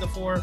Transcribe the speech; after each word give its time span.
the 0.00 0.08
four 0.08 0.38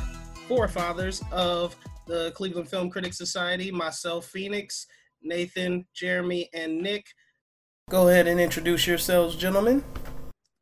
forefathers 0.47 1.23
of 1.31 1.75
the 2.05 2.31
Cleveland 2.35 2.69
Film 2.69 2.91
Critics 2.91 3.17
Society. 3.17 3.71
Myself, 3.71 4.27
Phoenix, 4.27 4.85
Nathan, 5.23 5.87
Jeremy, 5.95 6.47
and 6.53 6.79
Nick. 6.79 7.07
Go 7.89 8.07
ahead 8.07 8.27
and 8.27 8.39
introduce 8.39 8.85
yourselves, 8.85 9.35
gentlemen. 9.35 9.83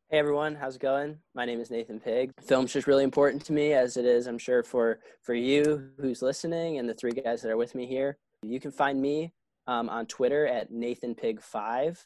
Hey 0.08 0.18
everyone, 0.18 0.54
how's 0.54 0.76
it 0.76 0.82
going? 0.82 1.18
My 1.34 1.44
name 1.44 1.60
is 1.60 1.70
Nathan 1.70 2.00
Pigg. 2.00 2.30
Film's 2.40 2.72
just 2.72 2.86
really 2.86 3.04
important 3.04 3.44
to 3.44 3.52
me, 3.52 3.74
as 3.74 3.98
it 3.98 4.06
is, 4.06 4.26
I'm 4.26 4.38
sure, 4.38 4.62
for 4.62 5.00
for 5.20 5.34
you 5.34 5.90
who's 6.00 6.22
listening 6.22 6.78
and 6.78 6.88
the 6.88 6.94
three 6.94 7.12
guys 7.12 7.42
that 7.42 7.50
are 7.50 7.56
with 7.58 7.74
me 7.74 7.86
here. 7.86 8.16
You 8.42 8.60
can 8.60 8.70
find 8.70 9.02
me 9.02 9.34
um, 9.66 9.90
on 9.90 10.06
Twitter 10.06 10.46
at 10.46 10.70
Nathan 10.70 11.14
Pigg 11.14 11.42
Five, 11.42 12.02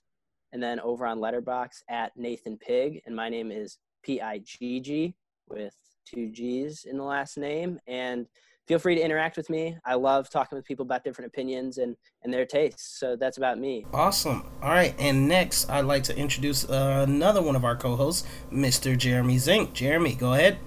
and 0.53 0.61
then 0.61 0.81
over 0.81 1.07
on 1.07 1.21
Letterboxd 1.21 1.83
at 1.89 2.17
Nathan 2.17 2.57
Pigg, 2.59 3.03
and 3.07 3.15
my 3.15 3.29
name 3.29 3.53
is 3.53 3.79
P 4.03 4.21
I 4.21 4.39
G 4.39 4.81
G 4.81 5.15
with 5.49 5.77
two 6.13 6.31
G's 6.31 6.85
in 6.85 6.97
the 6.97 7.05
last 7.05 7.39
name. 7.39 7.79
And 7.87 8.27
feel 8.67 8.79
free 8.79 8.95
to 8.95 9.01
interact 9.01 9.37
with 9.37 9.51
me. 9.51 9.77
I 9.85 9.95
love 9.95 10.31
talking 10.31 10.57
with 10.57 10.65
people 10.65 10.85
about 10.85 11.05
different 11.05 11.29
opinions 11.29 11.79
and 11.79 11.97
and 12.23 12.33
their 12.33 12.47
tastes. 12.47 12.99
So 12.99 13.17
that's 13.17 13.37
about 13.37 13.59
me. 13.59 13.87
Awesome. 13.93 14.51
All 14.63 14.71
right, 14.71 14.95
and 14.99 15.29
next 15.29 15.69
I'd 15.69 15.87
like 15.87 16.05
to 16.05 16.17
introduce 16.17 16.65
another 16.65 17.43
one 17.43 17.57
of 17.57 17.65
our 17.65 17.77
co-hosts, 17.77 18.27
Mr. 18.53 18.97
Jeremy 18.97 19.39
Zink. 19.39 19.73
Jeremy, 19.73 20.15
go 20.15 20.35
ahead. 20.35 20.59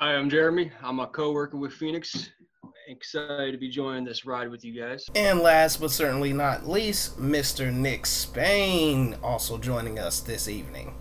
Hi, 0.00 0.14
I'm 0.14 0.30
Jeremy. 0.30 0.70
I'm 0.82 1.00
a 1.00 1.06
co-worker 1.06 1.56
with 1.56 1.72
Phoenix. 1.72 2.30
Excited 2.86 3.52
to 3.52 3.58
be 3.58 3.68
joining 3.68 4.04
this 4.04 4.24
ride 4.24 4.50
with 4.50 4.64
you 4.64 4.80
guys. 4.80 5.04
And 5.14 5.40
last 5.40 5.78
but 5.78 5.90
certainly 5.90 6.32
not 6.32 6.66
least, 6.66 7.18
Mr. 7.20 7.70
Nick 7.70 8.06
Spain, 8.06 9.16
also 9.22 9.58
joining 9.58 9.98
us 9.98 10.20
this 10.20 10.48
evening. 10.48 10.94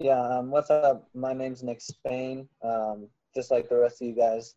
Yeah, 0.00 0.18
um, 0.18 0.50
what's 0.50 0.70
up? 0.70 1.10
My 1.14 1.34
name's 1.34 1.62
Nick 1.62 1.82
Spain. 1.82 2.48
Um, 2.64 3.06
just 3.34 3.50
like 3.50 3.68
the 3.68 3.76
rest 3.76 4.00
of 4.00 4.08
you 4.08 4.14
guys, 4.14 4.54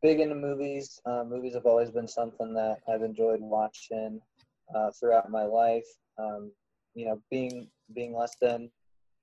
big 0.00 0.20
into 0.20 0.34
movies. 0.34 0.98
Uh, 1.04 1.22
movies 1.22 1.52
have 1.52 1.66
always 1.66 1.90
been 1.90 2.08
something 2.08 2.54
that 2.54 2.78
I've 2.88 3.02
enjoyed 3.02 3.42
watching 3.42 4.22
uh, 4.74 4.90
throughout 4.98 5.30
my 5.30 5.44
life. 5.44 5.84
Um, 6.18 6.50
you 6.94 7.04
know, 7.04 7.20
being 7.30 7.68
being 7.94 8.16
less 8.16 8.36
than 8.40 8.70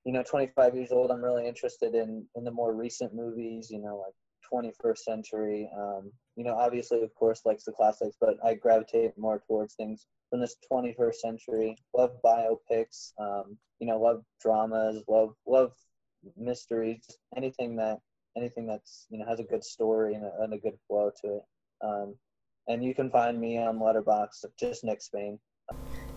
you 0.06 0.14
know 0.14 0.22
25 0.22 0.76
years 0.76 0.92
old, 0.92 1.10
I'm 1.10 1.24
really 1.24 1.48
interested 1.48 1.96
in 1.96 2.24
in 2.36 2.44
the 2.44 2.52
more 2.52 2.76
recent 2.76 3.16
movies. 3.16 3.72
You 3.72 3.80
know, 3.80 4.06
like 4.06 4.14
21st 4.54 4.98
century. 5.00 5.68
Um, 5.76 6.12
you 6.38 6.44
know, 6.44 6.56
obviously, 6.56 7.02
of 7.02 7.14
course, 7.16 7.42
likes 7.46 7.64
the 7.64 7.72
classics, 7.72 8.16
but 8.22 8.38
I 8.46 8.54
gravitate 8.54 9.18
more 9.18 9.42
towards 9.48 9.74
things 9.74 10.06
from 10.30 10.40
this 10.40 10.56
21st 10.72 11.16
century. 11.16 11.76
Love 11.98 12.12
biopics. 12.24 13.12
Um, 13.20 13.58
you 13.80 13.88
know, 13.88 14.00
love 14.00 14.22
dramas. 14.40 15.04
Love 15.08 15.34
love 15.48 15.72
mysteries. 16.38 17.04
Anything 17.36 17.76
that 17.78 17.98
anything 18.38 18.68
that's 18.68 19.08
you 19.10 19.18
know 19.18 19.26
has 19.26 19.40
a 19.40 19.44
good 19.44 19.64
story 19.64 20.14
and 20.14 20.24
a, 20.24 20.32
and 20.42 20.54
a 20.54 20.60
good 20.60 20.78
flow 20.88 21.12
to 21.22 21.38
it. 21.38 21.44
Um, 21.84 22.16
and 22.68 22.84
you 22.84 22.94
can 22.94 23.10
find 23.10 23.42
me 23.42 23.58
on 23.58 23.80
Letterboxd, 23.80 24.46
just 24.60 24.84
Nick 24.84 25.02
Spain. 25.02 25.40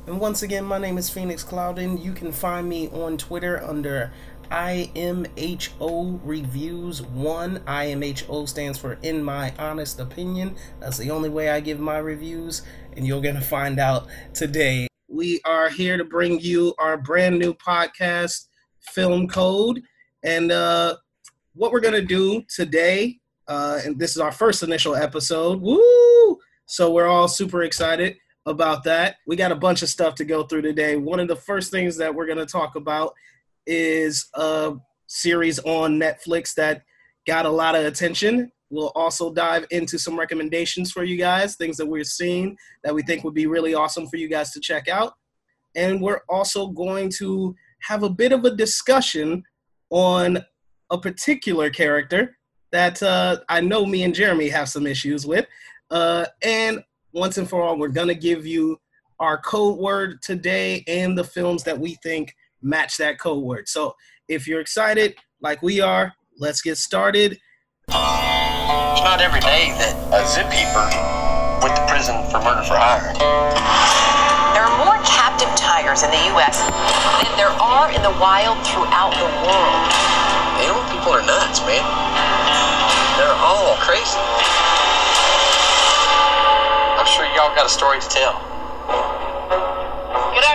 And 0.06 0.20
once 0.20 0.42
again, 0.42 0.64
my 0.64 0.78
name 0.78 0.98
is 0.98 1.08
Phoenix 1.08 1.42
Cloudin. 1.42 1.97
You 1.97 2.12
can 2.12 2.31
find 2.31 2.69
me 2.69 2.88
on 2.88 3.16
Twitter 3.16 3.62
under 3.62 4.12
IMHO 4.50 6.21
Reviews 6.25 7.03
1. 7.03 7.59
IMHO 7.61 8.49
stands 8.49 8.78
for 8.78 8.99
In 9.03 9.22
My 9.22 9.55
Honest 9.59 10.00
Opinion. 10.00 10.56
That's 10.81 10.99
the 10.99 11.11
only 11.12 11.28
way 11.28 11.50
I 11.50 11.61
give 11.61 11.78
my 11.78 11.99
reviews, 11.99 12.62
and 12.97 13.06
you're 13.06 13.21
going 13.21 13.37
to 13.37 13.41
find 13.41 13.78
out 13.78 14.09
today. 14.34 14.88
We 15.06 15.41
are 15.44 15.69
here 15.69 15.97
to 15.97 16.05
bring 16.05 16.41
you 16.41 16.75
our 16.78 16.97
brand 16.97 17.38
new 17.38 17.55
podcast, 17.55 18.49
Film 18.81 19.28
Code. 19.28 19.83
And 20.25 20.50
uh, 20.50 20.97
what 21.55 21.71
we're 21.71 21.81
going 21.81 21.94
to 21.94 22.05
do 22.05 22.43
today, 22.49 23.21
uh, 23.47 23.81
and 23.84 24.00
this 24.00 24.11
is 24.12 24.19
our 24.19 24.32
first 24.32 24.65
initial 24.65 24.97
episode. 24.97 25.61
Woo! 25.61 26.38
So 26.67 26.91
we're 26.91 27.06
all 27.06 27.28
super 27.28 27.62
excited 27.62 28.17
about 28.47 28.82
that. 28.84 29.17
We 29.27 29.37
got 29.37 29.53
a 29.53 29.56
bunch 29.56 29.82
of 29.82 29.88
stuff 29.88 30.17
to 30.17 30.25
go 30.25 30.43
through 30.43 30.62
today. 30.62 30.97
One 30.97 31.21
of 31.21 31.28
the 31.28 31.37
first 31.37 31.71
things 31.71 31.97
that 31.99 32.12
we're 32.12 32.27
going 32.27 32.38
to 32.38 32.47
talk 32.47 32.75
about 32.75 33.15
is 33.70 34.28
a 34.34 34.75
series 35.06 35.60
on 35.60 35.98
Netflix 35.98 36.54
that 36.54 36.82
got 37.26 37.47
a 37.47 37.50
lot 37.50 37.76
of 37.76 37.84
attention. 37.84 38.50
We'll 38.69 38.92
also 38.97 39.32
dive 39.32 39.64
into 39.70 39.97
some 39.97 40.19
recommendations 40.19 40.91
for 40.91 41.04
you 41.04 41.16
guys, 41.16 41.56
things 41.56 41.76
that 41.76 41.86
we're 41.86 42.04
seeing 42.04 42.56
that 42.82 42.94
we 42.94 43.03
think 43.03 43.22
would 43.22 43.34
be 43.34 43.47
really 43.47 43.75
awesome 43.75 44.08
for 44.08 44.16
you 44.16 44.28
guys 44.28 44.50
to 44.53 44.60
check 44.60 44.88
out. 44.88 45.14
And 45.76 46.00
we're 46.00 46.22
also 46.28 46.69
going 46.69 47.10
to 47.19 47.54
have 47.82 48.03
a 48.03 48.10
bit 48.10 48.32
of 48.32 48.44
a 48.44 48.54
discussion 48.54 49.44
on 49.91 50.38
a 50.91 50.98
particular 50.98 51.70
character 51.70 52.37
that 52.72 53.00
uh, 53.02 53.38
I 53.48 53.60
know 53.60 53.87
me 53.87 54.02
and 54.02 54.14
Jeremy 54.14 54.48
have 54.48 54.69
some 54.69 54.87
issues 54.87 55.26
with. 55.26 55.47
Uh, 55.91 56.26
and 56.42 56.82
once 57.12 57.38
and 57.38 57.48
for 57.48 57.62
all, 57.62 57.78
we're 57.78 57.88
going 57.88 58.08
to 58.08 58.14
give 58.14 58.47
you 58.47 58.78
our 59.20 59.38
code 59.38 59.78
word 59.78 60.22
today 60.22 60.82
and 60.88 61.16
the 61.16 61.25
films 61.25 61.62
that 61.64 61.78
we 61.78 61.97
think 62.02 62.34
match 62.62 62.97
that 62.98 63.19
code 63.19 63.43
word. 63.43 63.69
So 63.69 63.94
if 64.28 64.47
you're 64.47 64.60
excited, 64.60 65.16
like 65.41 65.62
we 65.62 65.81
are, 65.81 66.12
let's 66.38 66.62
get 66.62 66.76
started. 66.78 67.38
It's 67.88 69.04
not 69.04 69.21
every 69.21 69.41
day 69.41 69.72
that 69.81 69.94
a 70.12 70.21
zip 70.28 70.48
keeper 70.53 70.87
went 71.65 71.76
to 71.76 71.84
prison 71.88 72.16
for 72.31 72.38
murder 72.44 72.62
for 72.62 72.76
hire. 72.76 73.12
There 74.53 74.65
are 74.65 74.76
more 74.84 74.99
captive 75.06 75.49
tigers 75.56 76.03
in 76.03 76.10
the 76.10 76.22
U.S. 76.37 76.60
than 76.60 77.32
there 77.41 77.54
are 77.56 77.88
in 77.93 78.03
the 78.03 78.12
wild 78.20 78.60
throughout 78.66 79.15
the 79.16 79.31
world. 79.47 79.84
Animal 80.60 80.84
people 80.93 81.17
are 81.17 81.25
nuts, 81.25 81.64
man. 81.64 81.84
They're 83.17 83.40
all 83.40 83.76
crazy. 83.81 84.20
I'm 87.00 87.08
sure 87.08 87.25
y'all 87.32 87.55
got 87.56 87.67
a 87.67 87.73
story 87.73 88.00
to 88.00 88.08
tell. 88.08 88.50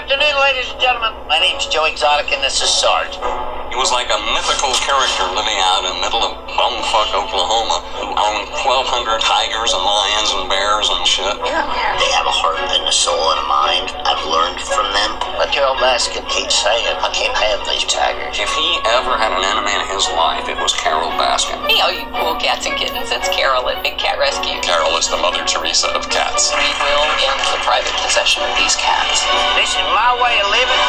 Good 0.05 0.19
afternoon, 0.19 0.39
ladies 0.39 0.71
and 0.71 0.79
gentlemen. 0.79 1.27
My 1.27 1.39
name's 1.39 1.65
Joe 1.65 1.85
Exotic, 1.85 2.31
and 2.31 2.43
this 2.43 2.61
is 2.61 2.69
Sarge. 2.69 3.54
He 3.75 3.83
was 3.83 3.91
like 3.91 4.07
a 4.07 4.15
mythical 4.31 4.71
character 4.87 5.27
living 5.35 5.59
out 5.59 5.83
in 5.83 5.99
the 5.99 6.01
middle 6.07 6.23
of 6.23 6.31
bumfuck 6.55 7.11
Oklahoma 7.11 7.83
who 7.99 8.07
owned 8.07 8.47
1,200 8.63 9.19
tigers 9.19 9.75
and 9.75 9.83
lions 9.83 10.31
and 10.31 10.47
bears 10.47 10.87
and 10.87 11.03
shit. 11.03 11.35
They 11.43 12.09
have 12.15 12.23
a 12.23 12.31
heart 12.31 12.55
and 12.71 12.87
a 12.87 12.95
soul 12.95 13.35
and 13.35 13.39
a 13.43 13.47
mind. 13.51 13.91
I've 14.07 14.23
learned 14.31 14.63
from 14.63 14.87
them. 14.95 15.19
But 15.35 15.51
Carol 15.51 15.75
Baskin 15.83 16.23
keeps 16.31 16.55
saying, 16.55 16.87
I 17.03 17.11
can't 17.11 17.35
have 17.35 17.67
these 17.67 17.83
tigers. 17.91 18.39
If 18.39 18.47
he 18.55 18.79
ever 18.95 19.19
had 19.19 19.35
an 19.35 19.43
enemy 19.43 19.75
in 19.75 19.83
his 19.91 20.07
life, 20.15 20.47
it 20.47 20.55
was 20.55 20.71
Carol 20.79 21.11
Baskin. 21.19 21.59
Hey, 21.67 21.83
all 21.83 21.91
you 21.91 22.07
cool 22.15 22.39
cats 22.39 22.63
and 22.63 22.79
kittens, 22.79 23.11
it's 23.11 23.27
Carol 23.35 23.67
at 23.67 23.83
Big 23.83 23.99
Cat 23.99 24.15
Rescue. 24.15 24.55
Carol 24.63 24.95
is 24.95 25.11
the 25.11 25.19
Mother 25.19 25.43
Teresa 25.43 25.91
of 25.91 26.07
cats. 26.07 26.55
We 26.55 26.63
will 26.79 27.05
end 27.27 27.43
the 27.51 27.59
private 27.67 27.91
possession 28.07 28.39
of 28.39 28.55
these 28.55 28.79
cats. 28.79 29.27
This 29.59 29.75
is 29.75 29.83
my 29.91 30.15
way 30.23 30.39
of 30.39 30.47
living, 30.47 30.83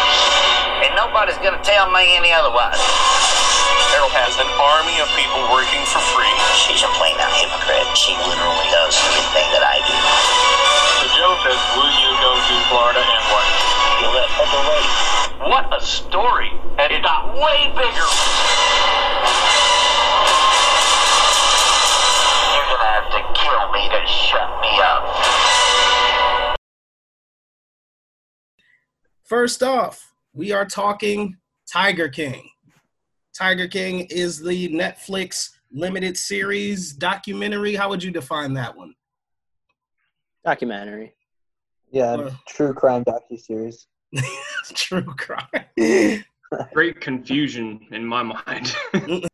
and 0.87 0.95
nobody's 0.95 1.43
gonna 1.43 1.59
tell 1.67 1.91
me 1.91 2.15
any 2.15 2.31
otherwise. 2.31 2.76
Army 4.77 5.01
of 5.01 5.09
people 5.17 5.41
working 5.53 5.85
for 5.87 6.01
free. 6.13 6.37
She's 6.57 6.83
a 6.83 6.91
plain 6.97 7.17
out 7.21 7.33
hypocrite. 7.33 7.87
She 7.97 8.13
literally 8.29 8.69
does 8.73 8.95
everything 9.09 9.49
that 9.53 9.65
I 9.65 9.81
do. 9.85 9.97
So 11.01 11.07
Joe 11.17 11.35
says, 11.45 11.61
will 11.77 11.93
you 12.01 12.11
go 12.21 12.33
to 12.35 12.55
Florida 12.69 13.03
and 13.03 13.25
what? 13.33 13.47
You'll 14.01 14.15
let 14.17 14.29
Pepper 14.37 14.63
wait. 14.69 14.91
What 15.49 15.67
a 15.73 15.81
story! 15.85 16.53
And 16.79 16.93
it 16.93 17.03
got 17.03 17.35
way 17.35 17.73
bigger. 17.73 18.09
You're 22.53 22.69
gonna 22.69 22.93
have 22.97 23.09
to 23.17 23.23
kill 23.37 23.65
me 23.73 23.89
to 23.93 24.01
shut 24.07 24.51
me 24.61 24.73
up. 24.81 25.05
First 29.25 29.63
off, 29.63 30.13
we 30.33 30.53
are 30.53 30.65
talking 30.67 31.37
Tiger 31.71 32.09
King. 32.09 32.51
Tiger 33.37 33.69
King 33.69 34.07
is 34.11 34.39
the 34.43 34.69
Netflix 34.71 35.51
limited 35.71 36.17
series 36.17 36.93
documentary. 36.95 37.75
How 37.75 37.89
would 37.91 38.03
you 38.03 38.11
define 38.11 38.55
that 38.55 38.75
one? 38.77 38.95
Documentary. 40.45 41.15
Yeah, 41.91 42.13
Uh. 42.15 42.31
true 42.49 42.73
crime 42.73 43.05
docu 43.05 43.39
series. 43.39 43.87
True 44.75 45.03
crime. 45.05 45.65
Great 46.73 47.01
confusion 47.01 47.81
in 47.91 48.05
my 48.05 48.23
mind. 48.23 48.75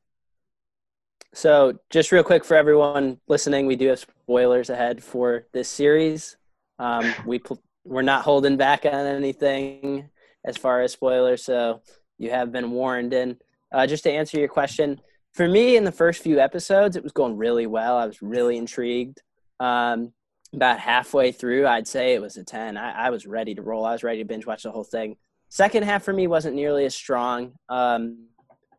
So, 1.34 1.78
just 1.88 2.12
real 2.12 2.22
quick 2.22 2.44
for 2.44 2.58
everyone 2.58 3.18
listening, 3.26 3.64
we 3.66 3.74
do 3.74 3.88
have 3.88 3.98
spoilers 4.00 4.68
ahead 4.68 5.02
for 5.02 5.46
this 5.54 5.66
series. 5.66 6.36
Um, 6.78 7.14
we 7.24 7.38
pl- 7.38 7.62
we're 7.86 8.02
not 8.02 8.22
holding 8.22 8.58
back 8.58 8.84
on 8.84 8.92
anything 8.92 10.10
as 10.44 10.58
far 10.58 10.82
as 10.82 10.92
spoilers, 10.92 11.42
so 11.42 11.80
you 12.18 12.28
have 12.28 12.52
been 12.52 12.70
warned. 12.70 13.14
And 13.14 13.36
uh, 13.72 13.86
just 13.86 14.04
to 14.04 14.10
answer 14.10 14.38
your 14.38 14.48
question, 14.48 15.00
for 15.32 15.48
me, 15.48 15.76
in 15.76 15.84
the 15.84 15.92
first 15.92 16.22
few 16.22 16.38
episodes, 16.38 16.96
it 16.96 17.02
was 17.02 17.12
going 17.12 17.36
really 17.36 17.66
well. 17.66 17.96
I 17.96 18.06
was 18.06 18.20
really 18.20 18.56
intrigued. 18.56 19.22
Um, 19.60 20.12
about 20.54 20.78
halfway 20.78 21.32
through, 21.32 21.66
I'd 21.66 21.88
say 21.88 22.12
it 22.12 22.20
was 22.20 22.36
a 22.36 22.44
ten. 22.44 22.76
I, 22.76 23.06
I 23.06 23.10
was 23.10 23.26
ready 23.26 23.54
to 23.54 23.62
roll. 23.62 23.86
I 23.86 23.92
was 23.92 24.02
ready 24.02 24.18
to 24.18 24.26
binge 24.26 24.44
watch 24.44 24.64
the 24.64 24.70
whole 24.70 24.84
thing. 24.84 25.16
Second 25.48 25.84
half 25.84 26.02
for 26.02 26.12
me 26.12 26.26
wasn't 26.26 26.56
nearly 26.56 26.84
as 26.84 26.94
strong. 26.94 27.52
Um, 27.68 28.26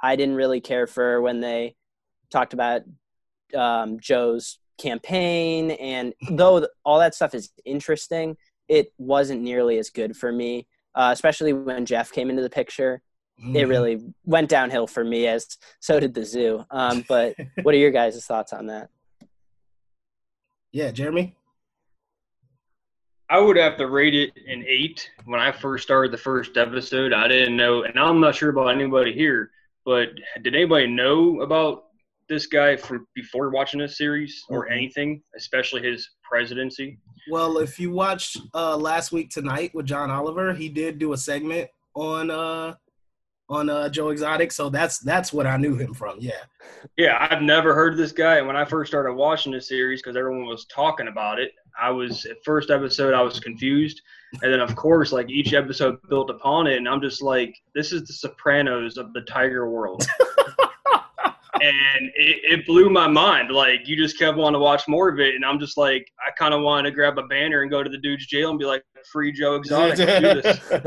I 0.01 0.15
didn't 0.15 0.35
really 0.35 0.61
care 0.61 0.85
for 0.85 1.21
when 1.21 1.39
they 1.39 1.75
talked 2.31 2.53
about 2.53 2.81
um, 3.55 3.99
Joe's 3.99 4.59
campaign, 4.77 5.71
and 5.71 6.13
though 6.29 6.59
th- 6.59 6.69
all 6.83 6.99
that 6.99 7.15
stuff 7.15 7.33
is 7.33 7.49
interesting, 7.65 8.37
it 8.67 8.93
wasn't 8.97 9.41
nearly 9.41 9.79
as 9.79 9.89
good 9.89 10.15
for 10.15 10.31
me. 10.31 10.67
Uh, 10.95 11.09
especially 11.11 11.53
when 11.53 11.87
Jeff 11.87 12.11
came 12.11 12.29
into 12.29 12.43
the 12.43 12.49
picture, 12.49 13.01
Mm-hmm. 13.41 13.55
it 13.55 13.67
really 13.67 14.13
went 14.25 14.47
downhill 14.47 14.85
for 14.87 15.03
me. 15.03 15.27
As 15.27 15.57
so 15.79 15.99
did 15.99 16.13
the 16.13 16.23
zoo. 16.23 16.65
Um, 16.69 17.03
but 17.09 17.35
what 17.63 17.73
are 17.73 17.77
your 17.79 17.91
guys' 17.91 18.23
thoughts 18.25 18.53
on 18.53 18.67
that? 18.67 18.89
Yeah, 20.71 20.91
Jeremy. 20.91 21.35
I 23.29 23.39
would 23.39 23.57
have 23.57 23.77
to 23.77 23.87
rate 23.87 24.13
it 24.13 24.31
an 24.47 24.63
eight. 24.67 25.09
When 25.25 25.39
I 25.39 25.51
first 25.51 25.83
started 25.83 26.11
the 26.11 26.17
first 26.17 26.57
episode, 26.57 27.13
I 27.13 27.27
didn't 27.27 27.57
know, 27.57 27.83
and 27.83 27.97
I'm 27.99 28.19
not 28.19 28.35
sure 28.35 28.49
about 28.49 28.67
anybody 28.67 29.13
here, 29.13 29.49
but 29.85 30.09
did 30.43 30.53
anybody 30.55 30.87
know 30.87 31.41
about 31.41 31.85
this 32.29 32.45
guy 32.45 32.75
from 32.75 33.07
before 33.15 33.49
watching 33.49 33.79
this 33.79 33.97
series 33.97 34.43
or 34.49 34.67
Mhm. 34.67 34.71
anything, 34.73 35.23
especially 35.35 35.81
his 35.81 36.07
presidency? 36.23 36.99
Well, 37.29 37.57
if 37.57 37.79
you 37.79 37.91
watched 37.91 38.37
uh, 38.53 38.77
last 38.77 39.11
week 39.11 39.29
tonight 39.29 39.73
with 39.73 39.85
John 39.87 40.11
Oliver, 40.11 40.53
he 40.53 40.69
did 40.69 40.99
do 40.99 41.13
a 41.13 41.17
segment 41.17 41.69
on 41.95 42.29
uh, 42.29 42.75
on 43.49 43.69
uh, 43.69 43.89
Joe 43.89 44.09
Exotic, 44.09 44.51
so 44.51 44.69
that's 44.69 44.99
that's 44.99 45.33
what 45.33 45.45
I 45.45 45.57
knew 45.57 45.75
him 45.75 45.93
from. 45.93 46.17
Yeah. 46.19 46.31
Yeah, 46.97 47.27
I've 47.29 47.41
never 47.41 47.73
heard 47.73 47.93
of 47.93 47.97
this 47.97 48.11
guy. 48.11 48.37
And 48.37 48.47
when 48.47 48.55
I 48.55 48.65
first 48.65 48.89
started 48.91 49.13
watching 49.13 49.51
this 49.51 49.67
series, 49.67 50.01
because 50.01 50.15
everyone 50.15 50.45
was 50.45 50.65
talking 50.65 51.07
about 51.07 51.39
it, 51.39 51.51
I 51.79 51.89
was 51.89 52.25
at 52.25 52.43
first 52.43 52.69
episode 52.69 53.13
I 53.13 53.21
was 53.21 53.39
confused, 53.39 54.01
and 54.41 54.51
then 54.51 54.59
of 54.59 54.75
course 54.75 55.11
like 55.11 55.29
each 55.29 55.53
episode 55.53 55.97
built 56.09 56.29
upon 56.29 56.67
it, 56.67 56.77
and 56.77 56.87
I'm 56.87 57.01
just 57.01 57.21
like, 57.21 57.55
this 57.75 57.91
is 57.91 58.05
the 58.05 58.13
Sopranos 58.13 58.97
of 58.97 59.13
the 59.13 59.21
Tiger 59.21 59.69
world. 59.69 60.05
and 61.61 62.11
it, 62.15 62.59
it 62.59 62.65
blew 62.65 62.89
my 62.89 63.07
mind. 63.07 63.51
Like 63.51 63.87
you 63.87 63.95
just 63.95 64.17
kept 64.17 64.37
wanting 64.37 64.53
to 64.53 64.59
watch 64.59 64.87
more 64.87 65.09
of 65.09 65.19
it, 65.19 65.35
and 65.35 65.45
I'm 65.45 65.59
just 65.59 65.77
like, 65.77 66.05
I 66.25 66.31
kind 66.31 66.53
of 66.53 66.61
wanted 66.61 66.89
to 66.89 66.95
grab 66.95 67.17
a 67.17 67.23
banner 67.27 67.61
and 67.61 67.71
go 67.71 67.83
to 67.83 67.89
the 67.89 67.97
dude's 67.97 68.25
jail 68.25 68.49
and 68.49 68.59
be 68.59 68.65
like, 68.65 68.83
"Free 69.11 69.31
Joe 69.31 69.55
Exotic, 69.55 69.99
let's 69.99 70.59
do 70.69 70.79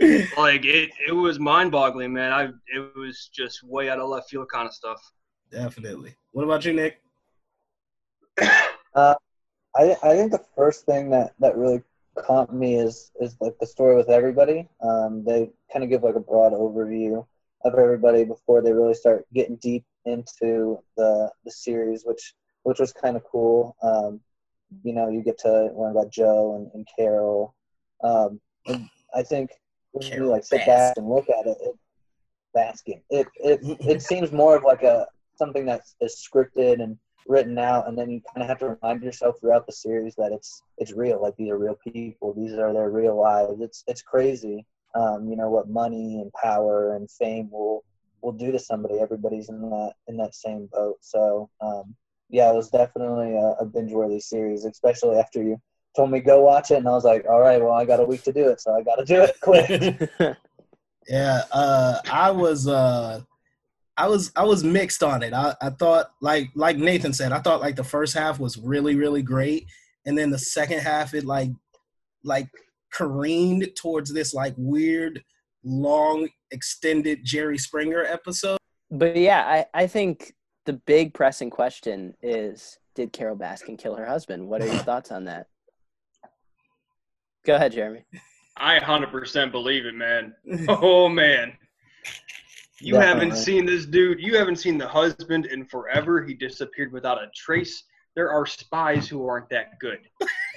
this." 0.00 0.28
like 0.36 0.64
it, 0.64 0.90
it 1.08 1.12
was 1.12 1.38
mind-boggling, 1.38 2.12
man. 2.12 2.32
I, 2.32 2.44
it 2.44 2.96
was 2.96 3.30
just 3.32 3.62
way 3.62 3.88
out 3.88 4.00
of 4.00 4.08
left 4.08 4.28
field 4.28 4.48
kind 4.52 4.66
of 4.66 4.74
stuff. 4.74 5.00
Definitely. 5.50 6.14
What 6.32 6.44
about 6.44 6.64
you, 6.64 6.72
Nick? 6.72 7.00
I 8.40 9.14
I 9.76 10.16
think 10.16 10.32
the 10.32 10.44
first 10.56 10.84
thing 10.84 11.10
that 11.10 11.34
that 11.38 11.56
really 11.56 11.82
caught 12.18 12.54
me 12.54 12.76
is 12.76 13.10
is 13.20 13.36
like 13.40 13.58
the 13.58 13.66
story 13.66 13.96
with 13.96 14.10
everybody. 14.10 14.68
Um, 14.82 15.24
they 15.24 15.50
kind 15.72 15.82
of 15.82 15.90
give 15.90 16.02
like 16.02 16.16
a 16.16 16.20
broad 16.20 16.52
overview 16.52 17.26
of 17.64 17.74
everybody 17.74 18.24
before 18.24 18.62
they 18.62 18.72
really 18.72 18.94
start 18.94 19.26
getting 19.34 19.56
deep 19.56 19.84
into 20.04 20.78
the 20.96 21.30
the 21.44 21.50
series, 21.50 22.04
which 22.04 22.34
which 22.62 22.78
was 22.78 22.92
kind 22.92 23.16
of 23.16 23.24
cool. 23.24 23.76
Um, 23.82 24.20
you 24.82 24.92
know, 24.92 25.08
you 25.08 25.22
get 25.22 25.38
to 25.38 25.70
learn 25.76 25.92
about 25.92 26.10
Joe 26.10 26.56
and, 26.56 26.70
and 26.74 26.86
Carol. 26.96 27.54
Um, 28.02 28.40
and 28.66 28.88
I 29.14 29.22
think 29.22 29.50
when 29.92 30.06
you 30.12 30.26
like 30.26 30.44
sit 30.44 30.66
back 30.66 30.94
and 30.96 31.08
look 31.08 31.28
at 31.28 31.46
it, 31.46 31.56
it 31.60 31.76
basking. 32.54 33.02
It 33.10 33.26
it 33.36 33.60
it 33.62 34.02
seems 34.10 34.32
more 34.32 34.56
of 34.56 34.64
like 34.64 34.82
a 34.82 35.06
something 35.36 35.66
that's 35.66 35.94
scripted 36.04 36.82
and 36.82 36.96
written 37.26 37.58
out, 37.58 37.88
and 37.88 37.98
then 37.98 38.10
you 38.10 38.22
kind 38.32 38.42
of 38.42 38.48
have 38.48 38.58
to 38.60 38.78
remind 38.80 39.02
yourself 39.02 39.36
throughout 39.40 39.66
the 39.66 39.72
series 39.72 40.14
that 40.16 40.32
it's 40.32 40.62
it's 40.78 40.92
real. 40.92 41.20
Like 41.20 41.36
these 41.36 41.50
are 41.50 41.58
real 41.58 41.76
people. 41.86 42.32
These 42.32 42.54
are 42.54 42.72
their 42.72 42.90
real 42.90 43.20
lives. 43.20 43.60
It's 43.60 43.84
it's 43.86 44.02
crazy. 44.02 44.64
Um, 44.94 45.28
you 45.28 45.36
know 45.36 45.50
what 45.50 45.68
money 45.68 46.20
and 46.20 46.32
power 46.32 46.96
and 46.96 47.10
fame 47.10 47.50
will 47.50 47.84
will 48.22 48.32
do 48.32 48.52
to 48.52 48.58
somebody. 48.58 49.00
Everybody's 49.00 49.48
in 49.48 49.60
that 49.60 49.92
in 50.08 50.16
that 50.18 50.34
same 50.34 50.68
boat. 50.72 50.96
So 51.00 51.50
um, 51.60 51.94
yeah, 52.30 52.50
it 52.50 52.54
was 52.54 52.70
definitely 52.70 53.36
a, 53.36 53.56
a 53.60 53.64
binge 53.64 53.92
worthy 53.92 54.20
series, 54.20 54.64
especially 54.64 55.16
after 55.18 55.42
you 55.42 55.60
told 55.96 56.10
me 56.10 56.20
go 56.20 56.40
watch 56.40 56.70
it, 56.70 56.78
and 56.78 56.88
I 56.88 56.92
was 56.92 57.04
like, 57.04 57.24
all 57.28 57.40
right, 57.40 57.60
well 57.60 57.72
I 57.72 57.84
got 57.84 58.00
a 58.00 58.04
week 58.04 58.22
to 58.24 58.32
do 58.32 58.48
it, 58.48 58.60
so 58.60 58.74
I 58.74 58.82
got 58.82 58.96
to 58.96 59.04
do 59.04 59.22
it 59.22 59.36
quick. 60.20 60.36
Yeah, 61.08 61.42
uh, 61.52 61.98
I 62.10 62.30
was 62.30 62.66
uh, 62.66 63.20
I 63.96 64.08
was 64.08 64.32
I 64.36 64.44
was 64.44 64.64
mixed 64.64 65.02
on 65.02 65.22
it. 65.22 65.32
I, 65.32 65.54
I 65.60 65.70
thought 65.70 66.10
like 66.20 66.50
like 66.54 66.76
Nathan 66.76 67.12
said, 67.12 67.32
I 67.32 67.40
thought 67.40 67.60
like 67.60 67.76
the 67.76 67.84
first 67.84 68.14
half 68.14 68.40
was 68.40 68.58
really 68.58 68.94
really 68.94 69.22
great, 69.22 69.66
and 70.06 70.16
then 70.16 70.30
the 70.30 70.38
second 70.38 70.80
half 70.80 71.14
it 71.14 71.24
like 71.24 71.50
like 72.22 72.48
careened 72.94 73.68
towards 73.76 74.12
this 74.12 74.32
like 74.32 74.54
weird 74.56 75.22
long 75.64 76.28
extended 76.50 77.20
Jerry 77.24 77.58
Springer 77.58 78.04
episode. 78.04 78.58
But 78.90 79.16
yeah, 79.16 79.44
I, 79.46 79.82
I 79.82 79.86
think 79.86 80.34
the 80.66 80.74
big 80.74 81.14
pressing 81.14 81.50
question 81.50 82.14
is 82.22 82.78
did 82.94 83.12
Carol 83.12 83.36
Baskin 83.36 83.76
kill 83.76 83.96
her 83.96 84.06
husband? 84.06 84.46
What 84.46 84.62
are 84.62 84.66
your 84.66 84.76
thoughts 84.84 85.10
on 85.10 85.24
that? 85.24 85.48
Go 87.44 87.56
ahead, 87.56 87.72
Jeremy. 87.72 88.04
I 88.56 88.78
100% 88.78 89.50
believe 89.50 89.84
it, 89.86 89.94
man. 89.94 90.34
Oh 90.68 91.08
man, 91.08 91.52
you 92.80 92.96
haven't 92.96 93.36
seen 93.36 93.66
this 93.66 93.86
dude. 93.86 94.20
You 94.20 94.36
haven't 94.36 94.56
seen 94.56 94.78
the 94.78 94.86
husband 94.86 95.46
in 95.46 95.64
forever. 95.64 96.22
He 96.22 96.34
disappeared 96.34 96.92
without 96.92 97.18
a 97.18 97.26
trace. 97.34 97.84
There 98.14 98.30
are 98.30 98.46
spies 98.46 99.08
who 99.08 99.26
aren't 99.26 99.48
that 99.50 99.78
good. 99.80 99.98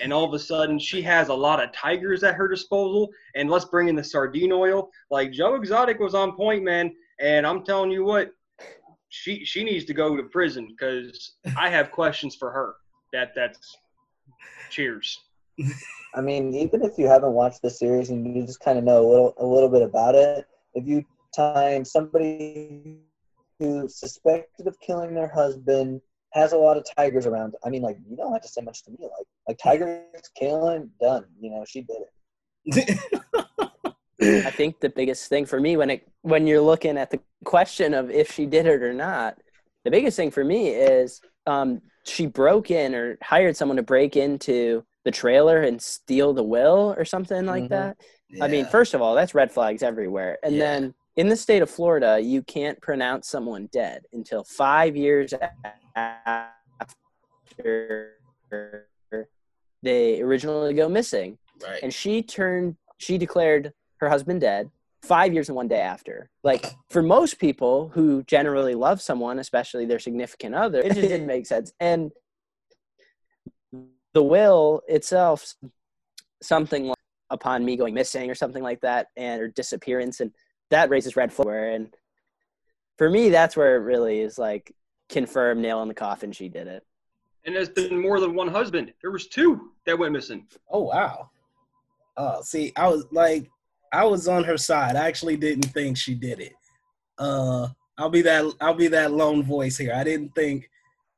And 0.01 0.13
all 0.13 0.25
of 0.25 0.33
a 0.33 0.39
sudden, 0.39 0.79
she 0.79 1.01
has 1.03 1.29
a 1.29 1.33
lot 1.33 1.63
of 1.63 1.71
tigers 1.71 2.23
at 2.23 2.35
her 2.35 2.47
disposal. 2.47 3.09
And 3.35 3.49
let's 3.49 3.65
bring 3.65 3.87
in 3.87 3.95
the 3.95 4.03
sardine 4.03 4.51
oil. 4.51 4.89
Like 5.09 5.31
Joe 5.31 5.55
Exotic 5.55 5.99
was 5.99 6.15
on 6.15 6.35
point, 6.35 6.63
man. 6.63 6.93
And 7.19 7.45
I'm 7.45 7.63
telling 7.63 7.91
you 7.91 8.03
what, 8.03 8.31
she 9.09 9.45
she 9.45 9.63
needs 9.63 9.85
to 9.85 9.93
go 9.93 10.15
to 10.15 10.23
prison 10.23 10.67
because 10.67 11.33
I 11.57 11.69
have 11.69 11.91
questions 11.91 12.35
for 12.35 12.51
her. 12.51 12.75
That 13.13 13.33
that's 13.35 13.77
cheers. 14.69 15.19
I 16.13 16.21
mean, 16.21 16.53
even 16.53 16.83
if 16.83 16.97
you 16.97 17.07
haven't 17.07 17.33
watched 17.33 17.61
the 17.61 17.69
series 17.69 18.09
and 18.09 18.35
you 18.35 18.45
just 18.45 18.59
kind 18.59 18.77
of 18.77 18.83
know 18.83 18.99
a 18.99 19.07
little 19.09 19.33
a 19.39 19.45
little 19.45 19.69
bit 19.69 19.81
about 19.81 20.15
it, 20.15 20.45
if 20.73 20.85
you 20.85 21.05
time 21.35 21.85
somebody 21.85 22.97
who 23.59 23.87
suspected 23.87 24.67
of 24.67 24.79
killing 24.79 25.13
their 25.13 25.27
husband 25.27 26.01
has 26.33 26.53
a 26.53 26.57
lot 26.57 26.77
of 26.77 26.85
tigers 26.97 27.25
around, 27.25 27.53
I 27.65 27.69
mean, 27.69 27.81
like 27.81 27.97
you 28.09 28.15
don't 28.15 28.33
have 28.33 28.41
to 28.41 28.47
say 28.47 28.61
much 28.61 28.83
to 28.83 28.91
me. 28.91 28.97
Like 29.01 29.27
like 29.47 29.57
tigers 29.57 30.03
killing 30.35 30.89
done. 31.01 31.25
You 31.39 31.51
know, 31.51 31.65
she 31.67 31.81
did 31.81 31.97
it. 32.65 32.99
I 34.45 34.51
think 34.51 34.79
the 34.79 34.89
biggest 34.89 35.29
thing 35.29 35.45
for 35.45 35.59
me 35.59 35.77
when 35.77 35.89
it 35.89 36.07
when 36.21 36.47
you're 36.47 36.61
looking 36.61 36.97
at 36.97 37.11
the 37.11 37.19
question 37.45 37.93
of 37.93 38.09
if 38.09 38.31
she 38.31 38.45
did 38.45 38.65
it 38.65 38.81
or 38.81 38.93
not, 38.93 39.37
the 39.85 39.91
biggest 39.91 40.17
thing 40.17 40.31
for 40.31 40.43
me 40.43 40.69
is 40.69 41.21
um, 41.45 41.81
she 42.03 42.25
broke 42.25 42.71
in 42.71 42.95
or 42.95 43.17
hired 43.21 43.55
someone 43.55 43.77
to 43.77 43.83
break 43.83 44.15
into 44.15 44.83
the 45.05 45.11
trailer 45.11 45.61
and 45.61 45.81
steal 45.81 46.33
the 46.33 46.43
will 46.43 46.93
or 46.97 47.05
something 47.05 47.45
like 47.45 47.65
Mhm. 47.65 47.69
that. 47.69 47.97
I 48.41 48.47
mean, 48.47 48.65
first 48.65 48.93
of 48.93 49.01
all, 49.01 49.15
that's 49.15 49.33
red 49.33 49.51
flags 49.51 49.81
everywhere. 49.83 50.37
And 50.43 50.55
Yeah. 50.55 50.59
then 50.79 50.93
in 51.17 51.27
the 51.27 51.35
state 51.35 51.61
of 51.61 51.69
Florida, 51.69 52.19
you 52.19 52.43
can't 52.43 52.79
pronounce 52.79 53.27
someone 53.27 53.67
dead 53.73 54.03
until 54.13 54.43
five 54.43 54.95
years 54.95 55.33
after 55.95 56.53
they 59.83 60.21
originally 60.21 60.73
go 60.73 60.87
missing. 60.87 61.37
Right. 61.61 61.81
And 61.81 61.93
she 61.93 62.21
turned, 62.21 62.77
she 62.99 63.17
declared 63.17 63.73
her 63.97 64.09
husband 64.09 64.41
dead 64.41 64.69
five 65.01 65.33
years 65.33 65.49
and 65.49 65.55
one 65.55 65.67
day 65.67 65.79
after. 65.79 66.29
Like 66.43 66.67
for 66.89 67.01
most 67.01 67.39
people 67.39 67.89
who 67.89 68.23
generally 68.23 68.75
love 68.75 69.01
someone, 69.01 69.39
especially 69.39 69.85
their 69.85 69.99
significant 69.99 70.53
other, 70.53 70.79
it 70.81 70.93
just 70.93 71.01
didn't 71.01 71.25
make 71.27 71.47
sense. 71.47 71.73
And 71.79 72.11
the 74.13 74.23
will 74.23 74.81
itself, 74.87 75.55
something 76.43 76.87
like 76.87 76.97
upon 77.29 77.65
me 77.65 77.75
going 77.75 77.93
missing 77.93 78.29
or 78.29 78.35
something 78.35 78.63
like 78.63 78.81
that, 78.81 79.07
and 79.17 79.41
or 79.41 79.47
disappearance, 79.47 80.19
and 80.19 80.31
that 80.69 80.89
raises 80.89 81.15
red 81.15 81.31
flag. 81.31 81.75
And 81.75 81.95
for 82.97 83.09
me, 83.09 83.29
that's 83.29 83.55
where 83.55 83.75
it 83.75 83.79
really 83.79 84.19
is 84.19 84.37
like 84.37 84.73
confirmed 85.09 85.61
nail 85.61 85.81
in 85.81 85.87
the 85.87 85.93
coffin. 85.93 86.31
She 86.31 86.49
did 86.49 86.67
it. 86.67 86.83
And 87.45 87.55
there's 87.55 87.69
been 87.69 88.01
more 88.01 88.19
than 88.19 88.35
one 88.35 88.49
husband. 88.49 88.93
There 89.01 89.11
was 89.11 89.27
two 89.27 89.71
that 89.85 89.97
went 89.97 90.13
missing. 90.13 90.47
Oh 90.69 90.83
wow. 90.83 91.29
Oh, 92.17 92.41
see, 92.41 92.73
I 92.75 92.87
was 92.87 93.05
like, 93.11 93.49
I 93.93 94.03
was 94.03 94.27
on 94.27 94.43
her 94.43 94.57
side. 94.57 94.95
I 94.95 95.07
actually 95.07 95.37
didn't 95.37 95.71
think 95.71 95.97
she 95.97 96.13
did 96.15 96.39
it. 96.39 96.53
Uh, 97.17 97.67
I'll 97.97 98.09
be 98.09 98.21
that. 98.23 98.53
I'll 98.59 98.73
be 98.73 98.87
that 98.89 99.11
lone 99.11 99.43
voice 99.43 99.77
here. 99.77 99.93
I 99.95 100.03
didn't 100.03 100.35
think 100.35 100.69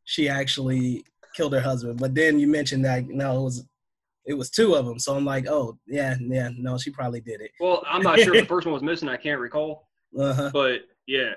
she 0.06 0.30
actually 0.30 1.04
killed 1.34 1.54
her 1.54 1.62
husband. 1.62 2.00
But 2.00 2.16
then 2.16 2.40
you 2.40 2.48
mentioned 2.48 2.86
that 2.86 3.08
no, 3.08 3.40
it 3.40 3.44
was 3.44 3.66
it 4.30 4.38
was 4.38 4.52
two 4.52 4.76
of 4.76 4.86
them. 4.86 5.00
So 5.00 5.16
I'm 5.18 5.26
like, 5.26 5.48
oh 5.50 5.78
yeah, 5.88 6.16
yeah, 6.22 6.50
no, 6.56 6.78
she 6.78 6.92
probably 6.92 7.20
did 7.20 7.42
it. 7.42 7.50
Well, 7.60 7.84
I'm 7.90 8.04
not 8.04 8.20
sure 8.20 8.36
if 8.36 8.44
the 8.44 8.48
first 8.56 8.68
one 8.68 8.74
was 8.74 8.84
missing. 8.84 9.10
I 9.10 9.18
can't 9.18 9.40
recall. 9.42 9.90
Uh-huh. 10.18 10.52
But 10.54 10.82
yeah, 11.08 11.32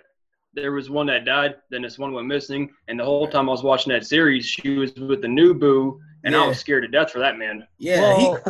there 0.52 0.72
was 0.72 0.90
one 0.90 1.06
that 1.06 1.24
died. 1.24 1.54
Then 1.70 1.80
this 1.82 1.98
one 1.98 2.12
went 2.12 2.26
missing. 2.26 2.68
And 2.88 3.00
the 3.00 3.04
whole 3.04 3.26
time 3.26 3.48
I 3.48 3.52
was 3.52 3.62
watching 3.62 3.94
that 3.94 4.04
series, 4.04 4.44
she 4.44 4.76
was 4.76 4.92
with 4.94 5.22
the 5.22 5.28
new 5.28 5.54
boo, 5.54 5.98
and 6.24 6.36
I 6.36 6.46
was 6.46 6.58
scared 6.58 6.82
to 6.82 6.88
death 6.88 7.10
for 7.10 7.18
that 7.20 7.38
man. 7.38 7.66
Yeah, 7.78 8.00
Well, 8.00 8.42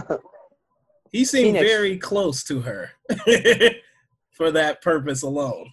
he 1.12 1.18
he 1.20 1.25
seemed 1.25 1.54
Phoenix- 1.54 1.70
very 1.70 1.96
close 1.96 2.42
to 2.44 2.61
her 2.62 2.90
for 4.32 4.50
that 4.50 4.82
purpose 4.82 5.22
alone. 5.22 5.70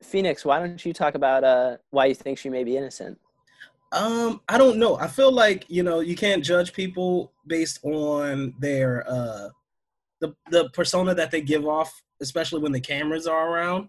Phoenix, 0.00 0.44
why 0.44 0.60
don't 0.60 0.84
you 0.86 0.92
talk 0.92 1.16
about 1.16 1.42
uh, 1.42 1.78
why 1.90 2.06
you 2.06 2.14
think 2.14 2.38
she 2.38 2.50
may 2.50 2.62
be 2.62 2.76
innocent? 2.76 3.18
Um, 3.96 4.42
I 4.46 4.58
don't 4.58 4.76
know. 4.78 4.98
I 4.98 5.08
feel 5.08 5.32
like 5.32 5.64
you 5.68 5.82
know 5.82 6.00
you 6.00 6.14
can't 6.14 6.44
judge 6.44 6.74
people 6.74 7.32
based 7.46 7.80
on 7.82 8.54
their 8.58 9.08
uh 9.08 9.48
the 10.20 10.34
the 10.50 10.68
persona 10.70 11.14
that 11.14 11.30
they 11.30 11.40
give 11.40 11.66
off, 11.66 12.02
especially 12.20 12.60
when 12.60 12.72
the 12.72 12.80
cameras 12.80 13.26
are 13.26 13.50
around. 13.50 13.88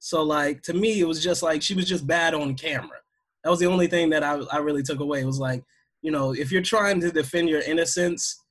So 0.00 0.22
like 0.24 0.62
to 0.62 0.74
me, 0.74 0.98
it 0.98 1.06
was 1.06 1.22
just 1.22 1.42
like 1.42 1.62
she 1.62 1.74
was 1.74 1.86
just 1.86 2.04
bad 2.06 2.34
on 2.34 2.56
camera. 2.56 2.98
That 3.44 3.50
was 3.50 3.60
the 3.60 3.66
only 3.66 3.86
thing 3.86 4.10
that 4.10 4.24
I 4.24 4.40
I 4.50 4.58
really 4.58 4.82
took 4.82 4.98
away. 4.98 5.20
It 5.20 5.26
was 5.26 5.38
like 5.38 5.62
you 6.02 6.10
know 6.10 6.32
if 6.32 6.50
you're 6.50 6.62
trying 6.62 7.00
to 7.02 7.12
defend 7.12 7.48
your 7.48 7.60
innocence, 7.60 8.42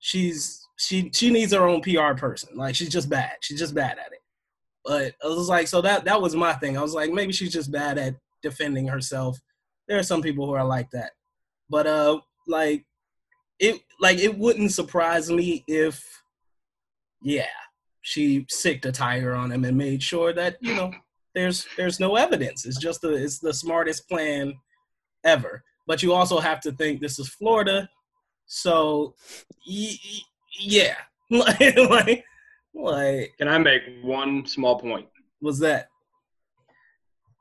she's 0.00 0.66
she 0.76 1.08
she 1.14 1.30
needs 1.30 1.52
her 1.52 1.68
own 1.68 1.82
PR 1.82 2.14
person. 2.16 2.56
Like 2.56 2.74
she's 2.74 2.90
just 2.90 3.08
bad. 3.08 3.36
She's 3.42 3.60
just 3.60 3.76
bad 3.76 3.92
at 3.98 4.12
it. 4.12 4.22
But 4.84 5.14
I 5.22 5.28
was 5.28 5.48
like, 5.48 5.68
so 5.68 5.80
that 5.82 6.04
that 6.06 6.20
was 6.20 6.34
my 6.34 6.54
thing. 6.54 6.76
I 6.76 6.82
was 6.82 6.94
like, 6.94 7.12
maybe 7.12 7.32
she's 7.32 7.52
just 7.52 7.70
bad 7.70 7.96
at 7.96 8.16
defending 8.42 8.88
herself 8.88 9.38
there 9.88 9.98
are 9.98 10.02
some 10.04 10.22
people 10.22 10.46
who 10.46 10.52
are 10.52 10.64
like 10.66 10.90
that. 10.90 11.12
But 11.70 11.86
uh 11.86 12.20
like 12.46 12.84
it 13.58 13.80
like 14.00 14.18
it 14.18 14.36
wouldn't 14.38 14.72
surprise 14.72 15.30
me 15.30 15.64
if 15.66 16.04
yeah 17.22 17.46
she 18.02 18.46
sicked 18.48 18.86
a 18.86 18.92
tire 18.92 19.34
on 19.34 19.50
him 19.50 19.64
and 19.64 19.76
made 19.76 20.02
sure 20.02 20.32
that 20.32 20.56
you 20.60 20.74
know 20.74 20.92
there's 21.34 21.66
there's 21.76 22.00
no 22.00 22.16
evidence. 22.16 22.64
It's 22.66 22.78
just 22.78 23.00
the 23.02 23.12
it's 23.12 23.38
the 23.38 23.52
smartest 23.52 24.08
plan 24.08 24.54
ever. 25.24 25.62
But 25.86 26.02
you 26.02 26.12
also 26.12 26.38
have 26.38 26.60
to 26.60 26.72
think 26.72 27.00
this 27.00 27.18
is 27.18 27.28
florida 27.28 27.88
so 28.46 29.14
y- 29.68 29.90
y- 30.04 30.20
yeah. 30.58 30.94
Like 31.30 31.76
like 31.76 32.24
like 32.74 33.34
Can 33.38 33.48
I 33.48 33.58
make 33.58 33.82
one 34.02 34.46
small 34.46 34.78
point? 34.78 35.06
was 35.42 35.58
that 35.60 35.88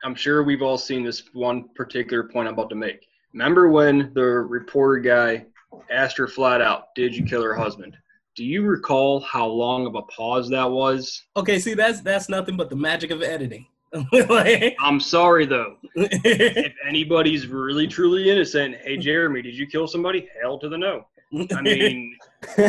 I'm 0.07 0.15
sure 0.15 0.41
we've 0.41 0.61
all 0.61 0.77
seen 0.77 1.03
this 1.03 1.23
one 1.33 1.67
particular 1.75 2.23
point 2.23 2.47
I'm 2.47 2.53
about 2.53 2.69
to 2.69 2.75
make. 2.75 3.05
Remember 3.33 3.67
when 3.69 4.13
the 4.13 4.23
reporter 4.23 5.01
guy 5.01 5.45
asked 5.91 6.15
her 6.15 6.29
flat 6.29 6.61
out, 6.61 6.95
Did 6.95 7.13
you 7.13 7.25
kill 7.25 7.43
her 7.43 7.53
husband? 7.53 7.93
Do 8.33 8.45
you 8.45 8.61
recall 8.61 9.19
how 9.19 9.47
long 9.47 9.85
of 9.85 9.95
a 9.95 10.03
pause 10.03 10.47
that 10.47 10.71
was? 10.71 11.25
okay 11.35 11.59
see 11.59 11.73
that's 11.73 11.99
that's 11.99 12.29
nothing 12.29 12.55
but 12.55 12.69
the 12.69 12.75
magic 12.75 13.11
of 13.11 13.21
editing 13.21 13.67
like, 14.29 14.77
I'm 14.79 15.01
sorry 15.01 15.45
though. 15.45 15.75
If 15.95 16.73
anybody's 16.87 17.47
really 17.47 17.87
truly 17.87 18.29
innocent, 18.29 18.75
hey 18.85 18.95
Jeremy, 18.95 19.41
did 19.41 19.55
you 19.55 19.67
kill 19.67 19.89
somebody? 19.89 20.29
Hell 20.41 20.57
to 20.59 20.69
the 20.69 20.77
no. 20.77 21.05
I 21.53 21.61
mean, 21.61 22.17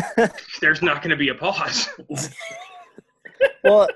there's 0.60 0.82
not 0.82 1.02
going 1.02 1.10
to 1.10 1.16
be 1.16 1.28
a 1.28 1.34
pause. 1.34 1.88
well, 3.62 3.86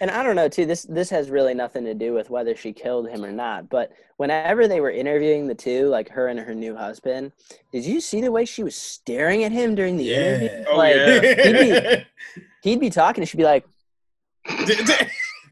and 0.00 0.10
I 0.10 0.22
don't 0.22 0.36
know 0.36 0.48
too. 0.48 0.66
This 0.66 0.82
this 0.82 1.10
has 1.10 1.30
really 1.30 1.54
nothing 1.54 1.84
to 1.84 1.94
do 1.94 2.12
with 2.12 2.30
whether 2.30 2.56
she 2.56 2.72
killed 2.72 3.08
him 3.08 3.24
or 3.24 3.32
not. 3.32 3.68
But 3.68 3.92
whenever 4.16 4.66
they 4.66 4.80
were 4.80 4.90
interviewing 4.90 5.46
the 5.46 5.54
two, 5.54 5.86
like 5.86 6.08
her 6.08 6.28
and 6.28 6.40
her 6.40 6.54
new 6.54 6.74
husband, 6.74 7.32
did 7.72 7.84
you 7.84 8.00
see 8.00 8.20
the 8.20 8.32
way 8.32 8.44
she 8.44 8.62
was 8.64 8.74
staring 8.74 9.44
at 9.44 9.52
him 9.52 9.74
during 9.74 9.96
the 9.96 10.12
interview? 10.12 10.48
Yeah. 10.48 10.64
Oh, 10.68 10.76
like 10.76 10.96
yeah. 10.96 11.44
he'd 11.44 11.52
be 11.52 12.06
he'd 12.62 12.80
be 12.80 12.90
talking, 12.90 13.22
and 13.22 13.28
she'd 13.28 13.36
be 13.36 13.44
like, 13.44 13.66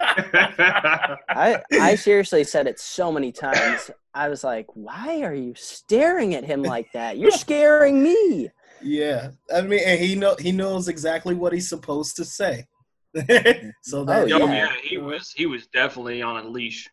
I 0.01 1.61
I 1.73 1.95
seriously 1.95 2.45
said 2.45 2.67
it 2.67 2.81
so 2.81 3.13
many 3.13 3.31
times. 3.31 3.91
I 4.15 4.29
was 4.29 4.45
like, 4.45 4.67
why 4.75 5.23
are 5.23 5.35
you 5.35 5.55
staring 5.57 6.35
at 6.35 6.45
him 6.45 6.63
like 6.63 6.91
that? 6.93 7.19
You're 7.19 7.31
scaring 7.31 8.03
me. 8.03 8.51
Yeah, 8.83 9.31
I 9.55 9.63
mean, 9.63 9.81
and 9.85 9.99
he 10.01 10.15
know 10.15 10.37
he 10.39 10.53
knows 10.53 10.89
exactly 10.89 11.35
what 11.35 11.53
he's 11.53 11.69
supposed 11.69 12.17
to 12.17 12.25
say. 12.25 12.67
so 13.83 14.05
that 14.05 14.23
Oh, 14.23 14.27
yeah. 14.27 14.39
yeah, 14.39 14.73
he 14.83 14.99
was 14.99 15.33
he 15.33 15.47
was 15.47 15.67
definitely 15.69 16.23
on 16.23 16.45
a 16.45 16.49
leash. 16.49 16.89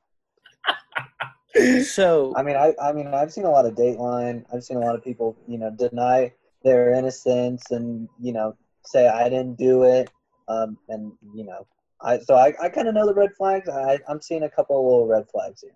So 1.84 2.34
I 2.38 2.44
mean, 2.44 2.56
I, 2.56 2.74
I 2.82 2.94
mean, 2.94 3.08
I've 3.08 3.34
seen 3.34 3.46
a 3.46 3.50
lot 3.50 3.66
of 3.66 3.76
Dateline. 3.76 4.44
I've 4.54 4.64
seen 4.64 4.78
a 4.78 4.82
lot 4.82 4.96
of 4.96 5.04
people, 5.04 5.38
you 5.48 5.58
know, 5.58 5.72
deny 5.72 6.32
their 6.64 6.94
innocence 6.94 7.72
and 7.72 8.08
you 8.20 8.34
know 8.34 8.56
say 8.86 9.08
I 9.08 9.30
didn't 9.30 9.58
do 9.58 9.84
it. 9.84 10.12
Um, 10.48 10.78
and 10.90 11.12
you 11.34 11.46
know, 11.46 11.66
I 12.02 12.20
so 12.20 12.36
I, 12.36 12.54
I 12.62 12.70
kind 12.70 12.88
of 12.88 12.94
know 12.94 13.08
the 13.08 13.14
red 13.14 13.32
flags. 13.38 13.68
I, 13.68 14.00
I'm 14.08 14.22
seeing 14.22 14.44
a 14.44 14.50
couple 14.50 14.78
of 14.78 14.86
little 14.86 15.08
red 15.08 15.26
flags 15.32 15.62
here. 15.62 15.76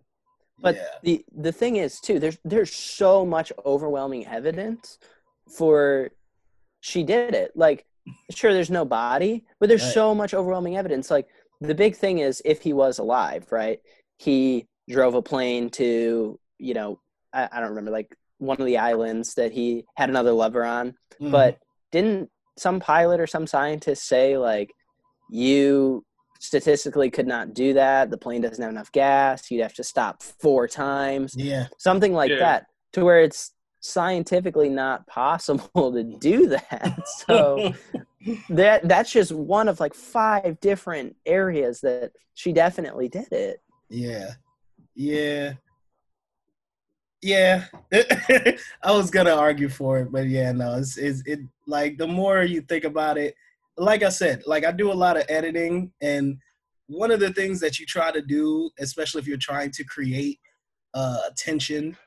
But 0.60 0.76
yeah. 0.76 0.84
the 1.04 1.26
the 1.36 1.52
thing 1.52 1.78
is 1.78 2.00
too, 2.00 2.20
there's 2.20 2.38
there's 2.46 2.74
so 2.74 3.26
much 3.26 3.52
overwhelming 3.66 4.26
evidence 4.28 5.00
for 5.50 6.12
she 6.82 7.04
did 7.04 7.34
it. 7.34 7.52
Like, 7.56 7.86
sure, 8.32 8.54
there's 8.54 8.70
no 8.70 8.86
body, 8.86 9.46
but 9.60 9.70
there's 9.70 9.84
Right. 9.84 9.94
so 9.94 10.16
much 10.16 10.34
overwhelming 10.34 10.78
evidence. 10.78 11.10
Like 11.12 11.28
the 11.62 11.76
big 11.76 11.96
thing 11.96 12.20
is 12.20 12.42
if 12.46 12.62
he 12.62 12.74
was 12.74 13.00
alive, 13.00 13.52
right? 13.52 13.80
He 14.18 14.68
drove 14.90 15.16
a 15.16 15.22
plane 15.22 15.70
to, 15.72 16.40
you 16.58 16.74
know, 16.74 17.00
I, 17.34 17.50
I 17.52 17.60
don't 17.60 17.70
remember, 17.70 17.92
like 17.92 18.16
one 18.38 18.60
of 18.60 18.66
the 18.66 18.78
islands 18.78 19.34
that 19.36 19.52
he 19.52 19.86
had 19.96 20.10
another 20.10 20.32
lover 20.32 20.64
on. 20.64 20.96
Mhm. 21.22 21.32
But 21.32 21.58
didn't 21.92 22.30
some 22.58 22.80
pilot 22.80 23.20
or 23.20 23.28
some 23.28 23.48
scientist 23.48 24.06
say 24.08 24.38
like 24.38 24.72
you 25.30 26.06
statistically 26.40 27.10
could 27.10 27.28
not 27.28 27.54
do 27.54 27.74
that? 27.74 28.10
The 28.12 28.18
plane 28.18 28.42
doesn't 28.42 28.62
have 28.62 28.72
enough 28.72 28.92
gas. 28.92 29.50
You'd 29.50 29.62
have 29.64 29.74
to 29.76 29.84
stop 29.84 30.22
four 30.22 30.68
times 30.68 31.34
yeah, 31.36 31.68
something 31.78 32.14
like 32.14 32.30
Yeah. 32.32 32.40
that 32.40 32.66
to 32.94 33.04
where 33.04 33.22
it's 33.22 33.52
scientifically 33.86 34.70
not 34.70 35.06
possible 35.08 35.92
to 35.94 36.04
do 36.04 36.48
that. 36.48 37.00
So 37.28 37.74
that 38.50 38.88
that's 38.88 39.12
just 39.12 39.32
one 39.32 39.68
of 39.68 39.80
like 39.80 39.94
five 39.94 40.60
different 40.60 41.16
areas 41.26 41.82
that 41.82 42.12
she 42.34 42.54
definitely 42.54 43.08
did 43.08 43.32
it. 43.32 43.62
Yeah, 43.90 44.32
yeah, 44.96 45.54
yeah. 47.22 47.66
I 47.94 48.92
was 48.92 49.12
gonna 49.12 49.36
argue 49.36 49.70
for 49.70 50.00
it, 50.00 50.12
but 50.12 50.28
yeah, 50.28 50.52
no, 50.52 50.78
it's, 50.78 50.98
it's 50.98 51.22
it 51.26 51.40
like 51.68 51.98
the 51.98 52.08
more 52.08 52.44
you 52.44 52.62
think 52.62 52.84
about 52.84 53.18
it, 53.18 53.36
like 53.78 54.04
I 54.04 54.10
said, 54.10 54.44
like 54.46 54.66
I 54.66 54.72
do 54.72 54.92
a 54.92 54.94
lot 54.94 55.18
of 55.18 55.26
editing, 55.30 55.92
and 56.02 56.38
one 56.88 57.12
of 57.12 57.20
the 57.20 57.34
things 57.34 57.60
that 57.60 57.80
you 57.80 57.86
try 57.86 58.12
to 58.12 58.22
do, 58.22 58.70
especially 58.80 59.22
if 59.22 59.28
you're 59.28 59.38
trying 59.38 59.72
to 59.72 59.84
create 59.84 60.40
uh, 60.94 61.30
tension 61.38 61.98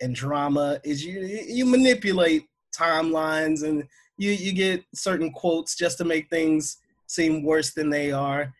and 0.00 0.14
drama, 0.14 0.80
is 0.84 1.04
you 1.04 1.20
you 1.20 1.64
manipulate 1.64 2.46
timelines 2.76 3.64
and 3.64 3.84
you 4.16 4.30
you 4.30 4.52
get 4.52 4.84
certain 4.94 5.32
quotes 5.32 5.76
just 5.76 5.98
to 5.98 6.04
make 6.04 6.28
things 6.30 6.78
seem 7.06 7.42
worse 7.42 7.72
than 7.72 7.90
they 7.90 8.12
are. 8.12 8.52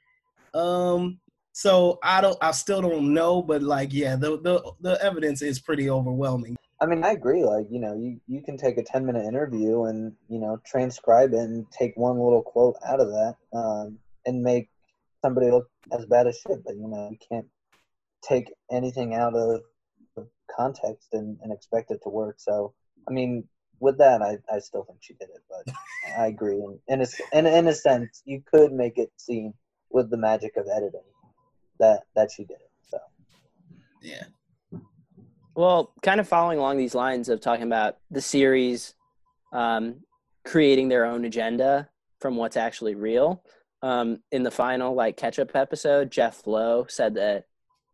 Um, 0.54 1.20
so 1.52 1.98
I 2.02 2.20
don't, 2.20 2.38
I 2.40 2.52
still 2.52 2.80
don't 2.80 3.12
know, 3.12 3.42
but 3.42 3.62
like, 3.62 3.92
yeah, 3.92 4.16
the 4.16 4.40
the 4.40 4.72
the 4.80 5.02
evidence 5.02 5.42
is 5.42 5.60
pretty 5.60 5.90
overwhelming. 5.90 6.56
I 6.80 6.86
mean, 6.86 7.02
I 7.02 7.10
agree. 7.10 7.44
Like, 7.44 7.66
you 7.70 7.80
know, 7.80 7.94
you, 7.94 8.20
you 8.28 8.40
can 8.40 8.56
take 8.56 8.78
a 8.78 8.84
10 8.84 9.04
minute 9.04 9.26
interview 9.26 9.86
and, 9.86 10.12
you 10.28 10.38
know, 10.38 10.60
transcribe 10.64 11.32
it 11.32 11.40
and 11.40 11.68
take 11.72 11.96
one 11.96 12.20
little 12.20 12.42
quote 12.42 12.76
out 12.86 13.00
of 13.00 13.08
that 13.08 13.34
um, 13.52 13.98
and 14.26 14.40
make, 14.40 14.70
somebody 15.24 15.50
look 15.50 15.68
as 15.96 16.06
bad 16.06 16.26
as 16.26 16.38
shit, 16.38 16.62
but 16.64 16.76
you 16.76 16.88
know 16.88 17.08
you 17.10 17.18
can't 17.28 17.46
take 18.22 18.52
anything 18.70 19.14
out 19.14 19.34
of 19.34 19.62
context 20.54 21.08
and, 21.12 21.38
and 21.42 21.52
expect 21.52 21.90
it 21.90 22.00
to 22.02 22.08
work. 22.08 22.36
So 22.38 22.74
I 23.08 23.12
mean, 23.12 23.44
with 23.80 23.98
that, 23.98 24.22
I, 24.22 24.38
I 24.52 24.58
still 24.58 24.84
think 24.84 24.98
she 25.00 25.14
did 25.14 25.28
it, 25.28 25.42
but 25.48 25.74
I 26.18 26.26
agree. 26.26 26.60
And 26.88 27.02
in 27.32 27.46
a, 27.46 27.58
in, 27.58 27.68
a 27.68 27.74
sense, 27.74 28.22
you 28.24 28.42
could 28.44 28.72
make 28.72 28.98
it 28.98 29.10
seem 29.16 29.54
with 29.90 30.10
the 30.10 30.16
magic 30.16 30.56
of 30.56 30.66
editing 30.74 31.00
that 31.78 32.00
that 32.14 32.30
she 32.30 32.44
did 32.44 32.56
it. 32.56 32.70
So 32.90 32.98
Yeah. 34.02 34.24
Well, 35.54 35.92
kind 36.02 36.20
of 36.20 36.28
following 36.28 36.58
along 36.58 36.76
these 36.76 36.94
lines 36.94 37.28
of 37.28 37.40
talking 37.40 37.64
about 37.64 37.98
the 38.10 38.20
series 38.20 38.94
um, 39.52 40.00
creating 40.44 40.88
their 40.88 41.04
own 41.04 41.24
agenda 41.24 41.88
from 42.20 42.36
what's 42.36 42.56
actually 42.56 42.94
real. 42.94 43.42
Um, 43.82 44.20
in 44.32 44.42
the 44.42 44.50
final 44.50 44.94
like 44.94 45.16
catch-up 45.16 45.54
episode, 45.54 46.10
Jeff 46.10 46.46
Lowe 46.46 46.86
said 46.88 47.14
that 47.14 47.44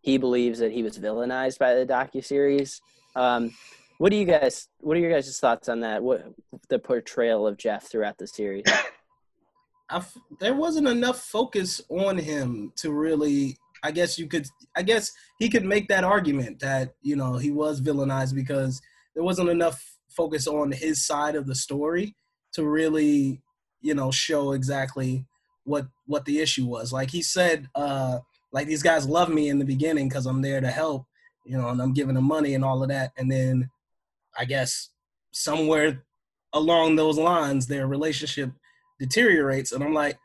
he 0.05 0.19
believes 0.19 0.59
that 0.59 0.71
he 0.71 0.83
was 0.83 0.99
villainized 0.99 1.59
by 1.59 1.75
the 1.75 1.87
docuseries. 1.87 2.81
Um, 3.17 3.53
what 3.97 4.11
do 4.11 4.17
you 4.17 4.27
guys? 4.27 4.69
What 4.81 4.99
are 4.99 5.01
your 5.01 5.11
guys' 5.11 5.39
thoughts 5.39 5.69
on 5.69 5.81
that? 5.81 6.03
What 6.03 6.27
the 6.69 6.79
portrayal 6.79 7.47
of 7.47 7.57
Jeff 7.57 7.89
throughout 7.89 8.19
the 8.19 8.27
series? 8.27 8.65
There 10.41 10.55
wasn't 10.55 10.89
enough 10.89 11.21
focus 11.21 11.81
on 11.89 12.19
him 12.19 12.73
to 12.77 12.93
really 12.93 13.57
I 13.83 13.93
guess 13.93 14.19
you 14.19 14.27
could 14.27 14.47
I 14.75 14.83
guess 14.83 15.13
he 15.39 15.49
could 15.49 15.65
make 15.65 15.89
that 15.89 16.05
argument 16.05 16.59
that 16.61 16.95
you 17.03 17.17
know 17.17 17.37
he 17.37 17.51
was 17.51 17.81
villainized 17.81 18.35
because 18.35 18.81
there 19.15 19.25
wasn't 19.25 19.51
enough 19.51 19.83
focus 20.09 20.47
on 20.47 20.73
his 20.73 21.07
side 21.07 21.37
of 21.37 21.47
the 21.47 21.55
story 21.55 22.17
to 22.55 22.67
really 22.67 23.43
you 23.81 23.95
know 23.95 24.11
show 24.11 24.53
exactly 24.53 25.27
what 25.65 25.87
what 26.07 26.25
the 26.25 26.41
issue 26.41 26.67
was 26.67 26.93
like 26.93 27.11
he 27.11 27.23
said 27.23 27.69
uh 27.75 28.19
like 28.55 28.67
these 28.67 28.83
guys 28.83 29.07
love 29.07 29.29
me 29.29 29.51
in 29.51 29.59
the 29.59 29.65
beginning 29.67 30.09
cuz 30.09 30.25
I'm 30.25 30.41
there 30.41 30.63
to 30.63 30.71
help 30.71 31.05
you 31.45 31.59
know 31.59 31.69
and 31.69 31.83
I'm 31.83 31.93
giving 31.93 32.15
them 32.15 32.25
money 32.25 32.55
and 32.55 32.65
all 32.65 32.83
of 32.83 32.89
that. 32.89 33.13
And 33.19 33.31
then 33.31 33.69
I 34.39 34.47
guess 34.47 34.89
somewhere 35.33 36.05
along 36.55 36.95
those 36.97 37.19
lines 37.19 37.67
their 37.67 37.87
relationship 37.87 38.51
deteriorates 38.99 39.73
and 39.73 39.83
i'm 39.83 39.93
like 39.93 40.17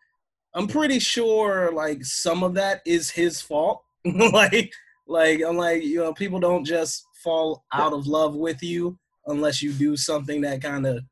i'm 0.54 0.68
pretty 0.68 1.00
sure 1.00 1.72
like 1.74 2.06
some 2.06 2.44
of 2.44 2.54
that 2.54 2.82
is 2.86 3.10
his 3.10 3.42
fault. 3.42 3.84
Like 4.06 4.72
like 5.08 5.42
i'm 5.44 5.58
like 5.58 5.84
you 5.84 5.98
know 5.98 6.14
people 6.14 6.40
don't 6.40 6.64
just 6.64 7.04
fall 7.24 7.66
out 7.74 7.92
of 7.92 8.08
love 8.08 8.36
with 8.36 8.64
you 8.64 8.98
unless 9.26 9.62
you 9.62 9.74
do 9.74 9.98
something 9.98 10.40
that 10.42 10.62
kind 10.62 10.86
of 10.86 11.04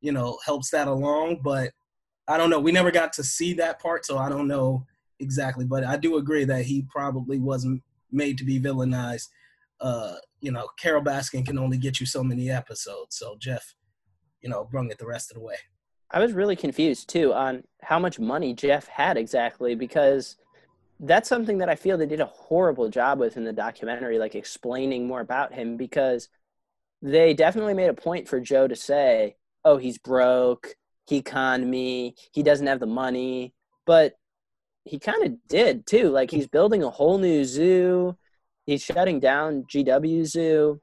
you 0.00 0.12
know 0.12 0.38
helps 0.44 0.70
that 0.70 0.88
along 0.88 1.40
but 1.42 1.70
i 2.26 2.36
don't 2.36 2.50
know. 2.50 2.58
We 2.58 2.72
never 2.72 2.90
got 2.90 3.12
to 3.14 3.24
see 3.24 3.54
that 3.54 3.80
part 3.80 4.04
so 4.04 4.18
i 4.18 4.28
don't 4.28 4.48
know 4.48 4.84
exactly 5.20 5.64
but 5.64 5.84
i 5.84 5.96
do 5.96 6.16
agree 6.16 6.44
that 6.44 6.64
he 6.64 6.84
probably 6.90 7.38
wasn't 7.38 7.82
made 8.10 8.38
to 8.38 8.44
be 8.44 8.60
villainized 8.60 9.28
uh 9.80 10.14
you 10.40 10.50
know 10.50 10.66
carol 10.78 11.02
baskin 11.02 11.44
can 11.44 11.58
only 11.58 11.76
get 11.76 12.00
you 12.00 12.06
so 12.06 12.22
many 12.22 12.50
episodes 12.50 13.16
so 13.16 13.36
jeff 13.38 13.74
you 14.40 14.48
know 14.48 14.64
brung 14.64 14.90
it 14.90 14.98
the 14.98 15.06
rest 15.06 15.30
of 15.30 15.36
the 15.36 15.42
way 15.42 15.56
I 16.10 16.20
was 16.20 16.32
really 16.32 16.56
confused 16.56 17.08
too 17.08 17.34
on 17.34 17.64
how 17.82 17.98
much 17.98 18.18
money 18.18 18.54
Jeff 18.54 18.86
had 18.88 19.16
exactly 19.16 19.74
because 19.74 20.36
that's 21.00 21.28
something 21.28 21.58
that 21.58 21.68
I 21.68 21.76
feel 21.76 21.96
they 21.96 22.06
did 22.06 22.20
a 22.20 22.26
horrible 22.26 22.88
job 22.88 23.18
with 23.18 23.36
in 23.36 23.44
the 23.44 23.52
documentary, 23.52 24.18
like 24.18 24.34
explaining 24.34 25.06
more 25.06 25.20
about 25.20 25.52
him 25.52 25.76
because 25.76 26.28
they 27.02 27.34
definitely 27.34 27.74
made 27.74 27.90
a 27.90 27.94
point 27.94 28.26
for 28.26 28.40
Joe 28.40 28.66
to 28.66 28.74
say, 28.74 29.36
oh, 29.64 29.76
he's 29.76 29.98
broke, 29.98 30.74
he 31.06 31.22
conned 31.22 31.70
me, 31.70 32.16
he 32.32 32.42
doesn't 32.42 32.66
have 32.66 32.80
the 32.80 32.86
money. 32.86 33.54
But 33.86 34.14
he 34.88 34.98
kind 34.98 35.24
of 35.24 35.34
did 35.48 35.86
too. 35.86 36.10
Like 36.10 36.30
he's 36.30 36.46
building 36.46 36.82
a 36.82 36.90
whole 36.90 37.18
new 37.18 37.44
zoo, 37.44 38.16
he's 38.64 38.82
shutting 38.82 39.20
down 39.20 39.64
GW 39.64 40.26
Zoo 40.26 40.80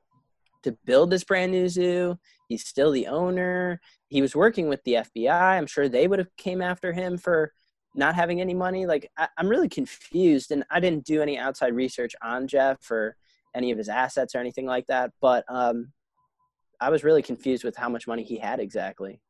to 0.63 0.77
build 0.85 1.09
this 1.11 1.23
brand 1.23 1.51
new 1.51 1.69
zoo. 1.69 2.17
He's 2.47 2.65
still 2.65 2.91
the 2.91 3.07
owner. 3.07 3.79
He 4.09 4.21
was 4.21 4.35
working 4.35 4.69
with 4.69 4.83
the 4.83 4.93
FBI. 4.93 5.29
I'm 5.29 5.67
sure 5.67 5.89
they 5.89 6.07
would 6.07 6.19
have 6.19 6.35
came 6.37 6.61
after 6.61 6.93
him 6.93 7.17
for 7.17 7.51
not 7.95 8.15
having 8.15 8.41
any 8.41 8.53
money. 8.53 8.85
Like 8.85 9.09
I, 9.17 9.27
I'm 9.37 9.47
really 9.47 9.69
confused, 9.69 10.51
and 10.51 10.63
I 10.69 10.79
didn't 10.79 11.05
do 11.05 11.21
any 11.21 11.37
outside 11.37 11.73
research 11.73 12.13
on 12.21 12.47
Jeff 12.47 12.91
or 12.91 13.15
any 13.55 13.71
of 13.71 13.77
his 13.77 13.89
assets 13.89 14.35
or 14.35 14.39
anything 14.39 14.65
like 14.65 14.87
that. 14.87 15.11
But 15.21 15.45
um, 15.49 15.91
I 16.79 16.89
was 16.89 17.03
really 17.03 17.21
confused 17.21 17.63
with 17.63 17.75
how 17.75 17.89
much 17.89 18.07
money 18.07 18.23
he 18.23 18.37
had 18.37 18.59
exactly. 18.59 19.21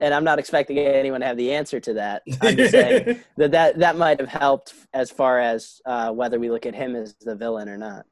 And 0.00 0.14
I'm 0.14 0.24
not 0.24 0.38
expecting 0.38 0.78
anyone 0.78 1.20
to 1.20 1.26
have 1.26 1.36
the 1.36 1.52
answer 1.52 1.80
to 1.80 1.94
that. 1.94 2.22
I'm 2.40 2.56
just 2.56 2.70
saying 2.70 3.20
that 3.36 3.50
that, 3.50 3.78
that 3.78 3.96
might 3.96 4.20
have 4.20 4.28
helped 4.28 4.74
as 4.94 5.10
far 5.10 5.40
as 5.40 5.80
uh, 5.86 6.12
whether 6.12 6.38
we 6.38 6.50
look 6.50 6.66
at 6.66 6.74
him 6.74 6.94
as 6.94 7.14
the 7.14 7.34
villain 7.34 7.68
or 7.68 7.76
not. 7.76 8.06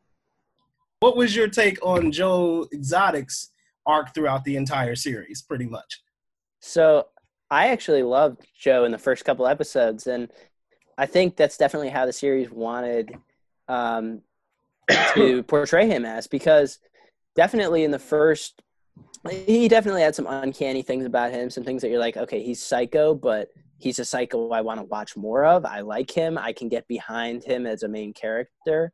what 1.01 1.17
was 1.17 1.37
your 1.37 1.49
take 1.49 1.79
on 1.87 2.11
Joe 2.11 2.67
Exotic's 2.73 3.51
arc 3.87 4.15
throughout 4.15 4.45
the 4.45 4.57
entire 4.57 4.97
series, 4.97 5.43
pretty 5.43 5.67
much? 5.67 6.03
So 6.61 7.07
I 7.51 7.69
actually 7.69 8.03
loved 8.03 8.47
Joe 8.59 8.85
in 8.85 8.93
the 8.93 8.99
first 8.99 9.25
couple 9.25 9.47
episodes, 9.47 10.09
and 10.09 10.29
I 10.99 11.07
think 11.07 11.37
that's 11.37 11.57
definitely 11.57 11.91
how 11.91 12.07
the 12.07 12.13
series 12.13 12.51
wanted 12.51 13.15
um, 13.69 14.23
to 15.15 15.43
portray 15.45 15.87
him 15.87 16.05
as 16.05 16.27
because 16.27 16.79
definitely 17.35 17.85
in 17.85 17.91
the 17.91 17.99
first, 17.99 18.63
he 19.27 19.69
definitely 19.69 20.03
had 20.03 20.15
some 20.15 20.27
uncanny 20.27 20.83
things 20.83 21.05
about 21.05 21.33
him, 21.33 21.51
some 21.51 21.65
things 21.65 21.83
that 21.83 21.89
you're 21.89 22.01
like, 22.01 22.17
okay, 22.17 22.43
he's 22.43 22.63
psycho, 22.63 23.15
but 23.15 23.49
he's 23.79 23.99
a 23.99 24.05
psycho 24.05 24.51
I 24.51 24.61
want 24.61 24.81
to 24.81 24.85
watch 24.85 25.17
more 25.17 25.45
of. 25.45 25.65
I 25.65 25.81
like 25.81 26.11
him. 26.11 26.39
I 26.39 26.53
can 26.53 26.69
get 26.69 26.89
behind 26.89 27.45
him 27.45 27.67
as 27.67 27.83
a 27.83 27.89
main 27.89 28.13
character, 28.13 28.93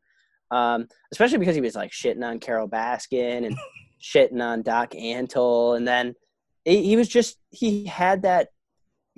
um, 0.51 0.89
especially 1.13 1.39
because 1.39 1.55
he 1.55 1.61
was 1.61 1.75
like 1.75 1.93
shitting 1.93 2.25
on 2.25 2.41
Carol 2.41 2.69
Baskin 2.69 3.47
and 3.47 3.57
shitting 4.03 4.43
on 4.43 4.63
Doc 4.63 4.93
Antle, 4.93 5.77
and 5.77 5.87
then 5.87 6.15
he 6.65 6.83
he 6.85 6.97
was 6.97 7.09
just 7.09 7.39
he 7.51 7.85
had 7.85 8.23
that 8.23 8.49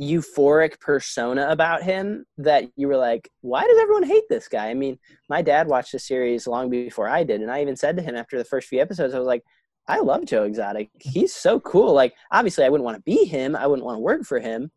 euphoric 0.00 0.80
persona 0.80 1.46
about 1.48 1.82
him 1.82 2.24
that 2.36 2.64
you 2.76 2.88
were 2.88 2.96
like, 2.96 3.30
why 3.42 3.64
does 3.64 3.78
everyone 3.78 4.02
hate 4.02 4.24
this 4.28 4.48
guy? 4.48 4.68
I 4.68 4.74
mean, 4.74 4.98
my 5.28 5.40
dad 5.40 5.68
watched 5.68 5.92
the 5.92 5.98
series 5.98 6.46
long 6.46 6.68
before 6.68 7.08
I 7.08 7.24
did, 7.24 7.40
and 7.40 7.50
I 7.50 7.62
even 7.62 7.76
said 7.76 7.96
to 7.96 8.02
him 8.02 8.16
after 8.16 8.36
the 8.36 8.44
first 8.44 8.68
few 8.68 8.80
episodes, 8.80 9.14
I 9.14 9.18
was 9.18 9.26
like, 9.26 9.42
I 9.86 10.00
love 10.00 10.24
Joe 10.24 10.44
Exotic. 10.44 10.90
He's 11.00 11.34
so 11.34 11.60
cool. 11.60 11.92
Like, 11.92 12.14
obviously, 12.30 12.64
I 12.64 12.68
wouldn't 12.68 12.84
want 12.84 12.96
to 12.96 13.02
be 13.02 13.24
him. 13.24 13.54
I 13.54 13.66
wouldn't 13.66 13.84
want 13.84 13.96
to 13.96 14.00
work 14.00 14.24
for 14.24 14.40
him, 14.40 14.70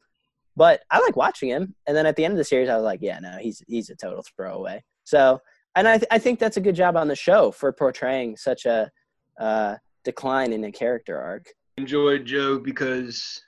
but 0.55 0.81
I 0.91 0.99
like 0.99 1.15
watching 1.15 1.49
him. 1.49 1.75
And 1.87 1.95
then 1.95 2.05
at 2.05 2.15
the 2.15 2.25
end 2.25 2.33
of 2.33 2.37
the 2.37 2.43
series, 2.43 2.69
I 2.69 2.75
was 2.75 2.83
like, 2.83 2.99
yeah, 3.01 3.19
no, 3.19 3.37
he's 3.39 3.63
he's 3.67 3.89
a 3.89 3.95
total 3.95 4.23
throwaway. 4.35 4.83
So, 5.05 5.39
and 5.75 5.87
I 5.87 5.97
th- 5.97 6.09
I 6.11 6.19
think 6.19 6.39
that's 6.39 6.57
a 6.57 6.61
good 6.61 6.75
job 6.75 6.97
on 6.97 7.07
the 7.07 7.15
show 7.15 7.51
for 7.51 7.71
portraying 7.71 8.35
such 8.35 8.65
a 8.65 8.91
uh, 9.39 9.75
decline 10.03 10.51
in 10.51 10.63
a 10.65 10.71
character 10.71 11.19
arc. 11.19 11.47
enjoyed 11.77 12.25
Joe 12.25 12.59
because 12.59 13.41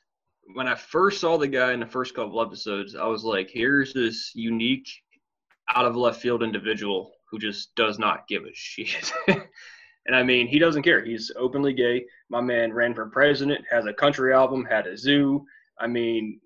when 0.54 0.68
I 0.68 0.76
first 0.76 1.20
saw 1.22 1.38
the 1.38 1.48
guy 1.48 1.74
in 1.74 1.80
the 1.80 1.86
first 1.86 2.16
couple 2.16 2.42
episodes, 2.42 2.96
I 2.96 3.06
was 3.06 3.24
like, 3.24 3.50
here's 3.52 3.94
this 3.94 4.32
unique, 4.34 4.88
out 5.76 5.86
of 5.86 5.96
left 5.96 6.22
field 6.22 6.42
individual 6.42 7.12
who 7.30 7.38
just 7.38 7.76
does 7.76 8.00
not 8.00 8.28
give 8.28 8.44
a 8.44 8.52
shit. 8.54 9.12
And 10.06 10.16
I 10.16 10.24
mean, 10.24 10.48
he 10.48 10.60
doesn't 10.60 10.84
care. 10.84 11.04
He's 11.04 11.32
openly 11.36 11.74
gay. 11.74 12.06
My 12.30 12.42
man 12.42 12.74
ran 12.74 12.94
for 12.94 13.10
president, 13.10 13.64
has 13.70 13.86
a 13.86 13.94
country 13.94 14.34
album, 14.34 14.66
had 14.66 14.88
a 14.88 14.98
zoo. 14.98 15.46
I 15.80 15.88
mean, 15.88 16.40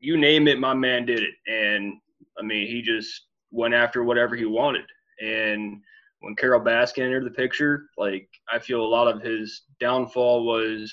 you 0.00 0.16
name 0.16 0.48
it, 0.48 0.58
my 0.58 0.74
man 0.74 1.06
did 1.06 1.22
it. 1.22 1.34
And 1.46 1.94
I 2.38 2.42
mean, 2.42 2.66
he 2.66 2.82
just 2.82 3.26
went 3.50 3.74
after 3.74 4.04
whatever 4.04 4.36
he 4.36 4.44
wanted. 4.44 4.84
And 5.20 5.80
when 6.20 6.36
Carol 6.36 6.60
Baskin 6.60 7.04
entered 7.04 7.24
the 7.24 7.30
picture, 7.30 7.86
like 7.96 8.28
I 8.52 8.58
feel 8.58 8.82
a 8.82 8.86
lot 8.86 9.08
of 9.08 9.22
his 9.22 9.62
downfall 9.80 10.44
was, 10.44 10.92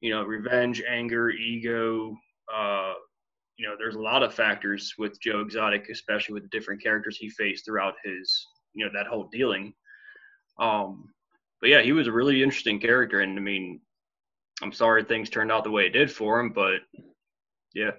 you 0.00 0.10
know, 0.10 0.22
revenge, 0.22 0.82
anger, 0.88 1.30
ego. 1.30 2.16
Uh, 2.54 2.94
you 3.56 3.66
know, 3.66 3.74
there's 3.76 3.96
a 3.96 4.00
lot 4.00 4.22
of 4.22 4.32
factors 4.32 4.94
with 4.98 5.20
Joe 5.20 5.40
Exotic, 5.40 5.88
especially 5.90 6.34
with 6.34 6.44
the 6.44 6.56
different 6.56 6.82
characters 6.82 7.16
he 7.16 7.28
faced 7.30 7.64
throughout 7.64 7.94
his, 8.04 8.46
you 8.74 8.84
know, 8.84 8.92
that 8.94 9.08
whole 9.08 9.28
dealing. 9.32 9.74
Um, 10.60 11.08
but 11.60 11.70
yeah, 11.70 11.82
he 11.82 11.92
was 11.92 12.06
a 12.06 12.12
really 12.12 12.42
interesting 12.42 12.80
character, 12.80 13.20
and 13.20 13.38
I 13.38 13.42
mean, 13.42 13.80
I'm 14.62 14.72
sorry 14.72 15.04
things 15.04 15.30
turned 15.30 15.52
out 15.52 15.64
the 15.64 15.70
way 15.70 15.86
it 15.86 15.92
did 15.92 16.10
for 16.10 16.40
him, 16.40 16.50
but 16.52 16.80
yeah. 17.74 17.92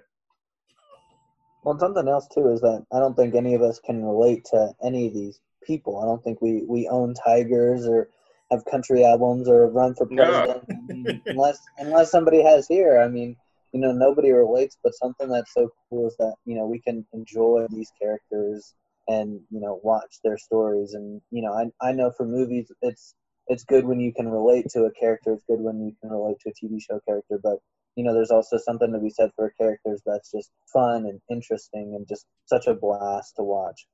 Well, 1.64 1.78
something 1.78 2.08
else 2.08 2.26
too 2.28 2.48
is 2.48 2.60
that 2.62 2.86
I 2.92 2.98
don't 2.98 3.14
think 3.14 3.34
any 3.34 3.54
of 3.54 3.62
us 3.62 3.80
can 3.80 4.04
relate 4.04 4.44
to 4.46 4.74
any 4.82 5.06
of 5.08 5.14
these 5.14 5.40
people. 5.62 5.98
I 5.98 6.06
don't 6.06 6.22
think 6.24 6.40
we 6.40 6.64
we 6.66 6.88
own 6.88 7.14
tigers 7.14 7.86
or 7.86 8.08
have 8.50 8.64
country 8.64 9.04
albums 9.04 9.48
or 9.48 9.68
run 9.68 9.94
for 9.94 10.06
No. 10.06 10.24
president. 10.24 10.64
I 10.70 10.92
mean, 10.92 11.22
unless 11.26 11.58
unless 11.78 12.10
somebody 12.10 12.42
has 12.42 12.66
here, 12.66 12.98
I 12.98 13.08
mean, 13.08 13.36
you 13.72 13.80
know, 13.80 13.92
nobody 13.92 14.32
relates. 14.32 14.76
But 14.82 14.94
something 14.94 15.28
that's 15.28 15.52
so 15.52 15.70
cool 15.90 16.08
is 16.08 16.16
that 16.18 16.34
you 16.46 16.56
know 16.56 16.66
we 16.66 16.80
can 16.80 17.06
enjoy 17.12 17.66
these 17.70 17.92
characters 18.00 18.74
and 19.08 19.40
you 19.50 19.60
know 19.60 19.80
watch 19.82 20.18
their 20.24 20.38
stories. 20.38 20.94
And 20.94 21.20
you 21.30 21.42
know, 21.42 21.52
I 21.52 21.88
I 21.88 21.92
know 21.92 22.10
for 22.16 22.24
movies, 22.24 22.72
it's 22.82 23.14
it's 23.50 23.64
good 23.64 23.84
when 23.84 23.98
you 23.98 24.12
can 24.14 24.28
relate 24.28 24.68
to 24.70 24.84
a 24.84 24.92
character. 24.92 25.32
It's 25.32 25.44
good 25.44 25.60
when 25.60 25.84
you 25.84 25.92
can 26.00 26.10
relate 26.10 26.38
to 26.40 26.50
a 26.50 26.52
TV 26.52 26.80
show 26.80 27.00
character. 27.06 27.38
But 27.42 27.58
you 27.96 28.04
know, 28.04 28.14
there's 28.14 28.30
also 28.30 28.56
something 28.56 28.92
to 28.92 29.00
be 29.00 29.10
said 29.10 29.32
for 29.34 29.52
characters 29.58 30.00
that's 30.06 30.30
just 30.30 30.50
fun 30.72 31.04
and 31.06 31.20
interesting 31.28 31.94
and 31.96 32.06
just 32.08 32.26
such 32.46 32.68
a 32.68 32.74
blast 32.74 33.34
to 33.36 33.42
watch. 33.42 33.86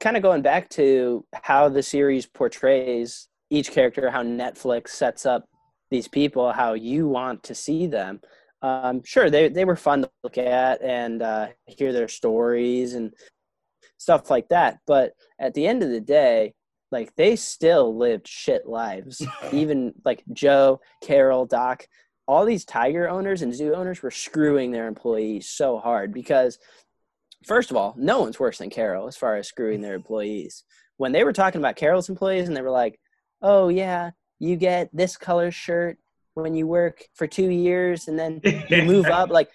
kind 0.00 0.16
of 0.16 0.22
going 0.22 0.42
back 0.42 0.68
to 0.70 1.24
how 1.32 1.68
the 1.68 1.82
series 1.82 2.26
portrays 2.26 3.28
each 3.50 3.70
character, 3.70 4.10
how 4.10 4.24
Netflix 4.24 4.88
sets 4.88 5.24
up 5.24 5.48
these 5.90 6.08
people, 6.08 6.52
how 6.52 6.74
you 6.74 7.06
want 7.06 7.44
to 7.44 7.54
see 7.54 7.86
them. 7.86 8.20
Um, 8.62 9.02
sure, 9.04 9.30
they 9.30 9.48
they 9.48 9.64
were 9.64 9.76
fun 9.76 10.02
to 10.02 10.10
look 10.24 10.38
at 10.38 10.82
and 10.82 11.22
uh, 11.22 11.48
hear 11.66 11.92
their 11.92 12.08
stories 12.08 12.94
and 12.94 13.14
stuff 13.98 14.28
like 14.28 14.48
that. 14.48 14.78
But 14.88 15.12
at 15.38 15.54
the 15.54 15.68
end 15.68 15.84
of 15.84 15.90
the 15.90 16.00
day, 16.00 16.54
like 16.94 17.14
they 17.16 17.34
still 17.34 17.94
lived 17.94 18.28
shit 18.28 18.66
lives. 18.66 19.26
Even 19.52 19.92
like 20.04 20.22
Joe, 20.32 20.80
Carol, 21.02 21.44
Doc, 21.44 21.86
all 22.26 22.46
these 22.46 22.64
tiger 22.64 23.10
owners 23.10 23.42
and 23.42 23.52
zoo 23.52 23.74
owners 23.74 24.00
were 24.00 24.12
screwing 24.12 24.70
their 24.70 24.86
employees 24.86 25.48
so 25.48 25.76
hard 25.78 26.14
because 26.14 26.58
first 27.44 27.70
of 27.70 27.76
all, 27.76 27.94
no 27.98 28.20
one's 28.20 28.38
worse 28.38 28.58
than 28.58 28.70
Carol 28.70 29.08
as 29.08 29.16
far 29.16 29.36
as 29.36 29.48
screwing 29.48 29.82
their 29.82 29.94
employees. 29.94 30.62
When 30.96 31.10
they 31.10 31.24
were 31.24 31.32
talking 31.32 31.60
about 31.60 31.76
Carol's 31.76 32.08
employees 32.08 32.46
and 32.46 32.56
they 32.56 32.62
were 32.62 32.70
like, 32.70 33.00
"Oh 33.42 33.68
yeah, 33.68 34.12
you 34.38 34.54
get 34.54 34.88
this 34.92 35.16
color 35.16 35.50
shirt 35.50 35.98
when 36.34 36.54
you 36.54 36.66
work 36.68 37.08
for 37.14 37.26
2 37.26 37.50
years 37.50 38.06
and 38.06 38.16
then 38.16 38.40
you 38.68 38.82
move 38.84 39.06
up 39.06 39.30
like 39.38 39.50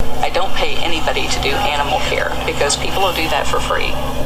I 0.00 0.30
don't 0.30 0.54
pay 0.54 0.76
anybody 0.76 1.26
to 1.26 1.42
do 1.42 1.50
animal 1.50 1.98
care 2.08 2.30
because 2.46 2.76
people 2.76 3.02
will 3.02 3.14
do 3.14 3.28
that 3.28 3.46
for 3.46 3.58
free. 3.58 4.25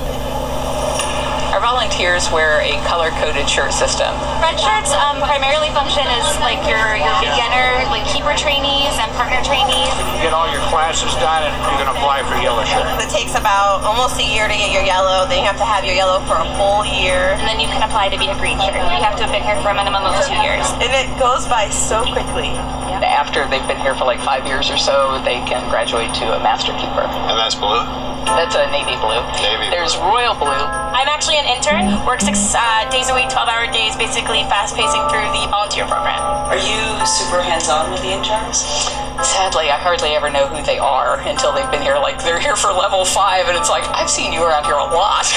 Our 1.61 1.77
volunteers 1.77 2.25
wear 2.33 2.65
a 2.65 2.73
color-coded 2.89 3.45
shirt 3.45 3.77
system. 3.77 4.09
Red 4.41 4.57
shirts 4.57 4.97
um, 4.97 5.21
primarily 5.21 5.69
function 5.77 6.09
as 6.09 6.25
like 6.41 6.57
your, 6.65 6.97
your 6.97 7.13
beginner, 7.21 7.85
like 7.93 8.09
keeper 8.09 8.33
trainees 8.33 8.97
and 8.97 9.13
partner 9.13 9.45
trainees. 9.45 9.93
You 10.17 10.25
get 10.25 10.33
all 10.33 10.49
your 10.49 10.65
classes 10.73 11.13
done 11.21 11.45
and 11.45 11.53
you 11.53 11.85
can 11.85 11.93
apply 11.93 12.25
for 12.25 12.41
yellow 12.41 12.65
shirt. 12.65 12.89
It 13.05 13.13
takes 13.13 13.37
about 13.37 13.85
almost 13.85 14.17
a 14.17 14.25
year 14.25 14.49
to 14.49 14.57
get 14.57 14.73
your 14.73 14.89
yellow. 14.89 15.29
Then 15.29 15.45
you 15.45 15.49
have 15.53 15.61
to 15.61 15.69
have 15.69 15.85
your 15.85 15.93
yellow 15.93 16.25
for 16.25 16.41
a 16.41 16.49
full 16.57 16.81
year. 16.89 17.37
And 17.37 17.45
then 17.45 17.61
you 17.61 17.69
can 17.69 17.85
apply 17.85 18.09
to 18.09 18.17
be 18.17 18.33
a 18.33 18.37
green 18.41 18.57
shirt. 18.57 18.81
You 18.81 19.05
have 19.05 19.21
to 19.21 19.29
have 19.29 19.33
been 19.37 19.45
here 19.45 19.61
for 19.61 19.69
a 19.69 19.77
minimum 19.77 20.01
of 20.09 20.17
two 20.25 20.41
years. 20.41 20.65
And 20.81 20.89
it 20.89 21.13
goes 21.21 21.45
by 21.45 21.69
so 21.69 22.09
quickly. 22.09 22.57
After 23.05 23.45
they've 23.53 23.69
been 23.69 23.85
here 23.85 23.93
for 23.93 24.09
like 24.09 24.25
five 24.25 24.49
years 24.49 24.73
or 24.73 24.81
so, 24.81 25.21
they 25.29 25.45
can 25.45 25.61
graduate 25.69 26.09
to 26.25 26.25
a 26.33 26.41
master 26.41 26.73
keeper. 26.81 27.05
And 27.05 27.37
that's 27.37 27.53
blue? 27.53 27.85
That's 28.25 28.55
a 28.55 28.67
navy 28.71 28.97
blue. 29.01 29.21
Navy 29.41 29.71
There's 29.71 29.97
royal 29.97 30.35
blue. 30.35 30.49
I'm 30.49 31.09
actually 31.09 31.39
an 31.39 31.47
intern, 31.47 32.05
work 32.05 32.21
six 32.21 32.55
uh, 32.55 32.89
days 32.91 33.09
a 33.09 33.15
week, 33.15 33.29
12 33.29 33.49
hour 33.49 33.67
days, 33.73 33.97
basically 33.97 34.45
fast 34.49 34.77
pacing 34.77 35.03
through 35.09 35.29
the 35.33 35.49
volunteer 35.49 35.87
program. 35.87 36.21
Are 36.49 36.59
you 36.59 36.81
super 37.07 37.41
hands-on 37.41 37.91
with 37.91 38.03
the 38.03 38.13
interns? 38.13 38.65
Sadly, 39.23 39.69
I 39.71 39.77
hardly 39.77 40.17
ever 40.17 40.31
know 40.31 40.47
who 40.49 40.65
they 40.65 40.79
are 40.79 41.21
until 41.21 41.53
they've 41.53 41.71
been 41.71 41.83
here. 41.83 41.97
Like 41.97 42.23
they're 42.25 42.41
here 42.41 42.57
for 42.57 42.73
level 42.73 43.05
five, 43.05 43.47
and 43.49 43.57
it's 43.57 43.69
like 43.69 43.85
I've 43.93 44.09
seen 44.09 44.33
you 44.33 44.43
around 44.43 44.65
here 44.65 44.81
a 44.81 44.89
lot. 44.89 45.29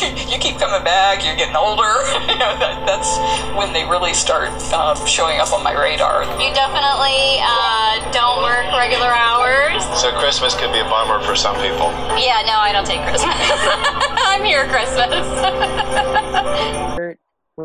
you, 0.00 0.08
you 0.32 0.38
keep 0.40 0.58
coming 0.58 0.82
back. 0.84 1.24
You're 1.24 1.36
getting 1.36 1.56
older. 1.56 2.02
you 2.24 2.40
know, 2.40 2.56
that, 2.56 2.84
that's 2.88 3.20
when 3.52 3.72
they 3.72 3.84
really 3.84 4.14
start 4.14 4.48
um, 4.72 4.96
showing 5.06 5.40
up 5.40 5.52
on 5.52 5.62
my 5.62 5.76
radar. 5.76 6.24
You 6.40 6.52
definitely 6.56 7.44
uh, 7.44 8.00
don't 8.16 8.40
work 8.40 8.64
regular 8.72 9.12
hours. 9.12 9.84
So 10.00 10.10
Christmas 10.16 10.56
could 10.56 10.72
be 10.72 10.80
a 10.80 10.88
bummer 10.88 11.20
for 11.20 11.36
some 11.36 11.56
people. 11.56 11.92
Yeah, 12.16 12.42
no, 12.48 12.56
I 12.56 12.72
don't 12.72 12.86
take 12.86 13.02
Christmas. 13.04 13.36
I'm 14.24 14.44
here 14.44 14.64
Christmas. 14.72 15.26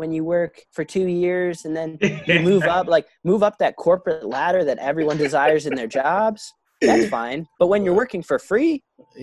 When 0.00 0.12
you 0.12 0.24
work 0.24 0.60
for 0.72 0.84
2 0.84 1.06
years 1.06 1.64
and 1.64 1.76
then 1.76 1.98
you 2.26 2.40
move 2.40 2.62
up 2.76 2.86
like 2.86 3.06
move 3.22 3.42
up 3.42 3.58
that 3.58 3.76
corporate 3.76 4.24
ladder 4.26 4.64
that 4.64 4.78
everyone 4.78 5.16
desires 5.16 5.66
in 5.66 5.74
their 5.74 5.86
jobs. 5.86 6.52
That's 6.80 7.08
fine. 7.08 7.46
But 7.58 7.68
when 7.68 7.84
you're 7.84 7.94
working 7.94 8.22
for 8.22 8.38
free, 8.38 8.82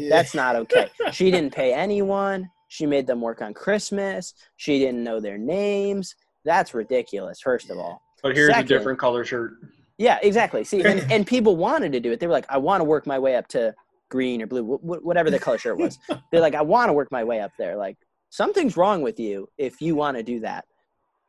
that's 0.10 0.34
not 0.34 0.56
okay. 0.56 0.90
She 1.12 1.30
didn't 1.30 1.54
pay 1.54 1.74
anyone. 1.74 2.50
She 2.70 2.86
made 2.88 3.06
them 3.06 3.22
work 3.22 3.42
on 3.42 3.54
Christmas. 3.54 4.34
She 4.58 4.80
didn't 4.80 5.04
know 5.04 5.20
their 5.20 5.38
names. 5.38 6.16
That's 6.46 6.74
ridiculous, 6.74 7.40
first 7.42 7.70
of 7.70 7.78
all. 7.78 8.02
But 8.24 8.36
here's 8.36 8.50
Second- 8.50 8.66
a 8.66 8.68
different 8.68 8.98
color 9.00 9.24
shirt. 9.26 9.54
Yeah, 9.98 10.18
exactly. 10.24 10.64
See, 10.64 10.82
and, 10.84 11.12
and 11.12 11.28
people 11.36 11.56
wanted 11.58 11.92
to 11.92 12.00
do 12.00 12.12
it. 12.12 12.20
They 12.20 12.26
were 12.26 12.34
like, 12.34 12.48
I 12.50 12.58
want 12.58 12.80
to 12.82 12.86
work 12.86 13.06
my 13.06 13.20
way 13.20 13.36
up 13.36 13.48
to 13.50 13.76
green 14.10 14.42
or 14.42 14.48
blue, 14.48 14.64
wh- 14.64 14.80
wh- 14.82 15.06
whatever 15.06 15.30
the 15.30 15.38
color 15.38 15.60
shirt 15.60 15.78
was. 15.78 16.00
They're 16.32 16.42
like, 16.42 16.56
I 16.56 16.62
want 16.64 16.90
to 16.90 16.94
work 16.94 17.12
my 17.12 17.24
way 17.24 17.42
up 17.42 17.52
there. 17.60 17.76
Like, 17.76 17.98
something's 18.32 18.76
wrong 18.76 19.04
with 19.04 19.20
you 19.20 19.48
if 19.60 19.80
you 19.82 19.94
want 19.94 20.18
to 20.18 20.24
do 20.24 20.40
that. 20.40 20.66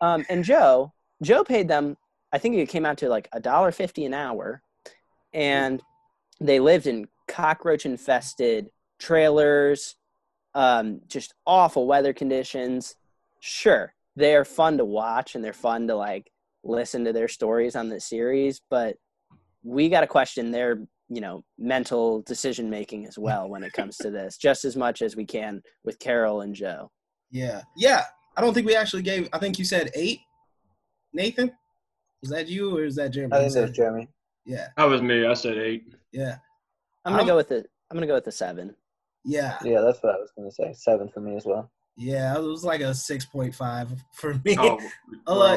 Um, 0.00 0.24
and 0.30 0.42
Joe, 0.42 0.94
Joe 1.22 1.44
paid 1.44 1.68
them. 1.68 1.96
I 2.32 2.38
think 2.38 2.56
it 2.56 2.70
came 2.70 2.86
out 2.86 2.96
to 2.98 3.10
like 3.10 3.28
a 3.32 3.40
dollar 3.40 3.70
fifty 3.72 4.06
an 4.06 4.14
hour, 4.14 4.62
and 5.34 5.82
they 6.40 6.58
lived 6.58 6.86
in 6.86 7.08
cockroach 7.28 7.84
infested 7.84 8.70
trailers, 8.98 9.96
um, 10.54 11.02
just 11.06 11.34
awful 11.46 11.86
weather 11.86 12.14
conditions. 12.14 12.96
Sure, 13.40 13.92
they 14.16 14.34
are 14.34 14.44
fun 14.44 14.78
to 14.78 14.84
watch 14.84 15.34
and 15.34 15.44
they're 15.44 15.52
fun 15.52 15.88
to 15.88 15.94
like 15.94 16.30
listen 16.64 17.04
to 17.04 17.12
their 17.12 17.28
stories 17.28 17.76
on 17.76 17.88
the 17.88 18.00
series, 18.00 18.60
but 18.70 18.96
we 19.62 19.88
got 19.88 20.00
to 20.00 20.06
question 20.06 20.50
their 20.50 20.80
you 21.14 21.20
know 21.20 21.44
mental 21.58 22.22
decision 22.22 22.70
making 22.70 23.06
as 23.06 23.18
well 23.18 23.48
when 23.48 23.62
it 23.62 23.72
comes 23.72 23.96
to 23.98 24.10
this, 24.18 24.36
just 24.36 24.64
as 24.64 24.76
much 24.76 25.02
as 25.02 25.14
we 25.16 25.24
can 25.26 25.60
with 25.84 25.98
Carol 25.98 26.40
and 26.42 26.54
Joe. 26.54 26.90
Yeah, 27.30 27.62
yeah. 27.76 28.04
I 28.36 28.40
don't 28.40 28.54
think 28.54 28.66
we 28.66 28.74
actually 28.76 29.02
gave. 29.02 29.28
I 29.32 29.38
think 29.38 29.58
you 29.58 29.64
said 29.64 29.90
eight. 29.94 30.20
Nathan, 31.12 31.50
was 32.22 32.30
that 32.30 32.48
you 32.48 32.76
or 32.76 32.84
is 32.84 32.96
that 32.96 33.10
Jeremy? 33.10 33.34
I 33.34 33.40
think 33.40 33.52
said- 33.52 33.62
that's 33.68 33.76
Jeremy. 33.76 34.08
Yeah, 34.44 34.68
That 34.76 34.84
was 34.86 35.02
me. 35.02 35.24
I 35.26 35.34
said 35.34 35.56
eight. 35.58 35.84
yeah, 36.12 36.36
I'm 37.04 37.12
gonna 37.12 37.18
I'm- 37.22 37.26
go 37.28 37.36
with 37.36 37.48
the 37.50 37.58
I'm 37.90 37.96
gonna 37.96 38.06
go 38.06 38.14
with 38.14 38.24
the 38.24 38.32
seven. 38.32 38.74
yeah, 39.24 39.58
Yeah, 39.62 39.80
that's 39.82 40.02
what 40.02 40.14
I 40.14 40.18
was 40.18 40.30
going 40.36 40.48
to 40.50 40.54
say. 40.54 40.72
Seven 40.72 41.08
for 41.10 41.20
me 41.20 41.36
as 41.36 41.44
well. 41.44 41.70
yeah. 41.96 42.34
It 42.36 42.42
was 42.42 42.64
like 42.64 42.80
a 42.80 42.92
six 42.94 43.24
point 43.26 43.54
five 43.54 43.88
for 44.14 44.34
me. 44.44 44.56
Oh, 44.58 44.78
I 44.78 44.80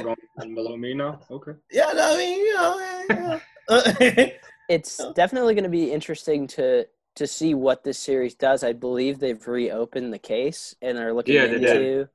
we're 0.03 0.09
all 0.09 0.15
like- 0.37 0.53
below 0.53 0.75
me 0.77 0.93
now. 0.93 1.19
Okay. 1.31 1.53
Yeah, 1.71 1.91
no, 1.95 2.13
I 2.13 2.17
mean, 2.17 2.39
you 2.45 2.53
know. 2.53 3.39
yeah. 3.69 4.29
It's 4.67 5.05
definitely 5.13 5.53
going 5.53 5.63
to 5.63 5.69
be 5.69 5.91
interesting 5.91 6.47
to 6.49 6.87
to 7.15 7.27
see 7.27 7.53
what 7.53 7.83
this 7.83 7.97
series 7.97 8.35
does. 8.35 8.63
I 8.63 8.73
believe 8.73 9.19
they've 9.19 9.47
reopened 9.47 10.11
the 10.13 10.19
case 10.19 10.75
and 10.81 10.97
are 10.97 11.13
looking 11.13 11.33
Yeah, 11.33 11.45
into 11.45 12.09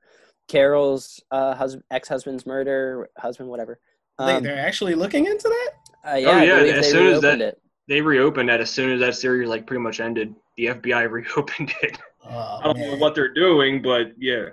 Carol's 0.47 1.23
uh, 1.31 1.55
hus- 1.55 1.77
ex-husband's 1.89 2.45
murder, 2.45 3.09
husband, 3.17 3.49
whatever. 3.49 3.79
they, 4.19 4.39
Um, 4.39 4.43
they're 4.43 4.59
actually 4.65 4.95
looking 4.95 5.25
into 5.25 5.47
that. 5.49 5.71
uh, 6.13 6.15
yeah, 6.15 6.31
oh 6.31 6.37
yeah. 6.37 6.57
As 6.79 6.79
they 6.79 6.91
soon 6.91 7.07
as 7.07 7.21
that 7.21 7.39
reopened 7.39 7.41
it. 7.41 7.61
they 7.87 8.01
reopened 8.01 8.49
that, 8.49 8.61
as 8.61 8.69
soon 8.69 8.91
as 8.91 8.99
that 9.01 9.15
series 9.15 9.49
like 9.49 9.67
pretty 9.67 9.81
much 9.81 9.99
ended, 9.99 10.35
the 10.57 10.67
FBI 10.67 11.03
reopened 11.05 11.73
it. 11.81 11.97
Oh, 12.23 12.59
I 12.61 12.63
don't 12.73 12.79
know 12.79 12.97
what 12.97 13.15
they're 13.15 13.33
doing, 13.33 13.81
but 13.81 14.13
yeah. 14.17 14.49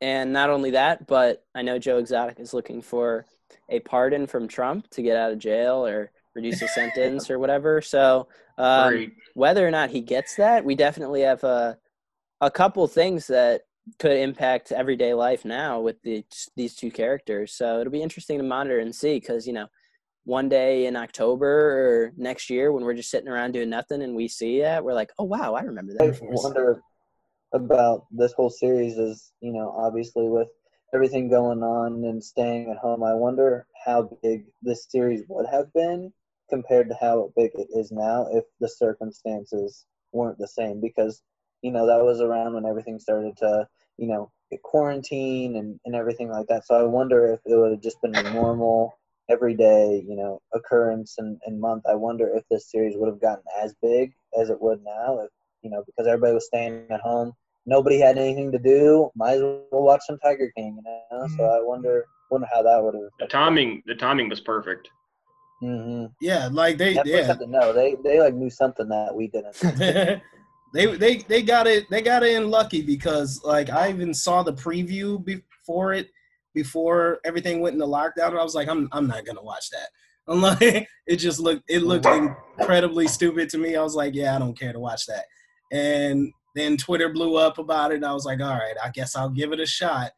And 0.00 0.32
not 0.32 0.50
only 0.50 0.70
that, 0.72 1.06
but 1.06 1.44
I 1.54 1.62
know 1.62 1.78
Joe 1.78 1.98
Exotic 1.98 2.40
is 2.40 2.54
looking 2.54 2.80
for 2.82 3.26
a 3.68 3.80
pardon 3.80 4.26
from 4.26 4.48
Trump 4.48 4.88
to 4.90 5.02
get 5.02 5.16
out 5.16 5.32
of 5.32 5.38
jail 5.38 5.86
or 5.86 6.10
reduce 6.34 6.60
his 6.60 6.74
sentence 6.74 7.30
or 7.30 7.38
whatever. 7.38 7.80
So 7.80 8.28
um, 8.58 9.12
whether 9.34 9.66
or 9.66 9.70
not 9.70 9.90
he 9.90 10.00
gets 10.00 10.36
that, 10.36 10.64
we 10.64 10.74
definitely 10.74 11.22
have 11.22 11.44
a 11.44 11.78
a 12.42 12.50
couple 12.50 12.86
things 12.86 13.26
that 13.26 13.62
could 13.98 14.16
impact 14.16 14.72
everyday 14.72 15.14
life 15.14 15.44
now 15.44 15.80
with 15.80 16.00
the, 16.02 16.24
these 16.56 16.74
two 16.74 16.90
characters. 16.90 17.52
So 17.52 17.80
it'll 17.80 17.92
be 17.92 18.02
interesting 18.02 18.38
to 18.38 18.44
monitor 18.44 18.78
and 18.78 18.94
see 18.94 19.18
because 19.18 19.46
you 19.46 19.52
know 19.52 19.66
one 20.24 20.48
day 20.48 20.86
in 20.86 20.96
October 20.96 21.46
or 21.48 22.12
next 22.16 22.50
year 22.50 22.72
when 22.72 22.84
we're 22.84 22.94
just 22.94 23.10
sitting 23.10 23.28
around 23.28 23.52
doing 23.52 23.70
nothing 23.70 24.02
and 24.02 24.14
we 24.14 24.28
see 24.28 24.60
that 24.60 24.84
we're 24.84 24.94
like, 24.94 25.10
oh 25.18 25.24
wow, 25.24 25.54
I 25.54 25.62
remember 25.62 25.92
that. 25.94 26.02
I 26.02 26.10
that. 26.10 26.20
wonder 26.22 26.82
about 27.52 28.06
this 28.10 28.32
whole 28.32 28.50
series 28.50 28.96
is, 28.96 29.32
you 29.40 29.52
know, 29.52 29.74
obviously 29.76 30.28
with 30.28 30.48
everything 30.94 31.28
going 31.28 31.62
on 31.62 32.04
and 32.04 32.22
staying 32.22 32.70
at 32.70 32.76
home, 32.78 33.02
I 33.02 33.14
wonder 33.14 33.66
how 33.84 34.16
big 34.22 34.44
this 34.62 34.86
series 34.88 35.22
would 35.28 35.46
have 35.50 35.72
been 35.72 36.12
compared 36.50 36.88
to 36.88 36.96
how 37.00 37.32
big 37.36 37.52
it 37.54 37.68
is 37.74 37.90
now 37.90 38.26
if 38.32 38.44
the 38.60 38.68
circumstances 38.68 39.86
weren't 40.12 40.38
the 40.38 40.48
same 40.48 40.80
because, 40.80 41.22
you 41.62 41.70
know, 41.70 41.86
that 41.86 42.04
was 42.04 42.20
around 42.20 42.54
when 42.54 42.66
everything 42.66 42.98
started 42.98 43.36
to, 43.38 43.66
you 43.96 44.06
know, 44.06 44.30
get 44.50 44.62
quarantine 44.62 45.56
and, 45.56 45.78
and 45.84 45.94
everything 45.94 46.28
like 46.28 46.46
that. 46.48 46.66
So 46.66 46.74
I 46.74 46.82
wonder 46.82 47.26
if 47.32 47.40
it 47.46 47.56
would 47.56 47.72
have 47.72 47.82
just 47.82 48.02
been 48.02 48.14
a 48.14 48.32
normal 48.34 48.98
everyday, 49.30 50.04
you 50.06 50.16
know, 50.16 50.42
occurrence 50.52 51.14
and, 51.18 51.38
and 51.46 51.60
month. 51.60 51.84
I 51.88 51.94
wonder 51.94 52.28
if 52.34 52.44
this 52.50 52.70
series 52.70 52.96
would 52.96 53.08
have 53.08 53.20
gotten 53.20 53.44
as 53.62 53.74
big 53.80 54.12
as 54.38 54.50
it 54.50 54.60
would 54.60 54.82
now 54.84 55.20
if 55.20 55.30
you 55.62 55.70
know, 55.70 55.82
because 55.86 56.06
everybody 56.06 56.34
was 56.34 56.46
staying 56.46 56.86
at 56.90 57.00
home. 57.00 57.32
Nobody 57.66 57.98
had 57.98 58.18
anything 58.18 58.50
to 58.52 58.58
do. 58.58 59.10
Might 59.14 59.34
as 59.34 59.42
well 59.42 59.66
watch 59.70 60.00
some 60.06 60.18
Tiger 60.18 60.50
King, 60.56 60.76
you 60.76 60.82
know. 60.82 61.26
So 61.28 61.42
mm-hmm. 61.42 61.42
I 61.42 61.60
wonder, 61.62 62.06
wonder 62.30 62.48
how 62.52 62.62
that 62.62 62.82
would 62.82 62.94
have. 62.94 63.10
The 63.18 63.26
timing, 63.26 63.82
the 63.86 63.94
timing 63.94 64.28
was 64.28 64.40
perfect. 64.40 64.88
Mm-hmm. 65.62 66.06
Yeah, 66.20 66.48
like 66.50 66.78
they, 66.78 66.94
Netflix 66.94 67.06
yeah. 67.06 67.22
had 67.22 67.38
to 67.40 67.46
know. 67.46 67.72
They, 67.72 67.96
they 68.02 68.20
like 68.20 68.34
knew 68.34 68.50
something 68.50 68.88
that 68.88 69.14
we 69.14 69.28
didn't. 69.28 69.60
they 70.72 70.96
they 70.96 71.16
they 71.18 71.42
got 71.42 71.66
it 71.66 71.88
they 71.90 72.00
got 72.00 72.22
it 72.22 72.34
in 72.34 72.50
lucky 72.50 72.80
because 72.80 73.40
like 73.44 73.70
I 73.70 73.90
even 73.90 74.14
saw 74.14 74.42
the 74.42 74.52
preview 74.52 75.22
before 75.24 75.92
it 75.92 76.08
before 76.54 77.18
everything 77.24 77.60
went 77.60 77.74
into 77.74 77.86
lockdown 77.86 78.28
and 78.28 78.38
I 78.38 78.42
was 78.42 78.54
like 78.54 78.68
I'm 78.68 78.88
I'm 78.92 79.06
not 79.06 79.26
gonna 79.26 79.42
watch 79.42 79.68
that 79.70 79.88
I'm 80.30 80.40
like, 80.40 80.86
it 81.06 81.16
just 81.16 81.40
looked 81.40 81.64
it 81.68 81.82
looked 81.82 82.06
incredibly 82.06 83.08
stupid 83.08 83.48
to 83.50 83.58
me. 83.58 83.74
I 83.74 83.82
was 83.82 83.96
like, 83.96 84.14
yeah, 84.14 84.36
I 84.36 84.38
don't 84.38 84.58
care 84.58 84.72
to 84.72 84.78
watch 84.78 85.06
that. 85.06 85.24
And 85.72 86.32
then 86.54 86.76
Twitter 86.76 87.08
blew 87.08 87.36
up 87.36 87.58
about 87.58 87.90
it, 87.90 87.96
and 87.96 88.06
I 88.06 88.12
was 88.12 88.24
like, 88.24 88.40
all 88.40 88.50
right, 88.50 88.76
I 88.82 88.90
guess 88.90 89.16
I'll 89.16 89.30
give 89.30 89.52
it 89.52 89.60
a 89.60 89.66
shot. 89.66 90.12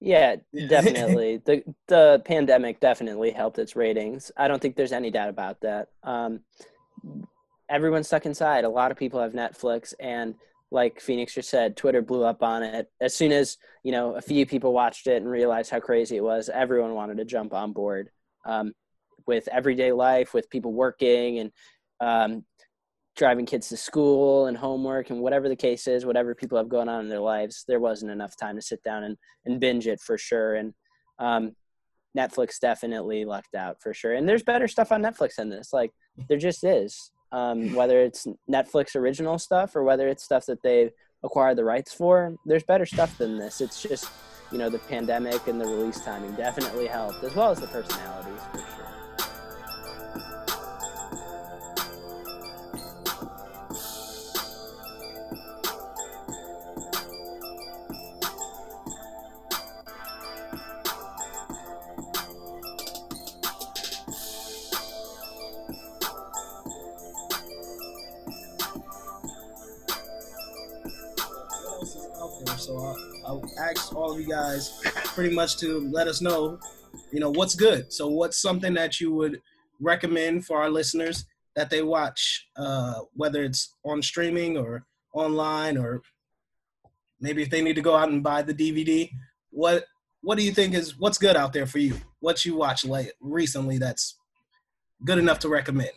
Yeah, 0.00 0.36
definitely. 0.68 1.38
the 1.44 1.62
The 1.88 2.22
pandemic 2.24 2.80
definitely 2.80 3.30
helped 3.30 3.58
its 3.58 3.76
ratings. 3.76 4.30
I 4.36 4.48
don't 4.48 4.60
think 4.60 4.76
there's 4.76 4.92
any 4.92 5.10
doubt 5.10 5.28
about 5.28 5.60
that. 5.60 5.88
Um, 6.02 6.40
everyone's 7.68 8.06
stuck 8.06 8.26
inside. 8.26 8.64
A 8.64 8.68
lot 8.68 8.90
of 8.90 8.96
people 8.96 9.20
have 9.20 9.32
Netflix, 9.32 9.94
and 10.00 10.34
like 10.70 11.00
Phoenix 11.00 11.34
just 11.34 11.50
said, 11.50 11.76
Twitter 11.76 12.02
blew 12.02 12.24
up 12.24 12.42
on 12.42 12.62
it. 12.62 12.90
As 13.00 13.14
soon 13.14 13.32
as 13.32 13.56
you 13.82 13.92
know 13.92 14.14
a 14.16 14.22
few 14.22 14.46
people 14.46 14.72
watched 14.72 15.06
it 15.06 15.16
and 15.16 15.30
realized 15.30 15.70
how 15.70 15.80
crazy 15.80 16.16
it 16.16 16.24
was, 16.24 16.48
everyone 16.48 16.94
wanted 16.94 17.18
to 17.18 17.24
jump 17.24 17.52
on 17.52 17.72
board. 17.72 18.10
Um, 18.44 18.72
with 19.26 19.48
everyday 19.48 19.90
life, 19.92 20.32
with 20.32 20.50
people 20.50 20.72
working 20.72 21.40
and 21.40 21.52
um, 22.00 22.44
driving 23.16 23.46
kids 23.46 23.68
to 23.70 23.76
school 23.76 24.46
and 24.46 24.56
homework 24.56 25.10
and 25.10 25.20
whatever 25.20 25.48
the 25.48 25.56
case 25.56 25.88
is, 25.88 26.04
whatever 26.04 26.34
people 26.34 26.58
have 26.58 26.68
going 26.68 26.88
on 26.88 27.00
in 27.00 27.08
their 27.08 27.20
lives, 27.20 27.64
there 27.66 27.80
wasn't 27.80 28.10
enough 28.10 28.36
time 28.36 28.56
to 28.56 28.62
sit 28.62 28.82
down 28.82 29.04
and, 29.04 29.16
and 29.46 29.58
binge 29.58 29.86
it 29.86 30.00
for 30.00 30.18
sure. 30.18 30.54
And 30.54 30.74
um, 31.18 31.56
Netflix 32.16 32.60
definitely 32.60 33.24
lucked 33.24 33.54
out 33.54 33.80
for 33.80 33.94
sure. 33.94 34.14
And 34.14 34.28
there's 34.28 34.42
better 34.42 34.68
stuff 34.68 34.92
on 34.92 35.02
Netflix 35.02 35.36
than 35.36 35.48
this. 35.48 35.72
Like 35.72 35.92
there 36.28 36.38
just 36.38 36.62
is. 36.62 37.10
Um, 37.32 37.74
whether 37.74 38.00
it's 38.00 38.26
Netflix 38.48 38.94
original 38.94 39.38
stuff 39.38 39.74
or 39.74 39.82
whether 39.82 40.08
it's 40.08 40.22
stuff 40.22 40.46
that 40.46 40.62
they 40.62 40.90
acquired 41.24 41.56
the 41.56 41.64
rights 41.64 41.92
for, 41.92 42.36
there's 42.44 42.62
better 42.62 42.86
stuff 42.86 43.18
than 43.18 43.36
this. 43.36 43.60
It's 43.60 43.82
just, 43.82 44.08
you 44.52 44.58
know, 44.58 44.70
the 44.70 44.78
pandemic 44.78 45.46
and 45.48 45.60
the 45.60 45.66
release 45.66 46.00
timing 46.00 46.34
definitely 46.34 46.86
helped, 46.86 47.24
as 47.24 47.34
well 47.34 47.50
as 47.50 47.60
the 47.60 47.66
personalities 47.66 48.40
of 74.16 74.22
you 74.22 74.28
guys 74.28 74.80
pretty 75.04 75.34
much 75.34 75.56
to 75.58 75.88
let 75.90 76.08
us 76.08 76.20
know, 76.20 76.58
you 77.12 77.20
know, 77.20 77.30
what's 77.30 77.54
good. 77.54 77.92
So 77.92 78.08
what's 78.08 78.38
something 78.38 78.74
that 78.74 79.00
you 79.00 79.12
would 79.12 79.40
recommend 79.80 80.46
for 80.46 80.60
our 80.60 80.70
listeners 80.70 81.26
that 81.54 81.70
they 81.70 81.82
watch, 81.82 82.48
uh, 82.56 83.00
whether 83.14 83.42
it's 83.42 83.74
on 83.84 84.02
streaming 84.02 84.56
or 84.56 84.84
online, 85.12 85.76
or 85.76 86.02
maybe 87.20 87.42
if 87.42 87.50
they 87.50 87.62
need 87.62 87.76
to 87.76 87.82
go 87.82 87.94
out 87.94 88.08
and 88.08 88.22
buy 88.22 88.42
the 88.42 88.54
DVD. 88.54 89.10
What 89.50 89.84
What 90.22 90.38
do 90.38 90.44
you 90.44 90.52
think 90.52 90.74
is 90.74 90.98
what's 90.98 91.18
good 91.18 91.36
out 91.36 91.52
there 91.52 91.66
for 91.66 91.78
you? 91.78 91.94
What 92.20 92.44
you 92.44 92.56
watch 92.56 92.84
late 92.84 93.12
recently 93.20 93.78
that's 93.78 94.18
good 95.04 95.18
enough 95.18 95.38
to 95.40 95.48
recommend? 95.48 95.90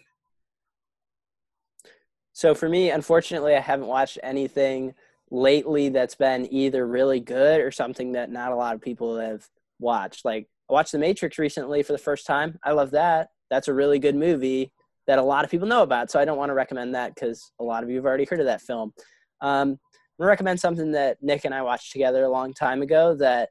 So 2.34 2.56
for 2.56 2.70
me, 2.70 2.90
unfortunately, 2.90 3.56
I 3.56 3.60
haven't 3.60 3.88
watched 3.88 4.18
anything 4.24 4.94
lately 5.32 5.90
that's 5.90 6.16
been 6.16 6.52
either 6.52 6.86
really 6.88 7.20
good 7.20 7.62
or 7.62 7.72
something 7.72 8.14
that 8.14 8.32
not 8.32 8.52
a 8.52 8.56
lot 8.56 8.76
of 8.76 8.82
people 8.82 9.20
have 9.20 9.46
watched. 9.80 10.26
Like 10.26 10.48
I 10.70 10.74
watched 10.74 10.92
The 10.92 11.00
Matrix 11.00 11.38
recently 11.38 11.84
for 11.84 11.94
the 11.94 11.98
first 11.98 12.26
time. 12.26 12.60
I 12.64 12.72
love 12.72 12.92
that. 12.92 13.30
That's 13.50 13.68
a 13.68 13.74
really 13.74 14.00
good 14.00 14.16
movie 14.16 14.72
that 15.08 15.20
a 15.20 15.24
lot 15.24 15.44
of 15.44 15.52
people 15.52 15.68
know 15.68 15.84
about. 15.84 16.12
So 16.12 16.20
I 16.20 16.26
don't 16.26 16.38
want 16.38 16.50
to 16.50 16.56
recommend 16.56 16.94
that 16.96 17.16
because 17.16 17.52
a 17.60 17.64
lot 17.64 17.84
of 17.84 17.90
you 17.90 17.96
have 17.96 18.06
already 18.06 18.26
heard 18.26 18.40
of 18.40 18.46
that 18.46 18.62
film. 18.62 18.94
Um, 19.42 19.72
I'm 19.72 19.80
gonna 20.20 20.30
recommend 20.30 20.60
something 20.60 20.92
that 20.92 21.18
Nick 21.22 21.46
and 21.46 21.54
I 21.54 21.62
watched 21.62 21.92
together 21.92 22.24
a 22.26 22.30
long 22.30 22.54
time 22.54 22.82
ago 22.82 23.16
that 23.16 23.50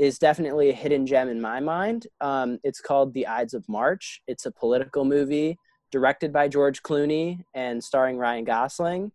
is 0.00 0.18
definitely 0.18 0.70
a 0.70 0.74
hidden 0.74 1.06
gem 1.06 1.28
in 1.28 1.40
my 1.40 1.60
mind. 1.60 2.06
Um, 2.20 2.58
it's 2.64 2.80
called 2.80 3.14
The 3.14 3.26
Ides 3.26 3.54
of 3.54 3.68
March. 3.68 4.20
It's 4.26 4.46
a 4.46 4.50
political 4.50 5.04
movie 5.04 5.58
directed 5.92 6.32
by 6.32 6.48
George 6.48 6.82
Clooney 6.82 7.44
and 7.54 7.82
starring 7.82 8.18
Ryan 8.18 8.44
Gosling. 8.44 9.12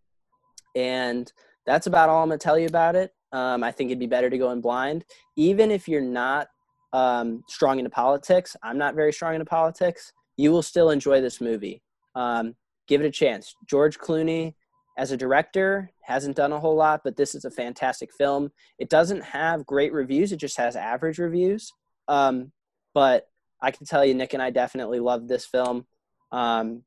And 0.74 1.30
that's 1.66 1.86
about 1.86 2.08
all 2.08 2.22
I'm 2.22 2.28
gonna 2.28 2.38
tell 2.38 2.58
you 2.58 2.66
about 2.66 2.96
it. 2.96 3.12
Um, 3.32 3.64
I 3.64 3.70
think 3.70 3.88
it'd 3.88 3.98
be 3.98 4.06
better 4.06 4.28
to 4.28 4.38
go 4.38 4.50
in 4.50 4.60
blind, 4.60 5.04
even 5.36 5.70
if 5.70 5.88
you're 5.88 6.00
not 6.00 6.48
um, 6.92 7.42
strong 7.48 7.78
into 7.78 7.90
politics. 7.90 8.56
I'm 8.62 8.78
not 8.78 8.94
very 8.94 9.12
strong 9.12 9.34
into 9.34 9.46
politics. 9.46 10.12
You 10.36 10.52
will 10.52 10.62
still 10.62 10.90
enjoy 10.90 11.20
this 11.20 11.40
movie. 11.40 11.82
Um, 12.14 12.54
give 12.88 13.00
it 13.00 13.06
a 13.06 13.10
chance. 13.10 13.54
George 13.68 13.98
Clooney, 13.98 14.54
as 14.98 15.12
a 15.12 15.16
director, 15.16 15.90
hasn't 16.02 16.36
done 16.36 16.52
a 16.52 16.60
whole 16.60 16.76
lot, 16.76 17.00
but 17.04 17.16
this 17.16 17.34
is 17.34 17.44
a 17.44 17.50
fantastic 17.50 18.12
film. 18.12 18.50
It 18.78 18.90
doesn't 18.90 19.22
have 19.22 19.64
great 19.66 19.92
reviews; 19.92 20.32
it 20.32 20.36
just 20.36 20.58
has 20.58 20.76
average 20.76 21.18
reviews. 21.18 21.72
Um, 22.08 22.52
but 22.92 23.28
I 23.62 23.70
can 23.70 23.86
tell 23.86 24.04
you, 24.04 24.12
Nick 24.12 24.34
and 24.34 24.42
I 24.42 24.50
definitely 24.50 25.00
loved 25.00 25.28
this 25.28 25.46
film. 25.46 25.86
Um, 26.32 26.82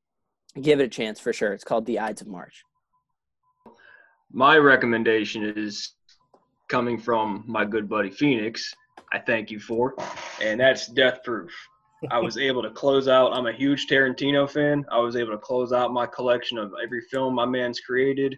give 0.62 0.80
it 0.80 0.84
a 0.84 0.90
chance 0.90 1.20
for 1.20 1.34
sure. 1.34 1.54
It's 1.54 1.64
called 1.64 1.86
The 1.86 2.00
Ides 2.00 2.22
of 2.22 2.28
March. 2.28 2.65
My 4.36 4.58
recommendation 4.58 5.54
is 5.56 5.94
coming 6.68 6.98
from 6.98 7.46
my 7.48 7.64
good 7.64 7.88
buddy 7.88 8.10
Phoenix. 8.10 8.76
I 9.14 9.18
thank 9.18 9.50
you 9.50 9.62
for, 9.62 9.96
and 10.42 10.60
that's 10.60 10.88
Death 10.88 11.24
Proof. 11.24 11.54
I 12.12 12.20
was 12.20 12.38
able 12.38 12.62
to 12.64 12.70
close 12.70 13.08
out. 13.08 13.32
I'm 13.32 13.48
a 13.48 13.54
huge 13.54 13.88
Tarantino 13.88 14.52
fan. 14.52 14.84
I 14.92 15.00
was 15.00 15.16
able 15.16 15.32
to 15.32 15.38
close 15.38 15.72
out 15.72 15.94
my 15.94 16.06
collection 16.06 16.58
of 16.58 16.74
every 16.84 17.00
film 17.10 17.34
my 17.34 17.46
man's 17.46 17.80
created, 17.80 18.38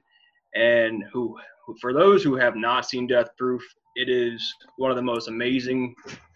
and 0.54 1.04
who, 1.12 1.36
for 1.82 1.94
those 1.94 2.22
who 2.22 2.36
have 2.36 2.56
not 2.56 2.88
seen 2.88 3.08
Death 3.08 3.30
Proof, 3.36 3.64
it 3.96 4.08
is 4.08 4.54
one 4.78 4.92
of 4.92 4.98
the 4.98 5.02
most 5.02 5.28
amazing 5.28 5.96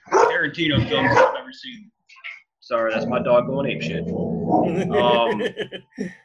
Tarantino 0.09 0.89
films 0.89 1.11
I've 1.11 1.35
ever 1.35 1.53
seen. 1.53 1.91
Sorry, 2.61 2.91
that's 2.91 3.05
my 3.05 3.21
dog 3.21 3.45
going 3.45 3.69
ape 3.69 3.83
shit. 3.83 4.07
Um, 4.09 5.39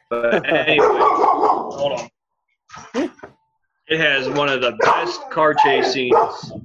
but 0.09 0.43
anyway, 0.51 0.87
hold 0.87 1.99
on. 1.99 2.09
It 3.89 4.01
has 4.01 4.27
one 4.27 4.49
of 4.49 4.59
the 4.59 4.73
best 4.81 5.29
car 5.29 5.53
chase 5.53 5.93
scenes 5.93 6.13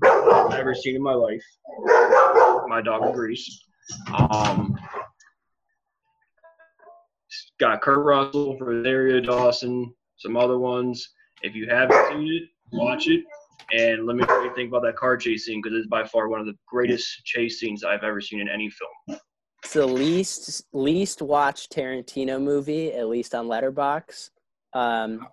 I've 0.03 0.55
ever 0.55 0.75
seen 0.75 0.97
in 0.97 1.03
my 1.03 1.15
life. 1.15 1.43
My 2.67 2.83
dog 2.85 3.05
agrees. 3.05 3.63
Um, 4.13 4.77
it's 7.29 7.53
got 7.61 7.81
Kurt 7.81 8.05
Russell, 8.05 8.59
Rosario 8.59 9.21
Dawson, 9.21 9.95
some 10.17 10.37
other 10.37 10.59
ones. 10.59 11.11
If 11.43 11.55
you 11.55 11.69
haven't 11.69 12.09
seen 12.09 12.27
it, 12.27 12.49
watch 12.73 13.07
it. 13.07 13.23
And 13.73 14.05
let 14.05 14.17
me 14.17 14.25
know 14.25 14.39
what 14.39 14.45
you 14.45 14.55
think 14.57 14.71
about 14.71 14.83
that 14.83 14.97
car 14.97 15.17
chase 15.17 15.47
scene 15.47 15.61
because 15.63 15.79
it's 15.79 15.87
by 15.87 16.05
far 16.05 16.29
one 16.29 16.41
of 16.41 16.47
the 16.47 16.57
greatest 16.67 17.25
chase 17.25 17.61
scenes 17.61 17.85
I've 17.85 18.03
ever 18.03 18.21
seen 18.21 18.41
in 18.41 18.49
any 18.49 18.69
film. 18.69 19.21
It's 19.63 19.75
the 19.75 19.87
least 19.87 20.65
least 20.73 21.23
watched 21.23 21.73
Tarantino 21.73 22.43
movie, 22.43 22.93
at 22.93 23.07
least 23.07 23.33
on 23.33 23.47
Letterboxd. 23.47 24.31
Um, 24.75 25.29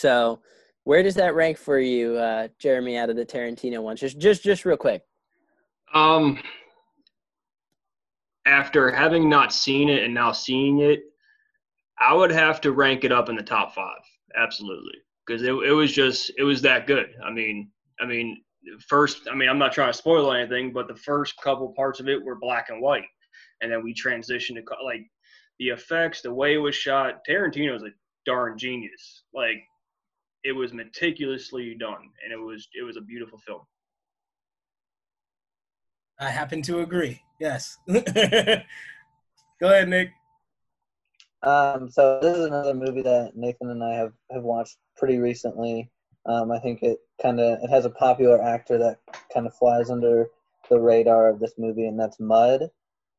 so 0.00 0.40
where 0.84 1.02
does 1.02 1.14
that 1.16 1.34
rank 1.34 1.58
for 1.58 1.78
you, 1.78 2.16
uh, 2.16 2.48
Jeremy, 2.58 2.96
out 2.96 3.10
of 3.10 3.16
the 3.16 3.26
Tarantino 3.26 3.82
ones? 3.82 4.00
Just 4.00 4.18
just 4.18 4.42
just 4.42 4.64
real 4.64 4.76
quick. 4.76 5.02
Um, 5.92 6.38
after 8.46 8.90
having 8.90 9.28
not 9.28 9.52
seen 9.52 9.88
it 9.90 10.04
and 10.04 10.14
now 10.14 10.32
seeing 10.32 10.80
it, 10.80 11.00
I 11.98 12.14
would 12.14 12.30
have 12.30 12.60
to 12.62 12.72
rank 12.72 13.04
it 13.04 13.12
up 13.12 13.28
in 13.28 13.36
the 13.36 13.42
top 13.42 13.74
five. 13.74 14.00
Absolutely, 14.36 14.98
because 15.26 15.42
it, 15.42 15.52
it 15.52 15.72
was 15.72 15.92
just 15.92 16.32
it 16.38 16.44
was 16.44 16.62
that 16.62 16.86
good. 16.86 17.10
I 17.24 17.30
mean, 17.30 17.70
I 18.00 18.06
mean, 18.06 18.42
first, 18.88 19.28
I 19.30 19.34
mean, 19.34 19.50
I'm 19.50 19.58
not 19.58 19.72
trying 19.72 19.92
to 19.92 19.98
spoil 19.98 20.32
anything, 20.32 20.72
but 20.72 20.88
the 20.88 20.96
first 20.96 21.34
couple 21.42 21.74
parts 21.76 22.00
of 22.00 22.08
it 22.08 22.24
were 22.24 22.38
black 22.38 22.70
and 22.70 22.80
white, 22.80 23.04
and 23.60 23.70
then 23.70 23.84
we 23.84 23.92
transitioned 23.92 24.54
to 24.54 24.64
like 24.82 25.02
the 25.58 25.68
effects, 25.68 26.22
the 26.22 26.32
way 26.32 26.54
it 26.54 26.58
was 26.58 26.74
shot. 26.74 27.20
Tarantino's 27.28 27.82
a 27.82 27.90
darn 28.24 28.56
genius. 28.56 29.24
Like 29.34 29.58
it 30.44 30.52
was 30.52 30.72
meticulously 30.72 31.74
done, 31.74 32.10
and 32.24 32.32
it 32.32 32.40
was 32.40 32.68
it 32.78 32.82
was 32.82 32.96
a 32.96 33.02
beautiful 33.02 33.38
film. 33.38 33.62
I 36.18 36.30
happen 36.30 36.62
to 36.62 36.80
agree. 36.80 37.22
Yes. 37.40 37.78
Go 37.88 38.02
ahead, 39.62 39.88
Nick. 39.88 40.10
Um, 41.42 41.90
so 41.90 42.18
this 42.20 42.36
is 42.36 42.44
another 42.44 42.74
movie 42.74 43.00
that 43.02 43.32
Nathan 43.34 43.70
and 43.70 43.82
I 43.82 43.94
have, 43.94 44.12
have 44.30 44.42
watched 44.42 44.76
pretty 44.96 45.18
recently. 45.18 45.90
Um, 46.26 46.52
I 46.52 46.58
think 46.58 46.82
it 46.82 46.98
kind 47.22 47.40
of 47.40 47.58
it 47.62 47.70
has 47.70 47.86
a 47.86 47.90
popular 47.90 48.42
actor 48.42 48.76
that 48.78 48.98
kind 49.32 49.46
of 49.46 49.54
flies 49.54 49.88
under 49.88 50.28
the 50.68 50.78
radar 50.78 51.30
of 51.30 51.40
this 51.40 51.54
movie, 51.56 51.86
and 51.86 51.98
that's 51.98 52.20
Mud, 52.20 52.68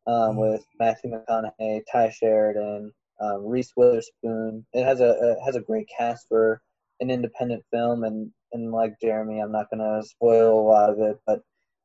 um, 0.06 0.38
with 0.38 0.64
Matthew 0.80 1.12
McConaughey, 1.12 1.82
Tye 1.92 2.12
Sheridan, 2.12 2.94
um, 3.20 3.46
Reese 3.46 3.74
Witherspoon. 3.76 4.66
It 4.74 4.84
has 4.84 5.02
a 5.02 5.10
it 5.32 5.38
has 5.44 5.56
a 5.56 5.62
great 5.62 5.88
cast 5.98 6.28
for 6.28 6.62
an 7.02 7.10
independent 7.12 7.64
film, 7.72 8.04
and 8.06 8.32
and 8.54 8.72
like 8.72 8.94
Jeremy, 9.02 9.40
I'm 9.42 9.52
not 9.52 9.70
gonna 9.72 10.02
spoil 10.04 10.60
a 10.60 10.68
lot 10.70 10.90
of 10.90 11.00
it, 11.00 11.18
but 11.28 11.42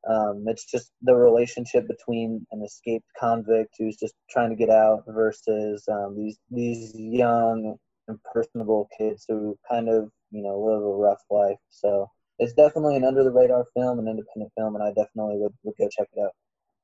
Um, 0.09 0.45
it's 0.47 0.65
just 0.71 0.93
the 1.03 1.17
relationship 1.17 1.89
between 1.89 2.47
an 2.53 2.63
escaped 2.63 3.09
convict 3.19 3.75
who's 3.79 3.97
just 3.97 4.15
trying 4.31 4.51
to 4.51 4.57
get 4.57 4.71
out 4.71 5.03
versus 5.09 5.83
um, 5.89 6.17
these 6.17 6.39
these 6.51 6.95
young 6.95 7.77
impersonable 8.09 8.89
kids 8.97 9.25
who 9.29 9.59
kind 9.69 9.89
of 9.89 10.11
you 10.31 10.43
know 10.45 10.57
live 10.61 10.83
a 10.83 10.95
rough 11.07 11.23
life. 11.31 11.59
So 11.71 12.09
it's 12.39 12.53
definitely 12.53 12.97
an 12.97 13.05
under 13.05 13.25
the 13.25 13.33
radar 13.33 13.65
film, 13.75 13.99
an 13.99 14.07
independent 14.09 14.53
film, 14.57 14.77
and 14.77 14.85
I 14.85 14.91
definitely 14.91 15.39
would, 15.39 15.55
would 15.65 15.75
go 15.77 15.89
check 15.89 16.09
it 16.13 16.21
out. 16.25 16.35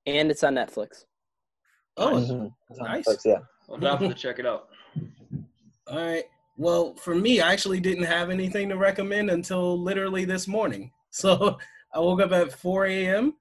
And 0.07 0.31
it's 0.33 0.42
on 0.42 0.55
Netflix. 0.57 1.05
Oh, 1.97 2.12
Mhm. 2.14 2.53
It's 2.71 2.81
on 2.81 2.87
nice. 2.87 3.07
Netflix, 3.07 3.25
yeah. 3.25 3.38
I'll 3.68 3.77
definitely 3.79 4.14
check 4.27 4.40
it 4.40 4.47
out. 4.47 4.68
All 5.87 5.97
right. 5.99 6.25
Well, 6.57 6.95
for 6.97 7.15
me, 7.15 7.41
I 7.41 7.53
actually 7.53 7.81
didn't 7.81 8.05
have 8.05 8.31
anything 8.31 8.69
to 8.69 8.77
recommend 8.77 9.31
until 9.31 9.79
literally 9.81 10.25
this 10.25 10.49
morning. 10.49 10.91
So 11.15 11.59
I 11.95 11.99
woke 11.99 12.23
up 12.23 12.33
at 12.33 12.55
4 12.55 12.87
a.m. 12.87 13.35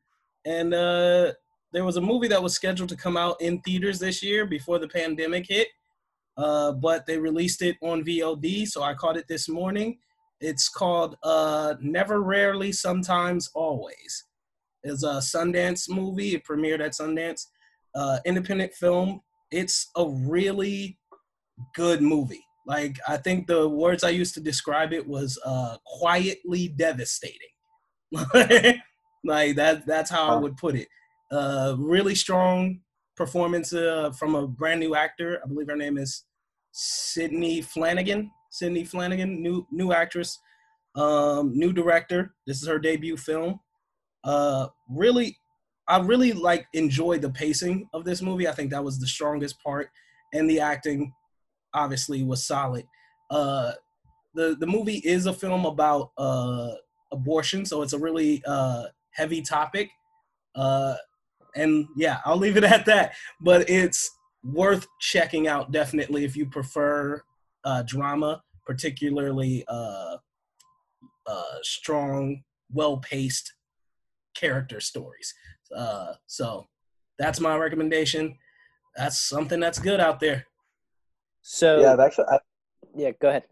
and 0.46 0.74
uh, 0.74 1.32
there 1.72 1.86
was 1.86 1.96
a 1.96 2.02
movie 2.02 2.28
that 2.28 2.44
was 2.44 2.54
scheduled 2.54 2.90
to 2.90 2.98
come 2.98 3.16
out 3.16 3.40
in 3.40 3.62
theaters 3.62 3.98
this 3.98 4.22
year 4.22 4.46
before 4.46 4.78
the 4.78 4.90
pandemic 4.90 5.48
hit, 5.48 5.70
uh, 6.36 6.74
but 6.74 7.06
they 7.06 7.18
released 7.18 7.62
it 7.62 7.78
on 7.82 8.04
VOD. 8.04 8.68
So 8.68 8.84
I 8.84 8.94
caught 8.94 9.16
it 9.16 9.26
this 9.30 9.48
morning. 9.48 10.00
It's 10.42 10.68
called 10.68 11.16
uh, 11.24 11.76
Never, 11.80 12.22
Rarely, 12.22 12.74
Sometimes, 12.74 13.50
Always. 13.54 14.26
It's 14.84 15.04
a 15.04 15.22
Sundance 15.22 15.88
movie. 15.90 16.36
It 16.36 16.44
premiered 16.44 16.82
at 16.82 16.92
Sundance. 16.92 17.46
Uh, 17.96 18.20
independent 18.26 18.74
film. 18.74 19.22
It's 19.50 19.92
a 19.96 20.10
really 20.10 20.98
good 21.74 22.02
movie. 22.02 22.44
Like 22.66 22.98
I 23.08 23.18
think 23.18 23.48
the 23.48 23.68
words 23.68 24.04
I 24.04 24.10
used 24.10 24.34
to 24.36 24.42
describe 24.42 24.94
it 24.94 25.08
was 25.08 25.40
uh, 25.46 25.78
quietly 25.86 26.70
devastating. 26.70 27.38
like 29.24 29.56
that 29.56 29.86
that's 29.86 30.12
how 30.12 30.28
I 30.30 30.36
would 30.36 30.58
put 30.58 30.76
it. 30.76 30.88
Uh, 31.32 31.76
really 31.80 32.16
strong 32.16 32.82
performance 33.16 33.74
uh, 33.74 34.12
from 34.18 34.36
a 34.36 34.48
brand 34.48 34.80
new 34.80 34.96
actor. 34.96 35.40
I 35.44 35.48
believe 35.48 35.68
her 35.68 35.76
name 35.76 35.98
is 35.98 36.26
Sidney 36.72 37.62
Flanigan. 37.62 38.30
Sidney 38.52 38.84
Flanigan, 38.84 39.40
new 39.40 39.66
new 39.72 39.94
actress, 39.94 40.38
um, 40.96 41.58
new 41.58 41.72
director. 41.72 42.36
This 42.46 42.62
is 42.62 42.68
her 42.68 42.80
debut 42.80 43.18
film. 43.18 43.60
Uh, 44.24 44.68
really, 44.90 45.38
I 45.88 46.00
really 46.00 46.34
like 46.34 46.68
enjoyed 46.74 47.22
the 47.22 47.30
pacing 47.30 47.88
of 47.94 48.04
this 48.04 48.22
movie. 48.22 48.48
I 48.48 48.52
think 48.52 48.72
that 48.72 48.84
was 48.84 49.00
the 49.00 49.08
strongest 49.08 49.62
part, 49.64 49.90
and 50.34 50.50
the 50.50 50.60
acting 50.60 51.14
obviously 51.74 52.24
was 52.24 52.46
solid. 52.46 52.86
Uh, 53.30 53.74
the 54.34 54.56
the 54.60 54.68
movie 54.68 55.02
is 55.04 55.26
a 55.26 55.34
film 55.34 55.66
about 55.66 56.12
uh, 56.18 56.72
abortion, 57.12 57.66
so 57.66 57.82
it's 57.82 57.94
a 57.94 58.00
really 58.00 58.42
uh, 58.46 58.86
heavy 59.12 59.42
topic. 59.42 59.90
Uh, 60.56 60.96
and 61.56 61.88
yeah, 61.96 62.20
I'll 62.26 62.38
leave 62.38 62.58
it 62.58 62.64
at 62.76 62.86
that. 62.86 63.14
But 63.40 63.70
it's 63.70 64.10
worth 64.44 64.88
checking 65.00 65.48
out 65.48 65.72
definitely 65.72 66.26
if 66.26 66.36
you 66.36 66.46
prefer 66.46 67.22
uh, 67.64 67.84
drama, 67.84 68.42
particularly 68.66 69.64
uh, 69.68 70.18
uh, 71.28 71.58
strong, 71.62 72.44
well 72.72 72.98
paced 72.98 73.54
character 74.36 74.80
stories. 74.80 75.34
Uh, 75.76 76.14
so 76.28 76.68
that's 77.20 77.40
my 77.40 77.56
recommendation. 77.56 78.38
That's 78.96 79.20
something 79.20 79.60
that's 79.60 79.80
good 79.80 80.00
out 80.00 80.20
there. 80.20 80.46
So 81.42 81.82
yeah, 81.82 81.94
I've 81.94 82.00
actually 82.00 82.26
I, 82.30 82.40
yeah, 82.96 83.12
go 83.20 83.30
ahead. 83.30 83.44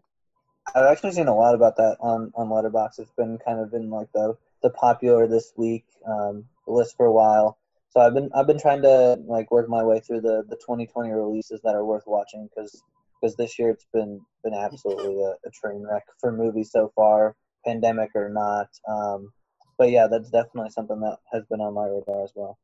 I've 0.74 0.86
actually 0.86 1.12
seen 1.12 1.28
a 1.28 1.34
lot 1.34 1.54
about 1.54 1.76
that 1.76 1.96
on 2.00 2.32
on 2.34 2.48
Letterboxd. 2.48 3.00
It's 3.00 3.12
been 3.16 3.38
kind 3.38 3.60
of 3.60 3.72
in 3.74 3.90
like 3.90 4.12
the 4.12 4.36
the 4.62 4.70
popular 4.70 5.26
this 5.26 5.52
week 5.56 5.84
um, 6.06 6.44
list 6.66 6.96
for 6.96 7.06
a 7.06 7.12
while. 7.12 7.58
So 7.90 8.00
I've 8.00 8.14
been 8.14 8.30
I've 8.34 8.46
been 8.46 8.60
trying 8.60 8.82
to 8.82 9.18
like 9.26 9.50
work 9.50 9.68
my 9.68 9.82
way 9.82 10.00
through 10.00 10.20
the 10.20 10.44
the 10.48 10.56
2020 10.56 11.10
releases 11.10 11.60
that 11.62 11.74
are 11.74 11.84
worth 11.84 12.04
watching 12.06 12.48
because 12.48 12.82
because 13.20 13.36
this 13.36 13.58
year 13.58 13.70
it's 13.70 13.86
been 13.92 14.20
been 14.44 14.54
absolutely 14.54 15.22
a, 15.22 15.34
a 15.46 15.50
train 15.52 15.82
wreck 15.82 16.04
for 16.20 16.32
movies 16.32 16.70
so 16.70 16.92
far, 16.94 17.36
pandemic 17.66 18.10
or 18.14 18.28
not. 18.28 18.68
Um, 18.88 19.32
but 19.76 19.90
yeah, 19.90 20.06
that's 20.06 20.30
definitely 20.30 20.70
something 20.70 21.00
that 21.00 21.18
has 21.32 21.44
been 21.46 21.60
on 21.60 21.74
my 21.74 21.86
radar 21.86 22.22
as 22.22 22.32
well. 22.34 22.58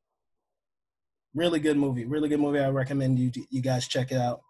Really 1.34 1.60
good 1.60 1.76
movie. 1.76 2.04
Really 2.04 2.28
good 2.28 2.40
movie. 2.40 2.60
I 2.60 2.68
recommend 2.68 3.18
you 3.18 3.32
you 3.50 3.60
guys 3.60 3.88
check 3.88 4.12
it 4.12 4.18
out. 4.18 4.42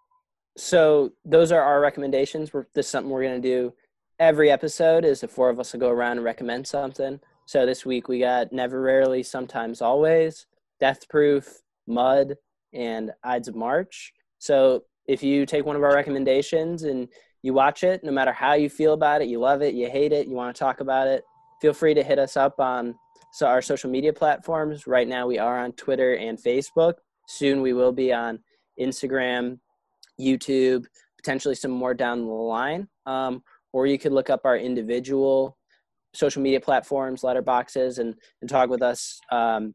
So 0.56 1.12
those 1.24 1.52
are 1.52 1.60
our 1.60 1.80
recommendations. 1.80 2.52
We're, 2.52 2.66
this 2.74 2.86
is 2.86 2.90
something 2.90 3.10
we're 3.10 3.24
gonna 3.24 3.40
do 3.40 3.74
every 4.18 4.50
episode. 4.50 5.04
Is 5.04 5.20
the 5.20 5.28
four 5.28 5.50
of 5.50 5.60
us 5.60 5.72
will 5.72 5.80
go 5.80 5.90
around 5.90 6.12
and 6.12 6.24
recommend 6.24 6.66
something. 6.66 7.20
So 7.44 7.66
this 7.66 7.84
week 7.86 8.08
we 8.08 8.18
got 8.18 8.52
Never 8.52 8.80
Rarely, 8.80 9.22
Sometimes 9.22 9.80
Always, 9.80 10.46
Death 10.80 11.08
Proof, 11.08 11.62
Mud, 11.86 12.34
and 12.72 13.12
Ides 13.22 13.48
of 13.48 13.54
March. 13.54 14.12
So 14.38 14.84
if 15.06 15.22
you 15.22 15.46
take 15.46 15.64
one 15.64 15.76
of 15.76 15.82
our 15.82 15.94
recommendations 15.94 16.82
and 16.82 17.08
you 17.42 17.54
watch 17.54 17.84
it, 17.84 18.02
no 18.02 18.10
matter 18.10 18.32
how 18.32 18.54
you 18.54 18.68
feel 18.68 18.94
about 18.94 19.22
it, 19.22 19.28
you 19.28 19.38
love 19.38 19.62
it, 19.62 19.74
you 19.74 19.88
hate 19.88 20.12
it, 20.12 20.26
you 20.26 20.34
want 20.34 20.54
to 20.54 20.58
talk 20.58 20.80
about 20.80 21.06
it, 21.06 21.22
feel 21.60 21.72
free 21.72 21.94
to 21.94 22.02
hit 22.02 22.18
us 22.18 22.36
up 22.36 22.58
on 22.58 22.94
so 23.32 23.46
our 23.46 23.62
social 23.62 23.90
media 23.90 24.12
platforms. 24.12 24.86
Right 24.86 25.06
now 25.06 25.26
we 25.26 25.38
are 25.38 25.60
on 25.60 25.72
Twitter 25.72 26.14
and 26.14 26.38
Facebook. 26.38 26.94
Soon 27.28 27.60
we 27.60 27.72
will 27.72 27.92
be 27.92 28.12
on 28.12 28.40
Instagram, 28.80 29.58
YouTube, 30.20 30.86
potentially 31.16 31.54
some 31.54 31.70
more 31.70 31.94
down 31.94 32.26
the 32.26 32.32
line. 32.32 32.88
Um, 33.06 33.42
or 33.72 33.86
you 33.86 33.98
could 33.98 34.12
look 34.12 34.30
up 34.30 34.42
our 34.44 34.56
individual 34.56 35.58
social 36.14 36.40
media 36.42 36.60
platforms, 36.60 37.22
letterboxes, 37.22 37.98
and, 37.98 38.14
and 38.40 38.48
talk 38.48 38.70
with 38.70 38.82
us 38.82 39.20
um, 39.30 39.74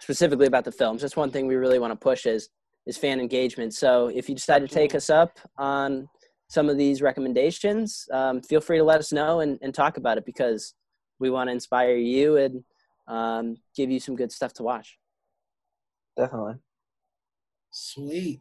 specifically 0.00 0.46
about 0.46 0.64
the 0.64 0.72
films. 0.72 1.00
That's 1.00 1.16
one 1.16 1.30
thing 1.30 1.46
we 1.46 1.56
really 1.56 1.78
want 1.78 1.92
to 1.92 1.96
push 1.96 2.26
is 2.26 2.48
is 2.86 2.96
fan 2.96 3.20
engagement. 3.20 3.74
So 3.74 4.08
if 4.08 4.28
you 4.28 4.34
decide 4.34 4.60
to 4.60 4.68
take 4.68 4.94
us 4.94 5.10
up 5.10 5.38
on 5.58 6.08
some 6.48 6.68
of 6.68 6.78
these 6.78 7.02
recommendations, 7.02 8.06
um, 8.12 8.40
feel 8.40 8.60
free 8.60 8.78
to 8.78 8.84
let 8.84 8.98
us 8.98 9.12
know 9.12 9.40
and, 9.40 9.58
and 9.62 9.74
talk 9.74 9.98
about 9.98 10.18
it 10.18 10.24
because 10.24 10.74
we 11.18 11.30
want 11.30 11.48
to 11.48 11.52
inspire 11.52 11.96
you 11.96 12.38
and 12.38 12.64
um, 13.06 13.56
give 13.76 13.90
you 13.90 14.00
some 14.00 14.16
good 14.16 14.32
stuff 14.32 14.54
to 14.54 14.62
watch. 14.62 14.98
Definitely. 16.16 16.54
Sweet. 17.70 18.40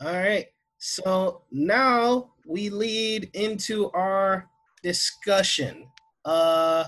All 0.00 0.12
right. 0.12 0.46
So 0.80 1.42
now 1.52 2.30
we 2.46 2.70
lead 2.70 3.30
into 3.34 3.90
our 3.90 4.48
discussion. 4.82 5.86
Uh 6.24 6.84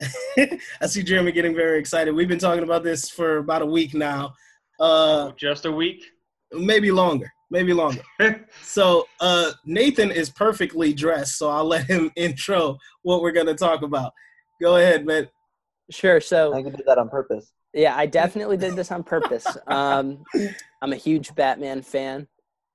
I 0.38 0.86
see 0.86 1.02
Jeremy 1.02 1.32
getting 1.32 1.54
very 1.54 1.78
excited. 1.78 2.14
We've 2.14 2.28
been 2.28 2.38
talking 2.38 2.64
about 2.64 2.82
this 2.82 3.08
for 3.10 3.38
about 3.38 3.62
a 3.62 3.66
week 3.66 3.92
now. 3.94 4.32
Uh 4.80 5.32
Just 5.32 5.66
a 5.66 5.72
week? 5.72 6.02
maybe 6.52 6.90
longer. 6.90 7.30
Maybe 7.50 7.74
longer. 7.74 8.02
so 8.62 9.06
uh 9.20 9.52
Nathan 9.66 10.10
is 10.10 10.30
perfectly 10.30 10.94
dressed, 10.94 11.36
so 11.36 11.50
I'll 11.50 11.66
let 11.66 11.84
him 11.84 12.10
intro 12.16 12.78
what 13.02 13.20
we're 13.20 13.32
gonna 13.32 13.54
talk 13.54 13.82
about. 13.82 14.12
Go 14.62 14.76
ahead, 14.76 15.04
man. 15.04 15.28
Sure. 15.90 16.22
So 16.22 16.54
I 16.54 16.62
could 16.62 16.76
do 16.76 16.84
that 16.86 16.96
on 16.96 17.10
purpose. 17.10 17.52
Yeah, 17.74 17.94
I 17.94 18.06
definitely 18.06 18.56
did 18.56 18.74
this 18.76 18.90
on 18.90 19.02
purpose. 19.02 19.46
Um, 19.66 20.24
I'm 20.80 20.94
a 20.94 20.96
huge 20.96 21.34
Batman 21.34 21.82
fan. 21.82 22.26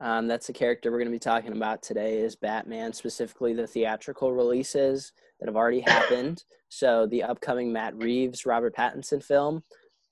Um, 0.02 0.28
that's 0.28 0.48
the 0.48 0.54
character 0.54 0.92
we're 0.92 0.98
going 0.98 1.12
to 1.12 1.16
be 1.16 1.20
talking 1.20 1.52
about 1.52 1.84
today 1.84 2.18
is 2.18 2.36
Batman, 2.36 2.92
specifically 2.92 3.54
the 3.54 3.68
theatrical 3.68 4.34
releases 4.34 5.14
that 5.40 5.48
have 5.48 5.56
already 5.56 5.82
happened. 5.82 6.44
So 6.70 7.06
the 7.06 7.22
upcoming 7.22 7.72
Matt 7.72 7.96
Reeves, 7.96 8.46
Robert 8.48 8.76
Pattinson 8.76 9.24
film, 9.24 9.64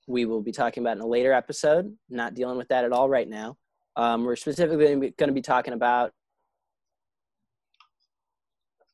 we 0.07 0.25
will 0.25 0.41
be 0.41 0.51
talking 0.51 0.83
about 0.83 0.97
in 0.97 1.01
a 1.01 1.07
later 1.07 1.33
episode. 1.33 1.91
Not 2.07 2.35
dealing 2.35 2.57
with 2.57 2.67
that 2.67 2.85
at 2.85 2.91
all 2.91 3.09
right 3.09 3.27
now. 3.27 3.57
Um, 3.95 4.25
we're 4.25 4.35
specifically 4.35 4.95
going 4.95 5.29
to 5.29 5.31
be 5.31 5.41
talking 5.41 5.73
about 5.73 6.11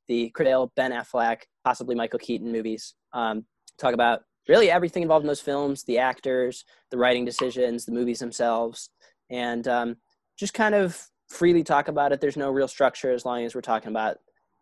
the 0.07 0.29
Cradle, 0.29 0.71
Ben 0.77 0.93
Affleck, 0.93 1.41
possibly 1.65 1.95
Michael 1.95 2.19
Keaton 2.19 2.51
movies. 2.51 2.93
Um, 3.11 3.45
talk 3.77 3.93
about 3.93 4.21
really 4.47 4.71
everything 4.71 5.03
involved 5.03 5.23
in 5.23 5.27
those 5.27 5.41
films 5.41 5.83
the 5.83 5.97
actors 5.97 6.63
the 6.91 6.97
writing 6.97 7.25
decisions 7.25 7.83
the 7.83 7.91
movies 7.91 8.19
themselves 8.19 8.91
and 9.31 9.67
um, 9.67 9.95
just 10.37 10.53
kind 10.53 10.75
of 10.75 10.99
freely 11.27 11.63
talk 11.63 11.87
about 11.87 12.11
it. 12.11 12.21
There's 12.21 12.37
no 12.37 12.51
real 12.51 12.67
structure 12.67 13.11
as 13.11 13.25
long 13.25 13.43
as 13.43 13.55
we're 13.55 13.61
talking 13.61 13.89
about 13.89 14.17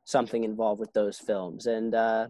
something 0.06 0.44
involved 0.44 0.80
with 0.80 0.94
those 0.94 1.18
films. 1.18 1.66
And 1.66 1.96
uh, 1.96 2.28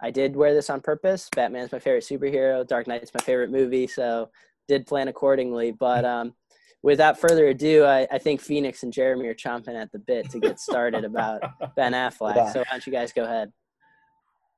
i 0.00 0.10
did 0.10 0.36
wear 0.36 0.54
this 0.54 0.70
on 0.70 0.80
purpose. 0.80 1.28
Batman's 1.34 1.72
my 1.72 1.78
favorite 1.78 2.04
superhero. 2.04 2.66
Dark 2.66 2.86
knight's 2.86 3.12
my 3.14 3.20
favorite 3.20 3.50
movie. 3.50 3.86
So 3.86 4.30
did 4.68 4.86
plan 4.86 5.08
accordingly. 5.08 5.72
But 5.72 6.04
um, 6.04 6.34
without 6.82 7.18
further 7.18 7.48
ado 7.48 7.84
I, 7.84 8.06
I 8.10 8.18
think 8.18 8.40
phoenix 8.40 8.82
and 8.82 8.92
jeremy 8.92 9.26
are 9.28 9.34
chomping 9.34 9.80
at 9.80 9.90
the 9.90 9.98
bit 9.98 10.30
to 10.30 10.38
get 10.38 10.60
started 10.60 11.04
about 11.04 11.42
ben 11.76 11.92
affleck. 11.92 12.36
Yeah. 12.36 12.52
so 12.52 12.60
why 12.60 12.66
don't 12.70 12.86
you 12.86 12.92
guys 12.92 13.12
go 13.12 13.24
ahead? 13.24 13.52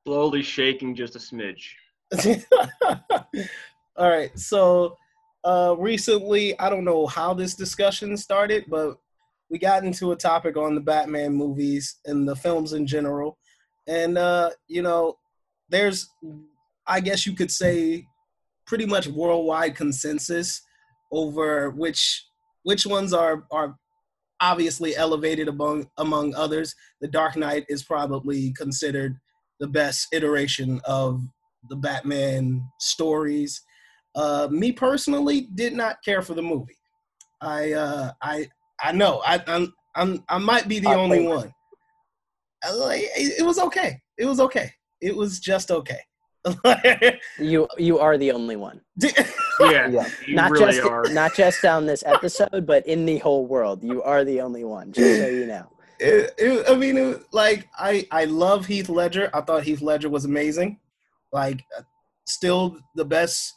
Slowly 0.06 0.42
shaking 0.42 0.94
just 0.94 1.16
a 1.16 1.18
smidge. 1.18 1.74
All 3.96 4.08
right. 4.08 4.36
So 4.38 4.96
uh 5.44 5.74
recently, 5.78 6.58
I 6.58 6.68
don't 6.70 6.84
know 6.84 7.06
how 7.06 7.34
this 7.34 7.54
discussion 7.54 8.16
started, 8.16 8.64
but 8.68 8.98
we 9.50 9.58
got 9.58 9.84
into 9.84 10.12
a 10.12 10.16
topic 10.16 10.56
on 10.56 10.74
the 10.74 10.80
Batman 10.80 11.34
movies 11.34 11.96
and 12.06 12.26
the 12.26 12.36
films 12.36 12.72
in 12.72 12.86
general. 12.86 13.36
And 13.88 14.16
uh, 14.16 14.50
you 14.68 14.82
know, 14.82 15.16
there's 15.68 16.08
I 16.86 17.00
guess 17.00 17.26
you 17.26 17.34
could 17.34 17.50
say 17.50 18.06
pretty 18.66 18.86
much 18.86 19.08
worldwide 19.08 19.76
consensus 19.76 20.62
over 21.12 21.70
which 21.70 22.24
which 22.62 22.86
ones 22.86 23.12
are 23.12 23.44
are 23.50 23.76
obviously 24.40 24.96
elevated 24.96 25.48
among 25.48 25.88
among 25.98 26.34
others. 26.34 26.74
The 27.00 27.08
Dark 27.08 27.36
Knight 27.36 27.64
is 27.68 27.82
probably 27.82 28.52
considered 28.52 29.18
the 29.58 29.68
best 29.68 30.08
iteration 30.12 30.80
of 30.84 31.22
the 31.68 31.76
Batman 31.76 32.62
stories. 32.78 33.60
Uh, 34.14 34.48
me 34.50 34.72
personally 34.72 35.42
did 35.54 35.72
not 35.72 36.02
care 36.04 36.22
for 36.22 36.34
the 36.34 36.42
movie. 36.42 36.76
I 37.40 37.72
uh, 37.72 38.12
I 38.22 38.48
I 38.82 38.92
know 38.92 39.22
I 39.24 39.42
I'm, 39.46 39.72
I'm 39.94 40.24
I 40.28 40.38
might 40.38 40.68
be 40.68 40.78
the 40.80 40.88
Hot 40.88 40.98
only 40.98 41.26
one. 41.26 41.52
Like- 42.74 43.00
It 43.16 43.40
it 43.40 43.42
was 43.46 43.58
okay. 43.58 44.00
It 44.18 44.26
was 44.26 44.40
okay. 44.40 44.72
It 45.00 45.16
was 45.16 45.40
just 45.40 45.70
okay. 45.70 46.00
You 47.38 47.68
you 47.78 47.98
are 47.98 48.16
the 48.18 48.32
only 48.32 48.56
one. 48.56 48.80
Yeah, 49.60 49.88
Yeah. 49.88 50.08
you 50.26 50.34
not 50.34 50.50
really 50.52 50.72
just 50.72 50.86
are. 50.88 51.04
not 51.10 51.34
just 51.34 51.62
on 51.66 51.84
this 51.84 52.02
episode, 52.06 52.64
but 52.66 52.86
in 52.86 53.04
the 53.04 53.18
whole 53.18 53.46
world. 53.46 53.84
You 53.84 54.02
are 54.02 54.24
the 54.24 54.40
only 54.40 54.64
one. 54.64 54.90
Just 54.90 55.20
so 55.20 55.26
you 55.26 55.44
know. 55.44 55.66
it, 55.98 56.32
it, 56.38 56.66
I 56.70 56.74
mean, 56.76 56.96
it, 56.96 57.24
like 57.32 57.68
I 57.78 58.06
I 58.10 58.24
love 58.24 58.64
Heath 58.64 58.88
Ledger. 58.88 59.28
I 59.34 59.42
thought 59.42 59.64
Heath 59.64 59.82
Ledger 59.82 60.08
was 60.08 60.24
amazing. 60.24 60.78
Like, 61.30 61.62
uh, 61.78 61.82
still 62.26 62.78
the 62.96 63.04
best 63.04 63.52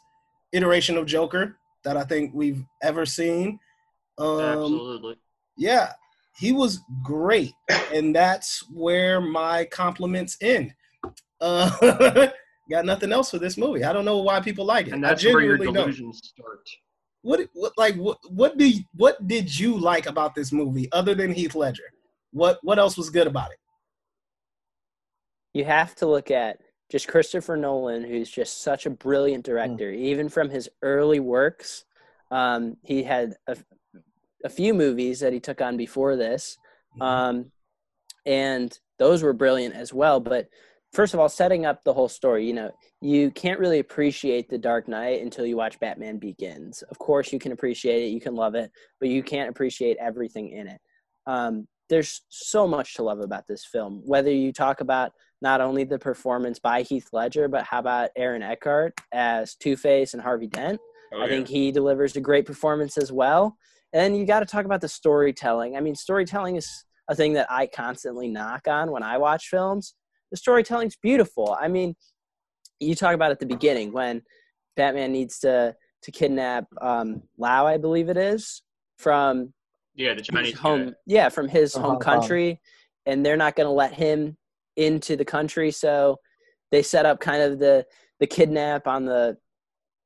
iteration 0.54 0.96
of 0.96 1.06
Joker 1.06 1.56
that 1.84 1.96
I 1.96 2.04
think 2.04 2.32
we've 2.34 2.64
ever 2.82 3.04
seen. 3.04 3.58
Um, 4.18 4.40
Absolutely. 4.40 5.16
yeah, 5.56 5.92
he 6.38 6.52
was 6.52 6.80
great, 7.02 7.52
and 7.92 8.14
that's 8.14 8.64
where 8.70 9.20
my 9.20 9.64
compliments 9.66 10.36
end. 10.40 10.74
Uh, 11.40 12.28
got 12.70 12.84
nothing 12.84 13.12
else 13.12 13.30
for 13.30 13.38
this 13.38 13.58
movie. 13.58 13.84
I 13.84 13.92
don't 13.92 14.04
know 14.04 14.18
why 14.18 14.40
people 14.40 14.64
like 14.64 14.86
it. 14.86 14.94
And 14.94 15.04
I 15.04 15.10
that's 15.10 15.24
where 15.24 15.40
your 15.40 15.58
genuinely 15.58 15.66
don't. 15.66 15.74
delusions 15.74 16.32
start. 16.34 16.68
What, 17.22 17.40
what 17.54 17.72
like 17.76 17.96
what 17.96 18.18
what 18.30 18.58
do 18.58 18.68
you, 18.68 18.84
what 18.94 19.26
did 19.26 19.58
you 19.58 19.78
like 19.78 20.06
about 20.06 20.34
this 20.34 20.52
movie 20.52 20.90
other 20.92 21.14
than 21.14 21.32
Heath 21.32 21.54
Ledger? 21.54 21.84
What 22.32 22.58
what 22.62 22.78
else 22.78 22.96
was 22.96 23.10
good 23.10 23.26
about 23.26 23.50
it? 23.50 23.58
you 25.54 25.64
have 25.64 25.94
to 25.94 26.06
look 26.06 26.30
at 26.30 26.58
just 26.90 27.08
Christopher 27.08 27.56
Nolan, 27.56 28.04
who's 28.04 28.30
just 28.30 28.62
such 28.62 28.86
a 28.86 28.90
brilliant 28.90 29.44
director. 29.44 29.90
Even 29.90 30.28
from 30.28 30.50
his 30.50 30.68
early 30.82 31.20
works, 31.20 31.84
um, 32.30 32.76
he 32.82 33.02
had 33.02 33.34
a, 33.46 33.56
a 34.44 34.48
few 34.48 34.74
movies 34.74 35.20
that 35.20 35.32
he 35.32 35.40
took 35.40 35.60
on 35.60 35.76
before 35.76 36.16
this, 36.16 36.58
um, 37.00 37.50
and 38.26 38.78
those 38.98 39.22
were 39.22 39.32
brilliant 39.32 39.74
as 39.74 39.92
well. 39.92 40.20
But 40.20 40.48
first 40.92 41.14
of 41.14 41.20
all, 41.20 41.28
setting 41.28 41.66
up 41.66 41.82
the 41.84 41.92
whole 41.92 42.08
story, 42.08 42.46
you 42.46 42.52
know, 42.52 42.70
you 43.00 43.30
can't 43.30 43.60
really 43.60 43.80
appreciate 43.80 44.48
The 44.48 44.58
Dark 44.58 44.88
Knight 44.88 45.20
until 45.22 45.44
you 45.44 45.56
watch 45.56 45.80
Batman 45.80 46.18
Begins. 46.18 46.82
Of 46.82 46.98
course, 46.98 47.32
you 47.32 47.38
can 47.38 47.52
appreciate 47.52 48.02
it, 48.02 48.12
you 48.12 48.20
can 48.20 48.34
love 48.34 48.54
it, 48.54 48.70
but 49.00 49.08
you 49.08 49.22
can't 49.22 49.50
appreciate 49.50 49.96
everything 49.98 50.50
in 50.50 50.68
it. 50.68 50.80
Um, 51.26 51.66
there's 51.90 52.22
so 52.28 52.66
much 52.66 52.94
to 52.94 53.02
love 53.02 53.20
about 53.20 53.46
this 53.46 53.64
film. 53.64 54.02
Whether 54.04 54.30
you 54.30 54.52
talk 54.52 54.80
about 54.80 55.12
not 55.44 55.60
only 55.60 55.84
the 55.84 55.98
performance 55.98 56.58
by 56.58 56.80
Heath 56.80 57.10
Ledger, 57.12 57.48
but 57.48 57.64
how 57.64 57.78
about 57.78 58.08
Aaron 58.16 58.42
Eckhart 58.42 58.94
as 59.12 59.54
Two 59.54 59.76
Face 59.76 60.14
and 60.14 60.22
Harvey 60.22 60.46
Dent? 60.46 60.80
Oh, 61.12 61.18
I 61.20 61.24
yeah. 61.24 61.28
think 61.28 61.48
he 61.48 61.70
delivers 61.70 62.16
a 62.16 62.20
great 62.20 62.46
performance 62.46 62.96
as 62.96 63.12
well. 63.12 63.56
And 63.92 64.16
you 64.16 64.24
got 64.24 64.40
to 64.40 64.46
talk 64.46 64.64
about 64.64 64.80
the 64.80 64.88
storytelling. 64.88 65.76
I 65.76 65.80
mean, 65.80 65.94
storytelling 65.94 66.56
is 66.56 66.66
a 67.08 67.14
thing 67.14 67.34
that 67.34 67.46
I 67.50 67.66
constantly 67.66 68.26
knock 68.26 68.66
on 68.66 68.90
when 68.90 69.02
I 69.02 69.18
watch 69.18 69.48
films. 69.48 69.94
The 70.30 70.38
storytelling's 70.38 70.96
beautiful. 70.96 71.54
I 71.60 71.68
mean, 71.68 71.94
you 72.80 72.94
talk 72.94 73.14
about 73.14 73.30
at 73.30 73.38
the 73.38 73.46
beginning 73.46 73.92
when 73.92 74.22
Batman 74.76 75.12
needs 75.12 75.38
to 75.40 75.76
to 76.04 76.10
kidnap 76.10 76.64
um, 76.80 77.22
Lau, 77.38 77.66
I 77.66 77.76
believe 77.76 78.08
it 78.08 78.16
is, 78.16 78.62
from 78.98 79.52
Yeah, 79.94 80.14
the 80.14 80.20
his 80.20 80.26
Chinese 80.26 80.58
home 80.58 80.86
guy. 80.88 80.94
yeah 81.06 81.28
from 81.28 81.48
his 81.48 81.72
From 81.74 81.82
home 81.82 81.98
country 81.98 82.60
and 83.06 83.24
they're 83.24 83.36
not 83.36 83.56
going 83.56 83.66
to 83.66 83.72
let 83.72 83.92
him 83.92 84.36
into 84.76 85.16
the 85.16 85.24
country. 85.24 85.70
So 85.70 86.18
they 86.70 86.82
set 86.82 87.06
up 87.06 87.20
kind 87.20 87.42
of 87.42 87.58
the 87.58 87.86
the 88.20 88.26
kidnap 88.26 88.86
on 88.86 89.04
the 89.04 89.36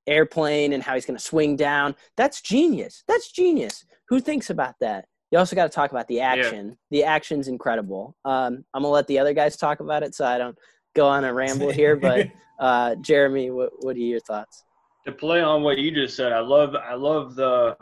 airplane 0.07 0.73
and 0.73 0.83
how 0.83 0.95
he's 0.95 1.07
going 1.07 1.19
to 1.19 1.23
swing 1.23 1.57
down. 1.57 1.95
That's 2.17 2.41
genius. 2.41 3.05
That's 3.07 3.31
genius. 3.31 3.85
Who 4.09 4.21
thinks 4.21 4.51
about 4.51 4.75
that? 4.81 5.05
You 5.31 5.39
also 5.39 5.55
got 5.55 5.65
to 5.65 5.75
talk 5.75 5.91
about 5.91 6.09
the 6.09 6.21
action. 6.21 6.79
The 6.91 7.05
action's 7.05 7.49
incredible. 7.49 8.17
Um, 8.25 8.65
i'm 8.73 8.83
going 8.83 8.91
to 8.91 8.95
let 8.95 9.07
the 9.07 9.19
other 9.19 9.35
guys 9.35 9.57
talk 9.57 9.81
about 9.81 10.03
it 10.03 10.15
so 10.15 10.25
i 10.25 10.39
don't 10.39 10.57
go 10.97 11.07
on 11.07 11.25
a 11.25 11.33
ramble 11.33 11.71
here 11.71 11.97
but 12.09 12.29
uh, 12.59 12.95
jeremy 12.97 13.51
what, 13.51 13.71
what 13.85 13.95
are 13.97 14.01
your 14.01 14.21
thoughts? 14.21 14.65
To 15.07 15.13
play 15.13 15.41
on 15.41 15.63
what 15.63 15.79
you 15.79 15.91
just 15.91 16.17
said, 16.17 16.33
I 16.33 16.41
love 16.41 16.75
I 16.75 16.95
love 16.95 17.35
the 17.35 17.77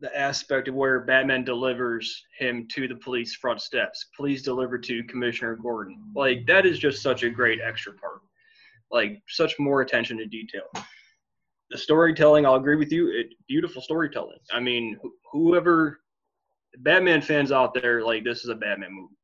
the 0.00 0.16
aspect 0.16 0.68
of 0.68 0.74
where 0.74 1.00
Batman 1.00 1.44
delivers 1.44 2.24
him 2.38 2.66
to 2.72 2.86
the 2.86 2.96
police 2.96 3.34
front 3.34 3.60
steps. 3.60 4.06
Please 4.16 4.42
deliver 4.42 4.78
to 4.78 5.04
Commissioner 5.04 5.56
Gordon. 5.56 5.98
Like 6.14 6.46
that 6.46 6.66
is 6.66 6.78
just 6.78 7.02
such 7.02 7.22
a 7.22 7.30
great 7.30 7.60
extra 7.66 7.92
part. 7.94 8.20
Like 8.90 9.22
such 9.28 9.58
more 9.58 9.80
attention 9.80 10.18
to 10.18 10.26
detail. 10.26 10.64
The 11.70 11.78
storytelling, 11.78 12.46
I'll 12.46 12.56
agree 12.56 12.76
with 12.76 12.92
you. 12.92 13.08
It 13.08 13.28
beautiful 13.48 13.82
storytelling. 13.82 14.38
I 14.52 14.60
mean, 14.60 14.98
wh- 15.02 15.08
whoever 15.32 16.00
Batman 16.78 17.22
fans 17.22 17.50
out 17.50 17.74
there, 17.74 18.04
like 18.04 18.22
this 18.22 18.44
is 18.44 18.50
a 18.50 18.54
Batman 18.54 18.92
movie. 18.92 19.16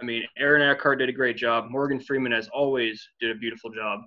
I 0.00 0.04
mean, 0.04 0.22
Aaron 0.38 0.62
Eckhart 0.62 1.00
did 1.00 1.08
a 1.08 1.12
great 1.12 1.36
job. 1.36 1.70
Morgan 1.70 1.98
Freeman, 1.98 2.32
as 2.32 2.48
always, 2.48 3.04
did 3.20 3.34
a 3.34 3.34
beautiful 3.34 3.70
job. 3.70 4.00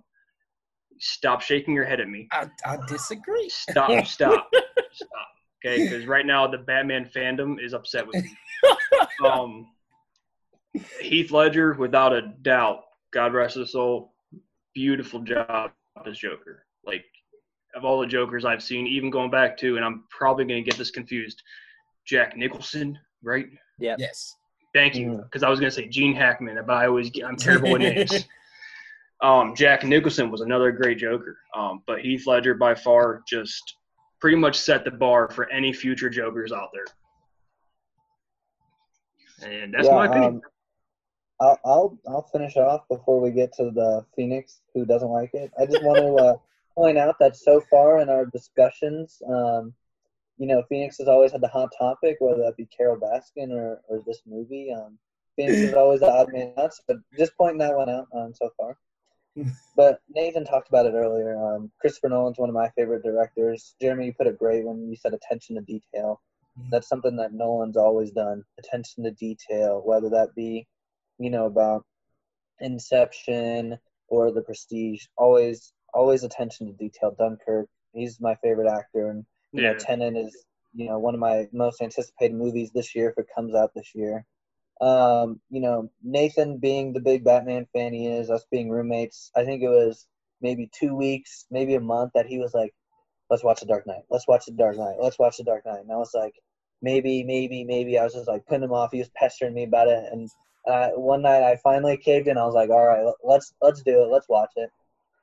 Stop 0.99 1.41
shaking 1.41 1.73
your 1.73 1.83
head 1.83 1.99
at 1.99 2.07
me. 2.07 2.29
I, 2.31 2.47
I 2.65 2.77
disagree. 2.87 3.49
Stop, 3.49 4.05
stop, 4.05 4.49
stop. 4.93 5.27
Okay, 5.63 5.83
because 5.89 6.05
right 6.05 6.25
now 6.25 6.47
the 6.47 6.57
Batman 6.57 7.09
fandom 7.13 7.63
is 7.63 7.73
upset 7.73 8.05
with 8.05 8.23
me. 8.23 8.37
Um, 9.23 9.67
Heath 10.99 11.31
Ledger, 11.31 11.73
without 11.73 12.11
a 12.11 12.33
doubt, 12.41 12.83
God 13.13 13.33
rest 13.33 13.55
his 13.55 13.71
soul, 13.71 14.13
beautiful 14.73 15.19
job 15.19 15.71
as 16.07 16.17
Joker. 16.17 16.65
Like 16.83 17.05
of 17.75 17.85
all 17.85 17.99
the 17.99 18.07
Jokers 18.07 18.45
I've 18.45 18.63
seen, 18.63 18.87
even 18.87 19.09
going 19.09 19.29
back 19.29 19.57
to, 19.57 19.75
and 19.75 19.85
I'm 19.85 20.05
probably 20.09 20.45
gonna 20.45 20.61
get 20.61 20.77
this 20.77 20.91
confused, 20.91 21.41
Jack 22.05 22.35
Nicholson, 22.35 22.97
right? 23.23 23.45
yeah 23.79 23.95
Yes. 23.99 24.35
Thank 24.73 24.95
you, 24.95 25.21
because 25.23 25.43
I 25.43 25.49
was 25.49 25.59
gonna 25.59 25.71
say 25.71 25.87
Gene 25.87 26.15
Hackman, 26.15 26.57
but 26.65 26.73
I 26.73 26.87
always 26.87 27.09
get, 27.09 27.25
I'm 27.25 27.35
terrible 27.35 27.71
with 27.71 27.81
names. 27.81 28.25
Um, 29.23 29.53
Jack 29.55 29.83
Nicholson 29.83 30.31
was 30.31 30.41
another 30.41 30.71
great 30.71 30.97
Joker, 30.97 31.37
um, 31.55 31.83
but 31.85 31.99
Heath 31.99 32.25
Ledger 32.25 32.55
by 32.55 32.73
far 32.73 33.21
just 33.27 33.75
pretty 34.21 34.37
much 34.37 34.57
set 34.57 34.85
the 34.85 34.91
bar 34.91 35.29
for 35.29 35.51
any 35.51 35.73
future 35.73 36.09
Jokers 36.09 36.51
out 36.51 36.69
there. 36.71 36.85
And 39.49 39.73
that's 39.73 39.87
Yeah, 39.87 39.95
my 39.95 40.05
opinion. 40.05 40.35
um, 40.35 40.41
I'll, 41.41 41.59
I'll 41.65 41.97
I'll 42.07 42.29
finish 42.31 42.55
off 42.55 42.87
before 42.87 43.19
we 43.19 43.31
get 43.31 43.51
to 43.53 43.71
the 43.71 44.05
Phoenix 44.15 44.61
who 44.75 44.85
doesn't 44.85 45.09
like 45.09 45.31
it. 45.33 45.51
I 45.59 45.65
just 45.65 45.81
want 45.81 45.97
to 45.97 46.23
uh, 46.23 46.37
point 46.75 46.99
out 46.99 47.15
that 47.19 47.35
so 47.35 47.59
far 47.71 47.99
in 47.99 48.09
our 48.09 48.27
discussions, 48.27 49.19
um, 49.27 49.73
you 50.37 50.45
know, 50.45 50.63
Phoenix 50.69 50.99
has 50.99 51.07
always 51.07 51.31
had 51.31 51.41
the 51.41 51.47
hot 51.47 51.69
topic, 51.77 52.17
whether 52.19 52.41
that 52.43 52.57
be 52.57 52.67
Carole 52.67 52.97
Baskin 52.97 53.51
or, 53.51 53.81
or 53.89 54.01
this 54.05 54.21
movie. 54.27 54.71
Um, 54.71 54.99
Phoenix 55.35 55.57
is 55.57 55.73
always 55.73 56.01
the 56.01 56.11
odd 56.11 56.31
man 56.31 56.53
out, 56.57 56.71
but 56.87 56.97
just 57.17 57.35
pointing 57.37 57.59
that 57.59 57.75
one 57.75 57.89
out 57.89 58.07
um, 58.13 58.33
so 58.35 58.49
far. 58.57 58.77
But 59.77 60.01
Nathan 60.09 60.43
talked 60.45 60.67
about 60.67 60.85
it 60.85 60.93
earlier. 60.93 61.37
Um, 61.37 61.71
Christopher 61.79 62.09
Nolan's 62.09 62.37
one 62.37 62.49
of 62.49 62.55
my 62.55 62.69
favorite 62.71 63.03
directors. 63.03 63.73
Jeremy, 63.81 64.07
you 64.07 64.13
put 64.13 64.27
it 64.27 64.37
great 64.37 64.65
when 64.65 64.89
you 64.89 64.95
said 64.97 65.13
attention 65.13 65.55
to 65.55 65.61
detail. 65.61 66.21
That's 66.69 66.89
something 66.89 67.15
that 67.15 67.33
Nolan's 67.33 67.77
always 67.77 68.11
done. 68.11 68.43
Attention 68.59 69.05
to 69.05 69.11
detail, 69.11 69.81
whether 69.85 70.09
that 70.09 70.35
be, 70.35 70.67
you 71.17 71.29
know, 71.29 71.45
about 71.45 71.85
Inception 72.59 73.77
or 74.07 74.31
The 74.31 74.41
Prestige. 74.41 75.05
Always, 75.17 75.73
always 75.93 76.23
attention 76.23 76.67
to 76.67 76.73
detail. 76.73 77.15
Dunkirk. 77.17 77.67
He's 77.93 78.19
my 78.21 78.35
favorite 78.43 78.69
actor, 78.69 79.09
and 79.09 79.25
you 79.51 79.61
know, 79.61 79.71
Yeah. 79.71 79.77
Tenet 79.77 80.15
is, 80.17 80.45
you 80.73 80.87
know, 80.87 80.99
one 80.99 81.13
of 81.13 81.19
my 81.19 81.47
most 81.51 81.81
anticipated 81.81 82.35
movies 82.35 82.71
this 82.71 82.93
year 82.95 83.09
if 83.09 83.17
it 83.17 83.27
comes 83.33 83.55
out 83.55 83.73
this 83.73 83.95
year. 83.95 84.25
Um, 84.81 85.41
you 85.49 85.61
know, 85.61 85.91
Nathan 86.03 86.57
being 86.57 86.93
the 86.93 87.01
big 87.01 87.23
Batman 87.23 87.67
fan 87.73 87.93
he 87.93 88.07
is, 88.07 88.29
us 88.31 88.45
being 88.51 88.69
roommates. 88.69 89.31
I 89.35 89.45
think 89.45 89.63
it 89.63 89.69
was 89.69 90.07
maybe 90.41 90.69
two 90.73 90.95
weeks, 90.95 91.45
maybe 91.51 91.75
a 91.75 91.81
month 91.81 92.13
that 92.15 92.27
he 92.27 92.39
was 92.39 92.53
like, 92.53 92.73
"Let's 93.29 93.43
watch 93.43 93.61
The 93.61 93.67
Dark 93.67 93.87
Knight. 93.87 94.03
Let's 94.09 94.27
watch 94.27 94.45
The 94.47 94.53
Dark 94.53 94.77
Knight. 94.77 94.97
Let's 94.99 95.19
watch 95.19 95.37
The 95.37 95.43
Dark 95.45 95.65
Knight." 95.65 95.81
And 95.81 95.91
I 95.91 95.97
was 95.97 96.13
like, 96.15 96.35
maybe, 96.81 97.23
maybe, 97.23 97.63
maybe. 97.63 97.97
I 97.99 98.03
was 98.03 98.13
just 98.13 98.27
like 98.27 98.45
putting 98.47 98.63
him 98.63 98.73
off. 98.73 98.91
He 98.91 98.99
was 98.99 99.09
pestering 99.15 99.53
me 99.53 99.63
about 99.65 99.87
it, 99.87 100.03
and 100.11 100.29
uh, 100.67 100.89
one 100.91 101.21
night 101.23 101.43
I 101.43 101.57
finally 101.57 101.97
caved 101.97 102.27
in. 102.27 102.37
I 102.37 102.45
was 102.45 102.55
like, 102.55 102.69
"All 102.71 102.85
right, 102.87 103.03
let- 103.05 103.15
let's 103.23 103.53
let's 103.61 103.83
do 103.83 104.03
it. 104.03 104.07
Let's 104.11 104.29
watch 104.29 104.51
it." 104.55 104.69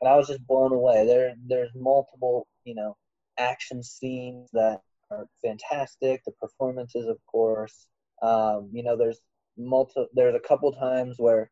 And 0.01 0.09
I 0.09 0.17
was 0.17 0.29
just 0.29 0.47
blown 0.47 0.73
away. 0.73 1.07
There, 1.07 1.35
there's 1.49 1.71
multiple, 1.75 2.47
you 2.65 2.75
know, 2.75 2.97
action 3.39 3.83
scenes 3.83 4.49
that 4.53 4.83
are 5.11 5.27
fantastic. 5.43 6.23
The 6.25 6.33
performances, 6.33 7.07
of 7.07 7.19
course. 7.27 7.87
Um, 8.23 8.71
you 8.73 8.83
know, 8.83 8.97
there's 8.97 9.21
multi. 9.59 10.07
There's 10.15 10.35
a 10.35 10.49
couple 10.49 10.73
times 10.73 11.17
where 11.19 11.51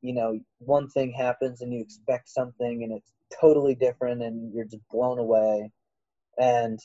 you 0.00 0.14
know 0.14 0.38
one 0.58 0.88
thing 0.88 1.12
happens 1.12 1.60
and 1.60 1.72
you 1.72 1.80
expect 1.80 2.28
something 2.28 2.82
and 2.84 2.92
it's 2.92 3.12
totally 3.40 3.74
different 3.74 4.22
and 4.22 4.54
you're 4.54 4.64
just 4.64 4.88
blown 4.90 5.18
away. 5.18 5.70
And 6.38 6.78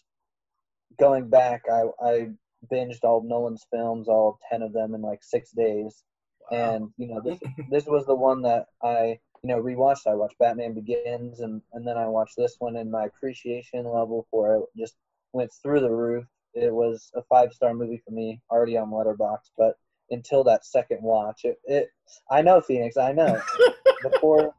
going 1.00 1.30
back, 1.30 1.64
I 1.72 1.84
I 2.04 2.30
binged 2.72 3.04
all 3.04 3.20
of 3.20 3.26
Nolan's 3.26 3.66
films, 3.72 4.08
all 4.08 4.40
ten 4.50 4.62
of 4.62 4.74
them 4.74 4.94
in 4.96 5.02
like 5.02 5.24
six 5.24 5.52
days. 5.52 6.04
And 6.52 6.90
you 6.98 7.08
know 7.08 7.22
this 7.24 7.40
this 7.70 7.86
was 7.86 8.06
the 8.06 8.16
one 8.16 8.42
that 8.44 8.66
I 8.84 9.20
you 9.44 9.50
know 9.50 9.62
rewatched. 9.62 10.08
I 10.08 10.16
watched 10.16 10.40
Batman 10.40 10.74
Begins 10.74 11.40
and 11.40 11.62
and 11.74 11.88
then 11.88 11.98
I 11.98 12.08
watched 12.08 12.36
this 12.38 12.56
one, 12.60 12.78
and 12.78 12.92
my 12.92 13.06
appreciation 13.06 13.86
level 13.86 14.28
for 14.32 14.56
it 14.58 14.64
just 14.78 14.96
went 15.34 15.52
through 15.62 15.82
the 15.82 15.92
roof. 15.92 16.26
It 16.54 16.74
was 16.74 17.12
a 17.16 17.24
five 17.24 17.52
star 17.54 17.74
movie 17.74 18.02
for 18.06 18.12
me, 18.12 18.42
already 18.52 18.78
on 18.78 18.92
Letterboxd, 18.92 19.52
but 19.58 19.76
until 20.10 20.44
that 20.46 20.66
second 20.66 21.02
watch, 21.02 21.42
it, 21.46 21.60
it 21.66 21.90
I 22.30 22.42
know 22.42 22.62
Phoenix, 22.62 22.98
I 22.98 23.12
know 23.12 23.40
before 24.04 24.54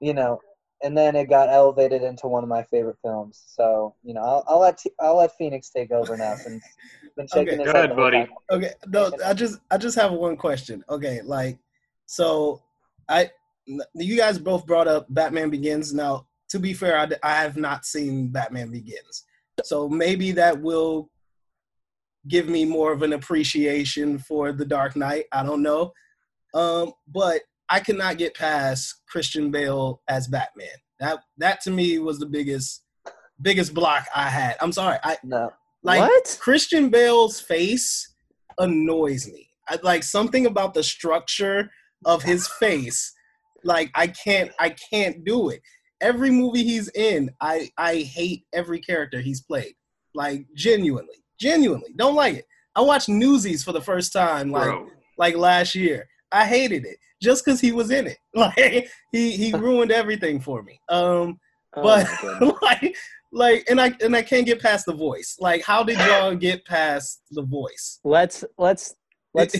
you 0.00 0.14
know, 0.14 0.40
and 0.82 0.96
then 0.96 1.14
it 1.14 1.28
got 1.28 1.48
elevated 1.48 2.02
into 2.02 2.26
one 2.26 2.42
of 2.42 2.48
my 2.48 2.64
favorite 2.64 2.96
films. 3.02 3.42
So 3.46 3.94
you 4.02 4.14
know, 4.14 4.22
I'll, 4.22 4.44
I'll 4.48 4.60
let 4.60 4.82
I'll 5.00 5.16
let 5.16 5.36
Phoenix 5.36 5.70
take 5.70 5.92
over 5.92 6.16
now 6.16 6.34
since 6.34 6.64
he's 7.00 7.10
been 7.16 7.28
shaking 7.28 7.54
Okay. 7.54 7.56
his 7.58 7.66
Go 7.66 7.78
head 7.78 7.84
ahead, 7.84 7.96
buddy. 7.96 8.16
time. 8.18 8.28
Okay, 8.50 8.70
no, 8.88 9.12
I 9.24 9.34
just 9.34 9.60
I 9.70 9.78
just 9.78 9.96
have 9.96 10.12
one 10.12 10.36
question. 10.36 10.84
Okay, 10.88 11.20
like 11.22 11.58
so 12.06 12.62
I 13.08 13.30
you 13.94 14.16
guys 14.16 14.38
both 14.38 14.66
brought 14.66 14.88
up 14.88 15.06
Batman 15.10 15.50
Begins. 15.50 15.94
Now, 15.94 16.26
to 16.48 16.58
be 16.58 16.74
fair, 16.74 16.98
I, 16.98 17.08
I 17.22 17.42
have 17.42 17.56
not 17.56 17.84
seen 17.84 18.28
Batman 18.28 18.70
Begins. 18.70 19.24
So 19.62 19.88
maybe 19.88 20.32
that 20.32 20.60
will 20.60 21.10
give 22.28 22.48
me 22.48 22.64
more 22.64 22.92
of 22.92 23.02
an 23.02 23.12
appreciation 23.12 24.18
for 24.18 24.52
The 24.52 24.64
Dark 24.64 24.96
Knight. 24.96 25.24
I 25.32 25.42
don't 25.42 25.62
know. 25.62 25.92
Um, 26.54 26.92
but 27.08 27.42
I 27.68 27.80
cannot 27.80 28.18
get 28.18 28.34
past 28.34 29.02
Christian 29.08 29.50
Bale 29.50 30.02
as 30.08 30.28
Batman. 30.28 30.68
That 31.00 31.20
that 31.38 31.60
to 31.62 31.70
me 31.70 31.98
was 31.98 32.18
the 32.18 32.26
biggest 32.26 32.84
biggest 33.40 33.74
block 33.74 34.06
I 34.14 34.28
had. 34.28 34.56
I'm 34.60 34.72
sorry. 34.72 34.98
I 35.02 35.16
No, 35.24 35.50
like 35.82 36.00
What? 36.00 36.38
Christian 36.40 36.90
Bale's 36.90 37.40
face 37.40 38.14
annoys 38.58 39.26
me. 39.26 39.48
I, 39.68 39.78
like 39.82 40.02
something 40.02 40.46
about 40.46 40.74
the 40.74 40.82
structure 40.82 41.70
of 42.04 42.22
his 42.22 42.46
face. 42.46 43.12
Like 43.64 43.90
I 43.94 44.08
can't 44.08 44.52
I 44.60 44.70
can't 44.92 45.24
do 45.24 45.48
it. 45.48 45.62
Every 46.00 46.30
movie 46.30 46.64
he's 46.64 46.88
in, 46.90 47.30
I 47.40 47.70
I 47.78 48.00
hate 48.00 48.44
every 48.52 48.80
character 48.80 49.20
he's 49.20 49.40
played. 49.40 49.74
Like 50.14 50.46
genuinely, 50.54 51.21
genuinely 51.42 51.92
don't 51.96 52.14
like 52.14 52.36
it. 52.36 52.46
I 52.74 52.80
watched 52.80 53.08
Newsies 53.08 53.62
for 53.62 53.72
the 53.72 53.80
first 53.80 54.12
time 54.12 54.50
like 54.50 54.64
Bro. 54.64 54.88
like 55.18 55.36
last 55.36 55.74
year. 55.74 56.08
I 56.30 56.46
hated 56.46 56.86
it 56.86 56.96
just 57.20 57.44
because 57.44 57.60
he 57.60 57.72
was 57.72 57.90
in 57.90 58.06
it. 58.06 58.18
Like 58.34 58.88
he 59.12 59.32
he 59.32 59.52
ruined 59.66 59.92
everything 59.92 60.40
for 60.40 60.62
me. 60.62 60.80
Um, 60.88 61.38
Oh 61.74 61.82
but 61.82 62.06
my 62.22 62.52
like 62.62 62.96
like 63.32 63.66
and 63.70 63.80
I 63.80 63.92
and 64.02 64.14
I 64.14 64.22
can't 64.22 64.46
get 64.46 64.60
past 64.60 64.86
the 64.86 64.94
voice. 64.94 65.36
Like 65.40 65.62
how 65.62 65.82
did 65.82 65.98
y'all 65.98 66.34
get 66.34 66.64
past 66.66 67.22
the 67.30 67.42
voice? 67.42 68.00
let's 68.04 68.44
let's 68.58 68.94
let's 69.34 69.56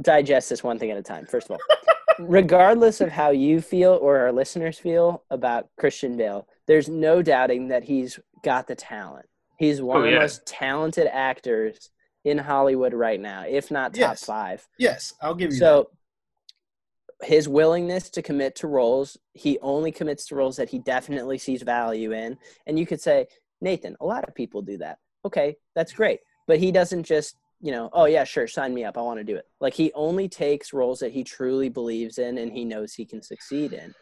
digest 0.00 0.48
this 0.48 0.62
one 0.62 0.78
thing 0.78 0.90
at 0.90 0.96
a 0.96 1.02
time. 1.02 1.26
First 1.26 1.50
of 1.50 1.52
all, 1.52 2.26
regardless 2.26 3.00
of 3.00 3.10
how 3.10 3.30
you 3.30 3.60
feel 3.60 3.98
or 4.00 4.18
our 4.18 4.32
listeners 4.32 4.78
feel 4.78 5.24
about 5.30 5.68
Christian 5.78 6.16
Bale, 6.16 6.46
there's 6.66 6.88
no 6.88 7.22
doubting 7.22 7.68
that 7.68 7.84
he's 7.84 8.18
got 8.42 8.66
the 8.66 8.74
talent. 8.74 9.26
He's 9.58 9.80
oh, 9.80 9.86
one 9.86 9.96
Oh, 9.98 10.04
of 10.04 10.10
the 10.12 10.18
most 10.18 10.46
talented 10.46 11.06
actors 11.10 11.90
in 12.24 12.38
Hollywood 12.38 12.92
right 12.92 13.20
now, 13.20 13.44
if 13.46 13.70
not 13.70 13.94
top 13.94 14.00
Yes. 14.00 14.24
five. 14.24 14.66
yes, 14.78 15.14
I'll 15.20 15.34
give 15.34 15.52
you 15.52 15.58
So 15.58 15.90
his 17.22 17.48
willingness 17.48 18.10
to 18.10 18.22
commit 18.22 18.54
to 18.56 18.66
roles, 18.66 19.16
he 19.32 19.58
only 19.60 19.90
commits 19.90 20.26
to 20.26 20.34
roles 20.34 20.56
that 20.56 20.68
he 20.68 20.78
definitely 20.78 21.38
sees 21.38 21.62
value 21.62 22.12
in. 22.12 22.36
And 22.66 22.78
you 22.78 22.84
could 22.86 23.00
say, 23.00 23.26
Nathan, 23.60 23.96
a 24.00 24.06
lot 24.06 24.24
of 24.28 24.34
people 24.34 24.60
do 24.60 24.76
that. 24.78 24.98
Okay, 25.24 25.56
that's 25.74 25.92
great. 25.92 26.20
But 26.46 26.58
he 26.58 26.70
doesn't 26.70 27.04
just, 27.04 27.36
you 27.60 27.72
know, 27.72 27.88
oh 27.94 28.04
yeah, 28.04 28.24
sure, 28.24 28.46
sign 28.46 28.74
me 28.74 28.84
up. 28.84 28.98
I 28.98 29.00
want 29.00 29.18
to 29.18 29.24
do 29.24 29.36
it. 29.36 29.46
Like 29.60 29.72
he 29.72 29.92
only 29.94 30.28
takes 30.28 30.72
roles 30.74 30.98
that 30.98 31.12
he 31.12 31.24
truly 31.24 31.68
believes 31.70 32.18
in 32.18 32.36
and 32.38 32.52
he 32.52 32.64
knows 32.64 32.92
he 32.92 33.06
can 33.06 33.22
succeed 33.22 33.72
in. 33.72 33.94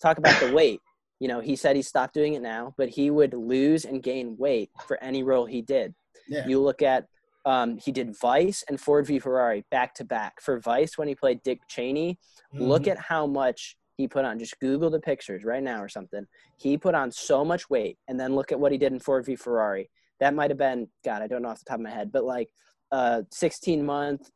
Talk 0.00 0.16
about 0.18 0.40
the 0.40 0.52
weight. 0.54 0.80
You 1.24 1.28
know, 1.28 1.40
he 1.40 1.56
said 1.56 1.74
he 1.74 1.80
stopped 1.80 2.12
doing 2.12 2.34
it 2.34 2.42
now, 2.42 2.74
but 2.76 2.90
he 2.90 3.08
would 3.08 3.32
lose 3.32 3.86
and 3.86 4.02
gain 4.02 4.36
weight 4.36 4.68
for 4.86 5.02
any 5.02 5.22
role 5.22 5.46
he 5.46 5.62
did. 5.62 5.94
Yeah. 6.28 6.46
You 6.46 6.60
look 6.60 6.82
at 6.82 7.06
um, 7.46 7.78
he 7.78 7.92
did 7.92 8.14
Vice 8.20 8.62
and 8.68 8.78
Ford 8.78 9.06
v 9.06 9.18
Ferrari 9.18 9.64
back 9.70 9.94
to 9.94 10.04
back. 10.04 10.42
For 10.42 10.60
Vice, 10.60 10.98
when 10.98 11.08
he 11.08 11.14
played 11.14 11.42
Dick 11.42 11.60
Cheney, 11.66 12.18
look 12.52 12.82
Mhm. 12.82 12.88
at 12.92 12.98
how 12.98 13.26
much 13.26 13.78
he 13.96 14.06
put 14.06 14.26
on. 14.26 14.38
Just 14.38 14.58
Google 14.60 14.90
the 14.90 15.00
pictures 15.00 15.44
right 15.46 15.62
now 15.62 15.82
or 15.82 15.88
something. 15.88 16.26
He 16.58 16.76
put 16.76 16.94
on 16.94 17.10
so 17.10 17.42
much 17.42 17.70
weight, 17.70 17.96
and 18.06 18.20
then 18.20 18.34
look 18.34 18.52
at 18.52 18.60
what 18.60 18.70
he 18.72 18.76
did 18.76 18.92
in 18.92 18.98
Ford 19.00 19.24
v 19.24 19.34
Ferrari. 19.34 19.88
That 20.20 20.34
might 20.34 20.50
have 20.50 20.58
been 20.58 20.88
God, 21.06 21.22
I 21.22 21.26
don't 21.26 21.40
know 21.40 21.48
off 21.48 21.58
the 21.60 21.64
top 21.64 21.76
of 21.78 21.84
my 21.84 21.90
head, 21.90 22.12
but 22.12 22.24
like 22.24 22.50
a 22.90 23.24
16 23.30 23.82
month, 23.82 24.30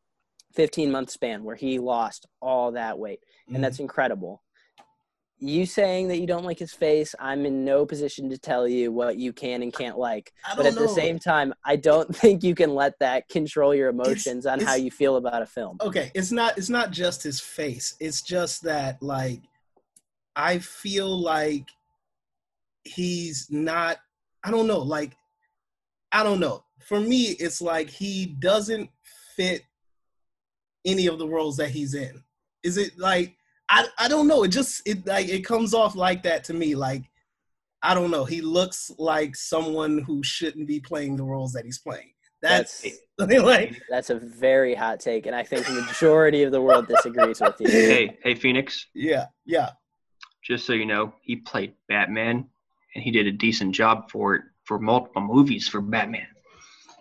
15 0.55 0.91
month 0.91 1.11
span 1.11 1.45
where 1.45 1.57
he 1.57 1.79
lost 1.79 2.27
all 2.41 2.73
that 2.73 2.99
weight, 2.99 3.21
Mhm. 3.47 3.57
and 3.57 3.65
that's 3.65 3.79
incredible. 3.79 4.43
You 5.41 5.67
saying 5.67 6.09
that 6.09 6.19
you 6.19 6.27
don't 6.27 6.45
like 6.45 6.59
his 6.59 6.73
face, 6.73 7.15
I'm 7.21 7.47
in 7.47 7.65
no 7.65 7.87
position 7.87 8.29
to 8.31 8.39
tell 8.39 8.67
you 8.67 8.91
what 8.91 9.17
you 9.19 9.33
can 9.33 9.63
and 9.63 9.73
can't 9.73 9.97
like. 9.97 10.33
But 10.57 10.67
at 10.67 10.75
the 10.75 10.89
same 10.89 11.19
time, 11.21 11.55
I 11.65 11.77
don't 11.77 12.15
think 12.23 12.43
you 12.43 12.57
can 12.57 12.75
let 12.75 12.99
that 12.99 13.29
control 13.29 13.75
your 13.75 13.89
emotions 13.89 14.47
on 14.47 14.59
how 14.61 14.75
you 14.75 14.91
feel 14.91 15.17
about 15.17 15.43
a 15.43 15.47
film. 15.47 15.79
okay 15.81 16.11
it's 16.15 16.33
not 16.33 16.57
it's 16.59 16.69
not 16.69 16.91
just 16.91 17.23
his 17.23 17.41
face 17.41 17.95
it's 18.01 18.23
just 18.23 18.63
that 18.63 19.01
like 19.03 19.43
i 20.37 20.59
feel 20.59 21.09
like 21.09 21.69
he's 22.85 23.49
not 23.51 23.99
i 24.45 24.51
don't 24.51 24.67
know 24.67 24.79
like 24.81 25.17
i 26.13 26.23
don't 26.23 26.41
know 26.41 26.65
for 26.81 27.01
me 27.01 27.37
it's 27.39 27.61
like 27.61 27.89
he 27.91 28.27
doesn't 28.39 28.91
fit 29.37 29.63
any 30.85 31.07
of 31.07 31.19
the 31.19 31.29
roles 31.29 31.57
that 31.57 31.71
he's 31.71 31.95
in 31.95 32.23
is 32.63 32.77
it 32.77 32.99
like 32.99 33.37
i 33.69 33.87
i 33.99 34.09
don't 34.09 34.27
know 34.27 34.45
it 34.45 34.49
just 34.49 34.83
it 34.87 35.07
like 35.07 35.29
it 35.29 35.45
comes 35.45 35.75
off 35.75 35.95
like 35.95 36.23
that 36.23 36.45
to 36.45 36.55
me 36.55 36.75
like 36.75 37.05
i 37.83 37.95
don't 37.95 38.11
know 38.11 38.25
he 38.25 38.41
looks 38.41 38.91
like 38.99 39.35
someone 39.37 39.99
who 39.99 40.23
shouldn't 40.23 40.67
be 40.67 40.81
playing 40.81 41.17
the 41.17 41.25
roles 41.25 41.53
that 41.53 41.65
he's 41.65 41.79
playing 41.79 42.11
that's, 42.41 42.87
like 43.19 43.81
That's 43.91 44.11
a 44.11 44.15
very 44.15 44.75
hot 44.75 45.01
take, 45.01 45.27
and 45.27 45.35
I 45.35 45.43
think 45.43 45.67
the 45.67 45.73
majority 45.73 46.45
of 46.45 46.53
the 46.53 46.61
world 46.61 46.87
disagrees 46.87 47.41
with 47.41 47.61
you. 47.61 47.69
Hey, 47.69 48.19
hey, 48.23 48.35
Phoenix. 48.35 48.87
yeah 48.95 49.27
yeah 49.45 49.71
Just 50.43 50.67
so 50.67 50.73
you 50.73 50.87
know, 50.87 51.13
he 51.23 51.37
played 51.37 51.75
Batman, 51.89 52.47
and 52.95 53.05
he 53.05 53.11
did 53.11 53.27
a 53.27 53.33
decent 53.33 53.75
job 53.75 54.11
for 54.11 54.37
it 54.37 54.43
for 54.65 54.79
multiple 54.79 55.23
movies 55.23 55.69
for 55.69 55.81
Batman. 55.81 56.29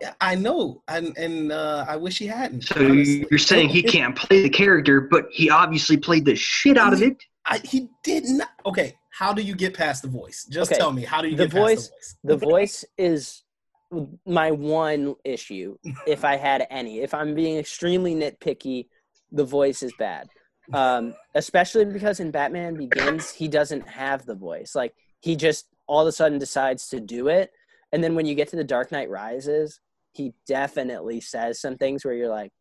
Yeah, 0.00 0.14
I 0.20 0.36
know, 0.36 0.82
and 0.86 1.16
and 1.16 1.50
uh, 1.50 1.84
I 1.88 1.96
wish 1.96 2.18
he 2.18 2.26
hadn't. 2.26 2.62
So 2.62 2.80
you're 2.80 3.38
saying 3.38 3.70
he 3.70 3.82
can't 3.82 4.14
play 4.14 4.42
the 4.42 4.50
character, 4.50 5.00
but 5.00 5.26
he 5.30 5.50
obviously 5.50 5.96
played 5.96 6.24
the 6.24 6.36
shit 6.36 6.78
out 6.78 6.92
of 6.92 7.02
it. 7.02 7.22
I, 7.46 7.58
he 7.64 7.88
did 8.04 8.24
not. 8.26 8.50
Okay, 8.64 8.94
how 9.10 9.32
do 9.32 9.42
you 9.42 9.56
get 9.56 9.74
past 9.74 10.02
the 10.02 10.08
voice? 10.08 10.46
Just 10.48 10.70
Okay, 10.70 10.78
tell 10.78 10.92
me. 10.92 11.02
How 11.02 11.20
do 11.20 11.28
you 11.28 11.36
the 11.36 11.48
get 11.48 11.52
voice, 11.52 11.88
past 11.88 12.16
the 12.22 12.36
voice? 12.36 12.40
the 12.40 12.46
voice 12.46 12.84
is 12.96 13.42
my 14.26 14.50
one 14.50 15.16
issue, 15.24 15.76
if 16.06 16.24
I 16.24 16.36
had 16.36 16.66
any. 16.70 17.00
If 17.00 17.14
I'm 17.14 17.34
being 17.34 17.56
extremely 17.56 18.14
nitpicky, 18.14 18.86
the 19.32 19.44
voice 19.44 19.82
is 19.82 19.92
bad. 19.98 20.28
Um, 20.72 21.14
especially 21.34 21.86
because 21.86 22.20
in 22.20 22.30
Batman 22.30 22.74
Begins, 22.74 23.30
he 23.30 23.48
doesn't 23.48 23.88
have 23.88 24.26
the 24.26 24.34
voice. 24.34 24.74
Like 24.74 24.94
he 25.20 25.34
just 25.34 25.66
all 25.86 26.02
of 26.02 26.06
a 26.06 26.12
sudden 26.12 26.38
decides 26.38 26.88
to 26.88 27.00
do 27.00 27.28
it, 27.28 27.50
and 27.92 28.04
then 28.04 28.14
when 28.14 28.26
you 28.26 28.34
get 28.34 28.48
to 28.48 28.56
the 28.56 28.64
Dark 28.64 28.92
Knight 28.92 29.08
Rises, 29.08 29.80
he 30.18 30.34
definitely 30.46 31.20
says 31.20 31.60
some 31.60 31.76
things 31.76 32.04
where 32.04 32.14
you're 32.14 32.28
like, 32.28 32.52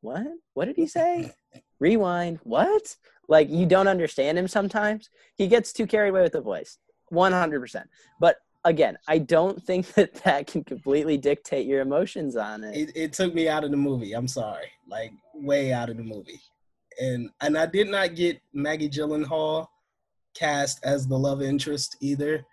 "What? 0.00 0.26
What 0.54 0.64
did 0.64 0.76
he 0.76 0.86
say?" 0.86 1.32
Rewind. 1.78 2.40
What? 2.42 2.96
Like 3.28 3.50
you 3.50 3.66
don't 3.66 3.88
understand 3.88 4.38
him 4.38 4.48
sometimes. 4.48 5.10
He 5.36 5.46
gets 5.46 5.72
too 5.72 5.86
carried 5.86 6.10
away 6.10 6.22
with 6.22 6.32
the 6.32 6.40
voice. 6.40 6.78
100%. 7.12 7.84
But 8.18 8.36
again, 8.64 8.96
I 9.06 9.18
don't 9.18 9.62
think 9.62 9.92
that 9.94 10.14
that 10.24 10.46
can 10.46 10.64
completely 10.64 11.18
dictate 11.18 11.66
your 11.66 11.80
emotions 11.80 12.36
on 12.36 12.64
it. 12.64 12.76
It, 12.76 12.96
it 12.96 13.12
took 13.12 13.34
me 13.34 13.48
out 13.48 13.64
of 13.64 13.70
the 13.70 13.76
movie. 13.76 14.14
I'm 14.14 14.28
sorry, 14.28 14.70
like 14.88 15.12
way 15.34 15.72
out 15.72 15.90
of 15.90 15.96
the 15.96 16.02
movie, 16.02 16.40
and 17.00 17.30
and 17.40 17.58
I 17.58 17.66
did 17.66 17.88
not 17.88 18.14
get 18.14 18.40
Maggie 18.52 18.88
Gyllenhaal 18.88 19.66
cast 20.34 20.82
as 20.84 21.06
the 21.06 21.18
love 21.18 21.42
interest 21.42 21.96
either. 22.00 22.44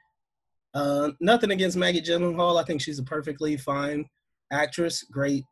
Uh, 0.73 1.11
nothing 1.19 1.51
against 1.51 1.77
Maggie 1.77 2.01
Gyllenhaal. 2.01 2.61
I 2.61 2.65
think 2.65 2.81
she's 2.81 2.99
a 2.99 3.03
perfectly 3.03 3.57
fine 3.57 4.07
actress, 4.51 5.03
great 5.03 5.45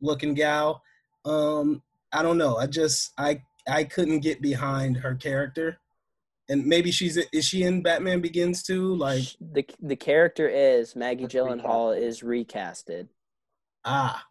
looking 0.00 0.34
gal. 0.34 0.82
Um, 1.24 1.82
I 2.12 2.22
don't 2.22 2.38
know. 2.38 2.56
I 2.56 2.66
just 2.66 3.12
I 3.18 3.42
I 3.68 3.84
couldn't 3.84 4.20
get 4.20 4.42
behind 4.42 4.96
her 4.98 5.14
character, 5.14 5.78
and 6.48 6.66
maybe 6.66 6.90
she's 6.90 7.16
is 7.16 7.44
she 7.44 7.62
in 7.62 7.82
Batman 7.82 8.20
Begins 8.20 8.62
too? 8.62 8.94
Like 8.94 9.22
The 9.40 9.64
the 9.80 9.96
character 9.96 10.48
is 10.48 10.94
Maggie 10.96 11.22
That's 11.24 11.34
Gyllenhaal 11.34 11.96
is 11.96 12.20
recasted. 12.22 13.08
ah 13.84 14.24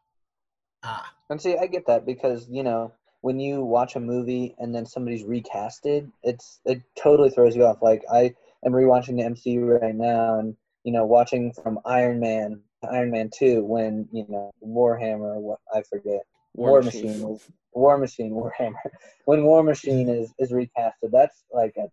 ah 0.84 1.14
And 1.30 1.42
see, 1.42 1.58
I 1.58 1.68
get 1.68 1.88
that 1.88 2.06
because 2.06 2.48
you 2.50 2.64
know 2.64 2.94
when 3.22 3.40
you 3.40 3.64
watch 3.64 3.96
a 3.96 4.00
movie 4.00 4.56
and 4.58 4.74
then 4.74 4.86
somebody's 4.86 5.24
recasted, 5.24 6.12
it's 6.24 6.60
it 6.66 6.82
totally 6.96 7.30
throws 7.30 7.56
you 7.56 7.66
off. 7.66 7.82
Like 7.82 8.04
I 8.12 8.34
am 8.66 8.74
rewatching 8.74 9.18
the 9.18 9.24
MCU 9.24 9.80
right 9.82 9.96
now, 9.96 10.40
and 10.40 10.56
you 10.84 10.92
know, 10.92 11.06
watching 11.06 11.54
from 11.54 11.80
Iron 11.86 12.20
Man 12.20 12.54
to 12.54 12.62
Iron 12.90 13.12
Man 13.12 13.30
Two 13.34 13.64
when 13.64 14.08
you 14.12 14.26
know 14.28 14.52
Warhammer, 14.66 15.36
what 15.36 15.60
I 15.74 15.84
forget, 15.84 16.22
War 16.54 16.72
War, 16.72 16.82
Machine. 16.82 17.08
Machine, 17.08 17.30
is 17.36 17.50
War 17.74 17.98
Machine, 17.98 18.32
Warhammer. 18.60 18.90
when 19.26 19.44
War 19.44 19.64
Machine 19.64 20.10
is 20.10 20.34
is 20.40 20.52
recasted, 20.52 21.12
that's 21.12 21.44
like 21.54 21.76
a 21.78 21.88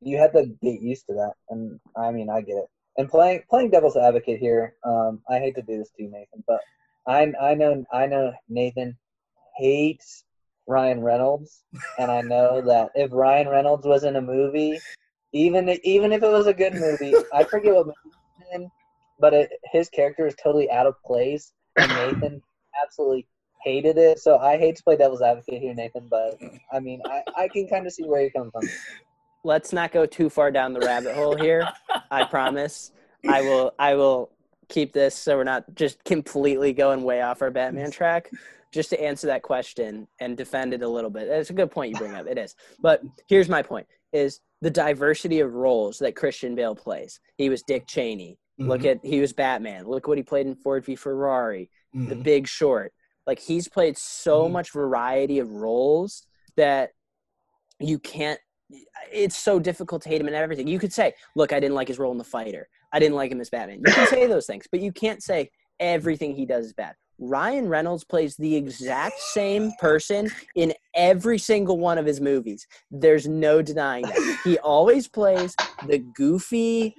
you 0.00 0.18
have 0.18 0.32
to 0.32 0.46
get 0.62 0.80
used 0.80 1.06
to 1.06 1.14
that, 1.14 1.32
and 1.50 1.80
I 1.96 2.10
mean 2.10 2.28
I 2.30 2.40
get 2.40 2.56
it. 2.56 2.66
And 2.98 3.08
playing 3.08 3.42
playing 3.48 3.70
devil's 3.70 3.96
advocate 3.96 4.40
here, 4.40 4.74
um, 4.84 5.20
I 5.28 5.38
hate 5.38 5.54
to 5.56 5.62
do 5.62 5.78
this 5.78 5.90
to 5.96 6.02
you, 6.02 6.10
Nathan, 6.10 6.42
but 6.46 6.60
I 7.06 7.32
I 7.40 7.54
know 7.54 7.84
I 7.92 8.06
know 8.06 8.32
Nathan 8.48 8.96
hates 9.56 10.24
Ryan 10.66 11.00
Reynolds, 11.00 11.62
and 11.98 12.10
I 12.10 12.20
know 12.22 12.60
that 12.62 12.90
if 12.94 13.12
Ryan 13.12 13.48
Reynolds 13.48 13.86
was 13.86 14.04
in 14.04 14.16
a 14.16 14.20
movie, 14.20 14.80
even 15.32 15.68
even 15.84 16.12
if 16.12 16.22
it 16.22 16.30
was 16.30 16.46
a 16.46 16.54
good 16.54 16.74
movie, 16.74 17.14
I 17.32 17.44
forget 17.44 17.74
what 17.74 17.86
movie 17.86 18.70
but 19.18 19.34
it, 19.34 19.50
his 19.72 19.88
character 19.88 20.26
is 20.26 20.34
totally 20.42 20.70
out 20.70 20.86
of 20.86 20.94
place, 21.04 21.52
and 21.76 21.90
Nathan 21.90 22.42
absolutely 22.82 23.26
hated 23.62 23.98
it. 23.98 24.18
So 24.18 24.38
I 24.38 24.56
hate 24.56 24.76
to 24.76 24.82
play 24.82 24.96
devil's 24.96 25.22
advocate 25.22 25.60
here, 25.60 25.74
Nathan, 25.74 26.06
but 26.08 26.38
I 26.72 26.80
mean 26.80 27.00
I, 27.04 27.22
I 27.36 27.48
can 27.48 27.66
kind 27.68 27.86
of 27.86 27.92
see 27.92 28.04
where 28.04 28.20
you're 28.20 28.30
coming 28.30 28.50
from. 28.50 28.68
Let's 29.44 29.72
not 29.72 29.92
go 29.92 30.06
too 30.06 30.28
far 30.28 30.50
down 30.50 30.72
the 30.72 30.80
rabbit 30.80 31.14
hole 31.14 31.36
here. 31.36 31.68
I 32.10 32.24
promise. 32.24 32.92
I 33.28 33.42
will. 33.42 33.72
I 33.78 33.94
will 33.94 34.30
keep 34.68 34.92
this 34.92 35.14
so 35.14 35.36
we're 35.36 35.44
not 35.44 35.64
just 35.76 36.02
completely 36.04 36.72
going 36.72 37.04
way 37.04 37.22
off 37.22 37.42
our 37.42 37.50
Batman 37.50 37.90
track. 37.90 38.30
Just 38.72 38.90
to 38.90 39.00
answer 39.00 39.28
that 39.28 39.42
question 39.42 40.06
and 40.20 40.36
defend 40.36 40.74
it 40.74 40.82
a 40.82 40.88
little 40.88 41.08
bit. 41.08 41.28
It's 41.28 41.50
a 41.50 41.54
good 41.54 41.70
point 41.70 41.92
you 41.92 41.98
bring 41.98 42.14
up. 42.14 42.26
It 42.26 42.36
is. 42.36 42.54
But 42.82 43.02
here's 43.28 43.48
my 43.48 43.62
point: 43.62 43.86
is 44.12 44.40
the 44.60 44.70
diversity 44.70 45.40
of 45.40 45.54
roles 45.54 45.98
that 46.00 46.16
Christian 46.16 46.54
Bale 46.54 46.74
plays. 46.74 47.20
He 47.36 47.48
was 47.48 47.62
Dick 47.62 47.86
Cheney. 47.86 48.38
Look 48.58 48.82
Mhm. 48.82 48.90
at 48.90 49.04
he 49.04 49.20
was 49.20 49.32
Batman. 49.32 49.86
Look 49.86 50.08
what 50.08 50.16
he 50.18 50.24
played 50.24 50.46
in 50.46 50.54
Ford 50.56 50.84
v 50.84 50.96
Ferrari. 50.96 51.70
The 51.92 52.14
Mhm. 52.14 52.22
Big 52.22 52.46
Short. 52.48 52.92
Like 53.26 53.38
he's 53.38 53.68
played 53.68 53.96
so 53.98 54.48
Mhm. 54.48 54.52
much 54.52 54.72
variety 54.72 55.38
of 55.38 55.50
roles 55.52 56.26
that 56.56 56.92
you 57.80 57.98
can't 57.98 58.40
it's 59.12 59.36
so 59.36 59.60
difficult 59.60 60.02
to 60.02 60.08
hate 60.08 60.20
him 60.20 60.26
in 60.26 60.34
everything. 60.34 60.66
You 60.66 60.80
could 60.80 60.92
say, 60.92 61.14
"Look, 61.36 61.52
I 61.52 61.60
didn't 61.60 61.76
like 61.76 61.86
his 61.86 62.00
role 62.00 62.10
in 62.10 62.18
The 62.18 62.24
Fighter. 62.24 62.68
I 62.92 62.98
didn't 62.98 63.14
like 63.14 63.30
him 63.30 63.40
as 63.40 63.48
Batman." 63.48 63.78
You 63.78 63.92
can 63.92 64.08
say 64.08 64.26
those 64.26 64.46
things, 64.46 64.66
but 64.68 64.80
you 64.80 64.90
can't 64.90 65.22
say 65.22 65.50
everything 65.78 66.34
he 66.34 66.44
does 66.46 66.66
is 66.66 66.72
bad. 66.72 66.96
Ryan 67.20 67.68
Reynolds 67.68 68.02
plays 68.02 68.34
the 68.36 68.56
exact 68.56 69.20
same 69.20 69.70
person 69.78 70.30
in 70.56 70.74
every 70.94 71.38
single 71.38 71.78
one 71.78 71.96
of 71.96 72.06
his 72.06 72.20
movies. 72.20 72.66
There's 72.90 73.28
no 73.28 73.62
denying 73.62 74.02
that. 74.06 74.40
He 74.42 74.58
always 74.58 75.06
plays 75.06 75.54
the 75.86 75.98
goofy, 75.98 76.96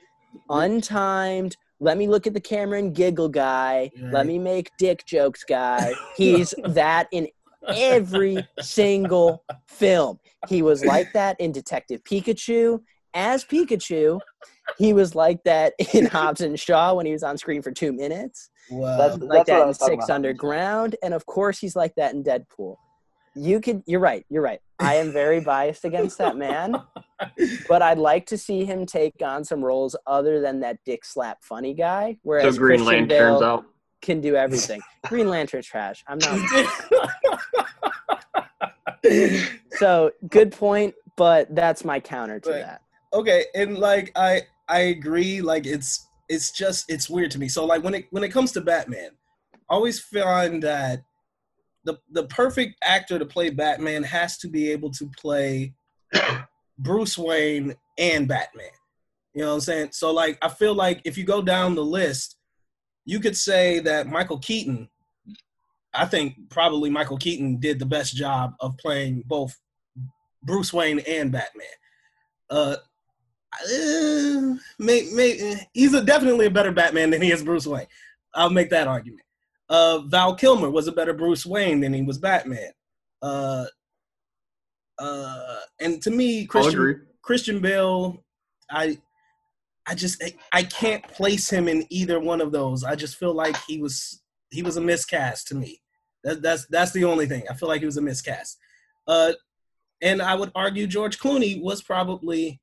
untimed, 0.50 1.56
let 1.80 1.98
me 1.98 2.08
look 2.08 2.26
at 2.28 2.34
the 2.34 2.42
camera 2.42 2.80
and 2.80 2.96
giggle 2.96 3.30
guy, 3.30 3.92
let 4.12 4.26
me 4.26 4.40
make 4.40 4.72
dick 4.78 5.06
jokes 5.06 5.44
guy. 5.44 5.94
He's 6.18 6.54
that 6.66 7.08
in 7.12 7.28
every 7.68 8.48
single 8.62 9.44
film. 9.68 10.20
He 10.48 10.62
was 10.62 10.84
like 10.86 11.12
that 11.14 11.40
in 11.40 11.52
Detective 11.52 12.04
Pikachu 12.04 12.80
as 13.14 13.44
Pikachu. 13.44 14.20
He 14.78 14.94
was 14.94 15.16
like 15.16 15.44
that 15.44 15.74
in 15.94 16.06
Hobbs 16.12 16.42
and 16.42 16.60
Shaw 16.60 16.94
when 16.94 17.06
he 17.06 17.12
was 17.12 17.24
on 17.24 17.38
screen 17.38 17.62
for 17.62 17.72
two 17.72 17.92
minutes. 17.94 18.50
Wow. 18.70 18.98
That's- 18.98 19.20
Like 19.20 19.30
what 19.30 19.48
that 19.48 19.62
in 19.62 19.68
was 19.68 19.78
talking 19.78 20.00
Six 20.00 20.06
about. 20.06 20.16
Underground, 20.16 20.96
and 21.04 21.14
of 21.14 21.26
course 21.26 21.60
he's 21.60 21.76
like 21.76 21.94
that 21.96 22.14
in 22.14 22.24
Deadpool. 22.24 22.76
You 23.38 23.60
could. 23.62 23.84
You're 23.86 24.00
right. 24.00 24.26
You're 24.30 24.42
right. 24.42 24.60
I 24.80 24.96
am 24.96 25.12
very 25.12 25.40
biased 25.40 25.86
against 25.86 26.18
that 26.20 26.38
man, 26.38 26.76
but 27.68 27.82
I'd 27.82 27.98
like 27.98 28.26
to 28.28 28.38
see 28.38 28.64
him 28.66 28.86
take 28.86 29.16
on 29.24 29.44
some 29.44 29.64
roles 29.64 29.96
other 30.06 30.40
than 30.42 30.60
that 30.62 30.78
dick 30.86 31.04
slap 31.06 31.44
funny 31.44 31.74
guy. 31.74 32.18
Whereas 32.24 32.56
so 32.56 32.60
Green 32.60 32.78
Christian 32.84 33.08
Lantern's 33.08 33.40
Bale 33.40 33.44
out. 33.44 33.66
can 34.02 34.22
do 34.22 34.36
everything. 34.36 34.82
Green 35.08 35.28
Lantern's 35.30 35.66
trash. 35.66 36.04
I'm 36.08 36.20
not. 36.20 36.40
So 39.78 40.12
good 40.30 40.52
point, 40.52 40.96
but 41.16 41.54
that's 41.56 41.86
my 41.86 42.00
counter 42.00 42.40
to 42.42 42.50
Right. 42.50 42.62
that. 42.62 42.82
okay 43.14 43.46
and 43.56 43.78
like 43.78 44.12
i 44.18 44.42
i 44.68 44.80
agree 44.80 45.40
like 45.42 45.66
it's 45.66 46.08
it's 46.28 46.52
just 46.52 46.92
it's 46.92 47.10
weird 47.10 47.32
to 47.32 47.40
me 47.40 47.48
so 47.48 47.64
like 47.66 47.82
when 47.84 47.94
it 47.94 48.06
when 48.12 48.22
it 48.24 48.30
comes 48.30 48.52
to 48.52 48.60
batman 48.60 49.12
i 49.70 49.74
always 49.74 49.98
find 50.02 50.62
that 50.62 51.04
the 51.88 51.98
the 52.12 52.26
perfect 52.28 52.76
actor 52.84 53.18
to 53.18 53.26
play 53.26 53.50
batman 53.50 54.04
has 54.04 54.38
to 54.38 54.48
be 54.48 54.70
able 54.70 54.92
to 54.92 55.10
play 55.18 55.74
bruce 56.78 57.18
wayne 57.18 57.74
and 57.98 58.28
batman 58.28 58.70
you 59.34 59.42
know 59.42 59.48
what 59.48 59.54
i'm 59.56 59.62
saying 59.62 59.90
so 59.92 60.12
like 60.12 60.38
i 60.42 60.50
feel 60.50 60.76
like 60.76 61.02
if 61.06 61.18
you 61.18 61.24
go 61.24 61.42
down 61.42 61.74
the 61.74 61.84
list 61.84 62.38
you 63.06 63.20
could 63.20 63.36
say 63.36 63.80
that 63.80 64.06
michael 64.06 64.38
keaton 64.40 64.88
i 65.94 66.06
think 66.06 66.36
probably 66.50 66.90
michael 66.90 67.18
keaton 67.18 67.58
did 67.58 67.80
the 67.80 67.86
best 67.86 68.16
job 68.16 68.54
of 68.60 68.78
playing 68.78 69.24
both 69.26 69.58
bruce 70.44 70.74
wayne 70.74 71.00
and 71.00 71.32
batman 71.32 71.66
uh 72.50 72.76
uh, 73.54 74.56
may, 74.78 75.10
may, 75.14 75.68
he's 75.74 75.94
a, 75.94 76.04
definitely 76.04 76.46
a 76.46 76.52
better 76.52 76.72
Batman 76.72 77.10
than 77.10 77.22
he 77.22 77.32
is 77.32 77.42
Bruce 77.42 77.66
Wayne. 77.66 77.88
I'll 78.36 78.50
make 78.50 78.70
that 78.70 78.88
argument. 78.88 79.22
Uh, 79.70 80.00
Val 80.06 80.36
Kilmer 80.36 80.70
was 80.70 80.88
a 80.88 80.92
better 80.92 81.14
Bruce 81.14 81.46
Wayne 81.46 81.82
than 81.82 81.94
he 81.94 82.02
was 82.02 82.18
Batman. 82.18 82.72
Uh, 83.22 83.66
uh, 84.98 85.60
and 85.80 86.02
to 86.02 86.12
me. 86.12 86.46
Christian 86.46 87.08
Christian 87.22 87.60
Bale, 87.60 88.24
I 88.70 88.98
I 89.86 89.96
just 89.96 90.24
I, 90.24 90.34
I 90.54 90.64
can't 90.64 91.06
place 91.10 91.50
him 91.50 91.68
in 91.68 91.86
either 91.90 92.20
one 92.20 92.42
of 92.42 92.52
those. 92.52 92.84
I 92.84 92.96
just 92.96 93.18
feel 93.18 93.34
like 93.34 93.58
he 93.68 93.80
was 93.80 94.22
he 94.50 94.62
was 94.62 94.78
a 94.78 94.82
miscast 94.82 95.48
to 95.48 95.56
me. 95.56 95.82
That, 96.24 96.42
that's 96.42 96.66
that's 96.68 96.92
the 96.92 97.06
only 97.06 97.26
thing. 97.26 97.44
I 97.50 97.54
feel 97.54 97.70
like 97.70 97.82
he 97.82 97.86
was 97.86 97.98
a 97.98 98.02
miscast. 98.02 98.58
Uh, 99.08 99.34
and 100.02 100.22
I 100.22 100.36
would 100.36 100.52
argue 100.56 100.88
George 100.88 101.20
Clooney 101.20 101.62
was 101.62 101.82
probably 101.82 102.62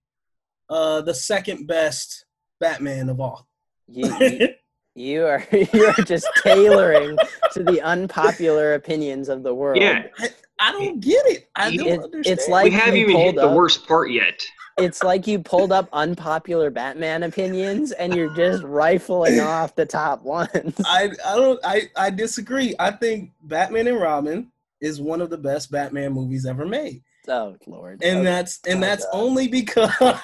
uh, 0.70 1.00
the 1.02 1.14
second 1.14 1.66
best 1.66 2.26
Batman 2.60 3.08
of 3.08 3.20
all. 3.20 3.48
You, 3.86 4.48
you, 4.94 5.12
you 5.20 5.26
are 5.26 5.44
you 5.72 5.84
are 5.86 6.04
just 6.04 6.26
tailoring 6.42 7.16
to 7.52 7.62
the 7.62 7.80
unpopular 7.82 8.74
opinions 8.74 9.28
of 9.28 9.42
the 9.42 9.54
world. 9.54 9.80
Yeah, 9.80 10.04
I, 10.18 10.28
I 10.60 10.72
don't 10.72 11.00
get 11.00 11.24
it. 11.26 11.48
I 11.56 11.76
don't 11.76 11.86
It- 11.86 12.00
understand. 12.00 12.38
it's 12.38 12.48
like 12.48 12.64
we 12.64 12.70
haven't 12.70 12.96
you 12.96 13.06
even 13.08 13.16
hit 13.16 13.24
pulled 13.34 13.36
the 13.44 13.48
up- 13.50 13.56
worst 13.56 13.86
part 13.86 14.10
yet. 14.10 14.40
It's 14.76 15.04
like 15.04 15.28
you 15.28 15.38
pulled 15.38 15.70
up 15.70 15.88
unpopular 15.92 16.68
Batman 16.68 17.22
opinions 17.22 17.92
and 17.92 18.12
you're 18.12 18.34
just 18.34 18.64
rifling 18.64 19.38
off 19.38 19.76
the 19.76 19.86
top 19.86 20.22
ones. 20.22 20.74
I 20.84 21.10
I 21.24 21.36
don't 21.36 21.60
I 21.64 21.82
I 21.96 22.10
disagree. 22.10 22.74
I 22.80 22.90
think 22.90 23.30
Batman 23.42 23.86
and 23.86 24.00
Robin 24.00 24.50
is 24.80 25.00
one 25.00 25.20
of 25.20 25.30
the 25.30 25.38
best 25.38 25.70
Batman 25.70 26.12
movies 26.12 26.44
ever 26.44 26.66
made, 26.66 27.02
Oh 27.28 27.56
Lord. 27.68 28.02
and 28.02 28.18
Okay. 28.18 28.24
that's 28.24 28.60
and 28.66 28.78
Oh, 28.78 28.86
that's 28.86 29.04
God. 29.04 29.10
only 29.14 29.46
because. 29.48 29.92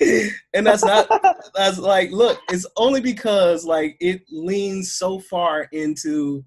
and 0.54 0.66
that's 0.66 0.84
not 0.84 1.08
that's 1.54 1.78
like 1.78 2.10
look 2.10 2.40
it's 2.50 2.66
only 2.76 3.00
because 3.00 3.64
like 3.64 3.96
it 4.00 4.22
leans 4.30 4.94
so 4.94 5.18
far 5.18 5.68
into 5.72 6.44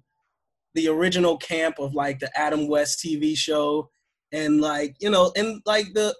the 0.74 0.88
original 0.88 1.36
camp 1.36 1.78
of 1.78 1.94
like 1.94 2.18
the 2.18 2.30
adam 2.38 2.66
west 2.68 3.04
tv 3.04 3.36
show 3.36 3.88
and 4.32 4.60
like 4.60 4.96
you 5.00 5.08
know 5.08 5.32
and 5.36 5.62
like 5.66 5.86
the 5.94 6.14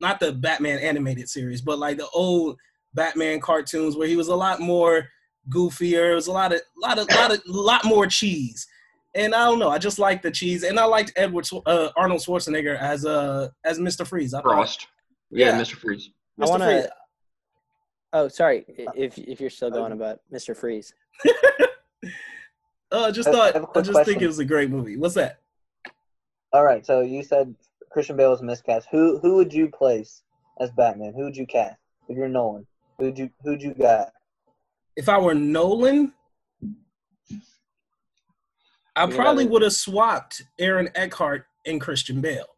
not 0.00 0.18
the 0.18 0.32
batman 0.32 0.78
animated 0.78 1.28
series 1.28 1.60
but 1.60 1.78
like 1.78 1.96
the 1.96 2.08
old 2.12 2.56
batman 2.94 3.38
cartoons 3.40 3.96
where 3.96 4.08
he 4.08 4.16
was 4.16 4.28
a 4.28 4.34
lot 4.34 4.60
more 4.60 5.06
goofier 5.48 6.10
it 6.10 6.14
was 6.14 6.26
a 6.26 6.32
lot 6.32 6.52
of 6.52 6.60
lot 6.82 6.98
of 6.98 7.06
lot 7.10 7.32
of 7.32 7.40
lot 7.46 7.84
more 7.84 8.06
cheese 8.06 8.66
and 9.14 9.32
i 9.32 9.44
don't 9.44 9.60
know 9.60 9.70
i 9.70 9.78
just 9.78 9.98
like 9.98 10.22
the 10.22 10.30
cheese 10.30 10.64
and 10.64 10.78
i 10.78 10.84
liked 10.84 11.12
edward 11.14 11.46
uh, 11.66 11.88
arnold 11.96 12.20
schwarzenegger 12.20 12.76
as 12.78 13.06
uh 13.06 13.48
as 13.64 13.78
mr 13.78 14.04
freeze 14.04 14.34
I 14.34 14.42
Frost. 14.42 14.88
Yeah, 15.30 15.50
Yeah. 15.50 15.60
Mr. 15.60 15.74
Freeze. 15.74 16.10
I 16.42 16.46
want 16.46 16.62
to. 16.62 16.90
Oh, 18.12 18.28
sorry. 18.28 18.64
If 18.96 19.18
if 19.18 19.40
you're 19.40 19.50
still 19.50 19.70
going 19.70 19.92
about 19.92 20.20
Mr. 20.32 20.56
Freeze, 20.56 20.92
Uh, 22.92 23.12
just 23.12 23.28
I- 23.28 23.30
I 23.30 23.34
thought 23.34 23.54
have 23.54 23.62
a 23.62 23.66
I 23.66 23.70
quick 23.70 23.84
just 23.84 23.94
think 23.98 24.04
question. 24.06 24.22
it 24.24 24.26
was 24.26 24.38
a 24.40 24.44
great 24.44 24.68
movie. 24.70 24.96
What's 24.96 25.14
that? 25.14 25.38
All 26.52 26.64
right, 26.64 26.84
so 26.84 27.02
you 27.02 27.22
said 27.22 27.54
Christian 27.92 28.16
Bale 28.16 28.30
was 28.30 28.42
miscast. 28.42 28.88
Who 28.90 29.18
who 29.20 29.36
would 29.36 29.52
you 29.54 29.68
place 29.68 30.22
as 30.58 30.72
Batman? 30.72 31.12
Who 31.14 31.22
would 31.24 31.36
you 31.36 31.46
cast 31.46 31.76
if 32.08 32.16
you're 32.16 32.28
Nolan? 32.28 32.66
Who'd 32.98 33.16
you 33.16 33.30
who'd 33.44 33.62
you 33.62 33.74
got? 33.74 34.08
If 34.96 35.08
I 35.08 35.18
were 35.18 35.34
Nolan, 35.36 36.12
I 38.96 39.04
You 39.06 39.14
probably 39.14 39.46
would 39.46 39.62
have 39.62 39.72
swapped 39.72 40.42
Aaron 40.58 40.88
Eckhart 40.96 41.46
and 41.64 41.80
Christian 41.80 42.20
Bale. 42.20 42.56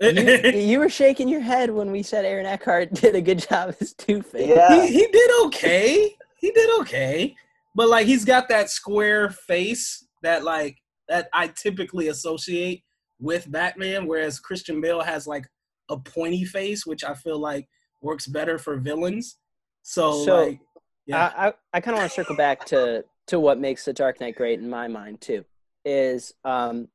You, 0.00 0.10
you 0.54 0.78
were 0.78 0.88
shaking 0.88 1.28
your 1.28 1.40
head 1.40 1.70
when 1.70 1.90
we 1.90 2.02
said 2.02 2.24
Aaron 2.24 2.46
Eckhart 2.46 2.92
did 2.94 3.14
a 3.14 3.20
good 3.20 3.38
job 3.38 3.74
as 3.80 3.92
Two 3.94 4.22
Face. 4.22 4.48
Yeah. 4.48 4.82
he, 4.82 4.92
he 4.92 5.06
did 5.06 5.44
okay. 5.46 6.14
He 6.38 6.50
did 6.50 6.80
okay. 6.80 7.34
But 7.74 7.88
like 7.88 8.06
he's 8.06 8.24
got 8.24 8.48
that 8.48 8.70
square 8.70 9.30
face 9.30 10.06
that 10.22 10.44
like 10.44 10.78
that 11.08 11.28
I 11.32 11.48
typically 11.48 12.08
associate 12.08 12.82
with 13.20 13.50
Batman, 13.50 14.06
whereas 14.06 14.40
Christian 14.40 14.80
Bale 14.80 15.02
has 15.02 15.26
like 15.26 15.46
a 15.90 15.96
pointy 15.96 16.44
face, 16.44 16.86
which 16.86 17.04
I 17.04 17.14
feel 17.14 17.38
like 17.38 17.68
works 18.00 18.26
better 18.26 18.58
for 18.58 18.76
villains. 18.76 19.38
So, 19.82 20.24
So, 20.24 20.44
like, 20.46 20.60
yeah, 21.06 21.32
I, 21.36 21.48
I, 21.48 21.52
I 21.74 21.80
kind 21.80 21.94
of 21.94 22.00
want 22.00 22.10
to 22.10 22.14
circle 22.14 22.36
back 22.36 22.64
to 22.66 23.04
to 23.28 23.40
what 23.40 23.58
makes 23.58 23.84
the 23.84 23.92
Dark 23.92 24.20
Knight 24.20 24.36
great 24.36 24.58
in 24.60 24.68
my 24.68 24.88
mind 24.88 25.20
too. 25.20 25.44
Is 25.84 26.32
um, 26.44 26.88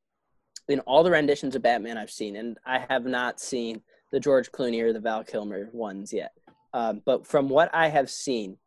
in 0.70 0.80
all 0.82 1.04
the 1.04 1.12
renditions 1.12 1.56
of 1.56 1.62
Batman 1.62 1.98
I've 1.98 2.12
seen, 2.12 2.36
and 2.36 2.58
I 2.66 2.86
have 2.90 3.06
not 3.06 3.40
seen 3.40 3.82
the 4.12 4.20
George 4.20 4.52
Clooney 4.52 4.82
or 4.82 4.94
the 4.94 5.00
Val 5.00 5.24
Kilmer 5.24 5.70
ones 5.74 6.14
yet. 6.14 6.32
Um, 6.74 7.02
but 7.06 7.26
from 7.26 7.50
what 7.50 7.74
I 7.74 7.90
have 7.90 8.10
seen, 8.10 8.58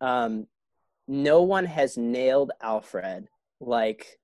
um, 0.00 0.46
no 1.08 1.42
one 1.42 1.64
has 1.64 1.96
nailed 1.96 2.50
Alfred 2.60 3.28
like 3.60 4.18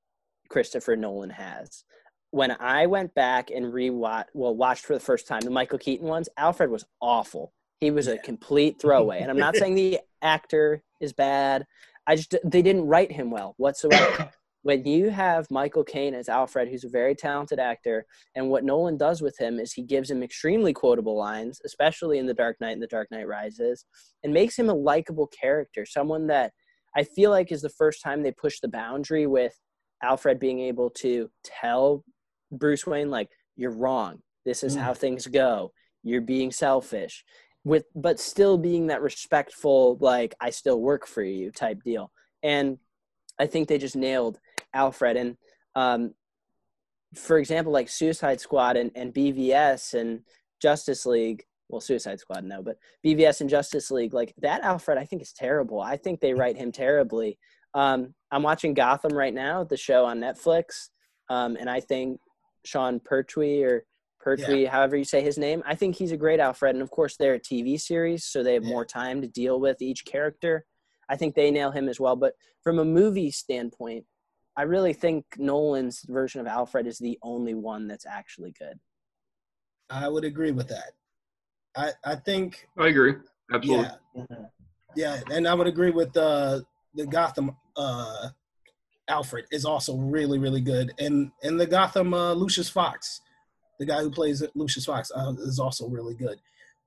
Christopher 0.49 0.97
Nolan 0.97 1.31
has. 1.31 1.85
When 2.31 2.51
I 2.59 2.87
went 2.87 3.15
back 3.15 3.51
and 3.51 3.67
rewatched, 3.67 4.27
well, 4.35 4.55
watched 4.55 4.85
for 4.85 4.95
the 4.95 5.01
first 5.01 5.29
time 5.29 5.41
the 5.41 5.51
Michael 5.51 5.79
Keaton 5.79 6.09
ones, 6.09 6.29
Alfred 6.37 6.71
was 6.71 6.85
awful. 7.01 7.53
He 7.81 7.91
was 7.91 8.09
a 8.09 8.19
complete 8.19 8.81
throwaway. 8.81 9.21
And 9.21 9.31
I'm 9.31 9.39
not 9.39 9.57
saying 9.59 9.75
the 9.75 10.01
actor 10.23 10.83
is 11.01 11.13
bad. 11.13 11.67
I 12.07 12.17
just 12.17 12.35
they 12.45 12.63
didn't 12.63 12.87
write 12.87 13.13
him 13.13 13.31
well 13.31 13.55
whatsoever. 13.59 14.31
when 14.63 14.85
you 14.85 15.11
have 15.11 15.51
Michael 15.51 15.83
Caine 15.85 16.15
as 16.15 16.29
Alfred, 16.29 16.69
who's 16.69 16.85
a 16.85 16.89
very 16.89 17.15
talented 17.15 17.59
actor, 17.59 18.07
and 18.37 18.49
what 18.49 18.65
Nolan 18.65 18.97
does 18.97 19.21
with 19.21 19.37
him 19.39 19.59
is 19.59 19.73
he 19.73 19.83
gives 19.83 20.11
him 20.11 20.23
extremely 20.23 20.73
quotable 20.73 21.17
lines, 21.17 21.61
especially 21.65 22.19
in 22.19 22.27
The 22.27 22.35
Dark 22.35 22.61
Knight 22.61 22.73
and 22.73 22.83
The 22.83 22.87
Dark 22.87 23.11
Knight 23.11 23.27
Rises, 23.27 23.85
and 24.23 24.33
makes 24.33 24.57
him 24.59 24.69
a 24.69 24.75
likable 24.75 25.27
character, 25.27 25.85
someone 25.85 26.29
that 26.29 26.53
I 26.97 27.03
feel 27.03 27.31
like 27.31 27.51
is 27.51 27.63
the 27.63 27.71
first 27.71 28.03
time 28.03 28.23
they 28.23 28.33
push 28.33 28.61
the 28.61 28.69
boundary 28.69 29.27
with 29.27 29.55
Alfred 30.03 30.39
being 30.39 30.61
able 30.61 30.91
to 30.91 31.31
tell 31.45 32.05
Bruce 32.53 32.87
Wayne 32.87 33.11
like 33.11 33.31
you're 33.57 33.71
wrong. 33.71 34.21
This 34.45 34.63
is 34.63 34.77
Mm. 34.77 34.81
how 34.81 34.95
things 34.95 35.27
go. 35.27 35.73
You're 36.03 36.21
being 36.21 36.53
selfish. 36.53 37.25
With 37.65 37.87
but 37.95 38.19
still 38.19 38.59
being 38.59 38.89
that 38.89 39.03
respectful 39.03 39.97
like 40.01 40.35
I 40.41 40.51
still 40.51 40.81
work 40.81 41.07
for 41.07 41.23
you 41.23 41.51
type 41.53 41.83
deal. 41.85 42.11
And 42.43 42.79
I 43.39 43.47
think 43.47 43.69
they 43.69 43.79
just 43.79 43.97
nailed 43.97 44.39
Alfred 44.75 45.17
and 45.17 45.37
um 45.75 46.13
for 47.15 47.39
example 47.39 47.73
like 47.73 47.89
Suicide 47.89 48.41
Squad 48.41 48.77
and, 48.77 48.91
and 48.95 49.13
BVS 49.13 49.95
and 49.95 50.21
Justice 50.61 51.07
League 51.07 51.45
well 51.69 51.81
Suicide 51.81 52.21
Squad 52.21 52.45
no 52.45 52.63
but 52.63 52.77
BVS 53.05 53.41
and 53.41 53.51
Justice 53.51 53.91
League 53.91 54.15
like 54.15 54.35
that 54.39 54.63
Alfred 54.63 54.99
I 54.99 55.05
think 55.05 55.23
is 55.23 55.33
terrible. 55.33 55.81
I 55.81 55.97
think 55.97 56.21
they 56.21 56.35
write 56.35 56.57
him 56.57 56.73
terribly. 56.73 57.39
Um 57.75 58.15
I'm 58.31 58.43
watching 58.43 58.75
Gotham 58.75 59.13
right 59.17 59.35
now, 59.35 59.65
the 59.65 59.77
show 59.77 60.05
on 60.05 60.21
Netflix. 60.21 60.89
Um 61.29 61.57
and 61.57 61.69
I 61.69 61.81
think 61.81 62.21
Sean 62.65 63.01
Pertwee 63.01 63.63
or 63.63 63.85
Pertwee, 64.23 64.67
however 64.67 64.97
you 64.97 65.05
say 65.05 65.21
his 65.21 65.37
name, 65.37 65.63
I 65.67 65.75
think 65.75 65.97
he's 65.97 66.13
a 66.13 66.17
great 66.17 66.41
Alfred. 66.41 66.77
And 66.77 66.83
of 66.83 66.91
course, 66.91 67.17
they're 67.17 67.35
a 67.35 67.41
TV 67.41 67.79
series, 67.81 68.25
so 68.25 68.43
they 68.43 68.55
have 68.55 68.63
more 68.63 68.85
time 68.85 69.21
to 69.21 69.27
deal 69.27 69.61
with 69.61 69.83
each 69.83 70.05
character. 70.05 70.65
I 71.09 71.17
think 71.17 71.35
they 71.35 71.51
nail 71.51 71.73
him 71.73 71.89
as 71.89 71.99
well. 71.99 72.17
But 72.17 72.35
from 72.63 72.79
a 72.79 72.85
movie 72.85 73.31
standpoint, 73.31 74.05
I 74.57 74.63
really 74.63 74.93
think 74.93 75.25
Nolan's 75.39 76.05
version 76.09 76.41
of 76.41 76.47
Alfred 76.47 76.87
is 76.87 76.99
the 76.99 77.19
only 77.23 77.55
one 77.55 77.89
that's 77.89 78.07
actually 78.07 78.53
good. 78.59 78.79
I 79.89 80.09
would 80.09 80.25
agree 80.25 80.53
with 80.53 80.69
that. 80.69 80.93
I 81.77 81.93
I 82.05 82.17
think 82.17 82.69
I 82.79 82.89
agree. 82.89 83.15
Absolutely. 83.53 83.89
yeah, 84.15 84.25
yeah, 84.95 85.21
and 85.31 85.47
I 85.47 85.55
would 85.55 85.67
agree 85.67 85.91
with 85.91 86.17
uh, 86.17 86.61
the 86.95 87.07
Gotham 87.07 87.57
uh, 87.77 88.29
Alfred 89.09 89.47
is 89.51 89.65
also 89.65 89.97
really 89.97 90.39
really 90.39 90.61
good, 90.61 90.93
and 90.99 91.31
and 91.43 91.59
the 91.59 91.67
Gotham 91.67 92.15
uh, 92.15 92.35
Lucius 92.35 92.69
Fox, 92.69 93.21
the 93.79 93.87
guy 93.87 94.01
who 94.01 94.11
plays 94.11 94.43
Lucius 94.55 94.85
Fox, 94.85 95.11
uh, 95.15 95.33
is 95.39 95.59
also 95.59 95.89
really 95.89 96.15
good. 96.15 96.39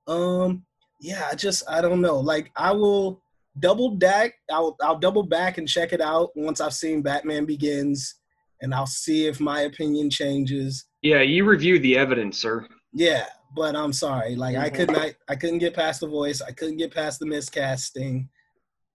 Um, 0.06 0.64
yeah, 1.00 1.28
I 1.30 1.34
just 1.34 1.64
I 1.68 1.80
don't 1.80 2.00
know. 2.00 2.18
Like 2.18 2.52
I 2.56 2.72
will 2.72 3.20
double 3.60 3.90
back. 3.90 4.34
I'll 4.50 4.76
I'll 4.82 4.98
double 4.98 5.22
back 5.22 5.58
and 5.58 5.68
check 5.68 5.92
it 5.92 6.00
out 6.00 6.30
once 6.36 6.60
I've 6.60 6.74
seen 6.74 7.02
Batman 7.02 7.44
Begins, 7.44 8.14
and 8.60 8.74
I'll 8.74 8.86
see 8.86 9.26
if 9.26 9.40
my 9.40 9.62
opinion 9.62 10.10
changes. 10.10 10.86
Yeah, 11.02 11.22
you 11.22 11.44
review 11.44 11.78
the 11.78 11.96
evidence, 11.96 12.38
sir. 12.38 12.66
Yeah, 12.92 13.26
but 13.54 13.76
I'm 13.76 13.92
sorry. 13.92 14.36
Like 14.36 14.56
I 14.56 14.70
could 14.70 14.90
not 14.90 15.10
I 15.28 15.36
couldn't 15.36 15.58
get 15.58 15.74
past 15.74 16.00
the 16.00 16.08
voice. 16.08 16.40
I 16.42 16.52
couldn't 16.52 16.78
get 16.78 16.94
past 16.94 17.20
the 17.20 17.26
miscasting. 17.26 18.28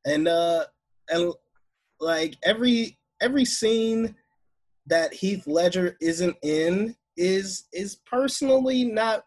And 0.06 0.28
uh 0.28 0.66
and 1.10 1.34
like 2.00 2.36
every 2.44 2.98
every 3.22 3.46
scene 3.46 4.16
that 4.88 5.14
Heath 5.14 5.46
Ledger 5.48 5.98
isn't 6.02 6.36
in 6.42 6.96
is 7.18 7.66
is 7.74 7.98
personally 8.06 8.84
not 8.84 9.24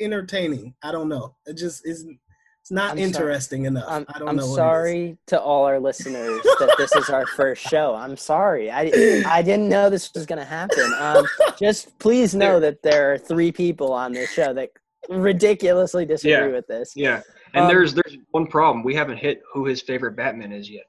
entertaining. 0.00 0.74
I 0.82 0.92
don't 0.92 1.08
know. 1.08 1.34
It 1.46 1.56
just 1.56 1.86
isn't 1.86 2.18
it's 2.66 2.72
not 2.72 2.90
I'm 2.90 2.96
sorry. 2.96 3.06
interesting 3.06 3.66
enough. 3.66 3.84
I'm, 3.86 4.04
I 4.08 4.18
don't 4.18 4.28
I'm 4.28 4.34
know. 4.34 4.42
what 4.42 4.48
it 4.48 4.50
is. 4.50 4.56
sorry 4.56 5.18
to 5.28 5.40
all 5.40 5.66
our 5.66 5.78
listeners 5.78 6.40
that 6.58 6.74
this 6.76 6.92
is 6.96 7.08
our 7.10 7.24
first 7.24 7.62
show. 7.62 7.94
I'm 7.94 8.16
sorry. 8.16 8.72
I, 8.72 8.90
I 9.24 9.40
didn't 9.40 9.68
know 9.68 9.88
this 9.88 10.12
was 10.12 10.26
going 10.26 10.40
to 10.40 10.44
happen. 10.44 10.92
Um, 10.98 11.24
just 11.60 11.96
please 12.00 12.34
know 12.34 12.58
that 12.58 12.82
there 12.82 13.12
are 13.12 13.18
three 13.18 13.52
people 13.52 13.92
on 13.92 14.10
this 14.12 14.32
show 14.32 14.52
that 14.54 14.70
ridiculously 15.08 16.06
disagree 16.06 16.32
Yeah. 16.32 16.46
with 16.48 16.66
this. 16.66 16.94
Yeah. 16.96 17.20
And 17.54 17.66
Um, 17.66 17.68
there's 17.68 17.94
there's 17.94 18.16
one 18.32 18.48
problem. 18.48 18.82
We 18.82 18.96
haven't 18.96 19.18
hit 19.18 19.42
who 19.52 19.64
his 19.64 19.80
favorite 19.80 20.16
Batman 20.16 20.50
is 20.50 20.68
yet. 20.68 20.86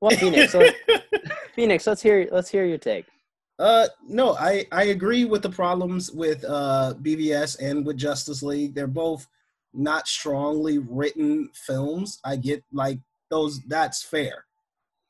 Well, 0.00 0.16
Phoenix, 0.16 0.54
let, 0.54 0.74
Phoenix, 1.54 1.86
let's 1.86 2.00
hear 2.00 2.26
let's 2.32 2.48
hear 2.48 2.64
your 2.64 2.78
take. 2.78 3.04
Uh, 3.58 3.86
no, 4.08 4.34
I 4.36 4.64
I 4.72 4.84
agree 4.84 5.26
with 5.26 5.42
the 5.42 5.50
problems 5.50 6.10
with 6.10 6.42
uh 6.48 6.94
BVS 7.02 7.58
and 7.60 7.84
with 7.84 7.98
Justice 7.98 8.42
League. 8.42 8.74
They're 8.74 8.86
both 8.86 9.28
not 9.74 10.08
strongly 10.08 10.78
written 10.78 11.50
films. 11.54 12.20
I 12.24 12.36
get 12.36 12.64
like 12.72 12.98
those. 13.30 13.60
That's 13.66 14.02
fair. 14.02 14.44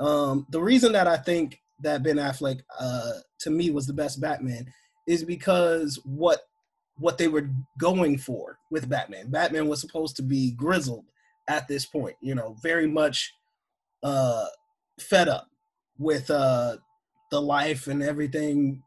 Um, 0.00 0.46
the 0.50 0.60
reason 0.60 0.92
that 0.92 1.06
I 1.06 1.16
think 1.16 1.60
that 1.82 2.02
Ben 2.02 2.16
Affleck, 2.16 2.60
uh, 2.78 3.12
to 3.40 3.50
me, 3.50 3.70
was 3.70 3.86
the 3.86 3.92
best 3.92 4.20
Batman 4.20 4.72
is 5.06 5.24
because 5.24 6.00
what 6.04 6.40
what 6.96 7.18
they 7.18 7.28
were 7.28 7.48
going 7.78 8.18
for 8.18 8.58
with 8.70 8.88
Batman. 8.88 9.30
Batman 9.30 9.66
was 9.68 9.80
supposed 9.80 10.16
to 10.16 10.22
be 10.22 10.52
grizzled 10.52 11.06
at 11.48 11.66
this 11.66 11.86
point. 11.86 12.16
You 12.20 12.34
know, 12.34 12.56
very 12.62 12.86
much 12.86 13.34
uh 14.02 14.46
fed 15.00 15.28
up 15.28 15.48
with 15.98 16.30
uh 16.30 16.76
the 17.30 17.40
life 17.40 17.86
and 17.86 18.02
everything 18.02 18.82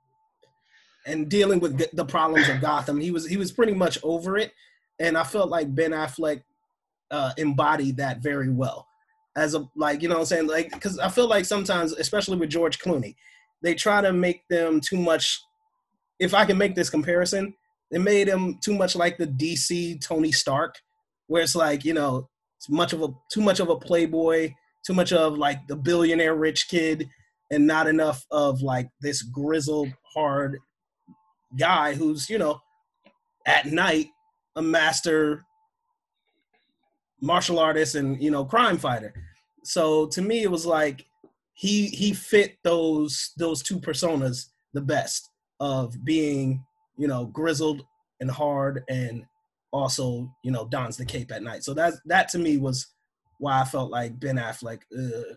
and 1.06 1.30
dealing 1.30 1.60
with 1.60 1.96
the 1.96 2.06
problems 2.06 2.50
of 2.50 2.62
Gotham. 2.62 3.00
He 3.00 3.12
was 3.12 3.28
he 3.28 3.38
was 3.38 3.52
pretty 3.52 3.74
much 3.74 3.98
over 4.04 4.38
it, 4.38 4.54
and 5.00 5.18
I 5.18 5.24
felt 5.24 5.50
like 5.50 5.74
Ben 5.74 5.92
Affleck 5.92 6.42
uh, 7.12 7.32
embodied 7.38 7.98
that 7.98 8.22
very 8.22 8.50
well. 8.50 8.88
As 9.36 9.54
a 9.54 9.68
like 9.76 10.02
you 10.02 10.08
know 10.08 10.16
what 10.16 10.22
I'm 10.22 10.26
saying 10.28 10.48
like 10.48 10.72
because 10.72 10.98
I 10.98 11.10
feel 11.10 11.28
like 11.28 11.44
sometimes 11.44 11.92
especially 11.94 12.38
with 12.38 12.50
George 12.50 12.80
Clooney, 12.80 13.16
they 13.62 13.76
try 13.76 14.02
to 14.02 14.14
make 14.14 14.48
them 14.50 14.80
too 14.80 14.98
much. 14.98 15.42
If 16.20 16.34
I 16.34 16.46
can 16.46 16.58
make 16.58 16.76
this 16.76 16.90
comparison, 16.90 17.54
they 17.92 17.98
made 17.98 18.30
him 18.30 18.58
too 18.64 18.74
much 18.74 18.96
like 18.96 19.18
the 19.18 19.28
DC 19.28 20.00
Tony 20.02 20.32
Stark, 20.32 20.76
where 21.28 21.44
it's 21.44 21.56
like 21.56 21.84
you 21.84 21.94
know 21.94 22.30
it's 22.58 22.70
much 22.70 22.94
of 22.94 23.02
a 23.02 23.10
too 23.30 23.42
much 23.42 23.60
of 23.60 23.70
a 23.70 23.76
playboy, 23.76 24.54
too 24.86 24.94
much 24.94 25.12
of 25.12 25.38
like 25.38 25.68
the 25.68 25.76
billionaire 25.76 26.36
rich 26.36 26.70
kid, 26.70 27.10
and 27.52 27.68
not 27.68 27.88
enough 27.88 28.26
of 28.32 28.62
like 28.62 28.88
this 29.02 29.22
grizzled 29.22 29.90
hard 30.14 30.60
guy 31.60 31.94
who's 31.94 32.30
you 32.30 32.38
know 32.38 32.62
at 33.46 33.66
night 33.66 34.08
a 34.56 34.62
master 34.62 35.46
martial 37.22 37.60
artist 37.60 37.96
and 37.96 38.22
you 38.22 38.32
know 38.32 38.46
crime 38.46 38.78
fighter. 38.78 39.14
So 39.64 40.08
to 40.08 40.22
me 40.22 40.44
it 40.44 40.52
was 40.52 40.66
like 40.66 41.06
he 41.54 41.88
he 41.88 42.14
fit 42.14 42.58
those 42.64 43.32
those 43.38 43.64
two 43.64 43.80
personas 43.80 44.48
the 44.74 44.82
best 44.82 45.30
of 45.60 46.04
being 46.04 46.64
you 46.98 47.08
know 47.08 47.26
grizzled 47.28 47.82
and 48.20 48.30
hard 48.30 48.84
and 48.90 49.26
also 49.72 50.30
you 50.44 50.52
know 50.52 50.66
dons 50.68 50.98
the 50.98 51.06
cape 51.06 51.32
at 51.32 51.44
night. 51.44 51.64
So 51.64 51.74
that 51.74 51.94
that 52.06 52.30
to 52.30 52.38
me 52.38 52.58
was 52.58 52.88
why 53.40 53.60
i 53.60 53.66
felt 53.66 53.92
like 53.92 54.18
ben 54.18 54.38
affleck 54.38 54.80
uh, 54.98 55.36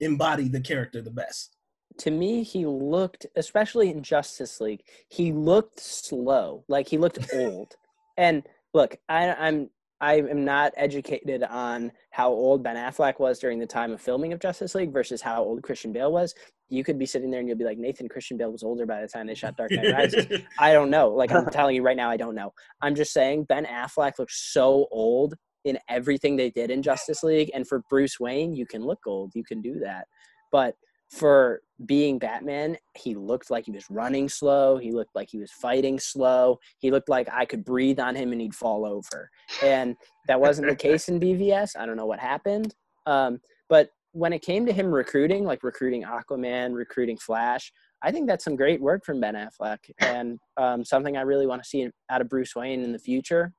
embodied 0.00 0.52
the 0.52 0.60
character 0.60 1.02
the 1.02 1.10
best. 1.10 1.56
To 1.98 2.10
me 2.10 2.42
he 2.42 2.66
looked 2.66 3.26
especially 3.36 3.90
in 3.90 4.02
justice 4.02 4.60
league 4.60 4.82
he 5.08 5.32
looked 5.32 5.80
slow. 5.80 6.64
Like 6.68 6.88
he 6.88 6.98
looked 6.98 7.18
old. 7.34 7.76
And 8.16 8.42
look 8.74 8.96
I, 9.08 9.32
i'm 9.34 9.68
i 10.00 10.14
am 10.14 10.44
not 10.44 10.72
educated 10.76 11.42
on 11.44 11.92
how 12.10 12.28
old 12.28 12.62
ben 12.62 12.76
affleck 12.76 13.18
was 13.20 13.38
during 13.38 13.58
the 13.58 13.66
time 13.66 13.92
of 13.92 14.00
filming 14.00 14.32
of 14.32 14.40
justice 14.40 14.74
league 14.74 14.92
versus 14.92 15.20
how 15.20 15.42
old 15.42 15.62
christian 15.62 15.92
bale 15.92 16.12
was. 16.12 16.34
You 16.72 16.84
could 16.84 17.00
be 17.00 17.06
sitting 17.06 17.32
there 17.32 17.40
and 17.40 17.48
you'll 17.48 17.58
be 17.58 17.64
like 17.64 17.78
nathan 17.78 18.08
christian 18.08 18.36
bale 18.36 18.52
was 18.52 18.62
older 18.62 18.86
by 18.86 19.00
the 19.00 19.08
time 19.08 19.26
they 19.26 19.34
shot 19.34 19.56
dark 19.56 19.72
knight 19.72 19.92
rises. 19.92 20.26
I 20.58 20.72
don't 20.72 20.90
know. 20.90 21.10
Like 21.10 21.32
i'm 21.32 21.46
telling 21.50 21.76
you 21.76 21.82
right 21.82 21.96
now 21.96 22.10
i 22.10 22.16
don't 22.16 22.34
know. 22.34 22.52
I'm 22.80 22.94
just 22.94 23.12
saying 23.12 23.44
ben 23.44 23.66
affleck 23.66 24.18
looks 24.18 24.52
so 24.52 24.86
old 24.90 25.34
in 25.64 25.78
everything 25.88 26.36
they 26.36 26.50
did 26.50 26.70
in 26.70 26.82
justice 26.82 27.22
league 27.22 27.50
and 27.52 27.68
for 27.68 27.82
bruce 27.90 28.18
wayne 28.18 28.54
you 28.54 28.66
can 28.66 28.82
look 28.84 29.00
old. 29.06 29.32
You 29.34 29.44
can 29.44 29.60
do 29.60 29.80
that. 29.80 30.06
But 30.52 30.74
for 31.10 31.62
being 31.86 32.18
Batman, 32.18 32.76
he 32.96 33.14
looked 33.14 33.50
like 33.50 33.64
he 33.64 33.72
was 33.72 33.90
running 33.90 34.28
slow. 34.28 34.78
He 34.78 34.92
looked 34.92 35.14
like 35.14 35.28
he 35.30 35.38
was 35.38 35.50
fighting 35.50 35.98
slow. 35.98 36.58
He 36.78 36.90
looked 36.90 37.08
like 37.08 37.28
I 37.32 37.44
could 37.44 37.64
breathe 37.64 37.98
on 37.98 38.14
him 38.14 38.32
and 38.32 38.40
he'd 38.40 38.54
fall 38.54 38.86
over. 38.86 39.28
And 39.62 39.96
that 40.28 40.40
wasn't 40.40 40.68
the 40.68 40.76
case 40.76 41.08
in 41.08 41.18
BVS. 41.20 41.76
I 41.76 41.86
don't 41.86 41.96
know 41.96 42.06
what 42.06 42.20
happened. 42.20 42.74
Um, 43.06 43.40
but 43.68 43.90
when 44.12 44.32
it 44.32 44.42
came 44.42 44.66
to 44.66 44.72
him 44.72 44.92
recruiting, 44.92 45.44
like 45.44 45.62
recruiting 45.62 46.04
Aquaman, 46.04 46.74
recruiting 46.74 47.16
Flash, 47.16 47.72
I 48.02 48.12
think 48.12 48.26
that's 48.26 48.44
some 48.44 48.56
great 48.56 48.80
work 48.80 49.04
from 49.04 49.20
Ben 49.20 49.34
Affleck 49.34 49.78
and 49.98 50.38
um, 50.56 50.84
something 50.84 51.16
I 51.16 51.22
really 51.22 51.46
want 51.46 51.62
to 51.62 51.68
see 51.68 51.88
out 52.08 52.20
of 52.20 52.28
Bruce 52.28 52.54
Wayne 52.54 52.82
in 52.82 52.92
the 52.92 52.98
future. 52.98 53.52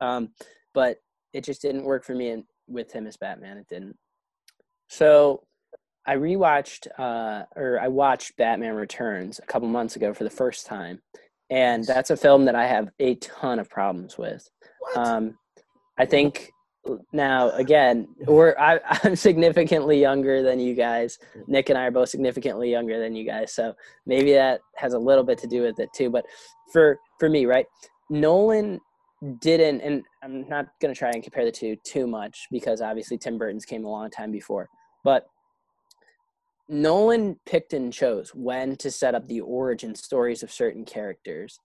Um, 0.00 0.30
but 0.72 0.98
it 1.32 1.44
just 1.44 1.62
didn't 1.62 1.84
work 1.84 2.04
for 2.04 2.14
me 2.14 2.30
in, 2.30 2.44
with 2.68 2.92
him 2.92 3.06
as 3.06 3.16
Batman. 3.16 3.58
It 3.58 3.66
didn't. 3.68 3.96
So 4.88 5.42
I 6.06 6.14
rewatched, 6.14 6.86
uh, 6.98 7.44
or 7.56 7.80
I 7.80 7.88
watched 7.88 8.36
Batman 8.36 8.74
Returns 8.74 9.40
a 9.40 9.46
couple 9.46 9.68
months 9.68 9.96
ago 9.96 10.14
for 10.14 10.24
the 10.24 10.30
first 10.30 10.66
time, 10.66 11.00
and 11.50 11.84
that's 11.84 12.10
a 12.10 12.16
film 12.16 12.44
that 12.44 12.54
I 12.54 12.66
have 12.66 12.90
a 13.00 13.16
ton 13.16 13.58
of 13.58 13.68
problems 13.68 14.16
with. 14.16 14.48
Um, 14.94 15.36
I 15.98 16.04
think 16.04 16.52
now 17.12 17.50
again, 17.50 18.06
we're 18.26 18.54
I, 18.58 18.78
I'm 19.04 19.16
significantly 19.16 20.00
younger 20.00 20.42
than 20.42 20.60
you 20.60 20.74
guys. 20.74 21.18
Nick 21.48 21.70
and 21.70 21.78
I 21.78 21.86
are 21.86 21.90
both 21.90 22.08
significantly 22.08 22.70
younger 22.70 23.00
than 23.00 23.16
you 23.16 23.24
guys, 23.24 23.52
so 23.52 23.74
maybe 24.06 24.32
that 24.32 24.60
has 24.76 24.92
a 24.92 24.98
little 24.98 25.24
bit 25.24 25.38
to 25.38 25.46
do 25.48 25.62
with 25.62 25.80
it 25.80 25.88
too. 25.94 26.10
But 26.10 26.24
for 26.72 26.98
for 27.18 27.28
me, 27.28 27.46
right, 27.46 27.66
Nolan 28.10 28.80
didn't, 29.40 29.80
and 29.80 30.04
I'm 30.22 30.48
not 30.48 30.66
going 30.80 30.94
to 30.94 30.98
try 30.98 31.10
and 31.10 31.22
compare 31.22 31.44
the 31.44 31.50
two 31.50 31.76
too 31.84 32.06
much 32.06 32.46
because 32.50 32.80
obviously 32.80 33.18
Tim 33.18 33.38
Burton's 33.38 33.64
came 33.64 33.84
a 33.84 33.90
long 33.90 34.10
time 34.10 34.30
before, 34.30 34.68
but 35.02 35.26
Nolan 36.68 37.38
picked 37.46 37.72
and 37.72 37.92
chose 37.92 38.30
when 38.34 38.76
to 38.76 38.90
set 38.90 39.14
up 39.14 39.26
the 39.26 39.40
origin 39.40 39.94
stories 39.94 40.42
of 40.42 40.50
certain 40.50 40.84
characters. 40.84 41.58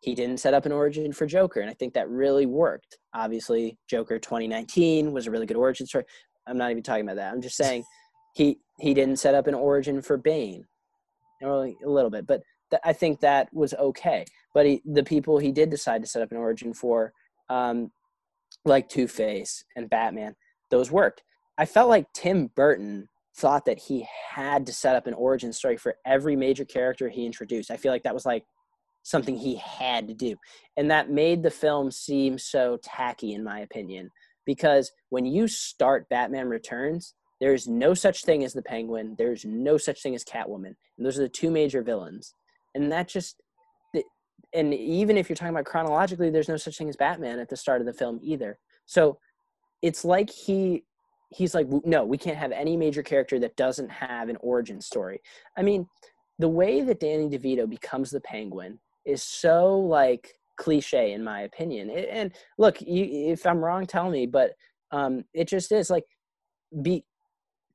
He 0.00 0.14
didn't 0.14 0.40
set 0.40 0.54
up 0.54 0.66
an 0.66 0.72
origin 0.72 1.12
for 1.12 1.26
Joker, 1.26 1.60
and 1.60 1.70
I 1.70 1.74
think 1.74 1.94
that 1.94 2.08
really 2.08 2.46
worked. 2.46 2.98
Obviously, 3.14 3.78
Joker 3.88 4.18
2019 4.18 5.12
was 5.12 5.26
a 5.26 5.30
really 5.30 5.46
good 5.46 5.56
origin 5.56 5.86
story. 5.86 6.04
I'm 6.46 6.56
not 6.56 6.70
even 6.70 6.82
talking 6.82 7.04
about 7.04 7.16
that. 7.16 7.32
I'm 7.32 7.42
just 7.42 7.56
saying 7.56 7.84
he 8.34 8.58
he 8.78 8.94
didn't 8.94 9.18
set 9.18 9.34
up 9.34 9.46
an 9.46 9.54
origin 9.54 10.00
for 10.02 10.16
Bane, 10.16 10.64
only 11.42 11.76
a 11.84 11.88
little 11.88 12.10
bit, 12.10 12.26
but 12.26 12.42
th- 12.70 12.82
I 12.84 12.92
think 12.92 13.20
that 13.20 13.48
was 13.52 13.74
okay. 13.74 14.24
But 14.54 14.66
he, 14.66 14.82
the 14.84 15.04
people 15.04 15.38
he 15.38 15.52
did 15.52 15.70
decide 15.70 16.02
to 16.02 16.08
set 16.08 16.22
up 16.22 16.30
an 16.30 16.38
origin 16.38 16.72
for, 16.72 17.12
um, 17.48 17.90
like 18.64 18.88
Two 18.88 19.08
Face 19.08 19.64
and 19.76 19.90
Batman, 19.90 20.34
those 20.70 20.90
worked. 20.90 21.22
I 21.58 21.64
felt 21.64 21.88
like 21.88 22.12
Tim 22.12 22.48
Burton 22.54 23.08
thought 23.36 23.66
that 23.66 23.78
he 23.78 24.06
had 24.30 24.66
to 24.66 24.72
set 24.72 24.96
up 24.96 25.06
an 25.06 25.14
origin 25.14 25.52
story 25.52 25.76
for 25.76 25.96
every 26.06 26.36
major 26.36 26.64
character 26.64 27.08
he 27.08 27.26
introduced. 27.26 27.70
I 27.70 27.76
feel 27.76 27.92
like 27.92 28.02
that 28.04 28.14
was 28.14 28.26
like 28.26 28.44
something 29.02 29.36
he 29.36 29.56
had 29.56 30.08
to 30.08 30.14
do. 30.14 30.36
And 30.76 30.90
that 30.90 31.10
made 31.10 31.42
the 31.42 31.50
film 31.50 31.90
seem 31.90 32.38
so 32.38 32.78
tacky, 32.82 33.34
in 33.34 33.44
my 33.44 33.60
opinion, 33.60 34.10
because 34.44 34.90
when 35.10 35.26
you 35.26 35.48
start 35.48 36.08
Batman 36.08 36.48
Returns, 36.48 37.14
there's 37.40 37.68
no 37.68 37.92
such 37.92 38.24
thing 38.24 38.42
as 38.42 38.54
the 38.54 38.62
Penguin, 38.62 39.14
there's 39.18 39.44
no 39.44 39.76
such 39.76 40.02
thing 40.02 40.14
as 40.14 40.24
Catwoman. 40.24 40.74
And 40.96 41.06
those 41.06 41.18
are 41.18 41.22
the 41.22 41.28
two 41.28 41.50
major 41.50 41.82
villains. 41.82 42.34
And 42.74 42.90
that 42.90 43.08
just, 43.08 43.42
and 44.54 44.72
even 44.72 45.18
if 45.18 45.28
you're 45.28 45.36
talking 45.36 45.54
about 45.54 45.66
chronologically, 45.66 46.30
there's 46.30 46.48
no 46.48 46.56
such 46.56 46.78
thing 46.78 46.88
as 46.88 46.96
Batman 46.96 47.38
at 47.38 47.50
the 47.50 47.56
start 47.56 47.80
of 47.80 47.86
the 47.86 47.92
film 47.92 48.18
either. 48.22 48.58
So 48.86 49.18
it's 49.82 50.04
like 50.04 50.30
he 50.30 50.84
he's 51.30 51.54
like 51.54 51.66
no 51.84 52.04
we 52.04 52.18
can't 52.18 52.36
have 52.36 52.52
any 52.52 52.76
major 52.76 53.02
character 53.02 53.38
that 53.38 53.56
doesn't 53.56 53.90
have 53.90 54.28
an 54.28 54.36
origin 54.40 54.80
story. 54.80 55.20
I 55.56 55.62
mean 55.62 55.86
the 56.38 56.48
way 56.48 56.82
that 56.82 57.00
danny 57.00 57.28
devito 57.28 57.68
becomes 57.68 58.10
the 58.10 58.20
penguin 58.20 58.78
is 59.04 59.22
so 59.22 59.78
like 59.78 60.34
cliche 60.56 61.12
in 61.12 61.22
my 61.24 61.42
opinion. 61.42 61.90
It- 61.90 62.08
and 62.10 62.32
look 62.58 62.80
you, 62.80 63.32
if 63.32 63.46
i'm 63.46 63.64
wrong 63.64 63.86
tell 63.86 64.10
me 64.10 64.26
but 64.26 64.52
um 64.92 65.24
it 65.34 65.48
just 65.48 65.72
is 65.72 65.90
like 65.90 66.04
be 66.82 67.04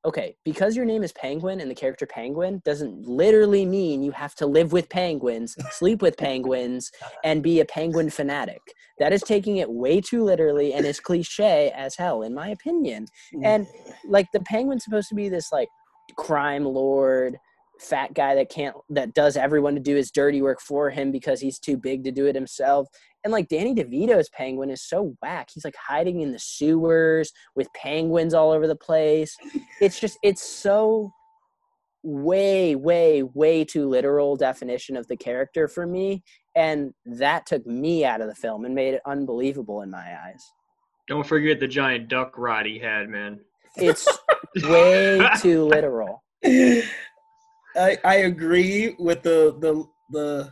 okay 0.03 0.35
because 0.43 0.75
your 0.75 0.85
name 0.85 1.03
is 1.03 1.11
penguin 1.11 1.61
and 1.61 1.69
the 1.69 1.75
character 1.75 2.05
penguin 2.05 2.61
doesn't 2.65 3.07
literally 3.07 3.65
mean 3.65 4.01
you 4.01 4.11
have 4.11 4.33
to 4.35 4.45
live 4.45 4.71
with 4.71 4.89
penguins 4.89 5.55
sleep 5.71 6.01
with 6.01 6.17
penguins 6.17 6.91
and 7.23 7.43
be 7.43 7.59
a 7.59 7.65
penguin 7.65 8.09
fanatic. 8.09 8.61
That 8.99 9.13
is 9.13 9.21
taking 9.23 9.57
it 9.57 9.69
way 9.69 10.01
too 10.01 10.23
literally 10.23 10.73
and 10.73 10.85
is 10.85 10.99
cliche 10.99 11.71
as 11.75 11.95
hell 11.95 12.21
in 12.21 12.33
my 12.33 12.49
opinion. 12.49 13.07
And 13.43 13.67
like 14.05 14.27
the 14.31 14.41
penguin's 14.41 14.83
supposed 14.83 15.09
to 15.09 15.15
be 15.15 15.29
this 15.29 15.51
like 15.51 15.69
crime 16.17 16.65
lord 16.65 17.37
fat 17.79 18.13
guy 18.13 18.35
that 18.35 18.49
can't 18.49 18.75
that 18.89 19.13
does 19.13 19.35
everyone 19.35 19.73
to 19.73 19.81
do 19.81 19.95
his 19.95 20.11
dirty 20.11 20.41
work 20.41 20.61
for 20.61 20.89
him 20.89 21.11
because 21.11 21.39
he's 21.39 21.57
too 21.57 21.77
big 21.77 22.03
to 22.03 22.11
do 22.11 22.27
it 22.27 22.35
himself 22.35 22.87
and 23.23 23.31
like 23.31 23.47
danny 23.47 23.73
devito's 23.75 24.29
penguin 24.29 24.69
is 24.69 24.81
so 24.81 25.15
whack. 25.21 25.49
He's 25.53 25.65
like 25.65 25.75
hiding 25.75 26.21
in 26.21 26.31
the 26.31 26.39
sewers 26.39 27.31
with 27.55 27.67
penguins 27.73 28.33
all 28.33 28.51
over 28.51 28.67
the 28.67 28.75
place. 28.75 29.37
It's 29.79 29.99
just 29.99 30.17
it's 30.23 30.43
so 30.43 31.11
way 32.03 32.75
way 32.75 33.23
way 33.23 33.63
too 33.63 33.87
literal 33.87 34.35
definition 34.35 34.97
of 34.97 35.07
the 35.07 35.17
character 35.17 35.67
for 35.67 35.85
me. 35.85 36.23
And 36.55 36.93
that 37.05 37.45
took 37.45 37.65
me 37.65 38.03
out 38.03 38.21
of 38.21 38.27
the 38.27 38.35
film 38.35 38.65
and 38.65 38.75
made 38.75 38.93
it 38.93 39.01
unbelievable 39.05 39.81
in 39.81 39.91
my 39.91 40.17
eyes. 40.25 40.43
Don't 41.07 41.25
forget 41.25 41.59
the 41.59 41.67
giant 41.67 42.07
duck 42.07 42.37
rod 42.37 42.65
he 42.65 42.79
had, 42.79 43.09
man. 43.09 43.39
it's 43.75 44.07
way 44.63 45.19
too 45.39 45.65
literal. 45.65 46.23
I 46.45 47.97
I 48.03 48.15
agree 48.15 48.95
with 48.99 49.21
the 49.21 49.55
the 49.59 49.85
the 50.11 50.51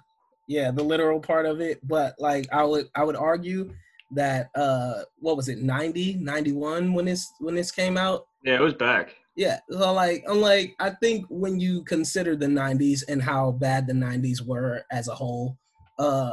yeah 0.49 0.71
the 0.71 0.83
literal 0.83 1.21
part 1.21 1.45
of 1.45 1.61
it, 1.61 1.79
but 1.87 2.15
like 2.19 2.45
I 2.51 2.65
would 2.65 2.87
I 2.95 3.05
would 3.05 3.15
argue 3.15 3.71
that 4.15 4.49
uh 4.55 5.03
what 5.19 5.37
was 5.37 5.47
it 5.47 5.59
90 5.59 6.15
91 6.15 6.91
when 6.93 7.05
this 7.05 7.31
when 7.39 7.55
this 7.55 7.71
came 7.71 7.95
out? 7.95 8.25
Yeah, 8.43 8.55
it 8.55 8.61
was 8.61 8.73
back. 8.73 9.15
yeah 9.35 9.59
so 9.69 9.93
like 9.93 10.23
i'm 10.27 10.41
like 10.41 10.75
i 10.79 10.89
think 10.89 11.25
when 11.29 11.59
you 11.59 11.83
consider 11.83 12.35
the 12.35 12.47
90s 12.47 13.03
and 13.07 13.21
how 13.21 13.51
bad 13.51 13.85
the 13.85 13.93
90s 13.93 14.41
were 14.45 14.81
as 14.91 15.07
a 15.07 15.13
whole 15.15 15.57
uh 15.99 16.31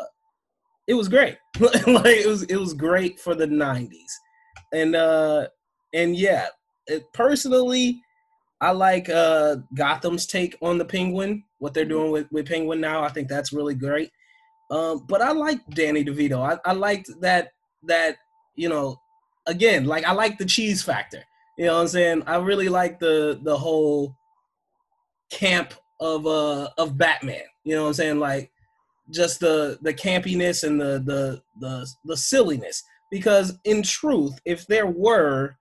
it 0.88 0.94
was 0.94 1.08
great. 1.08 1.36
Like 1.60 2.16
it 2.24 2.28
was 2.28 2.42
it 2.44 2.56
was 2.56 2.72
great 2.72 3.18
for 3.20 3.34
the 3.34 3.46
90s 3.46 4.12
and 4.72 4.96
uh 4.96 5.48
and 5.92 6.16
yeah 6.16 6.46
it, 6.86 7.02
personally 7.12 8.00
i 8.60 8.70
like 8.70 9.08
uh 9.08 9.56
gotham's 9.74 10.26
take 10.26 10.56
on 10.62 10.78
the 10.78 10.84
penguin 10.84 11.42
what 11.58 11.74
they're 11.74 11.84
doing 11.84 12.10
with 12.10 12.26
with 12.30 12.48
penguin 12.48 12.80
now. 12.80 13.02
I 13.02 13.08
think 13.08 13.28
that's 13.28 13.52
really 13.52 13.74
great. 13.74 14.10
Um 14.70 15.06
but 15.08 15.22
i 15.22 15.32
like 15.32 15.66
danny 15.70 16.04
devito. 16.04 16.38
I, 16.38 16.58
I 16.68 16.72
liked 16.72 17.10
that 17.20 17.52
that 17.84 18.16
you 18.54 18.68
know 18.68 19.00
again 19.46 19.84
like 19.84 20.04
i 20.04 20.12
like 20.12 20.38
the 20.38 20.44
cheese 20.44 20.82
factor. 20.82 21.22
You 21.58 21.66
know 21.66 21.74
what 21.74 21.82
i'm 21.82 21.88
saying? 21.88 22.22
I 22.26 22.36
really 22.36 22.68
like 22.68 22.98
the 22.98 23.40
the 23.42 23.56
whole 23.56 24.16
camp 25.30 25.74
of 26.00 26.26
uh 26.26 26.70
of 26.78 26.98
batman. 26.98 27.44
You 27.64 27.74
know 27.74 27.82
what 27.82 27.88
i'm 27.88 27.94
saying? 27.94 28.18
Like 28.18 28.50
just 29.10 29.40
the 29.40 29.78
the 29.82 29.94
campiness 29.94 30.64
and 30.64 30.80
the 30.80 31.02
the 31.04 31.42
the, 31.60 31.88
the 32.04 32.16
silliness. 32.16 32.82
Because 33.10 33.58
in 33.64 33.82
truth 33.82 34.38
if 34.44 34.66
there 34.66 34.86
were 34.86 35.56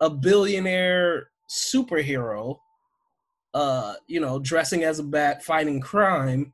a 0.00 0.10
billionaire 0.10 1.28
superhero 1.48 2.58
uh 3.54 3.94
you 4.06 4.20
know 4.20 4.38
dressing 4.38 4.84
as 4.84 4.98
a 4.98 5.02
bat 5.02 5.42
fighting 5.42 5.80
crime 5.80 6.52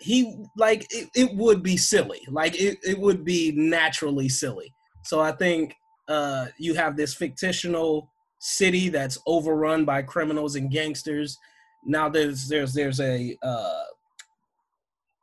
he 0.00 0.44
like 0.56 0.86
it, 0.90 1.08
it 1.14 1.34
would 1.34 1.62
be 1.62 1.76
silly. 1.76 2.20
Like 2.28 2.60
it, 2.60 2.78
it 2.84 2.98
would 2.98 3.24
be 3.24 3.52
naturally 3.52 4.28
silly. 4.28 4.72
So 5.04 5.20
i 5.20 5.32
think 5.32 5.74
uh 6.08 6.46
you 6.58 6.74
have 6.74 6.96
this 6.96 7.14
fictional 7.14 8.10
city 8.40 8.88
that's 8.88 9.18
overrun 9.26 9.84
by 9.84 10.02
criminals 10.02 10.54
and 10.54 10.70
gangsters. 10.70 11.36
Now 11.84 12.08
there's 12.08 12.48
there's 12.48 12.72
there's 12.72 13.00
a 13.00 13.36
uh 13.42 13.84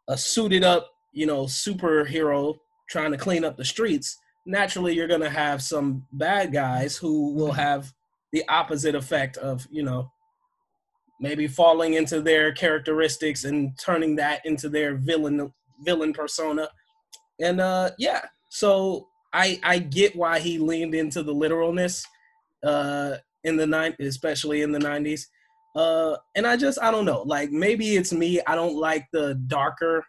a 0.09 0.17
suited 0.17 0.63
up 0.63 0.91
you 1.13 1.25
know 1.25 1.43
superhero 1.43 2.55
trying 2.89 3.11
to 3.11 3.17
clean 3.17 3.43
up 3.43 3.57
the 3.57 3.65
streets. 3.65 4.17
Naturally 4.45 4.93
you're 4.93 5.07
going 5.07 5.21
to 5.21 5.29
have 5.29 5.63
some 5.63 6.05
bad 6.11 6.53
guys 6.53 6.95
who 6.95 7.33
will 7.33 7.51
have 7.51 7.91
the 8.35 8.43
opposite 8.49 8.95
effect 8.95 9.37
of 9.37 9.65
you 9.71 9.81
know 9.81 10.11
maybe 11.21 11.47
falling 11.47 11.93
into 11.93 12.19
their 12.19 12.51
characteristics 12.51 13.45
and 13.45 13.71
turning 13.79 14.13
that 14.17 14.45
into 14.45 14.67
their 14.67 14.95
villain 14.95 15.53
villain 15.85 16.11
persona. 16.11 16.67
And 17.39 17.61
uh 17.61 17.91
yeah 17.97 18.25
so 18.49 19.07
i 19.33 19.59
i 19.63 19.79
get 19.79 20.15
why 20.15 20.39
he 20.39 20.57
leaned 20.57 20.95
into 20.95 21.23
the 21.23 21.33
literalness 21.33 22.05
uh 22.63 23.15
in 23.43 23.57
the 23.57 23.67
nine 23.67 23.93
especially 23.99 24.61
in 24.61 24.71
the 24.71 24.79
90s 24.79 25.25
uh 25.75 26.15
and 26.35 26.47
i 26.47 26.55
just 26.55 26.79
i 26.81 26.89
don't 26.89 27.03
know 27.03 27.23
like 27.23 27.51
maybe 27.51 27.97
it's 27.97 28.13
me 28.13 28.39
i 28.47 28.55
don't 28.55 28.77
like 28.77 29.05
the 29.11 29.35
darker 29.47 30.05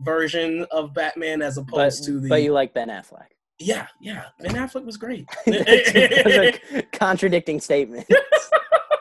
version 0.00 0.66
of 0.70 0.92
batman 0.92 1.40
as 1.40 1.56
but, 1.56 1.62
opposed 1.62 2.04
to 2.04 2.20
the 2.20 2.28
but 2.28 2.42
you 2.42 2.52
like 2.52 2.74
ben 2.74 2.88
affleck 2.88 3.32
yeah 3.60 3.86
yeah 4.00 4.24
ben 4.40 4.54
affleck 4.54 4.84
was 4.84 4.96
great 4.96 5.28
contradicting 6.92 7.60
statements 7.60 8.10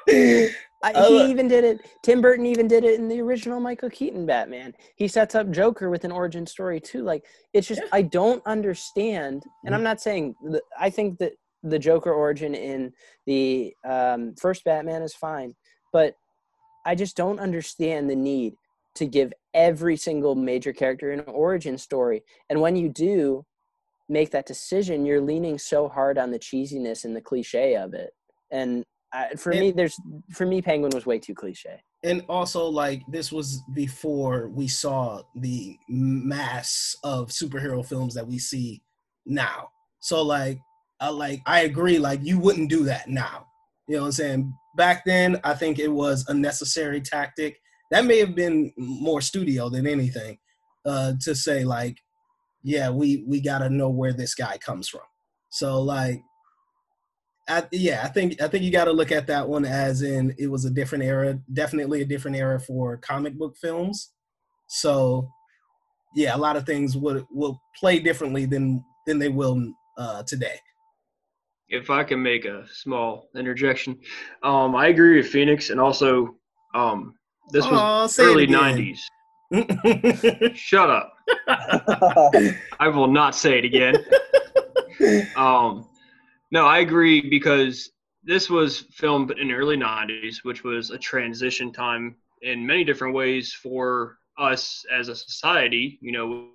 I, 0.82 0.94
Oh, 0.96 1.26
he 1.26 1.30
even 1.30 1.48
did 1.50 1.66
it. 1.66 1.82
Tim 2.04 2.22
Burton 2.22 2.46
even 2.46 2.68
did 2.68 2.86
it 2.86 3.00
in 3.00 3.10
the 3.10 3.20
original 3.20 3.60
Michael 3.60 3.90
Keaton 3.90 4.26
Batman. 4.26 4.74
He 4.96 5.10
sets 5.10 5.36
up 5.36 5.52
Joker 5.52 5.90
with 5.90 6.06
an 6.06 6.12
origin 6.12 6.46
story 6.48 6.80
too. 6.80 7.04
Like 7.04 7.26
it's 7.54 7.68
just 7.68 7.82
I 7.92 8.02
don't 8.02 8.42
understand, 8.46 9.44
and. 9.66 9.76
I'm 9.76 9.84
not 9.84 10.00
saying 10.00 10.36
I 10.80 10.90
think 10.90 11.20
that 11.20 11.34
the 11.64 11.80
Joker 11.80 12.14
origin 12.14 12.56
in 12.56 12.94
the 13.26 13.74
um, 13.86 14.36
first 14.40 14.64
Batman 14.64 15.02
is 15.02 15.14
fine, 15.14 15.54
but 15.92 16.16
I 16.86 16.96
just 16.96 17.18
don't 17.18 17.40
understand 17.40 18.10
the 18.10 18.16
need 18.16 18.54
to 18.96 19.06
give 19.06 19.34
every 19.54 19.98
single 19.98 20.36
major 20.36 20.72
character 20.72 21.12
an 21.12 21.22
origin 21.28 21.78
story. 21.78 22.24
And 22.50 22.62
when 22.62 22.76
you 22.76 22.90
do 22.90 23.46
make 24.10 24.32
that 24.32 24.46
decision, 24.48 25.06
you're 25.06 25.22
leaning 25.22 25.58
so 25.58 25.88
hard 25.88 26.18
on 26.18 26.32
the 26.32 26.40
cheesiness 26.40 27.06
and 27.06 27.16
the 27.16 27.22
cliche 27.22 27.76
of 27.76 27.94
it. 27.94 28.12
And 28.52 28.84
I, 29.14 29.30
for 29.36 29.52
And- 29.52 29.60
me, 29.62 29.72
there's 29.72 29.96
for 30.34 30.46
me, 30.46 30.62
Penguin 30.62 30.92
was 30.94 31.06
way 31.06 31.20
too 31.20 31.34
cliche. 31.36 31.82
and 32.04 32.24
also 32.30 32.66
like 32.66 33.02
this 33.10 33.32
was 33.32 33.62
before 33.74 34.48
we 34.50 34.68
saw 34.70 35.22
the 35.36 35.78
mass 35.90 36.96
of 37.04 37.28
superhero 37.30 37.86
films 37.86 38.14
that 38.14 38.26
we 38.26 38.40
see 38.40 38.82
now 39.26 39.70
so 40.00 40.22
like 40.24 40.58
I 41.02 41.10
like 41.10 41.42
I 41.46 41.62
agree 41.62 42.00
like 42.00 42.22
you 42.24 42.40
wouldn't 42.40 42.70
do 42.70 42.84
that 42.86 43.10
now 43.10 43.48
you 43.88 43.96
know 43.96 44.02
what 44.04 44.08
I'm 44.08 44.12
saying 44.14 44.54
back 44.78 45.04
then 45.06 45.40
I 45.44 45.54
think 45.54 45.78
it 45.78 45.90
was 45.92 46.26
a 46.30 46.34
necessary 46.34 47.02
tactic 47.02 47.60
that 47.92 48.06
may 48.06 48.20
have 48.20 48.34
been 48.34 48.72
more 48.78 49.20
studio 49.22 49.68
than 49.70 49.86
anything 49.86 50.38
uh 50.86 51.14
to 51.26 51.36
say 51.36 51.66
like 51.66 51.98
yeah 52.64 52.90
we 52.90 53.24
we 53.28 53.40
got 53.42 53.60
to 53.60 53.70
know 53.70 53.90
where 53.90 54.14
this 54.14 54.36
guy 54.36 54.58
comes 54.58 54.88
from 54.88 55.02
so 55.50 55.82
like 55.82 56.22
I, 57.50 57.64
yeah, 57.72 58.02
I 58.04 58.08
think 58.10 58.40
I 58.42 58.48
think 58.48 58.64
you 58.64 58.72
got 58.72 58.86
to 58.86 58.92
look 58.94 59.12
at 59.12 59.26
that 59.28 59.50
one 59.50 59.66
as 59.66 60.04
in 60.04 60.36
it 60.38 60.48
was 60.48 60.66
a 60.66 60.70
different 60.70 61.04
era, 61.04 61.40
definitely 61.52 62.02
a 62.02 62.06
different 62.06 62.38
era 62.38 62.60
for 62.60 62.98
comic 62.98 63.34
book 63.34 63.58
films. 63.58 64.12
So, 64.68 65.28
yeah, 66.16 66.36
a 66.36 66.38
lot 66.38 66.56
of 66.58 66.66
things 66.68 66.96
would 66.96 67.26
will 67.32 67.60
play 67.80 68.00
differently 68.00 68.46
than 68.46 68.84
than 69.08 69.18
they 69.18 69.30
will 69.30 69.74
uh, 69.98 70.22
today. 70.24 70.60
if 71.70 71.90
I 71.90 72.04
can 72.04 72.22
make 72.22 72.46
a 72.46 72.66
small 72.72 73.30
interjection, 73.36 73.98
um, 74.44 74.76
I 74.76 74.88
agree 74.88 75.18
with 75.18 75.28
Phoenix, 75.28 75.72
and 75.72 75.80
also 75.80 76.36
um, 76.76 77.16
this 77.52 77.66
was 77.66 78.20
it 78.20 78.24
early 78.24 78.46
'90s. 78.46 79.00
Shut 80.56 80.92
up! 80.92 81.14
I 81.48 82.88
will 82.88 83.08
not 83.08 83.36
say 83.36 83.58
it 83.58 83.66
again. 83.66 83.96
Um, 85.38 85.88
no, 86.52 86.66
I 86.66 86.80
agree 86.80 87.30
because 87.30 87.92
this 88.22 88.50
was 88.50 88.80
filmed 88.92 89.32
in 89.32 89.48
the 89.48 89.54
early 89.54 89.78
'90s, 89.78 90.44
which 90.44 90.66
was 90.66 90.90
a 90.90 90.98
transition 90.98 91.72
time 91.72 92.18
in 92.42 92.68
many 92.68 92.84
different 92.84 93.16
ways 93.16 93.54
for 93.54 94.18
us 94.38 94.84
as 94.92 95.08
a 95.08 95.16
society. 95.16 96.00
You 96.02 96.12
know, 96.12 96.50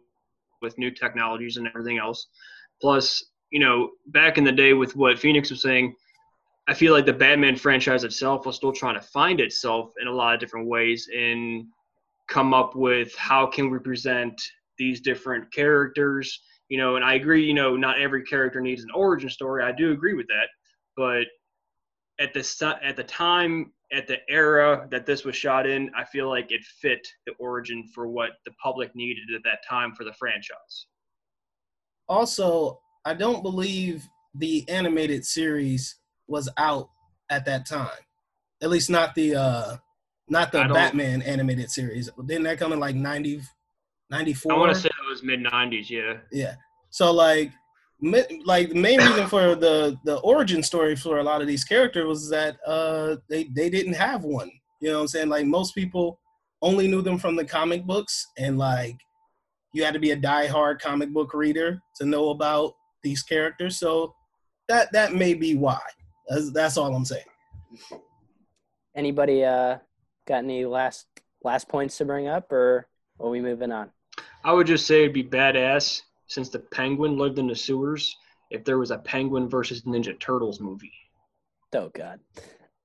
with 0.64 0.76
new 0.78 0.90
technologies 0.90 1.56
and 1.56 1.68
everything 1.68 1.98
else. 1.98 2.26
Plus, 2.80 3.24
you 3.50 3.60
know, 3.60 3.90
back 4.08 4.36
in 4.36 4.42
the 4.42 4.50
day 4.50 4.72
with 4.72 4.96
what 4.96 5.18
Phoenix 5.18 5.50
was 5.50 5.62
saying, 5.62 5.94
I 6.66 6.74
feel 6.74 6.92
like 6.92 7.06
the 7.06 7.12
Batman 7.12 7.56
franchise 7.56 8.02
itself 8.02 8.46
was 8.46 8.56
still 8.56 8.72
trying 8.72 8.94
to 8.94 9.00
find 9.00 9.38
itself 9.38 9.92
in 10.00 10.08
a 10.08 10.12
lot 10.12 10.34
of 10.34 10.40
different 10.40 10.66
ways 10.66 11.08
and 11.14 11.66
come 12.26 12.54
up 12.54 12.74
with 12.74 13.14
how 13.16 13.46
can 13.46 13.70
we 13.70 13.78
present 13.78 14.40
these 14.78 15.00
different 15.00 15.52
characters. 15.52 16.40
You 16.68 16.78
know, 16.78 16.96
and 16.96 17.04
I 17.04 17.14
agree, 17.14 17.44
you 17.44 17.54
know, 17.54 17.76
not 17.76 18.00
every 18.00 18.24
character 18.24 18.60
needs 18.60 18.82
an 18.82 18.90
origin 18.94 19.28
story. 19.28 19.62
I 19.62 19.72
do 19.72 19.92
agree 19.92 20.14
with 20.14 20.26
that. 20.28 20.48
But 20.96 21.26
at 22.18 22.32
the 22.32 22.78
at 22.82 22.96
the 22.96 23.04
time, 23.04 23.72
at 23.92 24.06
the 24.06 24.18
era 24.28 24.88
that 24.90 25.06
this 25.06 25.24
was 25.24 25.36
shot 25.36 25.66
in, 25.66 25.90
I 25.96 26.04
feel 26.04 26.28
like 26.28 26.50
it 26.50 26.62
fit 26.80 27.06
the 27.26 27.32
origin 27.38 27.84
for 27.94 28.08
what 28.08 28.30
the 28.44 28.52
public 28.62 28.94
needed 28.94 29.34
at 29.34 29.42
that 29.44 29.58
time 29.68 29.94
for 29.94 30.04
the 30.04 30.12
franchise. 30.14 30.86
Also, 32.08 32.80
I 33.04 33.14
don't 33.14 33.42
believe 33.42 34.06
the 34.34 34.68
animated 34.68 35.24
series 35.24 35.96
was 36.26 36.48
out 36.56 36.90
at 37.30 37.44
that 37.44 37.66
time. 37.66 37.90
At 38.62 38.70
least 38.70 38.90
not 38.90 39.14
the 39.14 39.36
uh 39.36 39.76
not 40.28 40.52
the 40.52 40.64
Batman 40.64 41.22
animated 41.22 41.70
series. 41.70 42.10
Didn't 42.26 42.44
that 42.44 42.58
come 42.58 42.72
in 42.72 42.80
like 42.80 42.96
90 42.96 43.42
94? 44.10 44.52
I 44.52 44.56
want 44.56 44.74
to 44.74 44.80
say 44.80 44.88
it 44.88 45.10
was 45.10 45.22
mid 45.22 45.40
'90s. 45.40 45.90
Yeah. 45.90 46.18
Yeah. 46.30 46.54
So 46.90 47.12
like, 47.12 47.52
like 48.44 48.68
the 48.68 48.74
main 48.74 48.98
reason 48.98 49.26
for 49.26 49.54
the 49.54 49.96
the 50.04 50.16
origin 50.18 50.62
story 50.62 50.96
for 50.96 51.18
a 51.18 51.22
lot 51.22 51.40
of 51.40 51.46
these 51.46 51.64
characters 51.64 52.06
was 52.06 52.30
that 52.30 52.56
uh 52.66 53.16
they 53.28 53.44
they 53.54 53.70
didn't 53.70 53.94
have 53.94 54.24
one. 54.24 54.50
You 54.80 54.90
know 54.90 54.96
what 54.96 55.02
I'm 55.02 55.08
saying? 55.08 55.28
Like 55.28 55.46
most 55.46 55.74
people 55.74 56.20
only 56.62 56.88
knew 56.88 57.02
them 57.02 57.18
from 57.18 57.36
the 57.36 57.44
comic 57.44 57.84
books, 57.84 58.26
and 58.38 58.58
like 58.58 58.96
you 59.72 59.84
had 59.84 59.94
to 59.94 60.00
be 60.00 60.12
a 60.12 60.16
diehard 60.16 60.80
comic 60.80 61.10
book 61.12 61.34
reader 61.34 61.80
to 61.96 62.06
know 62.06 62.30
about 62.30 62.74
these 63.02 63.22
characters. 63.22 63.78
So 63.78 64.14
that 64.68 64.92
that 64.92 65.14
may 65.14 65.34
be 65.34 65.56
why. 65.56 65.80
That's, 66.28 66.52
that's 66.52 66.76
all 66.76 66.94
I'm 66.94 67.04
saying. 67.04 67.24
Anybody 68.96 69.44
uh, 69.44 69.78
got 70.26 70.44
any 70.44 70.64
last 70.64 71.06
last 71.42 71.68
points 71.68 71.98
to 71.98 72.04
bring 72.04 72.28
up, 72.28 72.50
or 72.52 72.88
are 73.24 73.30
we 73.30 73.40
moving 73.40 73.72
on? 73.72 73.90
I 74.44 74.52
would 74.52 74.66
just 74.66 74.86
say 74.86 75.00
it'd 75.02 75.12
be 75.14 75.24
badass 75.24 76.02
since 76.26 76.48
the 76.50 76.58
penguin 76.58 77.16
lived 77.16 77.38
in 77.38 77.46
the 77.46 77.56
sewers 77.56 78.16
if 78.50 78.64
there 78.64 78.78
was 78.78 78.90
a 78.90 78.98
penguin 78.98 79.48
versus 79.48 79.82
Ninja 79.82 80.18
Turtles 80.20 80.60
movie. 80.60 80.92
Oh 81.74 81.90
God. 81.94 82.20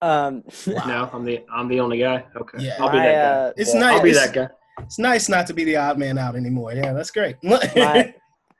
Um, 0.01 0.43
No, 0.65 1.09
I'm 1.11 1.25
the 1.25 1.43
I'm 1.53 1.67
the 1.67 1.79
only 1.81 1.99
guy. 1.99 2.25
Okay, 2.35 2.57
Yeah. 2.63 2.77
I'll 2.79 2.89
be 2.89 2.97
that 2.99 3.11
guy. 3.13 3.19
uh, 3.47 3.53
It's 3.57 3.73
Yeah. 3.73 3.79
nice. 3.81 3.97
I'll 3.97 4.03
be 4.03 4.13
that 4.13 4.33
guy. 4.33 4.47
It's 4.79 4.97
nice 4.99 5.27
not 5.27 5.45
to 5.47 5.53
be 5.53 5.65
the 5.65 5.75
odd 5.75 5.97
man 5.99 6.17
out 6.17 6.35
anymore. 6.37 6.71
Yeah, 6.73 6.93
that's 6.93 7.11
great. 7.11 7.35
my, 7.43 8.13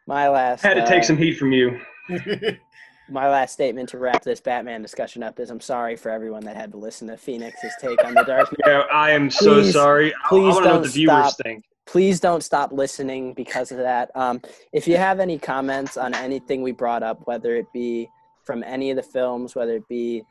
my 0.06 0.28
last 0.28 0.62
Had 0.62 0.74
to 0.74 0.84
uh, 0.84 0.86
take 0.86 1.06
some 1.06 1.16
heat 1.18 1.36
from 1.38 1.54
you. 1.54 1.80
my 3.10 3.28
last 3.30 3.54
statement 3.54 3.90
to 3.90 3.98
wrap 3.98 4.22
this 4.24 4.42
Batman 4.42 4.82
discussion 4.82 5.24
up 5.24 5.40
is 5.40 5.50
I'm 5.50 5.62
sorry 5.62 5.96
for 5.96 6.10
everyone 6.12 6.44
that 6.46 6.56
had 6.58 6.72
to 6.74 6.78
listen 6.78 7.08
to 7.08 7.16
Phoenix's 7.18 7.74
take 7.82 8.04
on 8.04 8.14
the 8.14 8.24
Dark 8.24 8.52
Knight. 8.66 8.68
Yeah, 8.68 8.84
I 8.94 9.12
am 9.12 9.30
so 9.32 9.56
Please- 9.62 9.74
sorry. 9.74 10.14
I, 10.14 10.18
I 10.26 10.30
please 10.30 10.42
want 10.42 10.58
to 10.58 10.62
know 10.62 10.66
what 10.68 10.74
don't 10.74 10.84
the 10.84 10.90
viewers 10.90 11.28
stop. 11.34 11.38
think. 11.44 11.64
Please 11.92 12.20
don't 12.20 12.44
stop 12.44 12.72
listening 12.72 13.34
because 13.34 13.72
of 13.72 13.80
that. 13.80 14.12
Um, 14.14 14.42
if 14.72 14.88
you 14.88 14.98
have 14.98 15.20
any 15.20 15.40
comments 15.40 15.98
on 15.98 16.14
anything 16.14 16.62
we 16.62 16.72
brought 16.72 17.02
up, 17.02 17.22
whether 17.24 17.56
it 17.56 17.66
be 17.74 18.08
from 18.46 18.64
any 18.64 18.92
of 18.92 18.96
the 18.96 19.02
films, 19.02 19.56
whether 19.56 19.78
it 19.78 19.88
be 19.90 20.22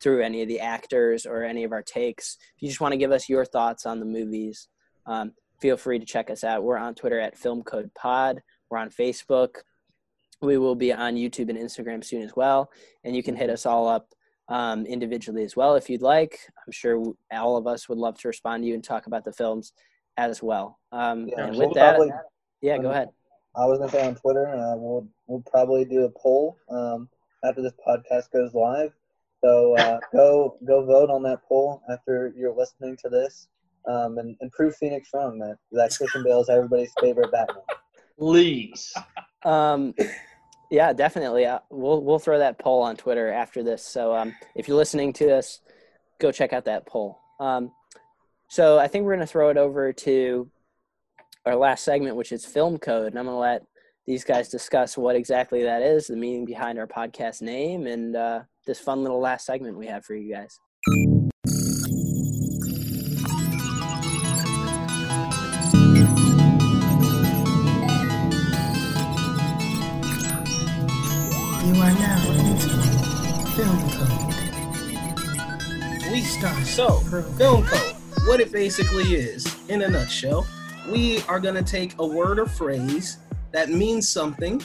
through 0.00 0.22
any 0.22 0.40
of 0.40 0.46
the 0.46 0.60
actors 0.60 1.26
or 1.26 1.42
any 1.42 1.64
of 1.64 1.72
our 1.72 1.82
takes, 1.82 2.38
if 2.54 2.62
you 2.62 2.68
just 2.68 2.80
want 2.80 2.92
to 2.92 2.96
give 2.96 3.10
us 3.10 3.28
your 3.28 3.44
thoughts 3.44 3.86
on 3.86 3.98
the 3.98 4.06
movies, 4.06 4.68
um, 5.06 5.32
feel 5.60 5.76
free 5.76 5.98
to 5.98 6.06
check 6.06 6.30
us 6.30 6.44
out. 6.44 6.62
We're 6.62 6.78
on 6.78 6.94
Twitter 6.94 7.18
at 7.18 7.36
Film 7.36 7.64
Code 7.64 7.90
Pod. 7.96 8.40
We're 8.70 8.78
on 8.78 8.90
Facebook. 8.90 9.56
We 10.40 10.58
will 10.58 10.76
be 10.76 10.92
on 10.92 11.16
YouTube 11.16 11.48
and 11.48 11.58
Instagram 11.58 12.04
soon 12.04 12.22
as 12.22 12.36
well. 12.36 12.70
And 13.02 13.16
you 13.16 13.24
can 13.24 13.34
hit 13.34 13.50
us 13.50 13.66
all 13.66 13.88
up 13.88 14.14
um, 14.48 14.86
individually 14.86 15.42
as 15.42 15.56
well 15.56 15.74
if 15.74 15.90
you'd 15.90 16.02
like. 16.02 16.38
I'm 16.64 16.72
sure 16.72 17.14
all 17.32 17.56
of 17.56 17.66
us 17.66 17.88
would 17.88 17.98
love 17.98 18.16
to 18.20 18.28
respond 18.28 18.62
to 18.62 18.68
you 18.68 18.74
and 18.74 18.84
talk 18.84 19.08
about 19.08 19.24
the 19.24 19.32
films 19.32 19.72
as 20.18 20.42
well. 20.42 20.78
Um, 20.92 21.28
Yeah, 21.28 21.46
and 21.46 21.56
we'll 21.56 21.68
with 21.68 21.76
that, 21.76 21.96
probably- 21.96 22.12
yeah, 22.60 22.76
go 22.78 22.90
ahead. 22.90 23.08
I 23.54 23.64
was 23.64 23.78
gonna 23.78 23.90
say 23.90 24.06
on 24.06 24.14
Twitter, 24.14 24.46
uh, 24.46 24.76
we'll 24.76 25.08
we'll 25.26 25.42
probably 25.50 25.84
do 25.84 26.04
a 26.04 26.10
poll 26.10 26.56
um, 26.68 27.08
after 27.44 27.62
this 27.62 27.72
podcast 27.86 28.30
goes 28.32 28.52
live. 28.54 28.92
So 29.42 29.76
uh, 29.78 29.98
go 30.12 30.58
go 30.66 30.84
vote 30.84 31.10
on 31.10 31.22
that 31.22 31.40
poll 31.48 31.82
after 31.90 32.32
you're 32.36 32.54
listening 32.54 32.96
to 33.02 33.08
this, 33.08 33.48
um, 33.86 34.18
and, 34.18 34.36
and 34.40 34.52
prove 34.52 34.76
Phoenix 34.76 35.08
wrong 35.14 35.38
that 35.38 35.56
that 35.72 35.94
Christian 35.96 36.22
Bale 36.24 36.40
is 36.40 36.48
everybody's 36.48 36.92
favorite 37.00 37.32
Batman. 37.32 37.62
Please. 38.18 38.92
Um, 39.44 39.94
yeah, 40.70 40.92
definitely. 40.92 41.46
Uh, 41.46 41.60
we'll 41.70 42.02
we'll 42.02 42.18
throw 42.18 42.38
that 42.38 42.58
poll 42.58 42.82
on 42.82 42.96
Twitter 42.96 43.32
after 43.32 43.62
this. 43.62 43.84
So 43.84 44.14
um, 44.14 44.34
if 44.54 44.68
you're 44.68 44.76
listening 44.76 45.12
to 45.14 45.36
us, 45.36 45.60
go 46.20 46.30
check 46.30 46.52
out 46.52 46.64
that 46.66 46.86
poll. 46.86 47.18
Um, 47.40 47.72
so 48.48 48.78
I 48.78 48.88
think 48.88 49.04
we're 49.04 49.14
going 49.14 49.26
to 49.26 49.30
throw 49.30 49.50
it 49.50 49.58
over 49.58 49.92
to 49.92 50.50
our 51.44 51.54
last 51.54 51.84
segment, 51.84 52.16
which 52.16 52.32
is 52.32 52.46
film 52.46 52.78
code, 52.78 53.08
and 53.08 53.18
I'm 53.18 53.26
going 53.26 53.34
to 53.34 53.40
let 53.40 53.62
these 54.06 54.24
guys 54.24 54.48
discuss 54.48 54.96
what 54.96 55.16
exactly 55.16 55.64
that 55.64 55.82
is, 55.82 56.06
the 56.06 56.16
meaning 56.16 56.46
behind 56.46 56.78
our 56.78 56.86
podcast 56.86 57.42
name, 57.42 57.86
and 57.86 58.16
uh, 58.16 58.40
this 58.66 58.80
fun 58.80 59.02
little 59.02 59.20
last 59.20 59.44
segment 59.44 59.76
we 59.76 59.86
have 59.86 60.02
for 60.04 60.14
you 60.14 60.32
guys. 60.32 60.58
You 71.64 71.74
are 71.82 71.92
now 71.92 72.16
entering 72.30 72.96
film 73.52 73.90
code. 73.90 74.24
We 76.10 76.22
start 76.22 76.64
so 76.66 77.00
film 77.36 77.66
code. 77.66 77.97
What 78.28 78.40
it 78.40 78.52
basically 78.52 79.14
is, 79.14 79.56
in 79.70 79.80
a 79.80 79.88
nutshell, 79.88 80.46
we 80.90 81.22
are 81.22 81.40
gonna 81.40 81.62
take 81.62 81.94
a 81.98 82.06
word 82.06 82.38
or 82.38 82.44
phrase 82.44 83.16
that 83.52 83.70
means 83.70 84.06
something 84.06 84.62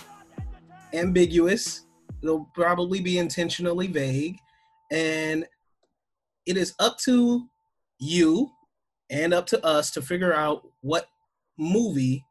ambiguous. 0.92 1.86
It'll 2.22 2.50
probably 2.54 3.00
be 3.00 3.20
intentionally 3.20 3.88
vague, 3.88 4.38
and 4.92 5.46
it 6.46 6.58
is 6.58 6.76
up 6.80 6.98
to 7.06 7.48
you 8.00 8.52
and 9.10 9.34
up 9.34 9.46
to 9.48 9.66
us 9.66 9.92
to 9.92 10.02
figure 10.02 10.34
out 10.34 10.68
what 10.82 11.08
movie 11.58 12.26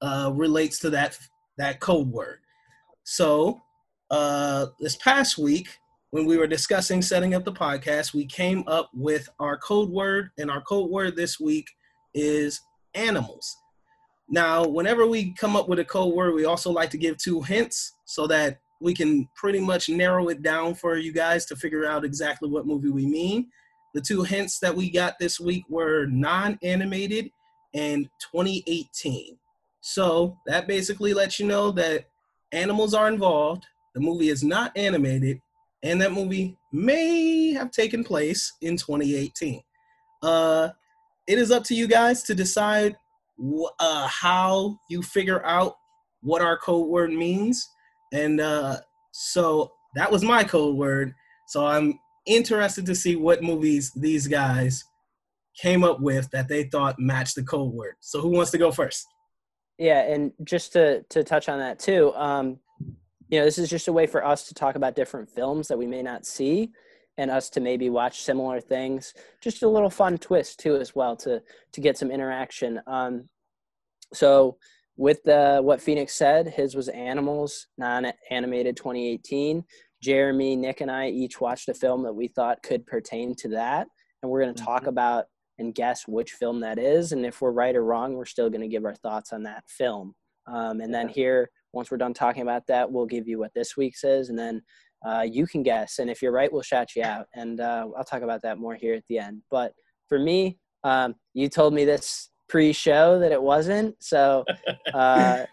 uh, 0.00 0.32
relates 0.34 0.78
to 0.78 0.90
that 0.90 1.18
that 1.58 1.80
code 1.80 2.08
word. 2.08 2.38
So 3.04 3.60
uh, 4.10 4.68
this 4.80 4.96
past 4.96 5.36
week, 5.36 5.68
when 6.12 6.26
we 6.26 6.36
were 6.36 6.46
discussing 6.46 7.00
setting 7.00 7.34
up 7.34 7.42
the 7.42 7.52
podcast, 7.52 8.12
we 8.12 8.26
came 8.26 8.62
up 8.66 8.90
with 8.92 9.30
our 9.40 9.56
code 9.56 9.88
word, 9.88 10.28
and 10.38 10.50
our 10.50 10.60
code 10.60 10.90
word 10.90 11.16
this 11.16 11.40
week 11.40 11.66
is 12.12 12.60
animals. 12.94 13.56
Now, 14.28 14.66
whenever 14.66 15.06
we 15.06 15.32
come 15.32 15.56
up 15.56 15.70
with 15.70 15.78
a 15.78 15.84
code 15.86 16.14
word, 16.14 16.34
we 16.34 16.44
also 16.44 16.70
like 16.70 16.90
to 16.90 16.98
give 16.98 17.16
two 17.16 17.40
hints 17.40 17.94
so 18.04 18.26
that 18.26 18.60
we 18.78 18.92
can 18.92 19.26
pretty 19.34 19.58
much 19.58 19.88
narrow 19.88 20.28
it 20.28 20.42
down 20.42 20.74
for 20.74 20.98
you 20.98 21.12
guys 21.12 21.46
to 21.46 21.56
figure 21.56 21.86
out 21.86 22.04
exactly 22.04 22.50
what 22.50 22.66
movie 22.66 22.90
we 22.90 23.06
mean. 23.06 23.48
The 23.94 24.02
two 24.02 24.22
hints 24.22 24.58
that 24.58 24.76
we 24.76 24.90
got 24.90 25.18
this 25.18 25.40
week 25.40 25.64
were 25.70 26.04
non 26.04 26.58
animated 26.62 27.30
and 27.72 28.04
2018. 28.32 29.38
So 29.80 30.36
that 30.46 30.68
basically 30.68 31.14
lets 31.14 31.40
you 31.40 31.46
know 31.46 31.70
that 31.72 32.04
animals 32.52 32.92
are 32.92 33.08
involved, 33.08 33.64
the 33.94 34.00
movie 34.00 34.28
is 34.28 34.44
not 34.44 34.76
animated, 34.76 35.40
and 35.82 36.00
that 36.00 36.12
movie 36.12 36.56
may 36.72 37.52
have 37.52 37.70
taken 37.70 38.04
place 38.04 38.52
in 38.60 38.76
2018. 38.76 39.60
Uh, 40.22 40.70
it 41.26 41.38
is 41.38 41.50
up 41.50 41.64
to 41.64 41.74
you 41.74 41.86
guys 41.86 42.22
to 42.24 42.34
decide 42.34 42.96
wh- 43.38 43.70
uh, 43.80 44.06
how 44.06 44.78
you 44.88 45.02
figure 45.02 45.44
out 45.44 45.76
what 46.22 46.42
our 46.42 46.56
code 46.56 46.88
word 46.88 47.12
means. 47.12 47.68
And 48.12 48.40
uh, 48.40 48.78
so 49.12 49.72
that 49.94 50.10
was 50.10 50.22
my 50.22 50.44
code 50.44 50.76
word. 50.76 51.14
So 51.48 51.66
I'm 51.66 51.98
interested 52.26 52.86
to 52.86 52.94
see 52.94 53.16
what 53.16 53.42
movies 53.42 53.90
these 53.96 54.26
guys 54.26 54.84
came 55.60 55.84
up 55.84 56.00
with 56.00 56.30
that 56.30 56.48
they 56.48 56.64
thought 56.64 56.98
matched 56.98 57.34
the 57.34 57.42
code 57.42 57.72
word. 57.72 57.94
So 58.00 58.20
who 58.20 58.28
wants 58.30 58.50
to 58.52 58.58
go 58.58 58.70
first? 58.70 59.06
Yeah, 59.78 60.02
and 60.02 60.32
just 60.44 60.72
to 60.74 61.02
to 61.10 61.24
touch 61.24 61.48
on 61.48 61.58
that 61.58 61.78
too, 61.78 62.12
um, 62.14 62.58
you 63.32 63.38
know, 63.38 63.46
this 63.46 63.56
is 63.56 63.70
just 63.70 63.88
a 63.88 63.92
way 63.92 64.06
for 64.06 64.22
us 64.22 64.44
to 64.44 64.54
talk 64.54 64.76
about 64.76 64.94
different 64.94 65.30
films 65.30 65.66
that 65.68 65.78
we 65.78 65.86
may 65.86 66.02
not 66.02 66.26
see, 66.26 66.70
and 67.16 67.30
us 67.30 67.48
to 67.48 67.60
maybe 67.60 67.88
watch 67.88 68.20
similar 68.20 68.60
things. 68.60 69.14
Just 69.40 69.62
a 69.62 69.68
little 69.68 69.88
fun 69.88 70.18
twist 70.18 70.60
too, 70.60 70.76
as 70.76 70.94
well, 70.94 71.16
to 71.16 71.42
to 71.72 71.80
get 71.80 71.96
some 71.96 72.10
interaction. 72.10 72.82
Um, 72.86 73.30
so 74.12 74.58
with 74.98 75.22
the 75.22 75.60
what 75.62 75.80
Phoenix 75.80 76.14
said, 76.14 76.46
his 76.46 76.74
was 76.74 76.88
Animals, 76.88 77.68
non-animated 77.78 78.76
2018. 78.76 79.64
Jeremy, 80.02 80.54
Nick, 80.54 80.82
and 80.82 80.90
I 80.90 81.08
each 81.08 81.40
watched 81.40 81.70
a 81.70 81.74
film 81.74 82.02
that 82.02 82.12
we 82.12 82.28
thought 82.28 82.62
could 82.62 82.84
pertain 82.86 83.34
to 83.36 83.48
that, 83.48 83.86
and 84.22 84.30
we're 84.30 84.42
going 84.42 84.54
to 84.54 84.62
talk 84.62 84.86
about 84.86 85.24
and 85.58 85.74
guess 85.74 86.06
which 86.06 86.32
film 86.32 86.60
that 86.60 86.78
is. 86.78 87.12
And 87.12 87.24
if 87.24 87.40
we're 87.40 87.52
right 87.52 87.74
or 87.74 87.84
wrong, 87.84 88.12
we're 88.12 88.26
still 88.26 88.50
going 88.50 88.60
to 88.60 88.68
give 88.68 88.84
our 88.84 88.96
thoughts 88.96 89.32
on 89.32 89.44
that 89.44 89.64
film. 89.68 90.14
Um, 90.46 90.80
and 90.80 90.92
then 90.92 91.08
here, 91.08 91.50
once 91.72 91.90
we're 91.90 91.96
done 91.96 92.14
talking 92.14 92.42
about 92.42 92.66
that, 92.68 92.90
we'll 92.90 93.06
give 93.06 93.26
you 93.26 93.38
what 93.38 93.54
this 93.54 93.76
week's 93.76 94.04
is, 94.04 94.28
and 94.28 94.38
then 94.38 94.62
uh, 95.04 95.26
you 95.28 95.46
can 95.46 95.62
guess. 95.62 95.98
And 95.98 96.10
if 96.10 96.22
you're 96.22 96.32
right, 96.32 96.52
we'll 96.52 96.62
shout 96.62 96.94
you 96.94 97.02
out. 97.02 97.26
And 97.34 97.60
uh, 97.60 97.88
I'll 97.96 98.04
talk 98.04 98.22
about 98.22 98.42
that 98.42 98.58
more 98.58 98.74
here 98.74 98.94
at 98.94 99.04
the 99.08 99.18
end. 99.18 99.42
But 99.50 99.72
for 100.08 100.18
me, 100.18 100.58
um, 100.84 101.14
you 101.34 101.48
told 101.48 101.74
me 101.74 101.84
this 101.84 102.30
pre-show 102.48 103.18
that 103.18 103.32
it 103.32 103.42
wasn't. 103.42 103.96
So 104.02 104.44
uh, 104.94 105.44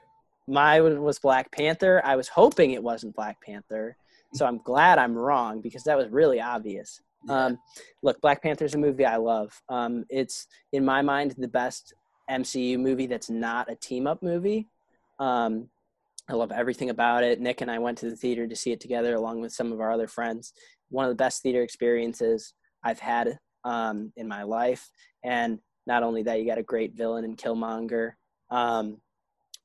my 0.47 0.81
was 0.81 1.19
Black 1.19 1.51
Panther. 1.51 2.01
I 2.03 2.15
was 2.15 2.27
hoping 2.27 2.71
it 2.71 2.83
wasn't 2.83 3.15
Black 3.15 3.37
Panther. 3.41 3.95
So 4.33 4.45
I'm 4.45 4.59
glad 4.59 4.99
I'm 4.99 5.15
wrong 5.15 5.61
because 5.61 5.83
that 5.83 5.97
was 5.97 6.09
really 6.09 6.39
obvious. 6.39 7.01
Um, 7.27 7.57
look, 8.03 8.21
Black 8.21 8.41
Panther 8.43 8.65
is 8.65 8.75
a 8.75 8.77
movie 8.77 9.05
I 9.05 9.17
love. 9.17 9.51
Um, 9.69 10.05
it's 10.09 10.47
in 10.71 10.85
my 10.85 11.01
mind 11.01 11.35
the 11.37 11.47
best 11.47 11.93
MCU 12.29 12.79
movie 12.79 13.07
that's 13.07 13.29
not 13.29 13.71
a 13.71 13.75
team 13.75 14.07
up 14.07 14.21
movie. 14.21 14.67
Um, 15.19 15.69
I 16.29 16.33
love 16.33 16.51
everything 16.51 16.91
about 16.91 17.23
it. 17.23 17.41
Nick 17.41 17.61
and 17.61 17.71
I 17.71 17.79
went 17.79 17.97
to 17.99 18.09
the 18.09 18.15
theater 18.15 18.47
to 18.47 18.55
see 18.55 18.71
it 18.71 18.79
together 18.79 19.15
along 19.15 19.41
with 19.41 19.51
some 19.51 19.71
of 19.71 19.81
our 19.81 19.91
other 19.91 20.07
friends. 20.07 20.53
One 20.89 21.05
of 21.05 21.09
the 21.09 21.15
best 21.15 21.41
theater 21.41 21.63
experiences 21.63 22.53
I've 22.83 22.99
had 22.99 23.39
um, 23.63 24.13
in 24.15 24.27
my 24.27 24.43
life. 24.43 24.89
And 25.23 25.59
not 25.87 26.03
only 26.03 26.21
that, 26.23 26.39
you 26.39 26.45
got 26.45 26.59
a 26.59 26.63
great 26.63 26.95
villain 26.95 27.25
in 27.25 27.35
Killmonger. 27.35 28.11
Um, 28.51 28.97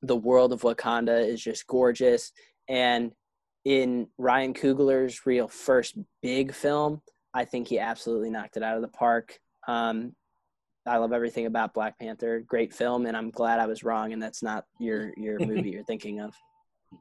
the 0.01 0.15
world 0.15 0.53
of 0.53 0.61
Wakanda 0.61 1.27
is 1.27 1.41
just 1.41 1.67
gorgeous. 1.67 2.31
And 2.67 3.11
in 3.63 4.07
Ryan 4.17 4.53
Coogler's 4.53 5.25
real 5.25 5.47
first 5.47 5.97
big 6.23 6.51
film, 6.51 7.01
I 7.33 7.45
think 7.45 7.67
he 7.67 7.77
absolutely 7.77 8.31
knocked 8.31 8.57
it 8.57 8.63
out 8.63 8.75
of 8.75 8.81
the 8.81 8.87
park. 8.87 9.37
Um, 9.67 10.15
I 10.87 10.97
love 10.97 11.13
everything 11.13 11.47
about 11.47 11.73
Black 11.73 11.97
Panther. 11.99 12.39
Great 12.41 12.73
film, 12.73 13.07
and 13.07 13.17
I'm 13.17 13.31
glad 13.31 13.59
I 13.59 13.65
was 13.65 13.83
wrong, 13.83 14.13
and 14.13 14.21
that's 14.21 14.43
not 14.43 14.65
your 14.79 15.11
your 15.17 15.39
movie 15.45 15.71
you're 15.71 15.83
thinking 15.83 16.19
of. 16.21 16.35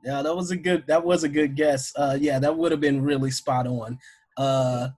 Yeah, 0.05 0.23
that 0.23 0.35
was 0.35 0.51
a 0.51 0.57
good 0.57 0.85
that 0.87 1.05
was 1.05 1.25
a 1.25 1.29
good 1.29 1.55
guess. 1.55 1.93
Uh, 1.97 2.17
yeah, 2.21 2.39
that 2.39 2.57
would 2.57 2.73
have 2.73 2.81
been 2.81 3.03
really 3.03 3.31
spot 3.31 3.67
on. 3.67 3.99
Uh, 4.37 4.89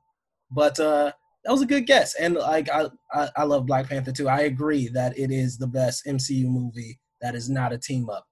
but 0.51 0.79
uh, 0.81 1.13
that 1.45 1.53
was 1.53 1.63
a 1.63 1.67
good 1.67 1.87
guess, 1.87 2.15
and 2.15 2.35
like 2.35 2.69
I, 2.71 2.87
I 3.13 3.29
I 3.37 3.43
love 3.45 3.67
Black 3.67 3.89
Panther 3.89 4.13
too. 4.13 4.29
I 4.29 4.41
agree 4.43 4.89
that 4.89 5.19
it 5.19 5.31
is 5.31 5.59
the 5.59 5.67
best 5.67 6.07
MCU 6.07 6.47
movie 6.47 6.99
that 7.21 7.35
is 7.35 7.49
not 7.49 7.73
a 7.73 7.79
team 7.79 8.09
up, 8.11 8.27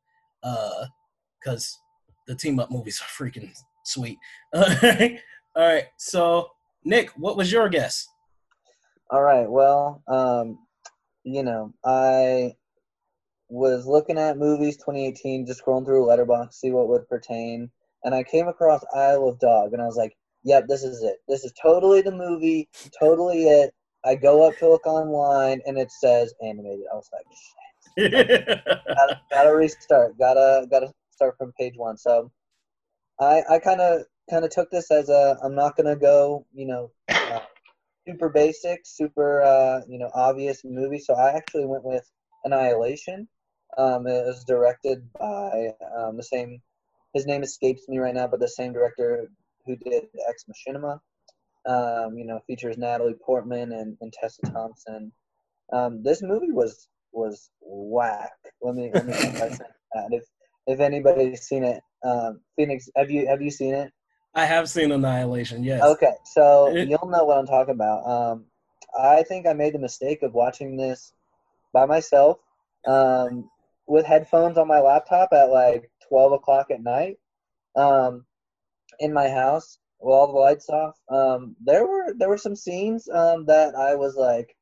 because 1.41 1.79
the 2.27 2.35
team 2.35 2.59
up 2.59 2.71
movies 2.71 3.01
are 3.01 3.25
freaking 3.25 3.53
sweet. 3.85 4.19
All 4.53 4.63
right, 4.83 5.21
all 5.57 5.67
right. 5.67 5.85
So 5.99 6.49
Nick, 6.85 7.11
what 7.17 7.37
was 7.37 7.53
your 7.53 7.69
guess? 7.69 8.07
All 9.11 9.23
right. 9.23 9.49
Well, 9.49 10.03
um, 10.09 10.59
you 11.25 11.43
know, 11.43 11.73
I 11.85 12.55
was 13.55 13.87
looking 13.87 14.19
at 14.19 14.37
movies 14.39 14.77
2018, 14.79 15.47
just 15.47 15.65
scrolling 15.65 15.85
through 15.85 16.07
Letterboxd, 16.07 16.53
see 16.55 16.71
what 16.73 16.89
would 16.89 17.09
pertain, 17.09 17.71
and 18.03 18.15
I 18.15 18.23
came 18.25 18.49
across 18.49 18.85
Isle 18.95 19.29
of 19.29 19.39
Dog, 19.39 19.73
and 19.73 19.81
I 19.81 19.87
was 19.87 19.97
like, 19.97 20.17
"Yep, 20.43 20.67
this 20.69 20.83
is 20.83 21.03
it. 21.03 21.19
This 21.29 21.45
is 21.45 21.53
totally 21.61 22.03
the 22.03 22.11
movie, 22.11 22.69
totally 22.99 23.45
it." 23.45 23.73
I 24.05 24.17
go 24.17 24.47
up 24.47 24.57
to 24.59 24.69
look 24.69 24.87
online, 24.87 25.63
and 25.67 25.79
it 25.79 25.91
says 25.93 26.35
animated. 26.43 26.87
I 26.93 26.97
was 26.97 27.09
like, 27.13 27.27
"Shit, 27.97 28.65
gotta, 28.89 29.21
gotta 29.31 29.55
restart. 29.55 30.19
Gotta 30.19 30.67
gotta 30.71 30.93
start 31.11 31.37
from 31.39 31.53
page 31.59 31.77
one." 31.77 31.97
So, 31.97 32.31
I 33.21 33.43
I 33.49 33.59
kind 33.61 33.81
of 33.81 34.03
kind 34.29 34.45
of 34.45 34.51
took 34.51 34.71
this 34.71 34.91
as 34.91 35.09
a 35.09 35.39
I'm 35.43 35.55
not 35.55 35.77
gonna 35.77 35.97
go, 35.97 36.47
you 36.53 36.67
know. 36.67 36.91
Uh, 37.09 37.41
super 38.07 38.29
basic, 38.29 38.81
super 38.85 39.43
uh, 39.43 39.81
you 39.89 39.99
know 39.99 40.11
obvious 40.15 40.63
movie. 40.65 40.99
So 40.99 41.15
I 41.15 41.31
actually 41.37 41.67
went 41.67 41.85
with 41.85 42.11
Annihilation. 42.45 43.29
Um, 43.77 44.07
it 44.07 44.25
was 44.27 44.45
directed 44.45 45.03
by 45.19 45.71
um, 45.97 46.17
the 46.17 46.23
same. 46.23 46.61
His 47.13 47.27
name 47.27 47.43
escapes 47.43 47.89
me 47.89 47.99
right 47.99 48.15
now, 48.15 48.27
but 48.27 48.41
the 48.41 48.49
same 48.49 48.73
director 48.73 49.29
who 49.67 49.77
did 49.77 50.05
Ex 50.29 50.45
Machina. 50.49 51.01
Um, 51.67 52.19
you 52.19 52.27
know, 52.27 52.41
features 52.47 52.77
Natalie 52.77 53.15
Portman 53.25 53.73
and, 53.73 53.97
and 54.01 54.13
Tessa 54.13 54.43
Thompson. 54.53 55.13
Um, 55.73 56.03
this 56.03 56.23
movie 56.23 56.51
was 56.53 56.89
was 57.13 57.51
whack. 57.63 58.33
Let 58.61 58.75
me 58.75 58.91
let 58.93 59.07
me 59.07 59.13
that. 59.95 60.09
If 60.11 60.25
if 60.67 60.81
anybody's 60.81 61.43
seen 61.43 61.65
it, 61.65 61.83
um, 62.05 62.41
Phoenix, 62.57 62.89
have 62.97 63.11
you 63.11 63.27
have 63.27 63.41
you 63.41 63.51
seen 63.51 63.75
it? 63.75 63.93
I 64.35 64.45
have 64.47 64.69
seen 64.69 64.91
Annihilation. 64.91 65.63
Yes. 65.63 65.83
Okay, 65.83 66.13
so 66.25 66.69
It- 66.69 66.89
you'll 66.89 67.09
know 67.09 67.25
what 67.25 67.39
I'm 67.39 67.47
talking 67.47 67.75
about. 67.75 68.07
Um, 68.09 68.45
I 69.01 69.23
think 69.23 69.47
I 69.47 69.53
made 69.53 69.75
the 69.75 69.79
mistake 69.79 70.23
of 70.23 70.35
watching 70.35 70.77
this 70.77 71.13
by 71.73 71.87
myself 71.87 72.39
um, 72.87 73.49
with 73.87 74.07
headphones 74.07 74.59
on 74.59 74.69
my 74.69 74.81
laptop 74.81 75.29
at 75.33 75.51
like 75.51 75.91
12 76.09 76.33
o'clock 76.33 76.71
at 76.71 76.83
night 76.83 77.19
um, 77.77 78.25
in 79.01 79.13
my 79.13 79.29
house 79.29 79.79
with 80.01 80.15
all 80.15 80.27
the 80.27 80.39
lights 80.39 80.69
off. 80.69 80.97
Um, 81.09 81.57
there 81.65 81.87
were 81.87 82.15
there 82.17 82.29
were 82.29 82.39
some 82.39 82.57
scenes 82.57 83.09
um, 83.09 83.47
that 83.47 83.75
I 83.75 83.95
was 83.95 84.17
like 84.17 84.57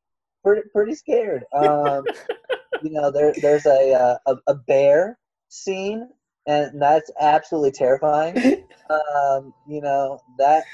pretty 0.44 0.62
pretty 0.72 0.94
scared. 0.94 1.44
Um, 1.52 2.04
you 2.82 2.90
know, 2.90 3.10
there 3.10 3.34
there's 3.40 3.66
a, 3.66 3.92
uh, 3.92 4.18
a 4.26 4.36
a 4.48 4.54
bear 4.54 5.18
scene, 5.48 6.08
and 6.46 6.80
that's 6.80 7.10
absolutely 7.20 7.72
terrifying. 7.72 8.36
um, 8.90 9.52
you 9.68 9.80
know 9.80 10.20
that 10.38 10.64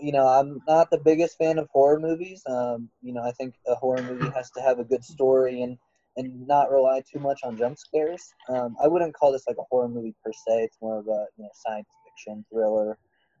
you 0.00 0.12
know 0.12 0.26
i'm 0.26 0.60
not 0.68 0.90
the 0.90 0.98
biggest 0.98 1.36
fan 1.38 1.58
of 1.58 1.68
horror 1.70 1.98
movies 1.98 2.42
um, 2.46 2.88
you 3.02 3.12
know 3.12 3.22
i 3.22 3.32
think 3.32 3.54
a 3.66 3.74
horror 3.74 4.02
movie 4.02 4.30
has 4.30 4.50
to 4.50 4.60
have 4.60 4.78
a 4.78 4.84
good 4.84 5.04
story 5.04 5.62
and 5.62 5.76
and 6.18 6.46
not 6.46 6.70
rely 6.70 7.00
too 7.10 7.18
much 7.18 7.40
on 7.44 7.56
jump 7.56 7.78
scares. 7.78 8.34
Um, 8.48 8.76
i 8.82 8.86
wouldn't 8.86 9.14
call 9.14 9.32
this 9.32 9.46
like 9.46 9.56
a 9.58 9.68
horror 9.70 9.88
movie 9.88 10.14
per 10.22 10.32
se. 10.32 10.64
It's 10.64 10.76
more 10.82 10.98
of 10.98 11.06
a 11.06 11.26
you 11.36 11.44
know 11.44 11.50
science 11.54 11.88
fiction 12.04 12.44
thriller. 12.52 12.98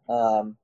Um, 0.08 0.56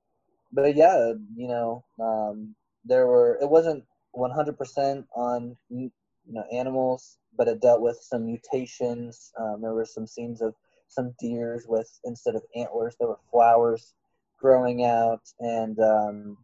but 0.51 0.75
yeah 0.75 1.13
you 1.35 1.47
know 1.47 1.83
um, 1.99 2.55
there 2.85 3.05
were 3.07 3.37
it 3.41 3.49
wasn't 3.49 3.83
100% 4.15 5.05
on 5.15 5.57
you 5.69 5.91
know 6.31 6.45
animals 6.51 7.17
but 7.37 7.47
it 7.47 7.61
dealt 7.61 7.81
with 7.81 7.97
some 8.01 8.25
mutations. 8.25 9.33
Um, 9.37 9.61
there 9.61 9.73
were 9.73 9.85
some 9.85 10.07
scenes 10.07 10.41
of 10.41 10.55
some 10.87 11.13
deers 11.19 11.65
with 11.67 11.89
instead 12.05 12.35
of 12.35 12.43
antlers 12.55 12.95
there 12.97 13.09
were 13.09 13.19
flowers 13.31 13.93
growing 14.39 14.85
out. 14.85 15.21
And 15.39 15.77
um, 15.79 16.37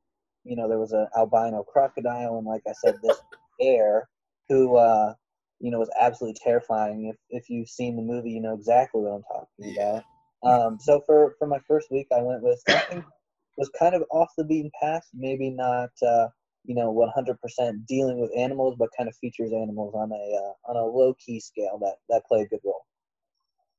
you 0.44 0.56
know 0.56 0.68
there 0.68 0.80
was 0.80 0.92
an 0.92 1.08
albino 1.18 1.64
crocodile, 1.64 2.38
and 2.38 2.48
like 2.48 2.64
I 2.68 2.74
said, 2.74 2.96
this 3.02 3.22
bear 3.60 4.10
who 4.50 4.76
uh, 4.76 5.14
you 5.62 5.72
know 5.72 5.80
was 5.80 5.92
absolutely 6.00 6.40
terrifying. 6.44 7.08
If 7.08 7.18
if 7.30 7.50
you've 7.50 7.70
seen 7.70 7.96
the 7.96 8.02
movie, 8.02 8.32
you 8.32 8.42
know 8.42 8.54
exactly 8.54 9.02
what 9.02 9.12
I'm 9.12 9.24
talking 9.24 9.76
about. 9.78 10.04
Um, 10.44 10.80
so 10.80 11.02
for 11.06 11.36
for 11.38 11.48
my 11.48 11.60
first 11.68 11.92
week, 11.92 12.08
I 12.12 12.22
went 12.22 12.42
with 12.42 12.62
something 12.68 13.04
was 13.58 13.70
kind 13.78 13.96
of 13.96 14.04
off 14.12 14.30
the 14.38 14.44
beaten 14.44 14.72
path, 14.82 15.04
maybe 15.14 15.50
not. 15.50 15.92
Uh, 16.02 16.28
you 16.64 16.76
know, 16.76 16.94
100% 16.94 17.88
dealing 17.88 18.20
with 18.20 18.32
animals, 18.38 18.76
but 18.78 18.90
kind 18.96 19.10
of 19.10 19.16
features 19.16 19.52
animals 19.52 19.96
on 19.96 20.12
a 20.12 20.16
uh, 20.16 20.72
on 20.72 20.76
a 20.76 20.86
low 20.86 21.16
key 21.16 21.40
scale 21.40 21.80
that 21.80 21.96
that 22.10 22.26
play 22.28 22.42
a 22.42 22.48
good 22.48 22.60
role. 22.64 22.86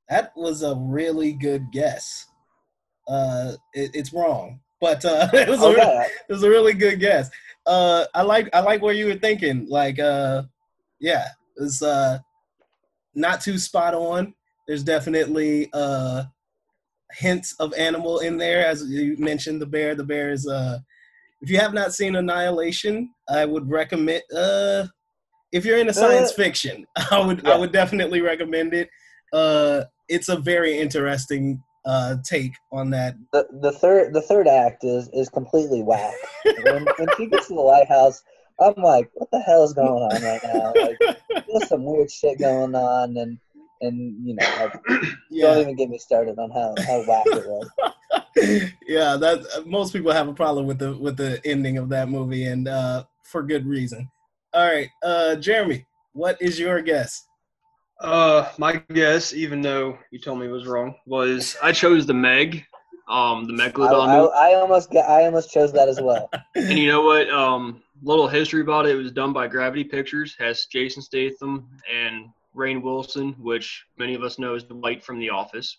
That 0.08 0.32
was 0.36 0.62
a 0.62 0.74
really 0.76 1.32
good 1.32 1.70
guess. 1.70 2.26
Uh, 3.08 3.52
it, 3.72 3.92
it's 3.94 4.12
wrong, 4.12 4.60
but 4.80 5.04
uh, 5.04 5.28
it 5.32 5.48
was 5.48 5.62
a 5.62 5.72
re- 5.72 6.10
it 6.28 6.32
was 6.32 6.42
a 6.42 6.50
really 6.50 6.74
good 6.74 6.98
guess. 6.98 7.30
Uh, 7.66 8.06
I 8.14 8.22
like 8.22 8.48
I 8.52 8.60
like 8.60 8.82
where 8.82 8.94
you 8.94 9.06
were 9.06 9.14
thinking. 9.14 9.66
Like, 9.68 9.98
uh, 9.98 10.42
yeah, 11.00 11.28
it's 11.56 11.82
uh, 11.82 12.18
not 13.14 13.40
too 13.40 13.58
spot 13.58 13.94
on. 13.94 14.34
There's 14.66 14.82
definitely 14.82 15.68
uh, 15.72 16.24
hints 17.12 17.54
of 17.58 17.74
animal 17.74 18.20
in 18.20 18.36
there, 18.38 18.64
as 18.66 18.84
you 18.88 19.16
mentioned. 19.18 19.60
The 19.60 19.66
bear. 19.66 19.94
The 19.94 20.04
bear 20.04 20.30
is 20.30 20.46
uh, 20.46 20.78
if 21.40 21.50
you 21.50 21.58
have 21.58 21.74
not 21.74 21.92
seen 21.92 22.16
Annihilation, 22.16 23.10
I 23.28 23.44
would 23.44 23.68
recommend. 23.70 24.22
Uh, 24.34 24.86
if 25.50 25.66
you're 25.66 25.78
into 25.78 25.92
science 25.92 26.30
Uh, 26.30 26.34
fiction, 26.34 26.86
I 27.10 27.24
would 27.24 27.46
I 27.46 27.56
would 27.56 27.72
definitely 27.72 28.20
recommend 28.20 28.72
it. 28.74 28.88
Uh, 29.32 29.84
it's 30.08 30.28
a 30.28 30.36
very 30.36 30.78
interesting 30.78 31.62
uh, 31.84 32.16
take 32.24 32.52
on 32.70 32.90
that. 32.90 33.16
The 33.32 33.46
the 33.60 33.72
third 33.72 34.14
the 34.14 34.22
third 34.22 34.46
act 34.46 34.84
is 34.84 35.08
is 35.12 35.28
completely 35.28 35.82
whack. 35.82 36.14
when 36.64 36.86
when 36.96 37.08
she 37.16 37.26
gets 37.26 37.48
to 37.48 37.54
the 37.54 37.60
lighthouse, 37.60 38.22
I'm 38.60 38.74
like, 38.82 39.10
what 39.14 39.30
the 39.30 39.40
hell 39.40 39.64
is 39.64 39.72
going 39.72 40.02
on 40.02 40.22
right 40.22 40.40
now? 40.44 40.72
Like, 40.82 41.44
there's 41.48 41.68
some 41.68 41.84
weird 41.84 42.10
shit 42.10 42.38
going 42.38 42.74
on, 42.74 43.16
and 43.16 43.38
and 43.80 44.26
you 44.26 44.34
know, 44.34 44.46
like, 44.58 44.72
Yeah. 45.30 45.54
don't 45.54 45.62
even 45.62 45.76
get 45.76 45.90
me 45.90 45.98
started 45.98 46.38
on 46.38 46.50
how 46.50 46.74
how 46.86 47.02
whack 47.06 47.26
it 47.26 47.46
was. 47.46 47.70
yeah, 48.86 49.16
that 49.16 49.64
most 49.66 49.92
people 49.92 50.12
have 50.12 50.28
a 50.28 50.34
problem 50.34 50.66
with 50.66 50.78
the 50.78 50.96
with 50.96 51.16
the 51.16 51.40
ending 51.44 51.78
of 51.78 51.88
that 51.90 52.08
movie, 52.08 52.44
and 52.44 52.68
uh, 52.68 53.04
for 53.22 53.42
good 53.42 53.66
reason. 53.66 54.10
All 54.54 54.66
right, 54.66 54.88
uh, 55.02 55.36
Jeremy, 55.36 55.86
what 56.12 56.40
is 56.40 56.58
your 56.58 56.82
guess? 56.82 57.26
Uh, 58.00 58.50
my 58.58 58.82
guess, 58.92 59.32
even 59.32 59.62
though 59.62 59.96
you 60.10 60.18
told 60.18 60.40
me 60.40 60.46
it 60.46 60.50
was 60.50 60.66
wrong, 60.66 60.94
was 61.06 61.56
I 61.62 61.72
chose 61.72 62.04
the 62.04 62.14
Meg, 62.14 62.64
um, 63.08 63.46
the 63.46 63.62
I, 63.62 63.68
Megalodon 63.68 64.08
I, 64.08 64.18
movie. 64.18 64.32
I 64.34 64.54
almost 64.54 64.90
got, 64.90 65.08
I 65.08 65.24
almost 65.24 65.50
chose 65.50 65.72
that 65.72 65.88
as 65.88 66.00
well. 66.00 66.28
And 66.56 66.78
you 66.78 66.88
know 66.88 67.02
what? 67.02 67.30
Um, 67.30 67.82
little 68.02 68.28
history 68.28 68.60
about 68.60 68.86
it. 68.86 68.92
It 68.92 69.02
was 69.02 69.12
done 69.12 69.32
by 69.32 69.46
Gravity 69.46 69.84
Pictures. 69.84 70.34
Has 70.38 70.66
Jason 70.66 71.02
Statham 71.02 71.68
and 71.92 72.26
Rainn 72.54 72.82
Wilson, 72.82 73.34
which 73.38 73.84
many 73.96 74.14
of 74.14 74.22
us 74.22 74.38
know 74.38 74.54
as 74.54 74.64
Dwight 74.64 75.02
from 75.02 75.18
The 75.18 75.30
Office. 75.30 75.78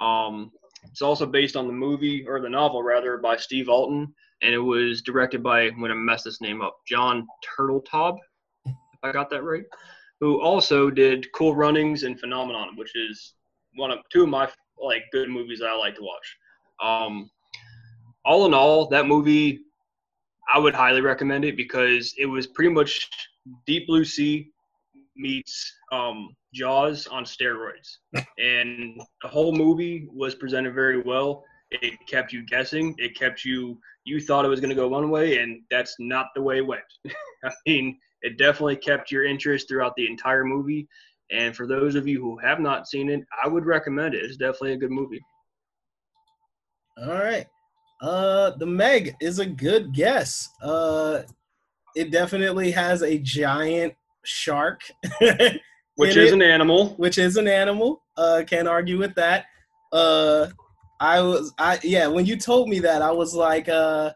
Um, 0.00 0.52
it's 0.84 1.02
also 1.02 1.26
based 1.26 1.56
on 1.56 1.66
the 1.66 1.72
movie 1.72 2.26
or 2.26 2.40
the 2.40 2.48
novel 2.48 2.82
rather 2.82 3.16
by 3.16 3.36
Steve 3.36 3.68
Alten, 3.68 4.12
and 4.42 4.54
it 4.54 4.58
was 4.58 5.02
directed 5.02 5.42
by 5.42 5.62
I'm 5.62 5.80
gonna 5.80 5.94
mess 5.94 6.22
this 6.22 6.40
name 6.40 6.60
up, 6.60 6.76
Jon 6.86 7.26
Turteltaub, 7.58 8.18
if 8.66 8.74
I 9.02 9.12
got 9.12 9.30
that 9.30 9.42
right, 9.42 9.64
who 10.20 10.40
also 10.40 10.90
did 10.90 11.30
Cool 11.32 11.56
Runnings 11.56 12.02
and 12.02 12.20
Phenomenon, 12.20 12.76
which 12.76 12.94
is 12.94 13.34
one 13.74 13.90
of 13.90 13.98
two 14.12 14.24
of 14.24 14.28
my 14.28 14.48
like 14.78 15.04
good 15.12 15.30
movies 15.30 15.60
that 15.60 15.68
I 15.68 15.76
like 15.76 15.96
to 15.96 16.02
watch. 16.02 16.36
Um, 16.82 17.30
all 18.24 18.44
in 18.46 18.52
all, 18.52 18.88
that 18.88 19.06
movie 19.06 19.60
I 20.52 20.58
would 20.58 20.74
highly 20.74 21.00
recommend 21.00 21.44
it 21.44 21.56
because 21.56 22.14
it 22.18 22.26
was 22.26 22.46
pretty 22.46 22.72
much 22.72 23.10
Deep 23.66 23.86
Blue 23.86 24.04
Sea 24.04 24.50
meets 25.16 25.72
um, 25.92 26.34
Jaws 26.54 27.06
on 27.06 27.24
steroids, 27.24 27.96
and 28.38 29.00
the 29.22 29.28
whole 29.28 29.52
movie 29.52 30.08
was 30.12 30.34
presented 30.34 30.74
very 30.74 31.00
well. 31.02 31.44
It 31.70 31.94
kept 32.08 32.32
you 32.32 32.46
guessing. 32.46 32.94
It 32.98 33.16
kept 33.16 33.44
you. 33.44 33.78
You 34.04 34.20
thought 34.20 34.44
it 34.44 34.48
was 34.48 34.60
going 34.60 34.70
to 34.70 34.76
go 34.76 34.88
one 34.88 35.10
way, 35.10 35.38
and 35.38 35.62
that's 35.70 35.96
not 35.98 36.26
the 36.34 36.42
way 36.42 36.58
it 36.58 36.66
went. 36.66 36.82
I 37.44 37.50
mean, 37.66 37.98
it 38.22 38.38
definitely 38.38 38.76
kept 38.76 39.10
your 39.10 39.24
interest 39.24 39.68
throughout 39.68 39.94
the 39.96 40.06
entire 40.06 40.44
movie. 40.44 40.88
And 41.32 41.56
for 41.56 41.66
those 41.66 41.96
of 41.96 42.06
you 42.06 42.20
who 42.20 42.38
have 42.38 42.60
not 42.60 42.86
seen 42.86 43.10
it, 43.10 43.20
I 43.42 43.48
would 43.48 43.66
recommend 43.66 44.14
it. 44.14 44.24
It's 44.24 44.36
definitely 44.36 44.74
a 44.74 44.78
good 44.78 44.92
movie. 44.92 45.20
All 47.02 47.14
right, 47.14 47.46
uh, 48.00 48.50
the 48.58 48.66
Meg 48.66 49.14
is 49.20 49.38
a 49.38 49.46
good 49.46 49.92
guess. 49.92 50.48
Uh, 50.62 51.22
it 51.94 52.10
definitely 52.10 52.70
has 52.72 53.02
a 53.02 53.18
giant 53.18 53.94
shark, 54.24 54.82
Which 55.96 56.16
is 56.16 56.32
it. 56.32 56.34
an 56.34 56.42
animal. 56.42 56.90
which 56.96 57.16
is 57.16 57.36
an 57.38 57.48
animal. 57.48 58.02
Uh, 58.16 58.42
can't 58.46 58.68
argue 58.68 58.98
with 58.98 59.14
that. 59.14 59.46
Uh, 59.92 60.48
I 61.00 61.20
was, 61.22 61.52
I 61.58 61.78
yeah. 61.82 62.06
When 62.06 62.26
you 62.26 62.36
told 62.36 62.68
me 62.68 62.80
that, 62.80 63.00
I 63.00 63.10
was 63.10 63.34
like, 63.34 63.68
uh, 63.68 64.12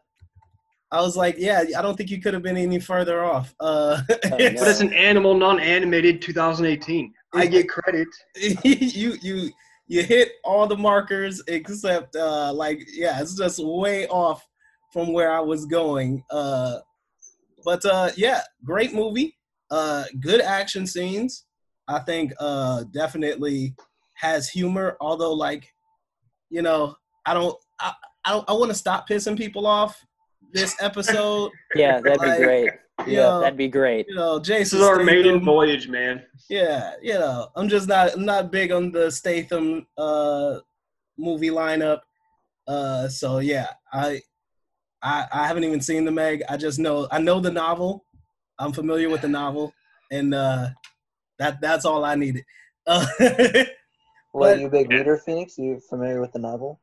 I 0.92 1.00
was 1.00 1.16
like, 1.16 1.36
yeah. 1.38 1.62
I 1.76 1.80
don't 1.80 1.96
think 1.96 2.10
you 2.10 2.20
could 2.20 2.34
have 2.34 2.42
been 2.42 2.56
any 2.56 2.80
further 2.80 3.24
off. 3.24 3.54
Uh. 3.60 4.02
But 4.08 4.40
it's 4.40 4.80
an 4.80 4.92
animal, 4.92 5.34
non-animated, 5.34 6.20
2018. 6.20 7.12
I 7.34 7.46
get 7.46 7.68
credit. 7.68 8.08
you 8.64 9.16
you 9.22 9.50
you 9.90 10.04
hit 10.04 10.34
all 10.44 10.68
the 10.68 10.76
markers 10.76 11.42
except 11.48 12.14
uh, 12.14 12.52
like 12.52 12.86
yeah, 12.94 13.20
it's 13.20 13.34
just 13.34 13.58
way 13.58 14.06
off 14.06 14.46
from 14.92 15.12
where 15.12 15.32
I 15.32 15.40
was 15.40 15.66
going. 15.66 16.22
Uh, 16.30 16.78
but 17.64 17.84
uh, 17.84 18.10
yeah, 18.16 18.42
great 18.64 18.94
movie. 18.94 19.36
Uh, 19.68 20.04
good 20.20 20.40
action 20.40 20.86
scenes. 20.86 21.44
I 21.88 21.98
think 21.98 22.32
uh, 22.38 22.84
definitely 22.92 23.74
has 24.14 24.48
humor. 24.48 24.96
Although, 25.00 25.32
like, 25.32 25.74
you 26.50 26.62
know, 26.62 26.94
I 27.26 27.34
don't, 27.34 27.58
I, 27.80 27.92
I 28.24 28.44
I 28.46 28.52
want 28.52 28.70
to 28.70 28.76
stop 28.76 29.08
pissing 29.08 29.36
people 29.36 29.66
off 29.66 30.00
this 30.52 30.76
episode. 30.80 31.50
Yeah, 31.74 32.00
that'd 32.00 32.20
be 32.20 32.44
great. 32.44 32.70
you 33.06 33.12
Yeah, 33.14 33.20
know, 33.20 33.40
that'd 33.40 33.56
be 33.58 33.68
great. 33.68 34.06
You 34.08 34.14
know, 34.14 34.38
This 34.38 34.48
Jason. 34.48 34.78
is 34.80 34.84
our 34.84 35.02
maiden 35.02 35.44
voyage, 35.44 35.88
man. 35.88 36.22
yeah, 36.48 36.94
you 37.02 37.14
know, 37.14 37.48
I'm 37.56 37.68
just 37.68 37.88
not 37.88 38.14
I'm 38.14 38.24
not 38.24 38.50
big 38.52 38.72
on 38.72 38.92
the 38.92 39.10
Statham 39.10 39.86
uh 39.96 40.58
movie 41.18 41.50
lineup. 41.50 42.00
Uh 42.66 43.08
so 43.08 43.38
yeah, 43.38 43.68
I 43.92 44.20
I 45.02 45.26
I 45.32 45.46
haven't 45.46 45.64
even 45.64 45.80
seen 45.80 46.04
the 46.04 46.12
Meg. 46.12 46.42
I 46.48 46.56
just 46.56 46.78
know 46.78 47.08
I 47.10 47.18
know 47.20 47.40
the 47.40 47.50
novel. 47.50 48.04
I'm 48.58 48.72
familiar 48.72 49.08
with 49.08 49.22
the 49.22 49.28
novel 49.28 49.72
and 50.10 50.34
uh 50.34 50.68
that 51.38 51.60
that's 51.60 51.84
all 51.86 52.04
I 52.04 52.14
needed. 52.16 52.44
Uh, 52.86 53.06
What, 54.32 54.50
But- 54.54 54.60
you 54.60 54.66
a 54.68 54.70
big 54.70 54.90
reader, 54.92 55.16
Phoenix? 55.16 55.58
You 55.58 55.80
familiar 55.88 56.20
with 56.20 56.32
the 56.32 56.38
novel? 56.38 56.80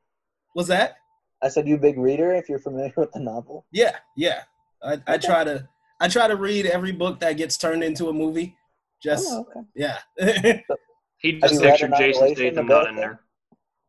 was 0.55 0.67
that? 0.67 0.97
I 1.43 1.49
said 1.49 1.67
you 1.67 1.75
a 1.75 1.79
big 1.79 1.97
reader 1.97 2.33
if 2.33 2.49
you're 2.49 2.59
familiar 2.59 2.93
with 2.97 3.11
the 3.11 3.19
novel. 3.19 3.65
Yeah, 3.71 3.95
yeah. 4.15 4.43
I, 4.83 5.01
I 5.07 5.17
try 5.17 5.43
to 5.43 5.67
I 5.99 6.07
try 6.07 6.27
to 6.27 6.35
read 6.35 6.65
every 6.67 6.91
book 6.91 7.19
that 7.21 7.37
gets 7.37 7.57
turned 7.57 7.83
into 7.83 8.09
a 8.09 8.13
movie. 8.13 8.55
Just 9.01 9.27
Oh, 9.29 9.45
okay. 9.49 9.61
yeah. 9.75 9.99
He 11.19 11.39
just 11.39 11.55
you 11.55 11.59
pictured 11.61 11.93
Jason 11.97 12.35
Statham 12.35 12.67
not 12.67 12.87
in 12.87 12.95
there. 12.95 13.19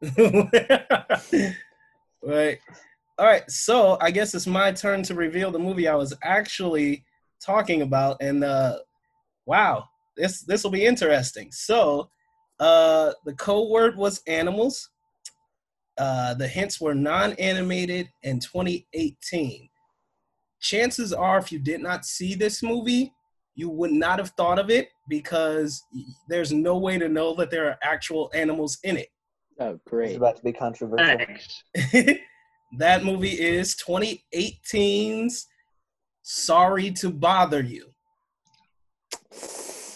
right. 2.23 2.59
All 3.19 3.27
right. 3.27 3.51
So 3.51 3.99
I 4.01 4.11
guess 4.11 4.35
it's 4.35 4.47
my 4.47 4.73
turn 4.73 5.03
to 5.05 5.15
reveal 5.15 5.51
the 5.51 5.59
movie 5.59 5.89
I 5.89 5.95
was 5.95 6.15
actually 6.23 7.05
talking 7.45 7.83
about, 7.83 8.16
and 8.20 8.45
uh, 8.45 8.79
wow, 9.47 9.85
this 10.16 10.43
this 10.43 10.65
will 10.65 10.70
be 10.70 10.87
interesting. 10.87 11.51
So, 11.53 12.11
uh, 12.61 13.12
the 13.25 13.35
code 13.35 13.70
word 13.70 13.97
was 13.97 14.23
animals. 14.27 14.89
Uh, 15.99 16.35
the 16.35 16.47
hints 16.47 16.81
were 16.81 16.95
non-animated 16.95 18.09
in 18.23 18.39
2018. 18.39 19.69
Chances 20.61 21.12
are, 21.12 21.39
if 21.39 21.51
you 21.53 21.59
did 21.59 21.81
not 21.81 22.05
see 22.05 22.35
this 22.35 22.62
movie, 22.62 23.12
you 23.55 23.69
would 23.69 23.91
not 23.93 24.19
have 24.19 24.31
thought 24.31 24.59
of 24.59 24.70
it 24.70 24.89
because 25.09 25.83
there's 26.29 26.53
no 26.53 26.79
way 26.79 26.99
to 26.99 27.09
know 27.09 27.35
that 27.35 27.51
there 27.51 27.66
are 27.69 27.79
actual 27.83 28.31
animals 28.35 28.79
in 28.85 28.97
it. 28.97 29.09
Oh, 29.61 29.70
It's 29.70 29.83
great. 29.87 30.16
about 30.16 30.37
to 30.37 30.43
be 30.43 30.53
controversial. 30.53 31.27
That 32.77 33.03
movie 33.03 33.41
is 33.41 33.75
2018's 33.77 35.47
Sorry 36.23 36.91
to 36.93 37.09
Bother 37.11 37.62
You. 37.62 37.87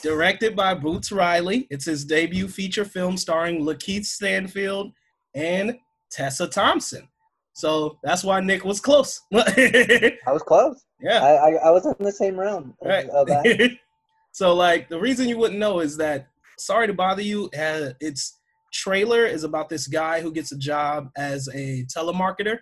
Directed 0.02 0.56
by 0.56 0.74
Boots 0.74 1.12
Riley. 1.12 1.66
It's 1.70 1.84
his 1.84 2.04
debut 2.04 2.48
feature 2.48 2.86
film 2.86 3.16
starring 3.18 3.60
LaKeith 3.62 4.06
Stanfield 4.06 4.92
and 5.34 5.76
Tessa 6.12 6.46
Thompson. 6.46 7.08
So 7.54 7.98
that's 8.02 8.24
why 8.24 8.40
Nick 8.40 8.64
was 8.64 8.80
close. 8.80 9.20
I 9.34 10.16
was 10.28 10.42
close. 10.42 10.84
I, 11.06 11.16
I, 11.16 11.50
I 11.66 11.70
was 11.70 11.84
in 11.84 11.94
the 11.98 12.12
same 12.12 12.38
realm 12.38 12.74
Right. 12.82 13.08
of 13.10 13.26
that. 13.26 13.70
so 14.32 14.54
like 14.54 14.88
the 14.88 14.98
reason 14.98 15.28
you 15.28 15.36
wouldn't 15.38 15.58
know 15.58 15.80
is 15.80 15.96
that 15.96 16.28
Sorry 16.58 16.86
to 16.86 16.92
Bother 16.94 17.22
You 17.22 17.50
has 17.54 17.94
its 18.00 18.38
trailer 18.72 19.26
is 19.26 19.44
about 19.44 19.68
this 19.68 19.86
guy 19.86 20.20
who 20.20 20.32
gets 20.32 20.52
a 20.52 20.56
job 20.56 21.10
as 21.16 21.48
a 21.54 21.84
telemarketer 21.94 22.60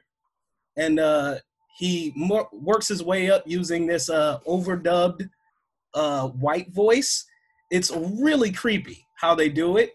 and 0.77 0.99
uh 0.99 1.37
he 1.79 2.13
works 2.53 2.89
his 2.89 3.03
way 3.03 3.31
up 3.31 3.43
using 3.47 3.87
this 3.87 4.11
uh, 4.11 4.39
overdubbed 4.47 5.31
uh, 5.95 6.29
white 6.29 6.71
voice. 6.75 7.25
It's 7.71 7.91
really 7.91 8.53
creepy 8.53 9.07
how 9.19 9.35
they 9.35 9.49
do 9.49 9.79
it. 9.79 9.95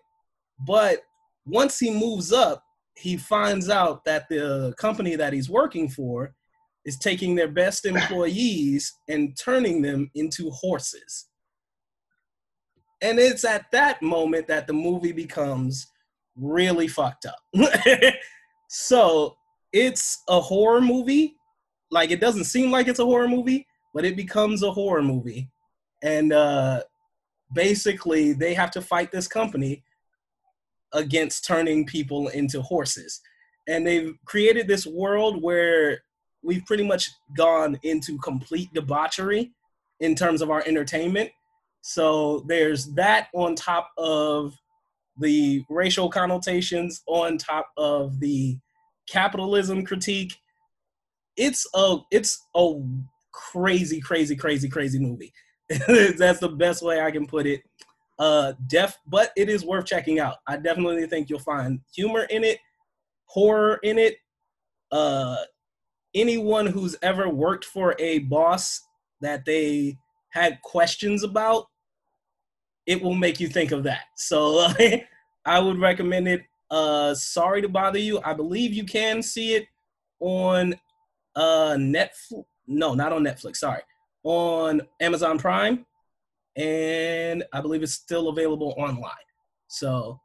But 0.66 1.04
once 1.46 1.78
he 1.78 1.92
moves 1.92 2.32
up, 2.32 2.64
he 2.96 3.18
finds 3.18 3.70
out 3.70 4.06
that 4.06 4.28
the 4.30 4.74
company 4.78 5.16
that 5.16 5.34
he's 5.34 5.50
working 5.50 5.90
for 5.90 6.34
is 6.86 6.98
taking 6.98 7.36
their 7.36 7.48
best 7.48 7.86
employees 7.86 8.94
and 9.08 9.38
turning 9.38 9.82
them 9.82 10.10
into 10.16 10.50
horses. 10.52 11.28
And 13.02 13.20
it's 13.20 13.44
at 13.44 13.66
that 13.72 14.02
moment 14.02 14.48
that 14.48 14.68
the 14.68 14.74
movie 14.74 15.12
becomes 15.12 15.88
really 16.36 16.88
fucked 16.88 17.26
up. 17.26 17.38
so 18.70 19.36
it's 19.74 20.24
a 20.30 20.40
horror 20.40 20.82
movie. 20.82 21.36
Like 21.92 22.12
it 22.12 22.22
doesn't 22.22 22.46
seem 22.46 22.72
like 22.72 22.88
it's 22.88 23.00
a 23.00 23.06
horror 23.06 23.28
movie, 23.28 23.68
but 23.94 24.06
it 24.06 24.16
becomes 24.16 24.64
a 24.64 24.72
horror 24.72 25.04
movie. 25.04 25.50
And 26.02 26.34
uh, 26.34 26.84
basically, 27.54 28.34
they 28.34 28.54
have 28.54 28.72
to 28.72 28.82
fight 28.82 29.12
this 29.12 29.28
company 29.28 29.84
against 30.96 31.46
turning 31.46 31.86
people 31.86 32.30
into 32.30 32.62
horses. 32.62 33.22
And 33.68 33.86
they've 33.86 34.14
created 34.26 34.68
this 34.68 34.88
world 34.88 35.42
where 35.42 36.00
we've 36.44 36.66
pretty 36.66 36.84
much 36.84 37.10
gone 37.36 37.80
into 37.84 38.18
complete 38.20 38.74
debauchery 38.74 39.52
in 40.00 40.16
terms 40.16 40.42
of 40.42 40.50
our 40.50 40.64
entertainment. 40.66 41.30
So 41.82 42.44
there's 42.48 42.86
that 42.94 43.28
on 43.34 43.56
top 43.56 43.92
of 43.98 44.56
the 45.20 45.64
racial 45.70 46.10
connotations, 46.10 47.02
on 47.08 47.38
top 47.38 47.70
of 47.78 48.20
the 48.20 48.58
capitalism 49.08 49.86
critique. 49.86 50.36
It's 51.38 51.68
a 51.76 51.98
it's 52.12 52.42
a 52.56 52.74
crazy, 53.32 54.02
crazy, 54.02 54.36
crazy, 54.36 54.70
crazy 54.70 55.00
movie. 55.00 55.34
That's 55.70 56.40
the 56.40 56.54
best 56.58 56.84
way 56.84 57.02
I 57.02 57.12
can 57.12 57.28
put 57.28 57.46
it. 57.46 57.62
Uh, 58.18 58.54
def, 58.68 58.98
but 59.06 59.32
it 59.36 59.50
is 59.50 59.66
worth 59.66 59.86
checking 59.86 60.20
out. 60.20 60.38
I 60.48 60.58
definitely 60.58 61.06
think 61.08 61.30
you'll 61.30 61.40
find 61.40 61.82
humor 61.94 62.24
in 62.30 62.44
it, 62.44 62.60
horror 63.26 63.80
in 63.84 63.98
it. 63.98 64.18
Uh, 64.92 65.36
anyone 66.14 66.66
who's 66.66 66.96
ever 67.02 67.28
worked 67.28 67.66
for 67.66 67.96
a 68.00 68.20
boss 68.20 68.82
that 69.22 69.44
they 69.46 69.98
had 70.30 70.62
questions 70.62 71.24
about, 71.24 71.66
it 72.86 73.02
will 73.02 73.16
make 73.16 73.40
you 73.40 73.48
think 73.48 73.72
of 73.72 73.84
that. 73.84 74.04
So 74.16 74.68
I 75.46 75.60
would 75.60 75.80
recommend 75.80 76.28
it. 76.28 76.44
Uh, 76.72 77.14
sorry 77.16 77.62
to 77.62 77.70
bother 77.70 78.00
you. 78.00 78.20
I 78.24 78.34
believe 78.34 78.74
you 78.74 78.86
can 78.86 79.22
see 79.22 79.56
it 79.56 79.68
on 80.20 80.76
uh 81.36 81.76
Netflix. 81.78 82.46
No, 82.68 82.94
not 82.94 83.14
on 83.14 83.24
Netflix. 83.24 83.58
Sorry, 83.58 83.82
on 84.24 84.82
Amazon 85.00 85.38
Prime, 85.38 85.86
and 86.56 87.44
I 87.52 87.62
believe 87.62 87.84
it's 87.84 87.94
still 87.94 88.30
available 88.30 88.74
online. 88.78 89.12
So 89.68 90.20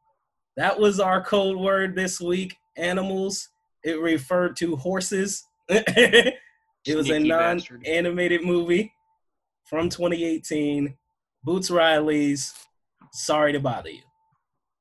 that 0.56 0.78
was 0.78 1.00
our 1.00 1.22
code 1.22 1.56
word 1.56 1.94
this 1.94 2.20
week. 2.20 2.56
Animals. 2.76 3.48
It 3.82 4.00
referred 4.00 4.56
to 4.56 4.76
horses. 4.76 5.44
it 5.68 6.36
was 6.86 7.06
a 7.06 7.14
Sneaky 7.14 7.28
bastard. 7.30 7.82
non-animated 7.82 8.44
movie 8.44 8.92
from 9.64 9.88
2018. 9.88 10.94
Boots 11.42 11.70
Riley's. 11.70 12.54
Sorry 13.12 13.52
to 13.52 13.60
bother 13.60 13.90
you. 13.90 14.02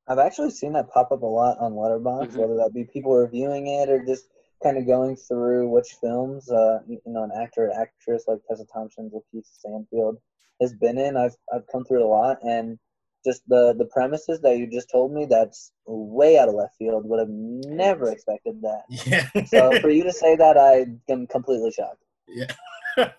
I've 0.08 0.20
actually 0.20 0.52
seen 0.52 0.74
that 0.74 0.90
pop 0.90 1.12
up 1.12 1.22
a 1.22 1.26
lot 1.26 1.58
on 1.60 1.74
Letterboxd, 1.74 2.36
whether 2.36 2.56
that 2.56 2.72
be 2.74 2.84
people 2.84 3.16
reviewing 3.16 3.68
it 3.68 3.90
or 3.90 4.04
just 4.04 4.26
kind 4.62 4.78
of 4.78 4.86
going 4.86 5.16
through 5.16 5.70
which 5.70 5.96
films, 6.02 6.50
uh, 6.52 6.80
you 6.88 7.00
know, 7.06 7.24
an 7.24 7.32
actor 7.40 7.68
or 7.68 7.82
actress 7.82 8.26
like 8.28 8.40
Tessa 8.48 8.66
Thompson, 8.66 9.10
LaKeith 9.12 9.46
Stanfield 9.46 10.18
has 10.62 10.74
been 10.74 10.98
in. 10.98 11.18
I've 11.18 11.36
I've 11.54 11.68
come 11.72 11.84
through 11.86 12.04
a 12.04 12.08
lot, 12.08 12.38
and 12.44 12.78
just 13.26 13.42
the 13.48 13.76
the 13.78 13.86
premises 13.86 14.40
that 14.42 14.58
you 14.58 14.68
just 14.68 14.90
told 14.90 15.14
me, 15.14 15.26
that's 15.26 15.72
way 15.86 16.38
out 16.38 16.50
of 16.50 16.56
left 16.56 16.76
field. 16.78 17.06
Would 17.06 17.20
have 17.20 17.30
never 17.30 18.12
expected 18.12 18.62
that. 18.62 18.84
Yeah. 19.06 19.46
So 19.46 19.72
for 19.82 19.90
you 19.90 20.04
to 20.04 20.14
say 20.14 20.36
that, 20.36 20.58
I 20.58 20.86
am 21.12 21.28
completely 21.28 21.72
shocked. 21.72 22.04
Yeah. 22.28 22.52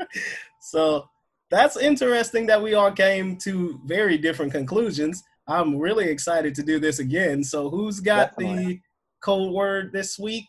so 0.61 1.09
that's 1.51 1.77
interesting 1.77 2.47
that 2.47 2.63
we 2.63 2.75
all 2.75 2.93
came 2.93 3.37
to 3.39 3.81
very 3.85 4.17
different 4.17 4.53
conclusions. 4.53 5.23
I'm 5.47 5.77
really 5.77 6.09
excited 6.09 6.55
to 6.57 6.63
do 6.63 6.79
this 6.79 7.01
again. 7.01 7.43
So 7.43 7.69
who's 7.69 7.99
got 7.99 8.37
the 8.37 8.81
code 9.21 9.53
word 9.53 9.93
this 9.93 10.19
week? 10.19 10.47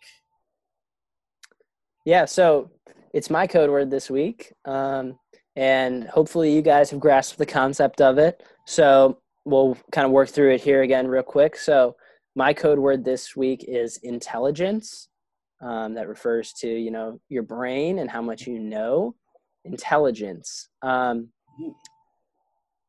Yeah, 2.06 2.26
so 2.26 2.70
it's 3.14 3.30
my 3.30 3.48
code 3.48 3.70
word 3.70 3.90
this 3.90 4.10
week. 4.10 4.54
Um, 4.66 5.18
and 5.56 6.06
hopefully 6.06 6.54
you 6.54 6.62
guys 6.62 6.90
have 6.90 7.00
grasped 7.00 7.38
the 7.38 7.46
concept 7.46 8.02
of 8.02 8.18
it. 8.18 8.44
So 8.66 9.20
we'll 9.46 9.78
kind 9.92 10.06
of 10.06 10.12
work 10.12 10.30
through 10.30 10.54
it 10.54 10.62
here 10.62 10.82
again 10.82 11.08
real 11.08 11.24
quick. 11.24 11.56
So 11.58 11.96
my 12.36 12.54
code 12.54 12.80
word 12.80 13.04
this 13.04 13.36
week 13.36 13.66
is 13.68 13.98
intelligence. 13.98 15.08
Um, 15.62 15.94
that 15.94 16.08
refers 16.08 16.54
to 16.54 16.68
you 16.68 16.90
know 16.90 17.20
your 17.30 17.44
brain 17.44 18.00
and 18.00 18.10
how 18.10 18.22
much 18.22 18.48
you 18.48 18.60
know. 18.60 19.16
Intelligence. 19.64 20.70
Um, 20.82 21.30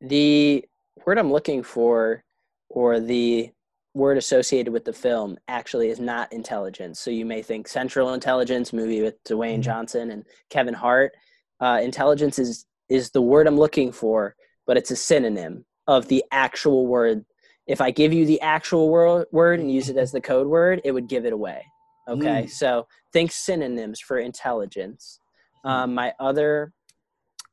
the 0.01 0.65
word 1.05 1.19
I'm 1.19 1.31
looking 1.31 1.61
for, 1.61 2.23
or 2.69 2.99
the 2.99 3.51
word 3.93 4.17
associated 4.17 4.73
with 4.73 4.85
the 4.85 4.93
film, 4.93 5.37
actually 5.47 5.89
is 5.89 5.99
not 5.99 6.33
intelligence. 6.33 6.99
So 6.99 7.11
you 7.11 7.25
may 7.25 7.43
think 7.43 7.67
Central 7.67 8.13
Intelligence 8.13 8.73
movie 8.73 9.03
with 9.03 9.23
Dwayne 9.23 9.61
Johnson 9.61 10.09
and 10.09 10.25
Kevin 10.49 10.73
Hart. 10.73 11.11
Uh, 11.59 11.79
intelligence 11.81 12.39
is 12.39 12.65
is 12.89 13.11
the 13.11 13.21
word 13.21 13.47
I'm 13.47 13.57
looking 13.57 13.91
for, 13.91 14.35
but 14.67 14.77
it's 14.77 14.91
a 14.91 14.95
synonym 14.95 15.65
of 15.87 16.07
the 16.07 16.23
actual 16.31 16.85
word. 16.85 17.25
If 17.67 17.79
I 17.79 17.91
give 17.91 18.11
you 18.11 18.25
the 18.25 18.41
actual 18.41 18.89
word, 18.89 19.27
word 19.31 19.59
and 19.59 19.71
use 19.71 19.89
it 19.89 19.97
as 19.97 20.11
the 20.11 20.21
code 20.21 20.47
word, 20.47 20.81
it 20.83 20.91
would 20.91 21.07
give 21.07 21.25
it 21.25 21.33
away. 21.33 21.63
Okay, 22.09 22.43
Mm. 22.43 22.49
so 22.49 22.87
think 23.13 23.31
synonyms 23.31 24.01
for 24.01 24.17
intelligence. 24.19 25.19
Um, 25.63 25.93
my 25.93 26.13
other 26.19 26.73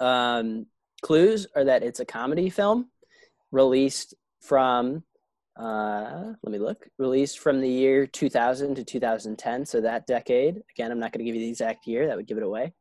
um, 0.01 0.67
clues 1.03 1.47
are 1.55 1.65
that 1.65 1.83
it's 1.83 2.01
a 2.01 2.05
comedy 2.05 2.51
film 2.51 2.91
released 3.53 4.15
from 4.41 5.05
uh, 5.57 6.33
let 6.43 6.53
me 6.53 6.59
look 6.59 6.87
released 6.99 7.39
from 7.39 7.61
the 7.61 7.69
year 7.69 8.07
2000 8.07 8.77
to 8.77 8.85
2010 8.85 9.67
so 9.67 9.81
that 9.81 10.07
decade 10.07 10.63
again 10.75 10.91
i'm 10.91 10.99
not 10.99 11.13
going 11.13 11.19
to 11.19 11.25
give 11.25 11.35
you 11.35 11.43
the 11.43 11.49
exact 11.49 11.87
year 11.87 12.07
that 12.07 12.17
would 12.17 12.27
give 12.27 12.39
it 12.39 12.43
away 12.43 12.73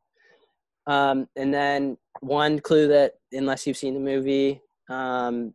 um, 0.86 1.26
and 1.36 1.52
then 1.52 1.96
one 2.20 2.58
clue 2.58 2.88
that 2.88 3.14
unless 3.32 3.66
you've 3.66 3.76
seen 3.76 3.94
the 3.94 4.00
movie 4.00 4.60
um, 4.88 5.54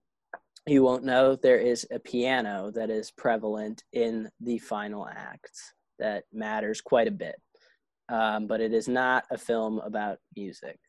you 0.68 0.82
won't 0.82 1.04
know 1.04 1.36
there 1.36 1.60
is 1.60 1.86
a 1.92 2.00
piano 2.00 2.72
that 2.74 2.90
is 2.90 3.12
prevalent 3.12 3.84
in 3.94 4.30
the 4.40 4.58
final 4.58 5.08
act 5.08 5.52
that 6.00 6.24
matters 6.34 6.82
quite 6.82 7.08
a 7.08 7.12
bit. 7.12 7.36
Um, 8.10 8.48
but 8.48 8.62
it 8.62 8.74
is 8.74 8.88
not 8.88 9.26
a 9.32 9.38
film 9.38 9.80
about 9.80 10.20
music. 10.36 10.80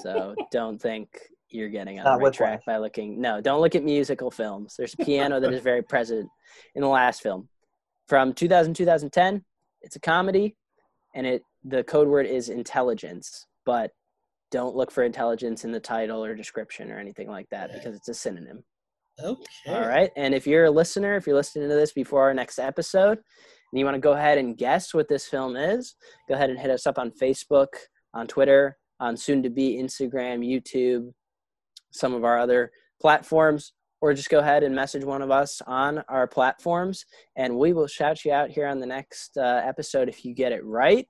So 0.00 0.34
don't 0.52 0.80
think 0.80 1.08
you're 1.50 1.68
getting 1.68 1.98
on 1.98 2.04
Not 2.04 2.18
the 2.18 2.24
right 2.24 2.32
track 2.32 2.64
by 2.66 2.78
looking 2.78 3.20
no 3.20 3.38
don't 3.40 3.60
look 3.60 3.74
at 3.74 3.84
musical 3.84 4.30
films. 4.30 4.74
There's 4.76 4.94
a 4.94 5.04
piano 5.04 5.38
that 5.38 5.52
is 5.52 5.62
very 5.62 5.82
present 5.88 6.28
in 6.74 6.82
the 6.82 6.88
last 6.88 7.22
film. 7.22 7.48
From 8.08 8.32
2000 8.32 8.74
2010 8.74 9.44
it's 9.82 9.96
a 9.96 10.00
comedy 10.00 10.56
and 11.14 11.26
it 11.26 11.42
the 11.64 11.84
code 11.84 12.08
word 12.08 12.26
is 12.26 12.48
intelligence 12.48 13.46
but 13.64 13.90
don't 14.50 14.76
look 14.76 14.90
for 14.90 15.02
intelligence 15.02 15.64
in 15.64 15.72
the 15.72 15.80
title 15.80 16.24
or 16.24 16.34
description 16.34 16.90
or 16.90 16.98
anything 16.98 17.28
like 17.28 17.48
that 17.50 17.72
because 17.72 17.96
it's 17.96 18.08
a 18.08 18.14
synonym 18.14 18.62
Okay. 19.22 19.42
all 19.68 19.86
right. 19.86 20.10
And 20.16 20.34
if 20.34 20.46
you're 20.46 20.64
a 20.64 20.70
listener, 20.70 21.16
if 21.16 21.26
you're 21.26 21.36
listening 21.36 21.68
to 21.68 21.74
this 21.74 21.92
before 21.92 22.22
our 22.22 22.34
next 22.34 22.58
episode, 22.58 23.18
and 23.18 23.78
you 23.78 23.84
want 23.84 23.94
to 23.94 24.00
go 24.00 24.12
ahead 24.12 24.38
and 24.38 24.56
guess 24.56 24.92
what 24.92 25.08
this 25.08 25.26
film 25.26 25.56
is, 25.56 25.94
go 26.28 26.34
ahead 26.34 26.50
and 26.50 26.58
hit 26.58 26.70
us 26.70 26.86
up 26.86 26.98
on 26.98 27.10
Facebook, 27.10 27.68
on 28.14 28.26
Twitter, 28.26 28.76
on 29.00 29.16
soon 29.16 29.42
to 29.42 29.50
be 29.50 29.76
Instagram, 29.76 30.40
YouTube, 30.46 31.12
some 31.92 32.14
of 32.14 32.24
our 32.24 32.38
other 32.38 32.70
platforms, 33.00 33.72
or 34.00 34.14
just 34.14 34.30
go 34.30 34.40
ahead 34.40 34.62
and 34.62 34.74
message 34.74 35.04
one 35.04 35.22
of 35.22 35.30
us 35.30 35.60
on 35.66 36.02
our 36.08 36.26
platforms, 36.26 37.04
and 37.36 37.56
we 37.56 37.72
will 37.72 37.86
shout 37.86 38.24
you 38.24 38.32
out 38.32 38.50
here 38.50 38.66
on 38.66 38.80
the 38.80 38.86
next 38.86 39.36
uh, 39.36 39.62
episode 39.64 40.08
if 40.08 40.24
you 40.24 40.34
get 40.34 40.52
it 40.52 40.64
right. 40.64 41.06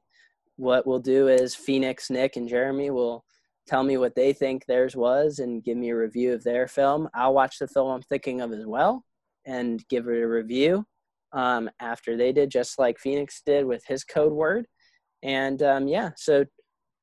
What 0.57 0.87
we'll 0.87 1.01
do 1.01 1.29
is 1.29 1.55
Phoenix, 1.55 2.11
Nick, 2.11 2.37
and 2.37 2.49
Jeremy 2.49 2.91
will 2.91 3.25
tell 3.67 3.83
me 3.83 3.97
what 3.97 4.15
they 4.15 4.33
think 4.33 4.67
theirs 4.67 4.97
was 4.97 5.39
and 5.39 5.65
give 5.65 5.77
me 5.77 5.91
a 5.91 5.97
review 5.97 6.33
of 6.33 6.45
their 6.45 6.67
film. 6.69 7.09
I'll 7.15 7.35
watch 7.35 7.59
the 7.59 7.69
film 7.69 7.91
I'm 7.91 8.03
thinking 8.03 8.41
of 8.41 8.53
as 8.53 8.67
well 8.67 9.05
and 9.47 9.87
give 9.89 10.09
it 10.09 10.23
a 10.23 10.29
review 10.29 10.85
um, 11.33 11.71
after 11.81 12.17
they 12.17 12.33
did, 12.33 12.51
just 12.51 12.79
like 12.79 12.99
Phoenix 12.99 13.43
did 13.45 13.65
with 13.65 13.85
his 13.87 14.05
code 14.05 14.33
word. 14.33 14.67
And 15.23 15.63
um, 15.63 15.89
yeah, 15.89 16.11
so 16.17 16.45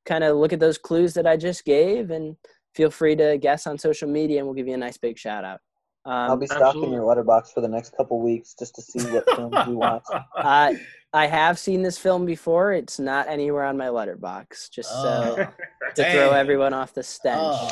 kind 0.06 0.24
of 0.24 0.38
look 0.38 0.54
at 0.54 0.60
those 0.60 0.78
clues 0.78 1.14
that 1.14 1.28
I 1.28 1.38
just 1.38 1.66
gave 1.66 2.12
and 2.12 2.36
feel 2.76 2.92
free 2.92 3.16
to 3.16 3.38
guess 3.38 3.68
on 3.68 3.78
social 3.78 4.10
media 4.10 4.40
and 4.40 4.48
we'll 4.48 4.56
give 4.56 4.68
you 4.68 4.74
a 4.74 4.78
nice 4.78 4.98
big 4.98 5.18
shout 5.18 5.44
out. 5.44 5.60
Um, 6.06 6.32
I'll 6.32 6.38
be 6.38 6.48
stalking 6.48 6.92
your 6.92 7.04
Letterboxd 7.04 7.54
for 7.54 7.62
the 7.62 7.68
next 7.68 7.96
couple 7.96 8.20
weeks 8.22 8.56
just 8.58 8.76
to 8.76 8.82
see 8.82 9.02
what 9.12 9.30
films 9.36 9.56
you 9.68 9.78
watch. 9.78 10.04
I 10.36 10.80
I 11.14 11.27
have 11.27 11.57
seen 11.57 11.81
this 11.81 11.98
film 11.98 12.26
before. 12.26 12.73
It's 12.73 12.99
not 12.99 13.27
anywhere 13.27 13.64
on 13.64 13.77
my 13.77 13.88
Letterboxd. 13.88 14.69
Just 14.72 14.90
so 14.90 15.36
Oh, 15.38 15.94
to 15.95 16.11
throw 16.11 16.31
everyone 16.31 16.73
off 16.73 16.94
the 16.94 17.03
stench. 17.03 17.40
Oh, 17.41 17.72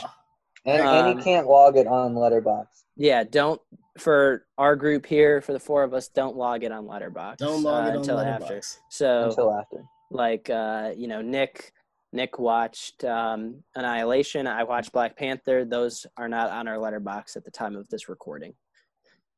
And, 0.65 0.81
and 0.81 0.89
Um, 0.89 1.17
you 1.17 1.23
can't 1.23 1.47
log 1.47 1.77
it 1.77 1.87
on 1.87 2.15
Letterboxd. 2.15 2.83
Yeah, 2.95 3.23
don't 3.23 3.61
for 3.99 4.45
our 4.57 4.75
group 4.75 5.05
here 5.05 5.41
for 5.41 5.53
the 5.53 5.59
four 5.59 5.83
of 5.83 5.93
us. 5.93 6.07
Don't 6.07 6.35
log 6.35 6.63
it 6.63 6.71
on 6.71 6.85
Letterboxd. 6.85 7.37
don't 7.37 7.63
log 7.63 7.85
uh, 7.85 7.87
it 7.87 7.91
on 7.91 7.97
until 7.97 8.19
after. 8.19 8.61
So 8.89 9.29
until 9.29 9.53
after. 9.53 9.83
like 10.11 10.49
uh, 10.49 10.93
you 10.95 11.07
know 11.07 11.21
Nick 11.21 11.73
Nick 12.13 12.39
watched 12.39 13.03
um, 13.03 13.63
Annihilation. 13.75 14.47
I 14.47 14.63
watched 14.63 14.91
Black 14.91 15.15
Panther. 15.15 15.63
Those 15.63 16.05
are 16.17 16.27
not 16.27 16.49
on 16.49 16.67
our 16.67 16.77
Letterboxd 16.77 17.35
at 17.37 17.45
the 17.45 17.51
time 17.51 17.75
of 17.75 17.87
this 17.89 18.09
recording. 18.09 18.53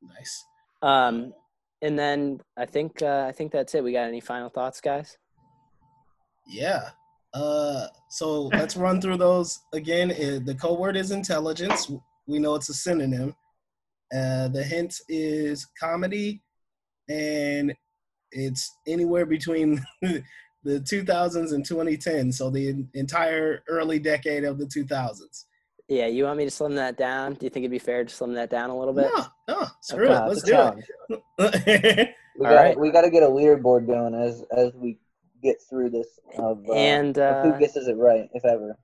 Nice. 0.02 0.46
Um, 0.82 1.34
and 1.82 1.98
then 1.98 2.42
I 2.58 2.66
think 2.66 3.02
uh, 3.02 3.26
I 3.28 3.32
think 3.32 3.52
that's 3.52 3.76
it. 3.76 3.84
We 3.84 3.94
got 3.94 4.08
any 4.08 4.20
final 4.20 4.50
thoughts, 4.50 4.82
guys? 4.82 5.18
Yeah. 6.48 6.90
Uh, 7.34 7.88
so 8.10 8.44
let's 8.48 8.76
run 8.76 9.00
through 9.00 9.18
those 9.18 9.60
again. 9.74 10.10
The 10.10 10.58
code 10.60 10.80
word 10.80 10.98
is 10.98 11.12
intelligence. 11.12 11.92
We 12.28 12.40
know 12.40 12.56
it's 12.56 12.70
a 12.70 12.74
synonym. 12.74 13.36
Uh, 14.14 14.48
the 14.48 14.64
hint 14.64 14.96
is 15.08 15.68
comedy, 15.80 16.42
and 17.08 17.74
it's 18.32 18.76
anywhere 18.88 19.26
between 19.26 19.86
the 20.02 20.24
2000s 20.66 21.54
and 21.54 21.66
2010. 21.66 22.32
So 22.32 22.50
the 22.50 22.86
entire 22.96 23.64
early 23.68 24.00
decade 24.00 24.44
of 24.44 24.58
the 24.58 24.66
2000s. 24.66 25.46
Yeah, 25.90 26.06
you 26.06 26.26
want 26.26 26.38
me 26.38 26.46
to 26.46 26.52
slim 26.52 26.76
that 26.76 26.98
down? 26.98 27.34
Do 27.34 27.46
you 27.46 27.50
think 27.50 27.64
it'd 27.64 27.72
be 27.72 27.80
fair 27.80 28.04
to 28.04 28.10
slim 28.14 28.34
that 28.36 28.50
down 28.52 28.70
a 28.70 28.78
little 28.78 28.94
bit? 28.94 29.10
No, 29.14 29.26
no, 29.48 29.68
screw 29.82 30.08
Okay. 30.08 30.24
it. 30.24 30.28
Let's 30.28 30.44
do 30.44 30.52
challenge. 30.52 30.84
it. 31.40 32.16
We 32.40 32.46
got 32.46 32.54
right. 32.56 32.80
we 32.80 32.90
got 32.90 33.02
to 33.02 33.10
get 33.10 33.22
a 33.24 33.28
leaderboard 33.28 33.86
going 33.86 34.14
as 34.16 34.46
as 34.56 34.72
we 34.74 34.98
get 35.44 35.58
through 35.70 35.90
this 35.90 36.08
of, 36.38 36.64
uh, 36.70 36.74
And 36.74 37.18
uh, 37.20 37.42
who 37.44 37.60
guesses 37.60 37.90
it 37.90 37.98
right, 37.98 38.30
if 38.34 38.46
ever. 38.46 38.78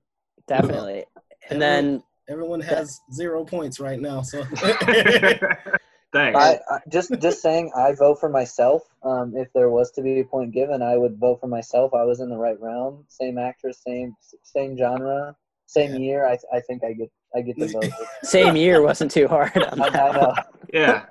definitely. 0.46 1.04
And 1.48 1.62
Everyone- 1.62 1.84
then 1.84 2.02
Everyone 2.28 2.60
has 2.60 3.00
zero 3.14 3.44
points 3.46 3.78
right 3.80 3.98
now. 4.00 4.20
So 4.20 4.42
Thanks. 6.12 6.38
I, 6.38 6.60
I 6.70 6.80
just 6.90 7.12
just 7.20 7.40
saying, 7.40 7.70
I 7.76 7.92
vote 7.94 8.18
for 8.20 8.28
myself. 8.28 8.82
Um, 9.02 9.34
if 9.36 9.48
there 9.54 9.70
was 9.70 9.90
to 9.92 10.02
be 10.02 10.20
a 10.20 10.24
point 10.24 10.52
given, 10.52 10.82
I 10.82 10.96
would 10.98 11.16
vote 11.18 11.40
for 11.40 11.46
myself. 11.48 11.94
I 11.94 12.04
was 12.04 12.20
in 12.20 12.28
the 12.28 12.36
right 12.36 12.60
realm. 12.60 13.04
Same 13.08 13.38
actress, 13.38 13.80
same 13.86 14.14
same 14.42 14.76
genre, 14.76 15.34
same 15.66 15.92
Yeah. 15.92 15.98
year. 15.98 16.26
I 16.26 16.38
I 16.52 16.60
think 16.60 16.82
I 16.84 16.92
get 16.92 17.10
I 17.34 17.40
get 17.42 17.58
the 17.58 17.66
vote. 17.68 17.90
same 18.22 18.56
year 18.56 18.82
wasn't 18.82 19.10
too 19.10 19.28
hard. 19.28 19.56
On 19.72 19.78
that 19.78 19.94
I 19.94 20.12
know. 20.12 20.34
yeah. 20.72 21.06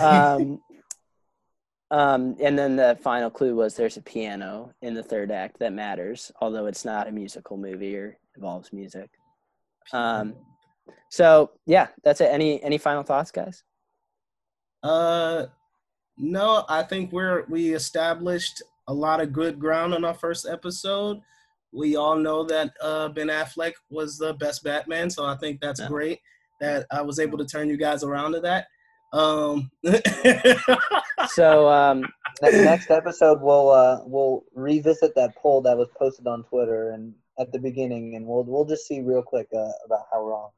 um, 0.00 0.60
um, 1.90 2.36
and 2.40 2.58
then 2.58 2.76
the 2.76 2.98
final 3.02 3.30
clue 3.30 3.54
was 3.54 3.76
there's 3.76 3.96
a 3.96 4.02
piano 4.02 4.72
in 4.82 4.94
the 4.94 5.02
third 5.02 5.30
act 5.30 5.58
that 5.60 5.72
matters, 5.72 6.32
although 6.40 6.66
it's 6.66 6.84
not 6.84 7.08
a 7.08 7.12
musical 7.12 7.56
movie 7.56 7.96
or 7.96 8.16
involves 8.36 8.72
music. 8.72 9.10
Um, 9.92 10.34
so 11.10 11.50
yeah, 11.66 11.88
that's 12.02 12.20
it. 12.20 12.30
Any 12.32 12.62
any 12.62 12.78
final 12.78 13.02
thoughts, 13.02 13.30
guys? 13.30 13.62
Uh, 14.82 15.46
no, 16.18 16.64
I 16.68 16.82
think 16.82 17.12
we're 17.12 17.44
we 17.48 17.74
established 17.74 18.62
a 18.88 18.94
lot 18.94 19.20
of 19.20 19.32
good 19.32 19.58
ground 19.58 19.94
on 19.94 20.04
our 20.04 20.14
first 20.14 20.46
episode. 20.48 21.20
We 21.72 21.96
all 21.96 22.16
know 22.16 22.44
that 22.44 22.72
uh, 22.80 23.08
Ben 23.08 23.28
Affleck 23.28 23.72
was 23.90 24.16
the 24.18 24.34
best 24.34 24.62
Batman, 24.62 25.10
so 25.10 25.24
I 25.24 25.36
think 25.36 25.60
that's 25.60 25.80
Yeah. 25.80 25.88
great 25.88 26.20
that 26.60 26.86
I 26.90 27.02
was 27.02 27.18
able 27.18 27.38
to 27.38 27.44
turn 27.44 27.68
you 27.68 27.76
guys 27.76 28.04
around 28.04 28.32
to 28.32 28.40
that. 28.40 28.66
Um, 29.12 29.70
So 31.28 31.68
um, 31.68 32.04
Ne- 32.42 32.64
next 32.64 32.90
episode, 32.90 33.40
we'll 33.40 33.70
uh, 33.70 34.00
we'll 34.04 34.44
revisit 34.54 35.14
that 35.14 35.34
poll 35.36 35.62
that 35.62 35.76
was 35.76 35.88
posted 35.96 36.26
on 36.26 36.42
Twitter 36.44 36.90
and 36.90 37.14
at 37.38 37.50
the 37.52 37.58
beginning, 37.58 38.16
and 38.16 38.26
we'll 38.26 38.42
we'll 38.44 38.64
just 38.64 38.86
see 38.86 39.00
real 39.00 39.22
quick 39.22 39.48
uh, 39.56 39.70
about 39.86 40.06
how 40.12 40.24
wrong 40.26 40.50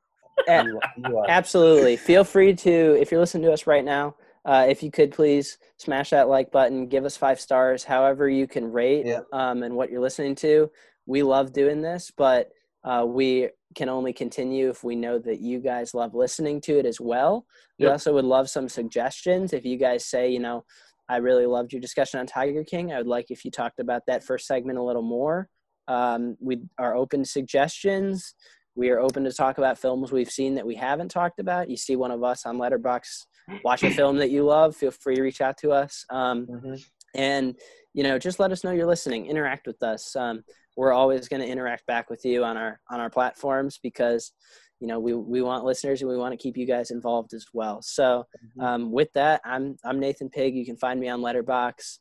you, 0.48 0.80
you 1.08 1.18
are. 1.18 1.24
absolutely, 1.28 1.96
feel 1.96 2.24
free 2.24 2.54
to 2.54 2.70
if 3.00 3.10
you're 3.10 3.20
listening 3.20 3.44
to 3.44 3.52
us 3.52 3.66
right 3.66 3.84
now. 3.84 4.14
Uh, 4.46 4.64
if 4.68 4.80
you 4.82 4.92
could 4.92 5.10
please 5.10 5.58
smash 5.76 6.10
that 6.10 6.28
like 6.28 6.52
button, 6.52 6.86
give 6.86 7.04
us 7.04 7.16
five 7.16 7.40
stars, 7.40 7.82
however 7.82 8.28
you 8.28 8.46
can 8.46 8.70
rate 8.70 9.04
Yeah. 9.04 9.20
um, 9.32 9.64
and 9.64 9.74
what 9.74 9.90
you're 9.90 10.00
listening 10.00 10.36
to. 10.36 10.70
We 11.04 11.22
love 11.24 11.52
doing 11.52 11.82
this, 11.82 12.12
but 12.16 12.50
uh, 12.84 13.04
we 13.06 13.48
can 13.74 13.88
only 13.88 14.12
continue 14.12 14.70
if 14.70 14.84
we 14.84 14.94
know 14.94 15.18
that 15.18 15.40
you 15.40 15.58
guys 15.58 15.92
love 15.94 16.14
listening 16.14 16.60
to 16.62 16.78
it 16.78 16.86
as 16.86 17.00
well. 17.00 17.44
We 17.78 17.86
also 17.88 18.14
would 18.14 18.24
love 18.24 18.48
some 18.48 18.68
suggestions. 18.68 19.52
If 19.52 19.64
you 19.64 19.76
guys 19.76 20.04
say, 20.06 20.30
you 20.30 20.38
know, 20.38 20.64
I 21.08 21.16
really 21.16 21.46
loved 21.46 21.72
your 21.72 21.80
discussion 21.80 22.20
on 22.20 22.26
Tiger 22.26 22.62
King, 22.64 22.92
I 22.92 22.98
would 22.98 23.06
like 23.08 23.26
if 23.30 23.44
you 23.44 23.50
talked 23.50 23.80
about 23.80 24.02
that 24.06 24.24
first 24.24 24.46
segment 24.46 24.78
a 24.78 24.82
little 24.82 25.02
more. 25.02 25.48
Um, 25.88 26.36
we 26.40 26.62
are 26.78 26.96
open 26.96 27.24
to 27.24 27.28
suggestions. 27.28 28.34
We 28.76 28.90
are 28.90 29.00
open 29.00 29.24
to 29.24 29.32
talk 29.32 29.58
about 29.58 29.78
films 29.78 30.12
we've 30.12 30.30
seen 30.30 30.54
that 30.54 30.66
we 30.66 30.74
haven't 30.76 31.10
talked 31.10 31.38
about. 31.40 31.68
You 31.70 31.76
see 31.76 31.96
one 31.96 32.10
of 32.10 32.22
us 32.22 32.46
on 32.46 32.58
Letterboxd, 32.58 33.26
watch 33.64 33.82
a 33.82 33.90
film 33.90 34.16
that 34.18 34.30
you 34.30 34.44
love. 34.44 34.76
Feel 34.76 34.90
free 34.90 35.16
to 35.16 35.22
reach 35.22 35.40
out 35.40 35.56
to 35.58 35.70
us. 35.72 36.04
Um, 36.10 36.46
Mhm. 36.46 36.84
and 37.14 37.56
you 37.94 38.02
know 38.02 38.18
just 38.18 38.38
let 38.38 38.52
us 38.52 38.62
know 38.62 38.72
you're 38.72 38.86
listening 38.86 39.24
interact 39.26 39.66
with 39.66 39.82
us 39.82 40.14
um, 40.16 40.42
we're 40.76 40.92
always 40.92 41.28
going 41.28 41.40
to 41.40 41.48
interact 41.48 41.86
back 41.86 42.10
with 42.10 42.22
you 42.26 42.44
on 42.44 42.56
our 42.58 42.78
on 42.90 43.00
our 43.00 43.08
platforms 43.08 43.78
because 43.82 44.32
you 44.80 44.86
know 44.86 45.00
we 45.00 45.14
we 45.14 45.40
want 45.40 45.64
listeners 45.64 46.02
and 46.02 46.10
we 46.10 46.18
want 46.18 46.32
to 46.32 46.36
keep 46.36 46.58
you 46.58 46.66
guys 46.66 46.90
involved 46.90 47.32
as 47.32 47.46
well 47.54 47.80
so 47.80 48.26
um, 48.60 48.92
with 48.92 49.10
that 49.14 49.40
i'm 49.46 49.76
i'm 49.84 49.98
Nathan 49.98 50.28
Pigg 50.28 50.54
you 50.54 50.66
can 50.66 50.76
find 50.76 51.00
me 51.00 51.08
on 51.08 51.20
Letterboxd 51.22 51.98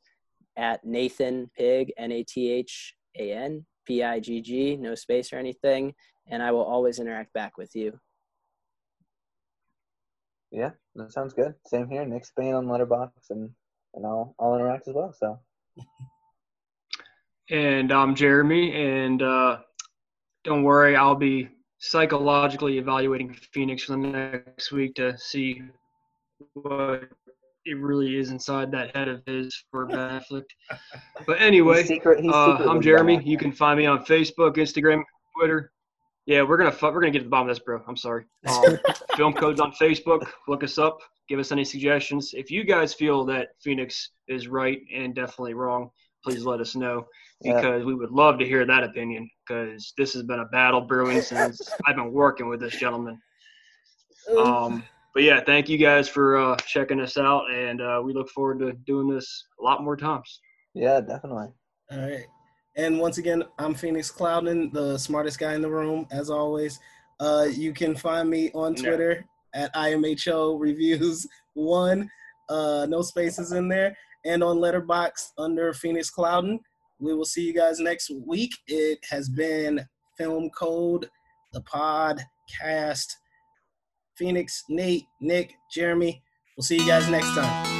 at 0.57 0.83
Nathan 0.83 1.49
Pigg 1.57 1.93
n-a-t-h-a-n 1.97 3.65
p-i-g-g 3.85 4.77
no 4.77 4.95
space 4.95 5.31
or 5.31 5.37
anything 5.37 5.93
and 6.27 6.41
i 6.43 6.51
will 6.51 6.63
always 6.65 6.99
interact 6.99 7.31
back 7.33 7.57
with 7.57 7.73
you 7.75 7.97
Yeah, 10.51 10.71
that 10.95 11.11
sounds 11.11 11.33
good. 11.33 11.53
Same 11.65 11.89
here. 11.89 12.05
Nick 12.05 12.25
Spain 12.25 12.53
on 12.53 12.65
Letterboxd, 12.67 13.29
and 13.29 13.49
and 13.95 14.05
I'll 14.05 14.35
I'll 14.39 14.55
interact 14.55 14.87
as 14.87 14.93
well. 14.93 15.13
So 15.17 15.39
And 17.49 17.91
I'm 17.91 18.15
Jeremy, 18.15 18.73
and 18.73 19.21
uh, 19.21 19.59
don't 20.43 20.63
worry, 20.63 20.95
I'll 20.95 21.15
be 21.15 21.49
psychologically 21.79 22.77
evaluating 22.77 23.33
Phoenix 23.53 23.83
for 23.83 23.93
the 23.93 23.97
next 23.97 24.71
week 24.71 24.95
to 24.95 25.17
see 25.17 25.61
what 26.53 27.03
it 27.65 27.73
really 27.73 28.17
is 28.17 28.29
inside 28.29 28.71
that 28.71 28.95
head 28.95 29.07
of 29.07 29.21
his 29.25 29.63
for 29.71 29.85
Ben 29.85 29.97
Affleck. 30.21 30.45
But 31.25 31.41
anyway, 31.41 31.79
he's 31.79 31.87
secret. 31.87 32.23
He's 32.23 32.33
uh, 32.33 32.65
I'm 32.69 32.81
Jeremy. 32.81 33.21
You 33.23 33.37
can 33.37 33.51
find 33.51 33.77
me 33.77 33.85
on 33.85 34.05
Facebook, 34.05 34.57
Instagram, 34.57 35.03
Twitter. 35.37 35.71
Yeah, 36.25 36.41
we're 36.41 36.57
gonna 36.57 36.71
fu- 36.71 36.87
we're 36.87 37.01
gonna 37.01 37.11
get 37.11 37.19
to 37.19 37.25
the 37.25 37.29
bottom 37.29 37.49
of 37.49 37.55
this, 37.55 37.63
bro. 37.63 37.81
I'm 37.87 37.97
sorry. 37.97 38.25
Um, 38.47 38.77
film 39.15 39.33
codes 39.33 39.59
on 39.59 39.71
Facebook. 39.73 40.27
Look 40.47 40.63
us 40.63 40.77
up. 40.77 40.97
Give 41.29 41.39
us 41.39 41.51
any 41.51 41.63
suggestions. 41.65 42.31
If 42.33 42.51
you 42.51 42.63
guys 42.63 42.93
feel 42.93 43.25
that 43.25 43.49
Phoenix 43.63 44.09
is 44.27 44.47
right 44.47 44.79
and 44.93 45.15
definitely 45.15 45.53
wrong, 45.55 45.89
please 46.23 46.43
let 46.45 46.59
us 46.59 46.75
know 46.75 47.05
Yeah. 47.41 47.55
because 47.55 47.83
we 47.85 47.95
would 47.95 48.11
love 48.11 48.37
to 48.39 48.45
hear 48.45 48.65
that 48.65 48.83
opinion. 48.83 49.29
Because 49.47 49.93
this 49.97 50.13
has 50.13 50.23
been 50.23 50.39
a 50.39 50.45
battle 50.45 50.81
brewing 50.81 51.21
since 51.21 51.59
I've 51.87 51.95
been 51.95 52.11
working 52.11 52.47
with 52.49 52.59
this 52.59 52.75
gentleman. 52.77 53.19
Um, 54.37 54.83
but 55.13 55.23
yeah, 55.23 55.39
thank 55.43 55.69
you 55.69 55.77
guys 55.77 56.07
for 56.09 56.37
uh, 56.37 56.55
checking 56.57 56.99
us 56.99 57.17
out, 57.17 57.49
and 57.51 57.81
uh, 57.81 58.01
we 58.03 58.13
look 58.13 58.29
forward 58.29 58.59
to 58.59 58.73
doing 58.85 59.07
this 59.07 59.45
a 59.59 59.63
lot 59.63 59.83
more 59.83 59.95
times. 59.95 60.39
Yeah, 60.73 60.99
definitely. 61.01 61.47
All 61.91 61.99
right. 61.99 62.25
And 62.77 62.99
once 62.99 63.17
again, 63.17 63.43
I'm 63.57 63.73
Phoenix 63.73 64.11
Cloudon, 64.11 64.71
the 64.73 64.97
smartest 64.97 65.39
guy 65.39 65.53
in 65.55 65.61
the 65.61 65.69
room, 65.69 66.07
as 66.11 66.29
always. 66.29 66.79
Uh, 67.19 67.47
you 67.49 67.73
can 67.73 67.95
find 67.95 68.29
me 68.29 68.51
on. 68.53 68.75
Twitter 68.75 69.25
at 69.53 69.73
IMHO 69.73 70.59
Reviews 70.59 71.25
One, 71.53 72.09
uh, 72.49 72.85
no 72.89 73.01
spaces 73.01 73.53
in 73.53 73.69
there, 73.69 73.97
and 74.25 74.43
on 74.43 74.57
Letterboxd 74.57 75.31
under 75.37 75.73
Phoenix 75.73 76.11
Cloudon. 76.11 76.59
We 76.99 77.13
will 77.13 77.25
see 77.25 77.45
you 77.45 77.53
guys 77.53 77.79
next 77.79 78.11
week. 78.25 78.51
It 78.67 78.99
has 79.09 79.29
been 79.29 79.85
Film 80.17 80.49
Code, 80.49 81.09
the 81.53 81.61
podcast. 81.61 83.07
Phoenix, 84.15 84.63
Nate, 84.69 85.05
Nick, 85.19 85.55
Jeremy. 85.71 86.21
We'll 86.55 86.63
see 86.63 86.77
you 86.77 86.87
guys 86.87 87.09
next 87.09 87.33
time. 87.35 87.74